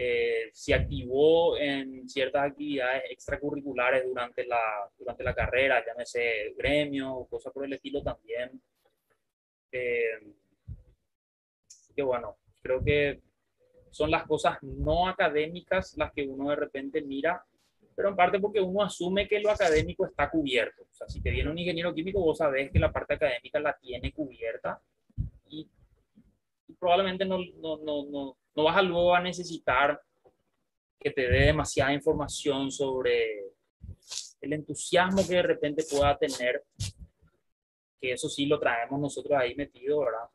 eh, 0.00 0.50
se 0.52 0.74
activó 0.74 1.58
en 1.58 2.08
ciertas 2.08 2.52
actividades 2.52 3.02
extracurriculares 3.10 4.04
durante 4.04 4.46
la, 4.46 4.88
durante 4.96 5.24
la 5.24 5.34
carrera, 5.34 5.84
llámese 5.84 6.54
gremio, 6.56 7.26
cosas 7.28 7.52
por 7.52 7.64
el 7.64 7.72
estilo 7.72 8.00
también. 8.00 8.62
Eh, 9.72 10.20
que 11.96 12.02
bueno, 12.02 12.36
creo 12.62 12.82
que 12.84 13.20
son 13.90 14.10
las 14.10 14.26
cosas 14.26 14.58
no 14.62 15.08
académicas 15.08 15.96
las 15.96 16.12
que 16.12 16.26
uno 16.26 16.50
de 16.50 16.56
repente 16.56 17.02
mira, 17.02 17.44
pero 17.94 18.10
en 18.10 18.16
parte 18.16 18.38
porque 18.38 18.60
uno 18.60 18.82
asume 18.82 19.26
que 19.26 19.40
lo 19.40 19.50
académico 19.50 20.06
está 20.06 20.30
cubierto. 20.30 20.82
O 20.82 20.94
sea, 20.94 21.08
si 21.08 21.20
te 21.20 21.30
viene 21.30 21.50
un 21.50 21.58
ingeniero 21.58 21.94
químico, 21.94 22.20
vos 22.20 22.38
sabés 22.38 22.70
que 22.70 22.78
la 22.78 22.92
parte 22.92 23.14
académica 23.14 23.58
la 23.58 23.76
tiene 23.76 24.12
cubierta 24.12 24.80
y, 25.48 25.68
y 26.68 26.72
probablemente 26.74 27.24
no, 27.24 27.38
no, 27.60 27.78
no, 27.78 28.36
no 28.54 28.62
vas 28.62 28.76
a 28.76 28.82
luego 28.82 29.14
a 29.14 29.20
necesitar 29.20 30.00
que 30.98 31.10
te 31.10 31.28
dé 31.28 31.46
demasiada 31.46 31.92
información 31.92 32.70
sobre 32.70 33.52
el 34.40 34.52
entusiasmo 34.52 35.26
que 35.26 35.34
de 35.34 35.42
repente 35.42 35.84
pueda 35.90 36.16
tener, 36.16 36.64
que 38.00 38.12
eso 38.12 38.28
sí 38.28 38.46
lo 38.46 38.58
traemos 38.58 39.00
nosotros 39.00 39.38
ahí 39.38 39.54
metido, 39.54 40.00
¿verdad? 40.00 40.28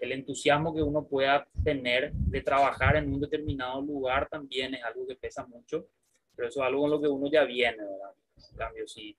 El 0.00 0.12
entusiasmo 0.12 0.74
que 0.74 0.82
uno 0.82 1.06
pueda 1.06 1.46
tener 1.62 2.12
de 2.12 2.40
trabajar 2.40 2.96
en 2.96 3.12
un 3.12 3.20
determinado 3.20 3.82
lugar 3.82 4.28
también 4.28 4.74
es 4.74 4.82
algo 4.82 5.06
que 5.06 5.14
pesa 5.14 5.46
mucho, 5.46 5.86
pero 6.34 6.48
eso 6.48 6.60
es 6.60 6.66
algo 6.66 6.80
con 6.80 6.90
lo 6.90 7.00
que 7.00 7.08
uno 7.08 7.30
ya 7.30 7.44
viene, 7.44 7.76
¿verdad? 7.76 8.14
En 8.50 8.56
cambio, 8.56 8.88
si 8.88 9.16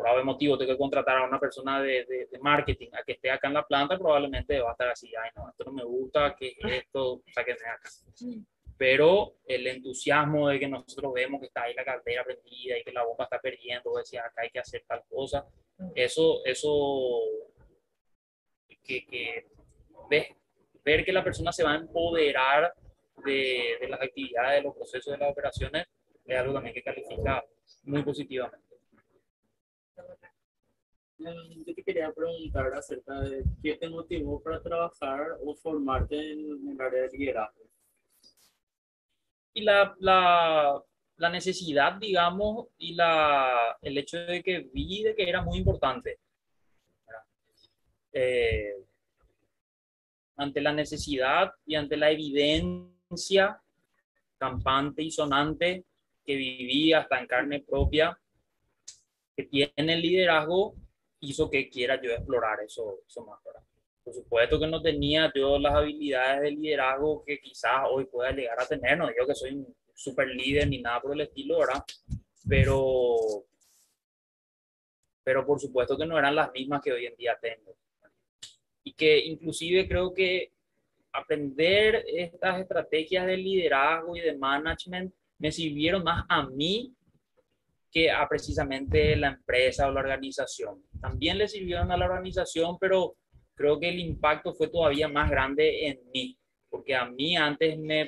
por 0.00 0.08
algún 0.08 0.26
motivo 0.26 0.56
tengo 0.56 0.72
que 0.72 0.78
contratar 0.78 1.18
a 1.18 1.26
una 1.26 1.38
persona 1.38 1.82
de, 1.82 2.06
de, 2.06 2.28
de, 2.30 2.38
marketing 2.38 2.88
a 2.94 3.02
que 3.02 3.12
esté 3.12 3.30
acá 3.30 3.48
en 3.48 3.54
la 3.54 3.66
planta, 3.66 3.98
probablemente 3.98 4.58
va 4.60 4.70
a 4.70 4.72
estar 4.72 4.88
así, 4.88 5.12
ay 5.14 5.30
no, 5.36 5.50
esto 5.50 5.64
no 5.64 5.72
me 5.72 5.84
gusta, 5.84 6.34
que 6.34 6.56
esto, 6.62 7.22
sáquenme 7.34 7.66
acá. 7.66 7.90
Pero 8.78 9.34
el 9.46 9.66
entusiasmo 9.66 10.48
de 10.48 10.58
que 10.58 10.68
nosotros 10.68 11.12
vemos 11.12 11.40
que 11.40 11.48
está 11.48 11.64
ahí 11.64 11.74
la 11.74 11.84
cartera 11.84 12.24
prendida 12.24 12.78
y 12.78 12.82
que 12.82 12.92
la 12.92 13.04
bomba 13.04 13.24
está 13.24 13.38
perdiendo, 13.40 13.94
decía, 13.94 14.24
acá 14.24 14.40
hay 14.42 14.50
que 14.50 14.60
hacer 14.60 14.84
tal 14.86 15.02
cosa, 15.06 15.46
eso, 15.94 16.40
eso, 16.46 17.20
que, 18.82 19.04
que 19.04 19.48
ves, 20.10 20.26
ver 20.84 21.04
que 21.04 21.12
la 21.12 21.24
persona 21.24 21.52
se 21.52 21.62
va 21.62 21.72
a 21.72 21.76
empoderar 21.76 22.74
de, 23.24 23.78
de 23.80 23.88
las 23.88 24.00
actividades, 24.02 24.60
de 24.60 24.62
los 24.62 24.74
procesos, 24.74 25.12
de 25.12 25.18
las 25.18 25.30
operaciones, 25.30 25.86
es 26.24 26.36
algo 26.38 26.54
también 26.54 26.74
que 26.74 26.82
califica 26.82 27.44
muy 27.84 28.02
positivamente. 28.02 28.76
Mm, 31.18 31.64
Yo 31.66 31.74
te 31.74 31.82
quería 31.82 32.12
preguntar 32.12 32.72
acerca 32.74 33.20
de 33.20 33.44
qué 33.62 33.76
te 33.76 33.88
motivó 33.88 34.42
para 34.42 34.62
trabajar 34.62 35.36
o 35.44 35.54
formarte 35.54 36.16
en 36.16 36.70
el 36.70 36.80
área 36.80 37.02
de 37.02 37.18
liderazgo. 37.18 37.60
Y 39.52 39.62
la, 39.62 39.94
la, 39.98 40.82
la 41.16 41.28
necesidad, 41.28 41.94
digamos, 41.94 42.68
y 42.78 42.94
la, 42.94 43.76
el 43.82 43.98
hecho 43.98 44.16
de 44.18 44.42
que 44.42 44.60
vi 44.72 45.02
de 45.02 45.14
que 45.14 45.28
era 45.28 45.42
muy 45.42 45.58
importante. 45.58 46.18
Eh, 48.12 48.74
ante 50.40 50.60
la 50.60 50.72
necesidad 50.72 51.52
y 51.66 51.74
ante 51.74 51.96
la 51.96 52.10
evidencia 52.10 53.60
campante 54.38 55.02
y 55.02 55.10
sonante 55.10 55.84
que 56.24 56.34
viví 56.34 56.92
hasta 56.94 57.20
en 57.20 57.26
carne 57.26 57.60
propia, 57.60 58.18
que 59.36 59.44
tiene 59.44 59.72
el 59.76 60.00
liderazgo, 60.00 60.74
hizo 61.20 61.50
que 61.50 61.68
quiera 61.68 62.00
yo 62.00 62.10
explorar 62.10 62.60
eso, 62.60 63.00
eso 63.06 63.24
más. 63.26 63.38
¿verdad? 63.44 63.62
Por 64.02 64.14
supuesto 64.14 64.58
que 64.58 64.66
no 64.66 64.80
tenía 64.80 65.30
yo 65.34 65.58
las 65.58 65.74
habilidades 65.74 66.40
de 66.40 66.50
liderazgo 66.52 67.22
que 67.24 67.38
quizás 67.38 67.82
hoy 67.90 68.06
pueda 68.06 68.32
llegar 68.32 68.58
a 68.58 68.66
tener, 68.66 68.96
no 68.96 69.08
digo 69.08 69.26
que 69.26 69.34
soy 69.34 69.52
un 69.52 69.76
super 69.94 70.26
líder 70.28 70.68
ni 70.68 70.80
nada 70.80 71.02
por 71.02 71.12
el 71.12 71.20
estilo, 71.20 71.58
¿verdad? 71.58 71.84
Pero, 72.48 73.44
pero 75.22 75.44
por 75.44 75.60
supuesto 75.60 75.98
que 75.98 76.06
no 76.06 76.18
eran 76.18 76.34
las 76.34 76.50
mismas 76.52 76.80
que 76.80 76.92
hoy 76.92 77.04
en 77.04 77.16
día 77.16 77.38
tengo. 77.40 77.76
Y 78.84 78.92
que 78.94 79.18
inclusive 79.18 79.86
creo 79.88 80.12
que 80.12 80.52
aprender 81.12 82.04
estas 82.06 82.60
estrategias 82.60 83.26
de 83.26 83.36
liderazgo 83.36 84.16
y 84.16 84.20
de 84.20 84.36
management 84.36 85.12
me 85.38 85.50
sirvieron 85.50 86.04
más 86.04 86.24
a 86.28 86.46
mí 86.48 86.94
que 87.90 88.10
a 88.10 88.28
precisamente 88.28 89.16
la 89.16 89.28
empresa 89.28 89.88
o 89.88 89.92
la 89.92 90.00
organización. 90.00 90.84
También 91.00 91.38
le 91.38 91.48
sirvieron 91.48 91.90
a 91.90 91.96
la 91.96 92.06
organización, 92.06 92.78
pero 92.78 93.16
creo 93.54 93.80
que 93.80 93.88
el 93.88 93.98
impacto 93.98 94.54
fue 94.54 94.68
todavía 94.68 95.08
más 95.08 95.28
grande 95.30 95.88
en 95.88 96.00
mí, 96.12 96.38
porque 96.68 96.94
a 96.94 97.06
mí 97.06 97.36
antes 97.36 97.76
me, 97.78 98.04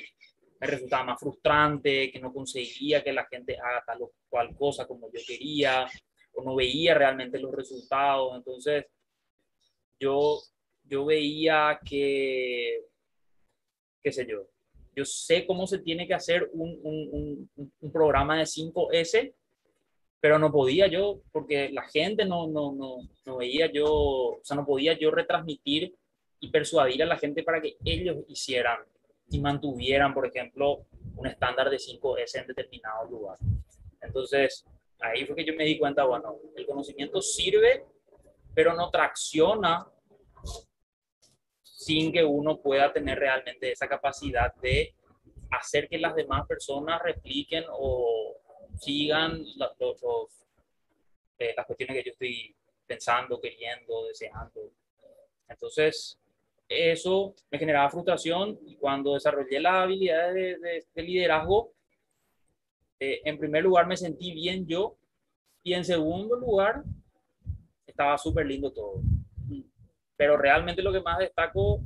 me 0.61 0.66
resultaba 0.66 1.05
más 1.05 1.20
frustrante, 1.20 2.11
que 2.12 2.20
no 2.20 2.32
conseguía 2.32 3.03
que 3.03 3.12
la 3.12 3.27
gente 3.27 3.59
haga 3.59 3.82
tal 3.85 4.03
o 4.03 4.12
cual 4.28 4.55
cosa 4.57 4.86
como 4.86 5.11
yo 5.12 5.20
quería, 5.27 5.86
o 6.35 6.44
no 6.44 6.55
veía 6.55 6.94
realmente 6.94 7.40
los 7.40 7.53
resultados. 7.53 8.36
Entonces, 8.36 8.86
yo, 9.99 10.39
yo 10.85 11.05
veía 11.05 11.79
que, 11.85 12.85
qué 14.03 14.13
sé 14.13 14.27
yo, 14.27 14.47
yo 14.95 15.05
sé 15.05 15.47
cómo 15.47 15.67
se 15.67 15.79
tiene 15.79 16.07
que 16.07 16.15
hacer 16.15 16.51
un, 16.53 16.79
un, 16.83 17.51
un, 17.81 17.93
programa 17.93 18.39
de 18.39 18.45
5S, 18.45 19.33
pero 20.21 20.39
no 20.39 20.53
podía 20.53 20.87
yo, 20.87 21.21
porque 21.33 21.71
la 21.71 21.83
gente 21.89 22.25
no, 22.25 22.47
no, 22.47 22.73
no, 22.73 22.99
no 23.25 23.37
veía 23.39 23.71
yo, 23.73 23.91
o 23.91 24.41
sea, 24.43 24.57
no 24.57 24.67
podía 24.67 24.99
yo 24.99 25.11
retransmitir 25.11 25.95
y 26.41 26.51
persuadir 26.51 27.03
a 27.03 27.07
la 27.07 27.17
gente 27.17 27.43
para 27.43 27.61
que 27.61 27.77
ellos 27.85 28.19
hicieran 28.29 28.81
y 29.31 29.41
mantuvieran, 29.41 30.13
por 30.13 30.27
ejemplo, 30.27 30.85
un 31.17 31.27
estándar 31.27 31.71
de 31.71 31.79
5S 31.79 32.41
en 32.41 32.47
determinado 32.47 33.09
lugar. 33.09 33.39
Entonces, 34.01 34.65
ahí 35.01 35.25
fue 35.25 35.37
que 35.37 35.45
yo 35.45 35.55
me 35.55 35.65
di 35.65 35.79
cuenta, 35.79 36.05
bueno, 36.05 36.37
el 36.57 36.67
conocimiento 36.67 37.23
sirve, 37.23 37.85
pero 38.55 38.75
no 38.75 38.91
tracciona 38.91 39.87
sin 41.85 42.13
que 42.13 42.25
uno 42.25 42.61
pueda 42.61 42.93
tener 42.93 43.19
realmente 43.19 43.73
esa 43.73 43.89
capacidad 43.89 44.55
de 44.57 44.95
hacer 45.51 45.89
que 45.89 45.99
las 45.99 46.15
demás 46.15 46.47
personas 46.47 47.03
repliquen 47.03 47.65
o 47.71 48.37
sigan 48.79 49.45
los, 49.57 50.01
los, 50.01 50.47
eh, 51.39 51.55
las 51.57 51.67
cuestiones 51.67 51.97
que 51.97 52.05
yo 52.05 52.13
estoy 52.13 52.55
pensando, 52.87 53.41
queriendo, 53.41 54.07
deseando. 54.07 54.71
Entonces, 55.49 56.19
eso 56.69 57.35
me 57.51 57.59
generaba 57.59 57.91
frustración 57.91 58.59
y 58.65 58.77
cuando 58.77 59.15
desarrollé 59.15 59.61
las 59.61 59.75
habilidades 59.75 60.35
de, 60.35 60.59
de, 60.59 60.87
de 60.95 61.03
liderazgo, 61.03 61.73
eh, 63.01 63.21
en 63.25 63.39
primer 63.39 63.65
lugar 63.65 63.89
me 63.89 63.97
sentí 63.97 64.33
bien 64.33 64.67
yo 64.67 64.97
y 65.65 65.75
en 65.75 65.85
segundo 65.85 66.37
lugar 66.37 66.85
estaba 67.87 68.17
súper 68.17 68.47
lindo 68.47 68.73
todo. 68.73 69.03
Pero 70.16 70.36
realmente 70.36 70.82
lo 70.82 70.93
que 70.93 71.01
más 71.01 71.18
destaco 71.18 71.80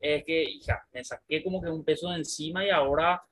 es 0.00 0.24
que, 0.24 0.42
hija, 0.44 0.82
me 0.92 1.04
saqué 1.04 1.42
como 1.42 1.60
que 1.60 1.68
un 1.68 1.84
peso 1.84 2.08
de 2.10 2.16
encima 2.16 2.64
y 2.64 2.70
ahora 2.70 3.22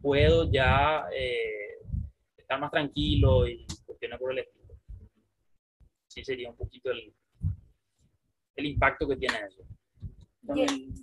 puedo 0.00 0.50
ya 0.50 1.06
eh, 1.14 1.78
estar 2.36 2.58
más 2.60 2.70
tranquilo 2.70 3.46
y 3.46 3.66
cuestiones 3.84 4.18
por 4.18 4.32
el 4.32 4.38
estilo. 4.38 4.74
Sí 6.06 6.24
sería 6.24 6.50
un 6.50 6.56
poquito 6.56 6.90
el, 6.90 7.12
el 8.56 8.66
impacto 8.66 9.06
que 9.08 9.16
tiene 9.16 9.34
eso. 9.48 9.62
También, 10.46 10.94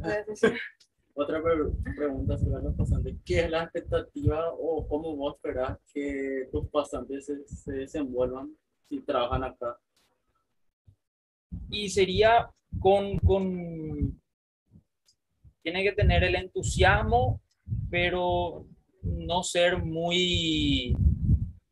otra 1.14 1.42
pre- 1.42 1.94
pregunta 1.96 2.36
sobre 2.38 2.62
los 2.62 2.74
pasantes. 2.74 3.14
¿Qué 3.24 3.40
es 3.40 3.50
la 3.50 3.64
expectativa 3.64 4.50
o 4.52 4.86
cómo 4.88 5.14
vos 5.16 5.34
esperás 5.36 5.78
que 5.92 6.48
tus 6.50 6.66
pasantes 6.68 7.26
se, 7.26 7.46
se 7.46 7.72
desenvuelvan 7.72 8.56
si 8.88 9.00
trabajan 9.00 9.44
acá? 9.44 9.78
Y 11.70 11.88
sería 11.88 12.50
con, 12.78 13.18
con... 13.18 14.20
Tiene 15.62 15.82
que 15.82 15.92
tener 15.92 16.24
el 16.24 16.34
entusiasmo, 16.36 17.40
pero 17.90 18.66
no 19.02 19.42
ser 19.42 19.82
muy, 19.82 20.94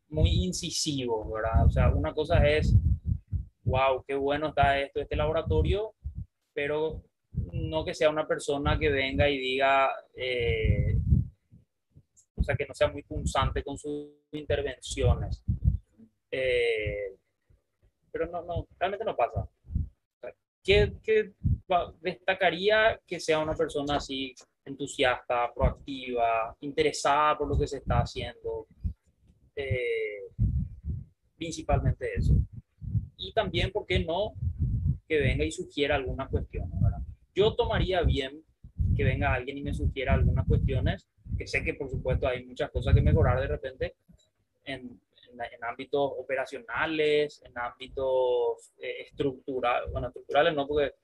muy 0.08 0.30
incisivo, 0.44 1.30
¿verdad? 1.32 1.66
O 1.66 1.70
sea, 1.70 1.90
una 1.90 2.14
cosa 2.14 2.46
es, 2.46 2.74
wow, 3.64 4.02
qué 4.06 4.14
bueno 4.14 4.48
está 4.48 4.78
esto, 4.78 5.00
este 5.00 5.16
laboratorio, 5.16 5.94
pero 6.54 7.02
no 7.52 7.84
que 7.84 7.94
sea 7.94 8.10
una 8.10 8.26
persona 8.26 8.78
que 8.78 8.90
venga 8.90 9.28
y 9.28 9.38
diga, 9.38 9.90
eh, 10.14 10.96
o 12.36 12.42
sea, 12.42 12.56
que 12.56 12.66
no 12.66 12.74
sea 12.74 12.88
muy 12.90 13.02
punzante 13.02 13.62
con 13.62 13.78
sus 13.78 14.08
intervenciones. 14.32 15.42
Eh, 16.30 17.16
pero 18.10 18.26
no, 18.26 18.42
no, 18.42 18.66
realmente 18.78 19.04
no 19.04 19.16
pasa. 19.16 19.48
¿Qué, 20.62 20.92
qué 21.02 21.32
destacaría 22.00 23.00
que 23.06 23.18
sea 23.18 23.38
una 23.40 23.54
persona 23.54 23.96
así 23.96 24.34
entusiasta, 24.64 25.52
proactiva, 25.52 26.56
interesada 26.60 27.36
por 27.38 27.48
lo 27.48 27.58
que 27.58 27.66
se 27.66 27.78
está 27.78 28.00
haciendo? 28.00 28.66
Eh, 29.56 30.28
principalmente 31.36 32.08
eso. 32.16 32.34
Y 33.16 33.32
también, 33.32 33.70
¿por 33.72 33.86
qué 33.86 34.04
no? 34.04 34.34
Que 35.08 35.18
venga 35.18 35.44
y 35.44 35.50
sugiera 35.50 35.96
algunas 35.96 36.28
cuestiones. 36.28 36.80
¿verdad? 36.80 37.02
Yo 37.34 37.54
tomaría 37.54 38.02
bien 38.02 38.42
que 38.96 39.04
venga 39.04 39.34
alguien 39.34 39.58
y 39.58 39.62
me 39.62 39.74
sugiera 39.74 40.14
algunas 40.14 40.46
cuestiones, 40.46 41.08
que 41.36 41.46
sé 41.46 41.64
que 41.64 41.74
por 41.74 41.90
supuesto 41.90 42.28
hay 42.28 42.44
muchas 42.44 42.70
cosas 42.70 42.94
que 42.94 43.00
mejorar 43.00 43.40
de 43.40 43.46
repente 43.46 43.94
en, 44.64 45.00
en, 45.32 45.40
en 45.40 45.64
ámbitos 45.64 46.12
operacionales, 46.18 47.42
en 47.44 47.52
ámbitos 47.58 48.72
eh, 48.78 49.06
estructurales, 49.08 49.90
bueno, 49.90 50.08
estructurales 50.08 50.54
no 50.54 50.66
porque 50.66 50.94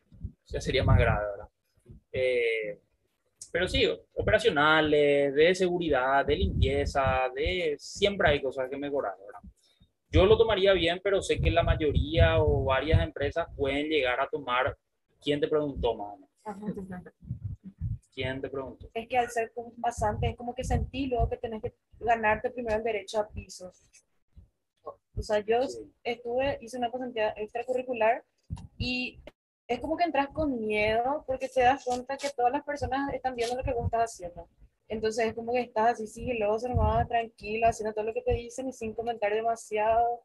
ya 0.47 0.61
sería 0.61 0.85
más 0.85 0.99
grave, 0.99 1.27
¿verdad? 1.31 1.49
Eh, 2.13 2.81
pero 3.51 3.67
sí, 3.67 3.87
operacionales, 4.15 5.35
de 5.35 5.55
seguridad, 5.55 6.25
de 6.25 6.37
limpieza, 6.37 7.29
de 7.35 7.77
siempre 7.79 8.29
hay 8.29 8.43
cosas 8.43 8.69
que 8.69 8.77
mejorar, 8.77 9.15
¿verdad? 9.19 9.41
Yo 10.11 10.25
lo 10.25 10.39
tomaría 10.39 10.73
bien, 10.73 11.01
pero 11.03 11.21
sé 11.21 11.39
que 11.39 11.51
la 11.51 11.63
mayoría 11.63 12.41
o 12.41 12.65
varias 12.65 13.03
empresas 13.03 13.47
pueden 13.57 13.89
llegar 13.89 14.21
a 14.21 14.29
tomar 14.29 14.77
quién 15.21 15.41
te 15.41 15.49
preguntó, 15.49 15.95
más 15.95 16.17
¿Quién 18.15 18.41
te 18.41 18.49
preguntó? 18.49 18.89
Es 18.95 19.07
que 19.07 19.19
al 19.19 19.31
ser 19.31 19.53
pasante 19.81 20.31
es 20.31 20.37
como 20.37 20.55
que 20.55 20.65
sentí 20.65 21.07
luego 21.07 21.29
que 21.29 21.37
tenés 21.37 21.63
que 21.63 21.75
ganarte 22.01 22.51
primero 22.51 22.77
el 22.77 22.83
derecho 22.83 23.21
a 23.21 23.29
pisos. 23.29 23.85
O 25.19 25.23
sea, 25.23 25.41
yo 25.41 25.59
estuve, 26.05 26.59
hice 26.61 26.79
una 26.79 26.91
pasantía 26.91 27.31
extracurricular 27.37 28.25
y 28.77 29.21
es 29.67 29.81
como 29.81 29.97
que 29.97 30.05
entras 30.05 30.29
con 30.29 30.59
miedo 30.59 31.25
porque 31.27 31.49
te 31.49 31.61
das 31.61 31.85
cuenta 31.85 32.17
que 32.17 32.31
todas 32.31 32.53
las 32.53 32.65
personas 32.65 33.13
están 33.13 33.35
viendo 33.35 33.57
lo 33.57 33.63
que 33.63 33.73
vos 33.73 33.87
estás 33.87 34.13
haciendo. 34.13 34.49
Entonces 34.89 35.27
es 35.27 35.35
como 35.35 35.53
que 35.53 35.61
estás 35.61 35.93
así 35.93 36.07
sigiloso, 36.07 36.69
nomás, 36.69 37.07
tranquilo, 37.07 37.67
haciendo 37.67 37.93
todo 37.93 38.07
lo 38.07 38.15
que 38.15 38.23
te 38.23 38.33
dicen 38.33 38.69
y 38.69 38.73
sin 38.73 38.95
comentar 38.95 39.35
demasiado 39.35 40.23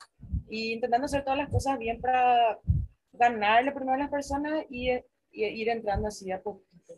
y 0.47 0.73
intentando 0.73 1.05
hacer 1.05 1.23
todas 1.23 1.39
las 1.39 1.49
cosas 1.49 1.77
bien 1.77 1.99
para 1.99 2.59
ganarle 3.11 3.71
primero 3.71 3.95
a 3.95 3.97
las 3.97 4.09
personas 4.09 4.65
y, 4.69 4.91
y 5.31 5.45
ir 5.45 5.69
entrando 5.69 6.07
así 6.07 6.31
a 6.31 6.41
poquito. 6.41 6.93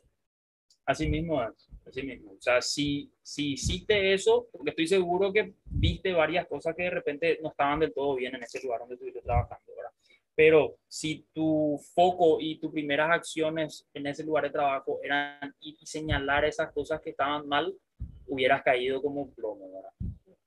Así 0.85 1.09
mismo 1.09 1.41
es, 1.41 1.69
así 1.85 2.03
mismo. 2.03 2.31
O 2.31 2.41
sea, 2.41 2.61
si, 2.61 3.11
si 3.21 3.53
hiciste 3.53 4.13
eso, 4.13 4.47
porque 4.51 4.71
estoy 4.71 4.87
seguro 4.87 5.31
que 5.31 5.53
viste 5.65 6.13
varias 6.13 6.47
cosas 6.47 6.75
que 6.75 6.83
de 6.83 6.89
repente 6.89 7.39
no 7.41 7.49
estaban 7.49 7.79
del 7.79 7.93
todo 7.93 8.15
bien 8.15 8.35
en 8.35 8.43
ese 8.43 8.61
lugar 8.61 8.79
donde 8.79 8.95
estuviste 8.95 9.21
trabajando, 9.21 9.71
¿verdad? 9.75 9.91
Pero 10.35 10.75
si 10.87 11.25
tu 11.33 11.79
foco 11.93 12.39
y 12.41 12.57
tus 12.59 12.71
primeras 12.71 13.09
acciones 13.11 13.87
en 13.93 14.07
ese 14.07 14.23
lugar 14.23 14.43
de 14.43 14.49
trabajo 14.49 14.99
eran 15.01 15.55
y 15.61 15.77
señalar 15.85 16.43
esas 16.43 16.71
cosas 16.73 16.99
que 17.01 17.11
estaban 17.11 17.47
mal, 17.47 17.73
hubieras 18.27 18.63
caído 18.63 19.01
como 19.01 19.21
un 19.21 19.33
plomo, 19.33 19.71
¿verdad? 19.71 19.91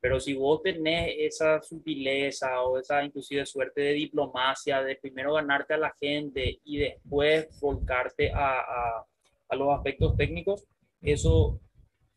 Pero 0.01 0.21
si 0.21 0.35
vos 0.35 0.63
tenés 0.63 1.15
esa 1.19 1.61
sutileza 1.61 2.63
o 2.63 2.79
esa 2.79 3.03
inclusive 3.03 3.45
suerte 3.47 3.81
de 3.81 3.93
diplomacia, 3.95 4.83
de 4.83 4.95
primero 4.97 5.35
ganarte 5.35 5.75
a 5.75 5.79
la 5.79 5.95
gente 5.99 6.61
y 6.65 6.79
después 6.79 7.49
volcarte 7.61 8.31
a, 8.31 8.61
a, 8.61 9.07
a 9.49 9.57
los 9.57 9.75
aspectos 9.75 10.17
técnicos, 10.17 10.65
eso, 11.01 11.61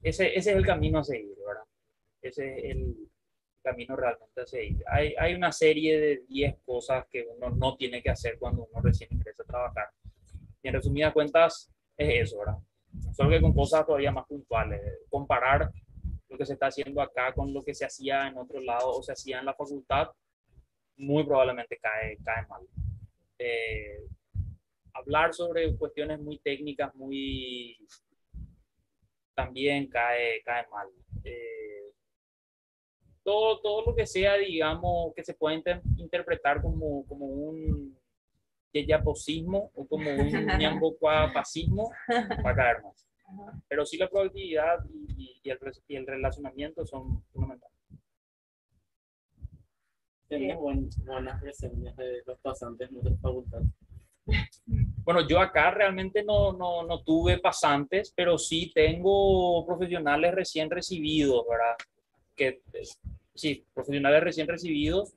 ese, 0.01 0.35
ese 0.35 0.51
es 0.51 0.57
el 0.57 0.65
camino 0.65 0.99
a 0.99 1.03
seguir, 1.03 1.35
¿verdad? 1.45 1.63
Ese 2.21 2.57
es 2.57 2.75
el 2.75 2.95
camino 3.61 3.95
realmente 3.95 4.41
a 4.41 4.45
seguir. 4.45 4.83
Hay, 4.87 5.13
hay 5.17 5.33
una 5.33 5.51
serie 5.51 5.99
de 5.99 6.23
10 6.27 6.57
cosas 6.65 7.05
que 7.09 7.25
uno 7.35 7.49
no 7.49 7.75
tiene 7.75 8.01
que 8.01 8.09
hacer 8.09 8.37
cuando 8.39 8.67
uno 8.71 8.81
recién 8.81 9.09
ingresa 9.11 9.43
a 9.43 9.47
trabajar. 9.47 9.89
Y 10.63 10.67
en 10.67 10.73
resumidas 10.73 11.13
cuentas, 11.13 11.71
es 11.97 12.27
eso, 12.27 12.39
¿verdad? 12.39 12.57
Solo 13.13 13.29
que 13.29 13.41
con 13.41 13.53
cosas 13.53 13.85
todavía 13.85 14.11
más 14.11 14.25
puntuales. 14.27 14.81
Comparar 15.09 15.71
lo 16.29 16.37
que 16.37 16.45
se 16.45 16.53
está 16.53 16.67
haciendo 16.67 17.01
acá 17.01 17.33
con 17.33 17.53
lo 17.53 17.63
que 17.63 17.73
se 17.73 17.85
hacía 17.85 18.27
en 18.27 18.37
otro 18.37 18.59
lado 18.61 18.91
o 18.91 19.03
se 19.03 19.11
hacía 19.11 19.39
en 19.39 19.45
la 19.45 19.53
facultad, 19.53 20.09
muy 20.97 21.23
probablemente 21.23 21.77
cae, 21.77 22.17
cae 22.23 22.45
mal. 22.47 22.61
Eh, 23.37 24.03
hablar 24.93 25.33
sobre 25.33 25.75
cuestiones 25.77 26.19
muy 26.19 26.39
técnicas, 26.39 26.93
muy 26.95 27.77
también 29.45 29.87
cae, 29.87 30.41
cae 30.43 30.65
mal. 30.67 30.87
Eh, 31.23 31.91
todo, 33.23 33.59
todo 33.61 33.85
lo 33.85 33.95
que 33.95 34.05
sea, 34.05 34.35
digamos, 34.37 35.13
que 35.15 35.23
se 35.23 35.33
pueda 35.33 35.55
inter- 35.55 35.81
interpretar 35.97 36.61
como, 36.61 37.05
como 37.07 37.25
un 37.25 37.97
yayaposismo 38.73 39.71
o 39.75 39.87
como 39.87 40.09
un 40.09 40.29
ñambocuapasismo, 40.59 41.91
va 42.45 42.51
a 42.51 42.55
caer 42.55 42.81
más. 42.83 43.07
Pero 43.67 43.85
sí 43.85 43.97
la 43.97 44.09
proactividad 44.09 44.79
y, 45.17 45.39
y 45.43 45.49
el, 45.49 45.59
y 45.87 45.95
el 45.95 46.05
relacionamiento 46.07 46.85
son 46.85 47.23
fundamentales. 47.31 47.77
Buen- 50.57 50.89
buenas 51.05 51.41
reseñas 51.41 51.95
de 51.97 52.23
los 52.25 52.39
pasantes 52.39 52.87
en 52.89 52.95
nuestra 52.95 53.15
facultad. 53.21 53.61
Bueno, 55.03 55.27
yo 55.27 55.39
acá 55.39 55.71
realmente 55.71 56.23
no, 56.23 56.53
no, 56.53 56.83
no 56.83 57.03
tuve 57.03 57.39
pasantes, 57.39 58.13
pero 58.15 58.37
sí 58.37 58.71
tengo 58.73 59.65
profesionales 59.65 60.33
recién 60.33 60.69
recibidos, 60.69 61.43
¿verdad? 61.49 61.75
Que, 62.35 62.61
sí, 63.33 63.65
profesionales 63.73 64.23
recién 64.23 64.47
recibidos, 64.47 65.13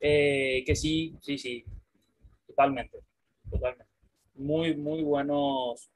eh, 0.00 0.62
que 0.64 0.76
sí, 0.76 1.14
sí, 1.20 1.36
sí, 1.36 1.64
totalmente, 2.46 2.98
totalmente. 3.50 3.92
Muy, 4.34 4.76
muy 4.76 5.02
buenos, 5.02 5.90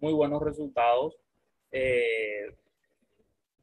muy 0.00 0.12
buenos 0.12 0.42
resultados. 0.42 1.16
Eh, 1.72 2.54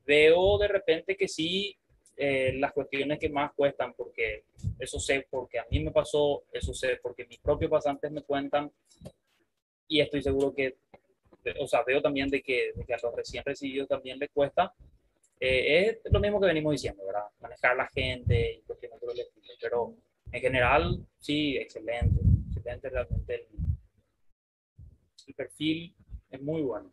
veo 0.05 0.57
de 0.57 0.67
repente 0.67 1.15
que 1.15 1.27
sí, 1.27 1.77
eh, 2.17 2.53
las 2.53 2.71
cuestiones 2.71 3.19
que 3.19 3.29
más 3.29 3.51
cuestan, 3.53 3.93
porque 3.93 4.45
eso 4.79 4.99
sé 4.99 5.27
porque 5.29 5.59
a 5.59 5.65
mí 5.69 5.83
me 5.83 5.91
pasó, 5.91 6.43
eso 6.51 6.73
sé 6.73 6.97
porque 7.01 7.25
mis 7.25 7.39
propios 7.39 7.69
pasantes 7.69 8.11
me 8.11 8.21
cuentan 8.21 8.71
y 9.87 9.99
estoy 9.99 10.23
seguro 10.23 10.53
que, 10.53 10.77
o 11.59 11.67
sea, 11.67 11.83
veo 11.83 12.01
también 12.01 12.29
de 12.29 12.41
que, 12.41 12.71
de 12.73 12.85
que 12.85 12.93
a 12.93 12.99
los 13.03 13.13
recién 13.13 13.43
recibidos 13.43 13.87
también 13.87 14.17
les 14.17 14.29
cuesta. 14.29 14.73
Eh, 15.39 15.99
es 16.03 16.11
lo 16.11 16.19
mismo 16.19 16.39
que 16.39 16.47
venimos 16.47 16.71
diciendo, 16.71 17.05
¿verdad? 17.05 17.27
Manejar 17.41 17.75
la 17.75 17.87
gente 17.87 18.53
y 18.53 18.61
cuestiones 18.61 18.99
por 18.99 19.11
estilo, 19.11 19.53
pero 19.61 19.93
en 20.31 20.41
general, 20.41 21.05
sí, 21.19 21.57
excelente, 21.57 22.21
excelente 22.47 22.89
realmente 22.89 23.35
el, 23.35 23.47
el 25.27 25.33
perfil 25.33 25.93
es 26.31 26.41
muy 26.41 26.61
bueno. 26.61 26.91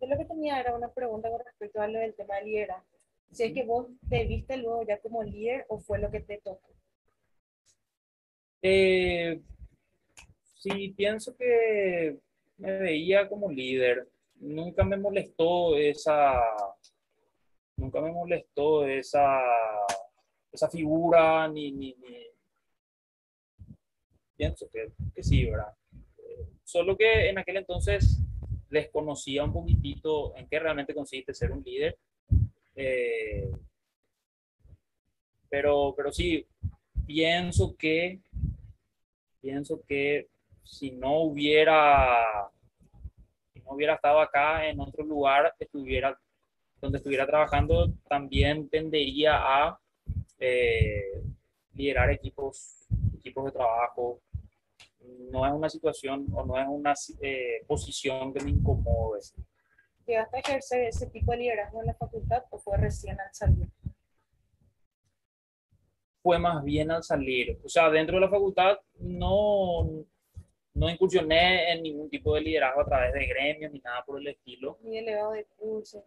Yo 0.00 0.06
lo 0.06 0.16
que 0.18 0.24
tenía 0.26 0.60
era 0.60 0.76
una 0.76 0.92
pregunta 0.92 1.30
con 1.30 1.40
respecto 1.44 1.80
a 1.80 1.88
lo 1.88 1.98
del 1.98 2.14
tema 2.14 2.36
de 2.36 2.44
liderazgo. 2.44 2.97
Es 3.30 3.54
que 3.54 3.64
vos 3.64 3.86
te 4.10 4.26
viste 4.26 4.58
luego 4.58 4.82
ya 4.86 4.98
como 5.00 5.22
líder 5.22 5.64
o 5.70 5.78
fue 5.78 5.98
lo 5.98 6.10
que 6.10 6.20
te 6.20 6.42
tocó. 6.44 6.68
Eh, 8.62 9.40
sí, 10.54 10.94
pienso 10.96 11.36
que 11.36 12.18
me 12.58 12.78
veía 12.78 13.28
como 13.28 13.50
líder. 13.50 14.08
Nunca 14.40 14.84
me 14.84 14.96
molestó 14.96 15.76
esa, 15.76 16.32
nunca 17.76 18.00
me 18.00 18.12
molestó 18.12 18.86
esa, 18.86 19.40
esa 20.52 20.68
figura, 20.68 21.48
ni, 21.48 21.72
ni, 21.72 21.94
ni- 21.94 22.26
pienso 24.36 24.68
que, 24.70 24.92
que 25.14 25.22
sí, 25.22 25.46
¿verdad? 25.46 25.72
Eh, 26.18 26.46
Solo 26.64 26.96
que 26.96 27.28
en 27.28 27.38
aquel 27.38 27.56
entonces 27.58 28.18
desconocía 28.70 29.44
un 29.44 29.52
poquitito 29.52 30.36
en 30.36 30.46
qué 30.48 30.58
realmente 30.58 30.94
consiste 30.94 31.34
ser 31.34 31.52
un 31.52 31.62
líder. 31.62 31.98
Eh, 32.80 33.50
pero, 35.50 35.94
pero 35.96 36.12
sí, 36.12 36.46
pienso 37.04 37.74
que 37.76 38.20
pienso 39.40 39.82
que 39.84 40.28
si 40.62 40.92
no 40.92 41.22
hubiera 41.22 42.48
si 43.52 43.60
no 43.62 43.72
hubiera 43.72 43.94
estado 43.94 44.20
acá 44.20 44.68
en 44.68 44.78
otro 44.78 45.04
lugar 45.04 45.52
estuviera 45.58 46.16
donde 46.80 46.98
estuviera 46.98 47.26
trabajando 47.26 47.92
también 48.08 48.68
tendería 48.68 49.38
a 49.38 49.80
eh, 50.38 51.20
liderar 51.74 52.10
equipos 52.10 52.86
equipos 53.16 53.46
de 53.46 53.52
trabajo. 53.52 54.20
No 55.32 55.44
es 55.44 55.52
una 55.52 55.68
situación 55.68 56.26
o 56.32 56.44
no 56.44 56.56
es 56.56 56.66
una 56.68 56.94
eh, 57.22 57.64
posición 57.66 58.32
que 58.32 58.44
me 58.44 58.50
incomode 58.50 59.20
¿Llegaste 60.08 60.36
a 60.38 60.40
ejercer 60.40 60.80
ese 60.84 61.06
tipo 61.08 61.30
de 61.32 61.38
liderazgo 61.38 61.80
en 61.80 61.86
la 61.86 61.94
facultad 61.94 62.42
o 62.50 62.58
fue 62.58 62.78
recién 62.78 63.20
al 63.20 63.32
salir? 63.32 63.68
fue 66.28 66.38
más 66.38 66.62
bien 66.62 66.90
al 66.90 67.02
salir. 67.02 67.58
O 67.64 67.68
sea, 67.70 67.88
dentro 67.88 68.16
de 68.16 68.20
la 68.20 68.28
facultad 68.28 68.78
no, 68.98 70.04
no 70.74 70.90
incursioné 70.90 71.72
en 71.72 71.82
ningún 71.82 72.10
tipo 72.10 72.34
de 72.34 72.42
liderazgo 72.42 72.82
a 72.82 72.84
través 72.84 73.14
de 73.14 73.26
gremios 73.26 73.72
ni 73.72 73.80
nada 73.80 74.04
por 74.04 74.20
el 74.20 74.28
estilo. 74.28 74.78
Ni 74.82 74.98
elevado 74.98 75.32
de 75.32 75.46
curso. 75.56 76.04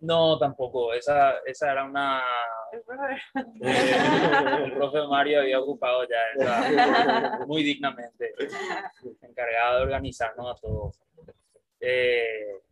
No, 0.00 0.38
tampoco. 0.38 0.94
Esa, 0.94 1.38
esa 1.44 1.72
era 1.72 1.84
una... 1.84 2.22
el 2.72 2.82
profe 4.72 5.06
Mario 5.10 5.40
había 5.40 5.60
ocupado 5.60 6.04
ya 6.08 6.16
esa 6.36 7.44
muy 7.46 7.62
dignamente, 7.62 8.32
encargado 9.20 9.78
de 9.78 9.82
organizarnos 9.82 10.56
a 10.56 10.60
todos. 10.60 11.00
Eh, 11.80 12.62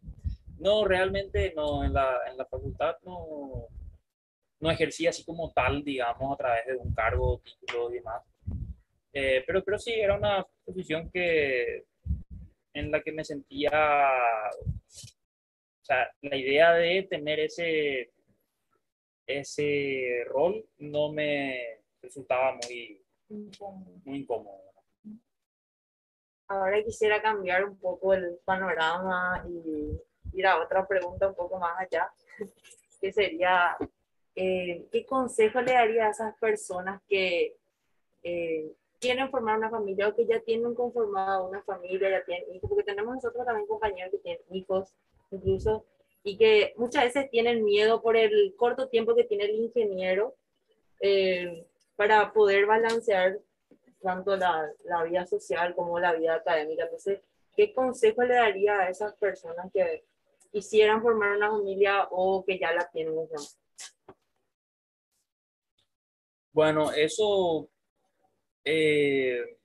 no, 0.63 0.85
realmente 0.85 1.53
no, 1.57 1.85
en 1.85 1.93
la, 1.93 2.21
en 2.31 2.37
la 2.37 2.47
facultad 2.47 2.97
no, 3.03 3.67
no 4.61 4.71
ejercía 4.71 5.11
así 5.11 5.25
como 5.25 5.53
tal, 5.53 5.83
digamos, 5.83 6.33
a 6.33 6.37
través 6.37 6.67
de 6.67 6.77
un 6.77 6.95
cargo, 6.95 7.41
título 7.41 7.91
y 7.91 7.95
demás. 7.95 8.23
Eh, 9.13 9.43
pero, 9.45 9.65
pero 9.65 9.79
sí, 9.79 9.93
era 9.93 10.17
una 10.17 10.47
posición 10.65 11.11
que, 11.11 11.85
en 12.73 12.91
la 12.93 13.03
que 13.03 13.11
me 13.11 13.25
sentía, 13.25 13.71
o 14.89 15.85
sea, 15.85 16.09
la 16.23 16.37
idea 16.37 16.73
de 16.75 17.03
tener 17.11 17.41
ese, 17.41 18.13
ese 19.27 20.25
rol 20.29 20.65
no 20.79 21.13
me 21.13 21.81
resultaba 22.01 22.55
muy, 22.55 23.03
muy 24.05 24.19
incómodo. 24.21 24.61
Ahora 26.47 26.83
quisiera 26.85 27.21
cambiar 27.21 27.65
un 27.65 27.79
poco 27.79 28.15
el 28.15 28.39
panorama 28.45 29.45
y 29.49 29.99
ir 30.33 30.47
a 30.47 30.61
otra 30.61 30.87
pregunta 30.87 31.29
un 31.29 31.35
poco 31.35 31.59
más 31.59 31.79
allá, 31.79 32.13
que 33.01 33.13
sería, 33.13 33.77
eh, 34.35 34.87
¿qué 34.91 35.05
consejo 35.07 35.61
le 35.61 35.73
daría 35.73 36.07
a 36.07 36.11
esas 36.11 36.35
personas 36.39 37.03
que 37.09 37.57
eh, 38.23 38.73
quieren 39.01 39.31
formar 39.31 39.59
una 39.59 39.69
familia 39.69 40.09
o 40.09 40.15
que 40.15 40.27
ya 40.27 40.41
tienen 40.41 40.75
conformada 40.75 41.43
una 41.43 41.63
familia, 41.63 42.09
ya 42.09 42.25
tienen 42.25 42.55
hijos, 42.55 42.71
porque 42.71 42.85
tenemos 42.85 43.17
nosotros 43.17 43.45
también 43.45 43.67
compañeros 43.67 44.13
que 44.13 44.19
tienen 44.19 44.43
hijos 44.53 44.95
incluso, 45.33 45.85
y 46.23 46.39
que 46.39 46.73
muchas 46.77 47.05
veces 47.05 47.29
tienen 47.31 47.65
miedo 47.65 48.01
por 48.01 48.17
el 48.17 48.55
corto 48.57 48.89
tiempo 48.89 49.17
que 49.17 49.25
tiene 49.25 49.47
el 49.47 49.57
ingeniero 49.57 50.37
eh, 51.01 51.67
para 51.97 52.33
poder 52.33 52.67
balancear 52.67 53.41
tanto 54.01 54.37
la, 54.37 54.71
la, 54.85 55.03
vida 55.03 55.27
social 55.27 55.75
como 55.75 55.99
la 55.99 56.13
vida 56.13 56.35
académica. 56.35 56.85
Entonces, 56.85 57.21
¿qué 57.57 57.73
consejo 57.73 58.23
le 58.23 58.35
daría 58.35 58.79
a 58.79 58.89
esas 58.89 59.15
personas 59.15 59.71
que 59.73 60.05
quisieran 60.53 61.03
formar 61.03 61.37
una 61.37 61.51
familia 61.51 62.07
o 62.11 62.45
que 62.45 62.59
ya 62.59 62.73
la 62.73 62.89
tienen? 62.91 63.15
Bueno, 66.53 66.93
eso, 66.93 67.69
eh, 68.63 69.59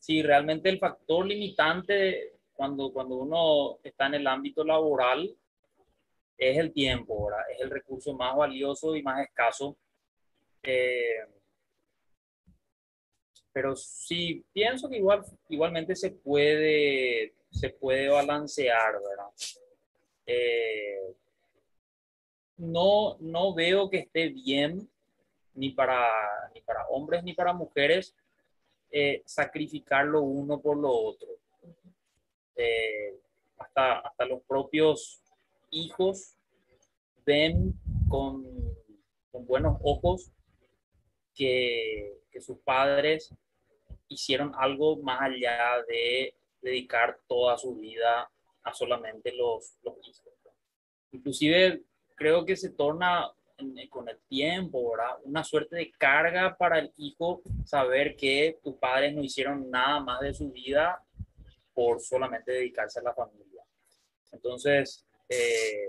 sí, 0.00 0.22
realmente 0.22 0.70
el 0.70 0.78
factor 0.78 1.26
limitante 1.26 2.38
cuando, 2.54 2.92
cuando 2.92 3.16
uno 3.16 3.78
está 3.84 4.06
en 4.06 4.14
el 4.14 4.26
ámbito 4.26 4.64
laboral 4.64 5.36
es 6.38 6.56
el 6.56 6.72
tiempo, 6.72 7.26
¿verdad? 7.26 7.44
es 7.52 7.60
el 7.60 7.70
recurso 7.70 8.14
más 8.14 8.34
valioso 8.34 8.96
y 8.96 9.02
más 9.02 9.22
escaso. 9.22 9.76
Eh, 10.62 11.26
pero 13.52 13.76
sí, 13.76 14.44
pienso 14.52 14.88
que 14.88 14.96
igual, 14.96 15.22
igualmente 15.48 15.94
se 15.94 16.10
puede, 16.12 17.34
se 17.50 17.70
puede 17.70 18.08
balancear, 18.08 18.94
¿verdad? 18.94 19.30
Eh, 20.32 21.16
no, 22.56 23.16
no 23.18 23.52
veo 23.52 23.90
que 23.90 23.98
esté 23.98 24.28
bien 24.28 24.88
ni 25.54 25.70
para, 25.70 26.08
ni 26.54 26.60
para 26.60 26.86
hombres 26.86 27.24
ni 27.24 27.32
para 27.34 27.52
mujeres 27.52 28.14
eh, 28.92 29.24
sacrificar 29.26 30.06
lo 30.06 30.22
uno 30.22 30.60
por 30.60 30.76
lo 30.76 30.92
otro. 30.92 31.28
Eh, 32.54 33.18
hasta, 33.58 33.98
hasta 33.98 34.24
los 34.24 34.42
propios 34.42 35.20
hijos 35.70 36.36
ven 37.26 37.74
con, 38.08 38.44
con 39.32 39.46
buenos 39.46 39.78
ojos 39.82 40.30
que, 41.34 42.20
que, 42.30 42.40
sus 42.40 42.58
padres 42.58 43.34
hicieron 44.06 44.52
algo 44.56 44.96
más 45.02 45.22
allá 45.22 45.82
de 45.88 46.34
dedicar 46.60 47.18
toda 47.26 47.58
su 47.58 47.74
vida 47.74 48.30
a 48.62 48.72
solamente 48.72 49.32
los, 49.32 49.76
los 49.82 49.96
hijos. 50.06 50.32
Inclusive 51.12 51.82
creo 52.14 52.44
que 52.44 52.56
se 52.56 52.70
torna 52.70 53.32
con 53.90 54.08
el 54.08 54.18
tiempo, 54.28 54.90
¿verdad? 54.90 55.18
Una 55.24 55.44
suerte 55.44 55.76
de 55.76 55.90
carga 55.90 56.56
para 56.56 56.78
el 56.78 56.92
hijo 56.96 57.42
saber 57.64 58.16
que 58.16 58.58
tus 58.62 58.76
padres 58.76 59.14
no 59.14 59.22
hicieron 59.22 59.70
nada 59.70 60.00
más 60.00 60.20
de 60.20 60.32
su 60.32 60.50
vida 60.50 61.04
por 61.74 62.00
solamente 62.00 62.52
dedicarse 62.52 63.00
a 63.00 63.02
la 63.02 63.14
familia. 63.14 63.62
Entonces, 64.32 65.06
eh, 65.28 65.88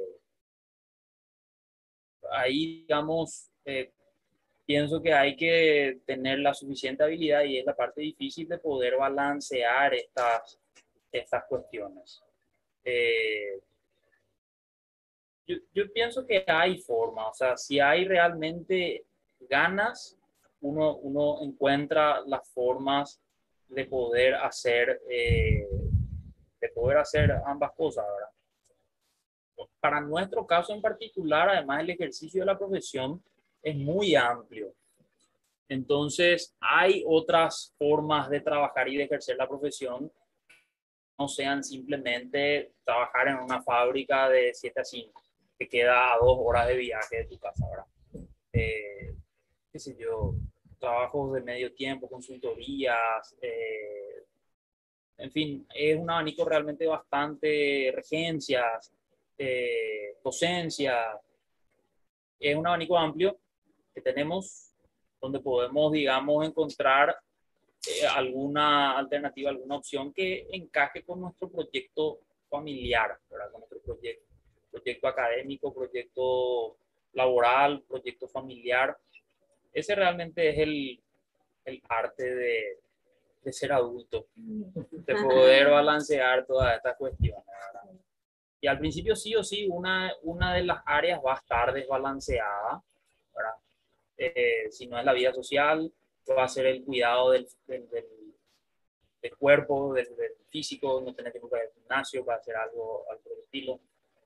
ahí, 2.31 2.81
digamos, 2.81 3.51
eh, 3.65 3.93
pienso 4.65 5.01
que 5.01 5.13
hay 5.13 5.35
que 5.35 6.01
tener 6.05 6.39
la 6.39 6.53
suficiente 6.53 7.03
habilidad 7.03 7.43
y 7.43 7.57
es 7.57 7.65
la 7.65 7.75
parte 7.75 8.01
difícil 8.01 8.47
de 8.47 8.57
poder 8.57 8.97
balancear 8.97 9.93
estas, 9.93 10.59
estas 11.11 11.43
cuestiones. 11.47 12.23
Eh, 12.83 13.61
yo, 15.47 15.57
yo, 15.73 15.91
pienso 15.91 16.25
que 16.25 16.43
hay 16.47 16.79
forma, 16.79 17.27
o 17.27 17.33
sea, 17.33 17.57
si 17.57 17.79
hay 17.79 18.05
realmente 18.05 19.05
ganas, 19.41 20.17
uno, 20.61 20.95
uno 20.97 21.41
encuentra 21.41 22.21
las 22.25 22.47
formas 22.49 23.21
de 23.67 23.85
poder 23.85 24.35
hacer, 24.35 25.01
eh, 25.09 25.67
de 26.59 26.69
poder 26.69 26.97
hacer 26.97 27.31
ambas 27.45 27.71
cosas, 27.73 28.05
¿verdad? 28.05 29.67
Para 29.79 30.01
nuestro 30.01 30.45
caso 30.45 30.73
en 30.73 30.81
particular, 30.81 31.49
además 31.49 31.81
el 31.81 31.91
ejercicio 31.91 32.41
de 32.41 32.45
la 32.45 32.57
profesión 32.57 33.21
es 33.63 33.75
muy 33.75 34.15
amplio. 34.15 34.73
Entonces, 35.69 36.53
hay 36.59 37.03
otras 37.07 37.73
formas 37.77 38.29
de 38.29 38.41
trabajar 38.41 38.89
y 38.89 38.97
de 38.97 39.03
ejercer 39.03 39.37
la 39.37 39.47
profesión 39.47 40.11
no 41.21 41.27
sean 41.27 41.63
simplemente 41.63 42.73
trabajar 42.83 43.27
en 43.27 43.37
una 43.37 43.61
fábrica 43.61 44.27
de 44.27 44.53
7 44.53 44.81
a 44.81 44.83
5 44.83 45.21
que 45.57 45.67
queda 45.67 46.13
a 46.13 46.17
dos 46.17 46.37
horas 46.39 46.67
de 46.67 46.77
viaje 46.77 47.17
de 47.17 47.25
tu 47.25 47.37
casa, 47.37 47.63
¿verdad? 47.69 48.27
Eh, 48.51 49.13
qué 49.71 49.79
sé 49.79 49.95
yo, 49.95 50.33
trabajos 50.79 51.33
de 51.33 51.41
medio 51.41 51.71
tiempo, 51.73 52.09
consultorías, 52.09 53.37
eh, 53.39 54.25
en 55.17 55.31
fin, 55.31 55.67
es 55.75 55.95
un 55.95 56.09
abanico 56.09 56.43
realmente 56.43 56.87
bastante, 56.87 57.93
regencias, 57.95 58.91
eh, 59.37 60.17
docencia, 60.23 61.19
es 62.39 62.55
un 62.55 62.65
abanico 62.65 62.97
amplio 62.97 63.37
que 63.93 64.01
tenemos 64.01 64.73
donde 65.21 65.39
podemos, 65.39 65.91
digamos, 65.91 66.47
encontrar 66.47 67.15
eh, 67.87 68.05
alguna 68.05 68.97
alternativa, 68.97 69.49
alguna 69.49 69.77
opción 69.77 70.13
que 70.13 70.47
encaje 70.51 71.03
con 71.03 71.21
nuestro 71.21 71.49
proyecto 71.49 72.19
familiar, 72.49 73.17
¿verdad? 73.29 73.51
con 73.51 73.61
nuestro 73.61 73.79
proyecto 73.81 74.31
proyecto 74.71 75.07
académico, 75.07 75.73
proyecto 75.73 76.77
laboral, 77.13 77.83
proyecto 77.87 78.27
familiar. 78.27 78.97
Ese 79.73 79.95
realmente 79.95 80.49
es 80.49 80.57
el, 80.59 81.03
el 81.65 81.81
arte 81.89 82.23
de, 82.23 82.79
de, 83.43 83.53
ser 83.53 83.73
adulto, 83.73 84.27
de 84.35 85.13
poder 85.15 85.69
balancear 85.69 86.45
todas 86.45 86.75
estas 86.75 86.97
cuestiones. 86.97 87.43
Y 88.61 88.67
al 88.67 88.79
principio 88.79 89.15
sí 89.15 89.35
o 89.35 89.43
sí, 89.43 89.67
una, 89.67 90.13
una 90.21 90.53
de 90.53 90.63
las 90.63 90.81
áreas 90.85 91.19
va 91.25 91.33
a 91.33 91.37
estar 91.37 91.73
desbalanceada, 91.73 92.81
eh, 94.17 94.69
si 94.69 94.85
no 94.85 94.99
es 94.99 95.05
la 95.05 95.13
vida 95.13 95.33
social, 95.33 95.91
va 96.29 96.43
a 96.43 96.47
ser 96.47 96.65
el 96.65 96.83
cuidado 96.83 97.31
del, 97.31 97.47
del, 97.67 97.89
del, 97.89 99.37
cuerpo, 99.37 99.93
del, 99.93 100.07
físico, 100.49 101.01
no 101.01 101.13
tener 101.13 101.31
tiempo 101.31 101.49
para 101.49 101.63
el 101.63 101.71
gimnasio, 101.71 102.25
para 102.25 102.39
hacer 102.39 102.55
algo, 102.55 103.05
algo 103.09 103.29
del 103.29 103.39
estilo 103.39 103.79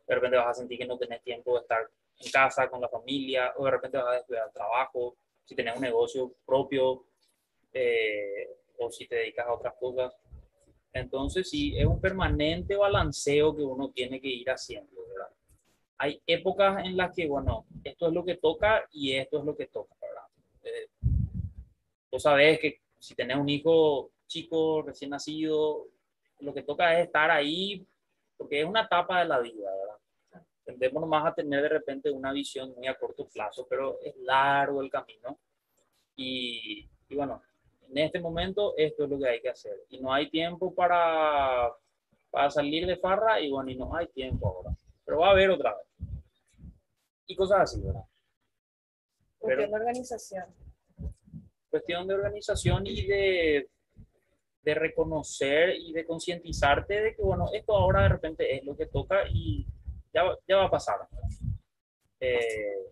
de 0.07 0.15
repente 0.15 0.37
vas 0.37 0.47
a 0.47 0.53
sentir 0.53 0.77
que 0.77 0.85
no 0.85 0.97
tenés 0.97 1.21
tiempo 1.23 1.55
de 1.55 1.61
estar 1.61 1.89
en 2.19 2.31
casa 2.31 2.69
con 2.69 2.79
la 2.79 2.89
familia, 2.89 3.53
o 3.57 3.65
de 3.65 3.71
repente 3.71 3.97
vas 3.97 4.07
a 4.07 4.17
descuidar 4.17 4.47
el 4.47 4.53
trabajo, 4.53 5.17
si 5.43 5.55
tenés 5.55 5.75
un 5.75 5.81
negocio 5.81 6.33
propio, 6.45 7.05
eh, 7.73 8.49
o 8.77 8.89
si 8.89 9.07
te 9.07 9.15
dedicas 9.15 9.47
a 9.47 9.53
otras 9.53 9.73
cosas. 9.79 10.13
Entonces, 10.93 11.49
sí, 11.49 11.77
es 11.77 11.85
un 11.85 11.99
permanente 11.99 12.75
balanceo 12.75 13.55
que 13.55 13.63
uno 13.63 13.91
tiene 13.91 14.21
que 14.21 14.29
ir 14.29 14.49
haciendo, 14.49 15.05
¿verdad? 15.09 15.29
Hay 15.97 16.21
épocas 16.25 16.85
en 16.85 16.95
las 16.95 17.13
que, 17.13 17.27
bueno, 17.27 17.65
esto 17.83 18.07
es 18.07 18.13
lo 18.13 18.23
que 18.23 18.35
toca 18.35 18.87
y 18.91 19.15
esto 19.15 19.39
es 19.39 19.45
lo 19.45 19.55
que 19.55 19.67
toca, 19.67 19.95
¿verdad? 20.01 20.23
Eh, 20.63 20.87
tú 22.15 22.21
sabes 22.21 22.59
que 22.61 22.79
si 22.97 23.13
tenés 23.13 23.35
un 23.35 23.49
hijo 23.49 24.11
chico, 24.25 24.81
recién 24.81 25.09
nacido, 25.09 25.87
lo 26.39 26.53
que 26.53 26.63
toca 26.63 26.97
es 26.97 27.07
estar 27.07 27.29
ahí 27.29 27.85
porque 28.37 28.61
es 28.61 28.65
una 28.65 28.83
etapa 28.83 29.19
de 29.19 29.25
la 29.25 29.39
vida, 29.39 29.69
¿verdad? 29.69 30.45
Tendemos 30.63 31.05
más 31.07 31.25
a 31.25 31.35
tener 31.35 31.61
de 31.61 31.69
repente 31.69 32.09
una 32.09 32.31
visión 32.31 32.73
muy 32.73 32.87
a 32.87 32.97
corto 32.97 33.27
plazo, 33.27 33.67
pero 33.69 33.99
es 34.01 34.15
largo 34.17 34.81
el 34.81 34.89
camino. 34.89 35.37
Y, 36.15 36.89
y 37.09 37.15
bueno, 37.15 37.43
en 37.89 37.97
este 37.97 38.21
momento 38.21 38.73
esto 38.77 39.03
es 39.03 39.09
lo 39.09 39.19
que 39.19 39.27
hay 39.27 39.41
que 39.41 39.49
hacer. 39.49 39.83
Y 39.89 39.99
no 39.99 40.13
hay 40.13 40.29
tiempo 40.29 40.73
para, 40.73 41.69
para 42.31 42.49
salir 42.49 42.87
de 42.87 42.95
farra 42.95 43.41
y 43.41 43.51
bueno, 43.51 43.69
y 43.69 43.75
no 43.75 43.93
hay 43.93 44.07
tiempo 44.07 44.47
ahora. 44.47 44.75
Pero 45.03 45.19
va 45.19 45.27
a 45.27 45.31
haber 45.31 45.49
otra 45.51 45.75
vez. 45.75 46.09
Y 47.27 47.35
cosas 47.35 47.59
así, 47.59 47.81
¿verdad? 47.81 48.05
Cuestión 49.37 49.69
de 49.69 49.75
organización. 49.75 50.64
Cuestión 51.75 52.07
de 52.07 52.13
organización 52.13 52.87
y 52.87 53.05
de 53.05 53.69
de 54.65 54.73
reconocer 54.73 55.75
y 55.77 55.93
de 55.93 56.05
concientizarte 56.05 57.01
de 57.01 57.15
que, 57.15 57.21
bueno, 57.21 57.49
esto 57.53 57.75
ahora 57.75 58.01
de 58.01 58.09
repente 58.09 58.55
es 58.57 58.63
lo 58.65 58.75
que 58.75 58.87
toca 58.87 59.27
y 59.29 59.67
ya, 60.11 60.23
ya 60.47 60.57
va 60.57 60.65
a 60.65 60.71
pasar. 60.71 60.95
Eh, 62.19 62.91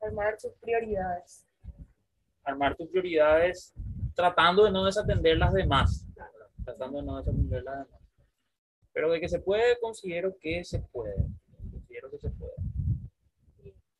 armar 0.00 0.36
tus 0.38 0.52
prioridades. 0.54 1.46
Armar 2.42 2.76
tus 2.76 2.88
prioridades 2.88 3.72
tratando 4.14 4.64
de 4.64 4.72
no 4.72 4.84
desatender 4.84 5.36
las 5.36 5.52
demás. 5.52 6.04
Tratando 6.64 6.98
de 6.98 7.04
no 7.04 7.18
desatender 7.18 7.62
las 7.62 7.86
demás. 7.86 8.02
Pero 8.92 9.12
de 9.12 9.20
que 9.20 9.28
se 9.28 9.38
puede, 9.38 9.78
considero 9.78 10.36
que 10.40 10.64
se 10.64 10.80
puede. 10.80 11.28
Considero 11.70 12.10
que 12.10 12.18
se 12.18 12.30
puede. 12.30 12.54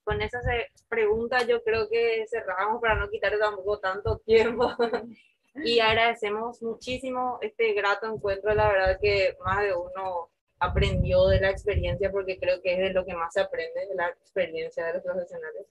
Con 0.05 0.21
esa 0.21 0.41
pregunta 0.89 1.43
yo 1.43 1.63
creo 1.63 1.89
que 1.89 2.25
cerramos 2.29 2.81
para 2.81 2.97
no 2.97 3.09
quitarle 3.09 3.39
tampoco 3.39 3.79
tanto 3.79 4.19
tiempo. 4.27 4.71
y 5.65 5.79
agradecemos 5.81 6.63
muchísimo 6.63 7.39
este 7.43 7.73
grato 7.75 8.07
encuentro, 8.13 8.55
la 8.55 8.69
verdad 8.69 8.99
que 9.01 9.37
más 9.45 9.61
de 9.63 9.75
uno 9.75 10.29
aprendió 10.59 11.27
de 11.27 11.41
la 11.41 11.51
experiencia 11.51 12.11
porque 12.11 12.39
creo 12.39 12.63
que 12.63 12.73
es 12.75 12.79
de 12.79 12.93
lo 12.93 13.05
que 13.05 13.15
más 13.15 13.33
se 13.35 13.41
aprende, 13.41 13.87
de 13.87 13.95
la 13.95 14.09
experiencia 14.09 14.87
de 14.87 14.95
los 14.95 15.03
profesionales. 15.03 15.67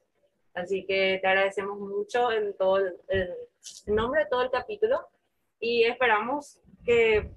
Así 0.53 0.85
que 0.85 1.17
te 1.21 1.27
agradecemos 1.27 1.79
mucho 1.79 2.31
en 2.31 2.53
todo 2.57 2.77
el, 2.77 2.95
el- 3.07 3.35
en 3.87 3.95
nombre 3.95 4.23
de 4.23 4.29
todo 4.29 4.41
el 4.43 4.51
capítulo 4.51 5.07
y 5.59 5.83
esperamos 5.83 6.59
que 6.85 7.31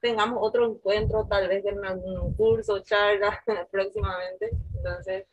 tengamos 0.00 0.38
otro 0.40 0.66
encuentro, 0.66 1.26
tal 1.28 1.48
vez 1.48 1.64
en 1.66 1.84
algún 1.84 2.32
curso, 2.34 2.78
charla 2.80 3.42
próximamente. 3.70 4.50
Entonces, 4.76 5.26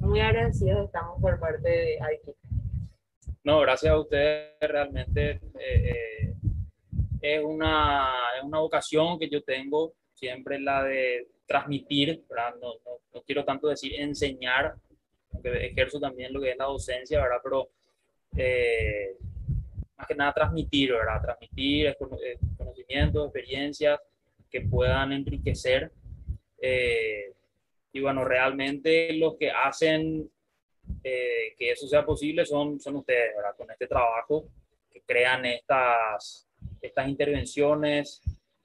muy 0.00 0.20
agradecidos 0.20 0.86
estamos 0.86 1.20
por 1.20 1.38
parte 1.38 1.68
de 1.68 1.98
IKEA. 2.00 2.34
No, 3.42 3.60
gracias 3.60 3.92
a 3.92 3.98
ustedes, 3.98 4.50
realmente 4.60 5.40
eh, 5.58 5.94
eh, 5.94 6.34
es, 7.22 7.44
una, 7.44 8.12
es 8.36 8.44
una 8.44 8.58
vocación 8.58 9.18
que 9.18 9.30
yo 9.30 9.42
tengo, 9.42 9.94
siempre 10.12 10.60
la 10.60 10.84
de 10.84 11.28
transmitir. 11.46 12.24
No, 12.60 12.74
no, 12.84 12.98
no 13.14 13.22
quiero 13.22 13.44
tanto 13.44 13.68
decir 13.68 13.94
enseñar, 13.98 14.74
aunque 15.32 15.66
ejerzo 15.66 15.98
también 15.98 16.32
lo 16.32 16.40
que 16.40 16.50
es 16.50 16.58
la 16.58 16.66
docencia, 16.66 17.20
¿verdad? 17.20 17.38
Pero 17.42 17.70
eh, 18.36 19.16
más 19.96 20.06
que 20.06 20.14
nada 20.14 20.32
transmitir, 20.34 20.92
¿verdad? 20.92 21.22
Transmitir 21.22 21.96
conocimientos, 22.58 23.26
experiencias 23.26 23.98
que 24.50 24.60
puedan 24.60 25.12
enriquecer. 25.12 25.92
Y 27.92 28.00
bueno, 28.00 28.24
realmente 28.24 29.12
los 29.14 29.36
que 29.36 29.50
hacen 29.50 30.30
eh, 31.02 31.54
que 31.56 31.72
eso 31.72 31.86
sea 31.88 32.04
posible 32.04 32.44
son, 32.46 32.80
son 32.80 32.96
ustedes, 32.96 33.34
¿verdad? 33.36 33.56
Con 33.56 33.70
este 33.70 33.86
trabajo, 33.86 34.48
que 34.90 35.02
crean 35.02 35.44
estas, 35.46 36.48
estas 36.80 37.08
intervenciones 37.08 38.22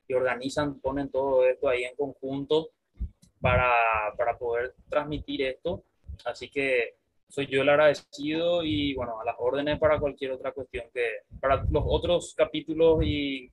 y 0.08 0.14
organizan, 0.14 0.80
ponen 0.80 1.10
todo 1.10 1.46
esto 1.46 1.70
ahí 1.70 1.84
en 1.84 1.96
conjunto 1.96 2.72
para, 3.40 3.72
para 4.18 4.38
poder 4.38 4.76
transmitir 4.90 5.44
esto. 5.44 5.84
Así 6.26 6.50
que 6.50 6.96
soy 7.28 7.48
yo 7.48 7.62
el 7.62 7.70
agradecido 7.70 8.64
y 8.64 8.94
bueno, 8.94 9.20
a 9.20 9.26
las 9.26 9.36
órdenes 9.40 9.80
para 9.80 10.00
cualquier 10.00 10.32
otra 10.32 10.52
cuestión 10.52 10.86
que, 10.94 11.22
para 11.40 11.66
los 11.70 11.84
otros 11.86 12.34
capítulos 12.36 13.04
y 13.04 13.52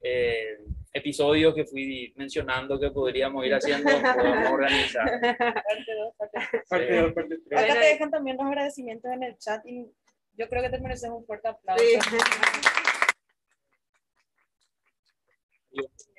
eh, 0.00 0.58
episodios 0.92 1.54
que 1.54 1.64
fui 1.64 2.12
mencionando 2.16 2.78
que 2.78 2.90
podríamos 2.90 3.44
ir 3.44 3.54
haciendo, 3.54 3.90
podemos 4.14 4.50
organizar. 4.50 5.20
Parte 5.20 5.94
dos, 5.98 6.14
parte 6.16 6.38
tres. 6.50 6.62
Parte 6.68 7.00
dos, 7.00 7.12
parte 7.12 7.38
tres. 7.48 7.60
Acá 7.60 7.74
te 7.74 7.86
dejan 7.86 8.10
también 8.10 8.36
los 8.36 8.46
agradecimientos 8.46 9.10
en 9.12 9.22
el 9.22 9.38
chat 9.38 9.64
y 9.66 9.90
yo 10.34 10.48
creo 10.48 10.62
que 10.62 10.70
te 10.70 10.80
mereces 10.80 11.10
un 11.10 11.24
fuerte 11.24 11.48
aplauso. 11.48 11.84
Sí. 11.84 11.98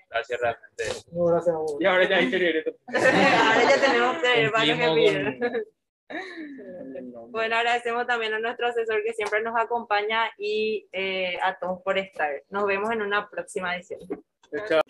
Gracias 0.09 0.41
realmente. 0.41 0.83
No, 1.11 1.25
gracias 1.25 1.55
a 1.55 1.59
vos. 1.59 1.77
Y 1.79 1.85
ahora 1.85 2.09
ya 2.09 2.17
hay 2.17 2.29
que 2.31 2.63
Ahora 2.87 3.69
ya 3.69 3.81
tenemos 3.81 4.17
que 4.17 4.51
piden. 4.61 5.65
Bueno, 7.31 7.55
agradecemos 7.55 8.07
también 8.07 8.33
a 8.33 8.39
nuestro 8.39 8.67
asesor 8.67 9.03
que 9.03 9.13
siempre 9.13 9.41
nos 9.41 9.55
acompaña 9.55 10.31
y 10.37 10.87
eh, 10.91 11.37
a 11.43 11.57
todos 11.59 11.81
por 11.83 11.97
estar. 11.97 12.43
Nos 12.49 12.65
vemos 12.65 12.91
en 12.91 13.01
una 13.01 13.29
próxima 13.29 13.75
edición. 13.75 13.99
Chao. 14.67 14.81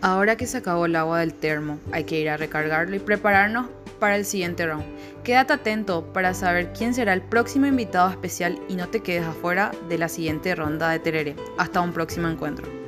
Ahora 0.00 0.36
que 0.36 0.46
se 0.46 0.58
acabó 0.58 0.86
el 0.86 0.96
agua 0.96 1.20
del 1.20 1.34
termo, 1.34 1.80
hay 1.92 2.04
que 2.04 2.20
ir 2.20 2.28
a 2.28 2.36
recargarlo 2.36 2.94
y 2.94 3.00
prepararnos 3.00 3.68
para 3.98 4.16
el 4.16 4.24
siguiente 4.24 4.66
round. 4.66 4.84
Quédate 5.24 5.54
atento 5.54 6.12
para 6.12 6.32
saber 6.32 6.72
quién 6.72 6.94
será 6.94 7.12
el 7.12 7.22
próximo 7.22 7.66
invitado 7.66 8.10
especial 8.10 8.58
y 8.68 8.76
no 8.76 8.88
te 8.88 9.00
quedes 9.02 9.24
afuera 9.24 9.72
de 9.88 9.98
la 9.98 10.08
siguiente 10.08 10.54
ronda 10.54 10.90
de 10.90 11.00
Tereré. 11.00 11.36
Hasta 11.58 11.80
un 11.80 11.92
próximo 11.92 12.28
encuentro. 12.28 12.85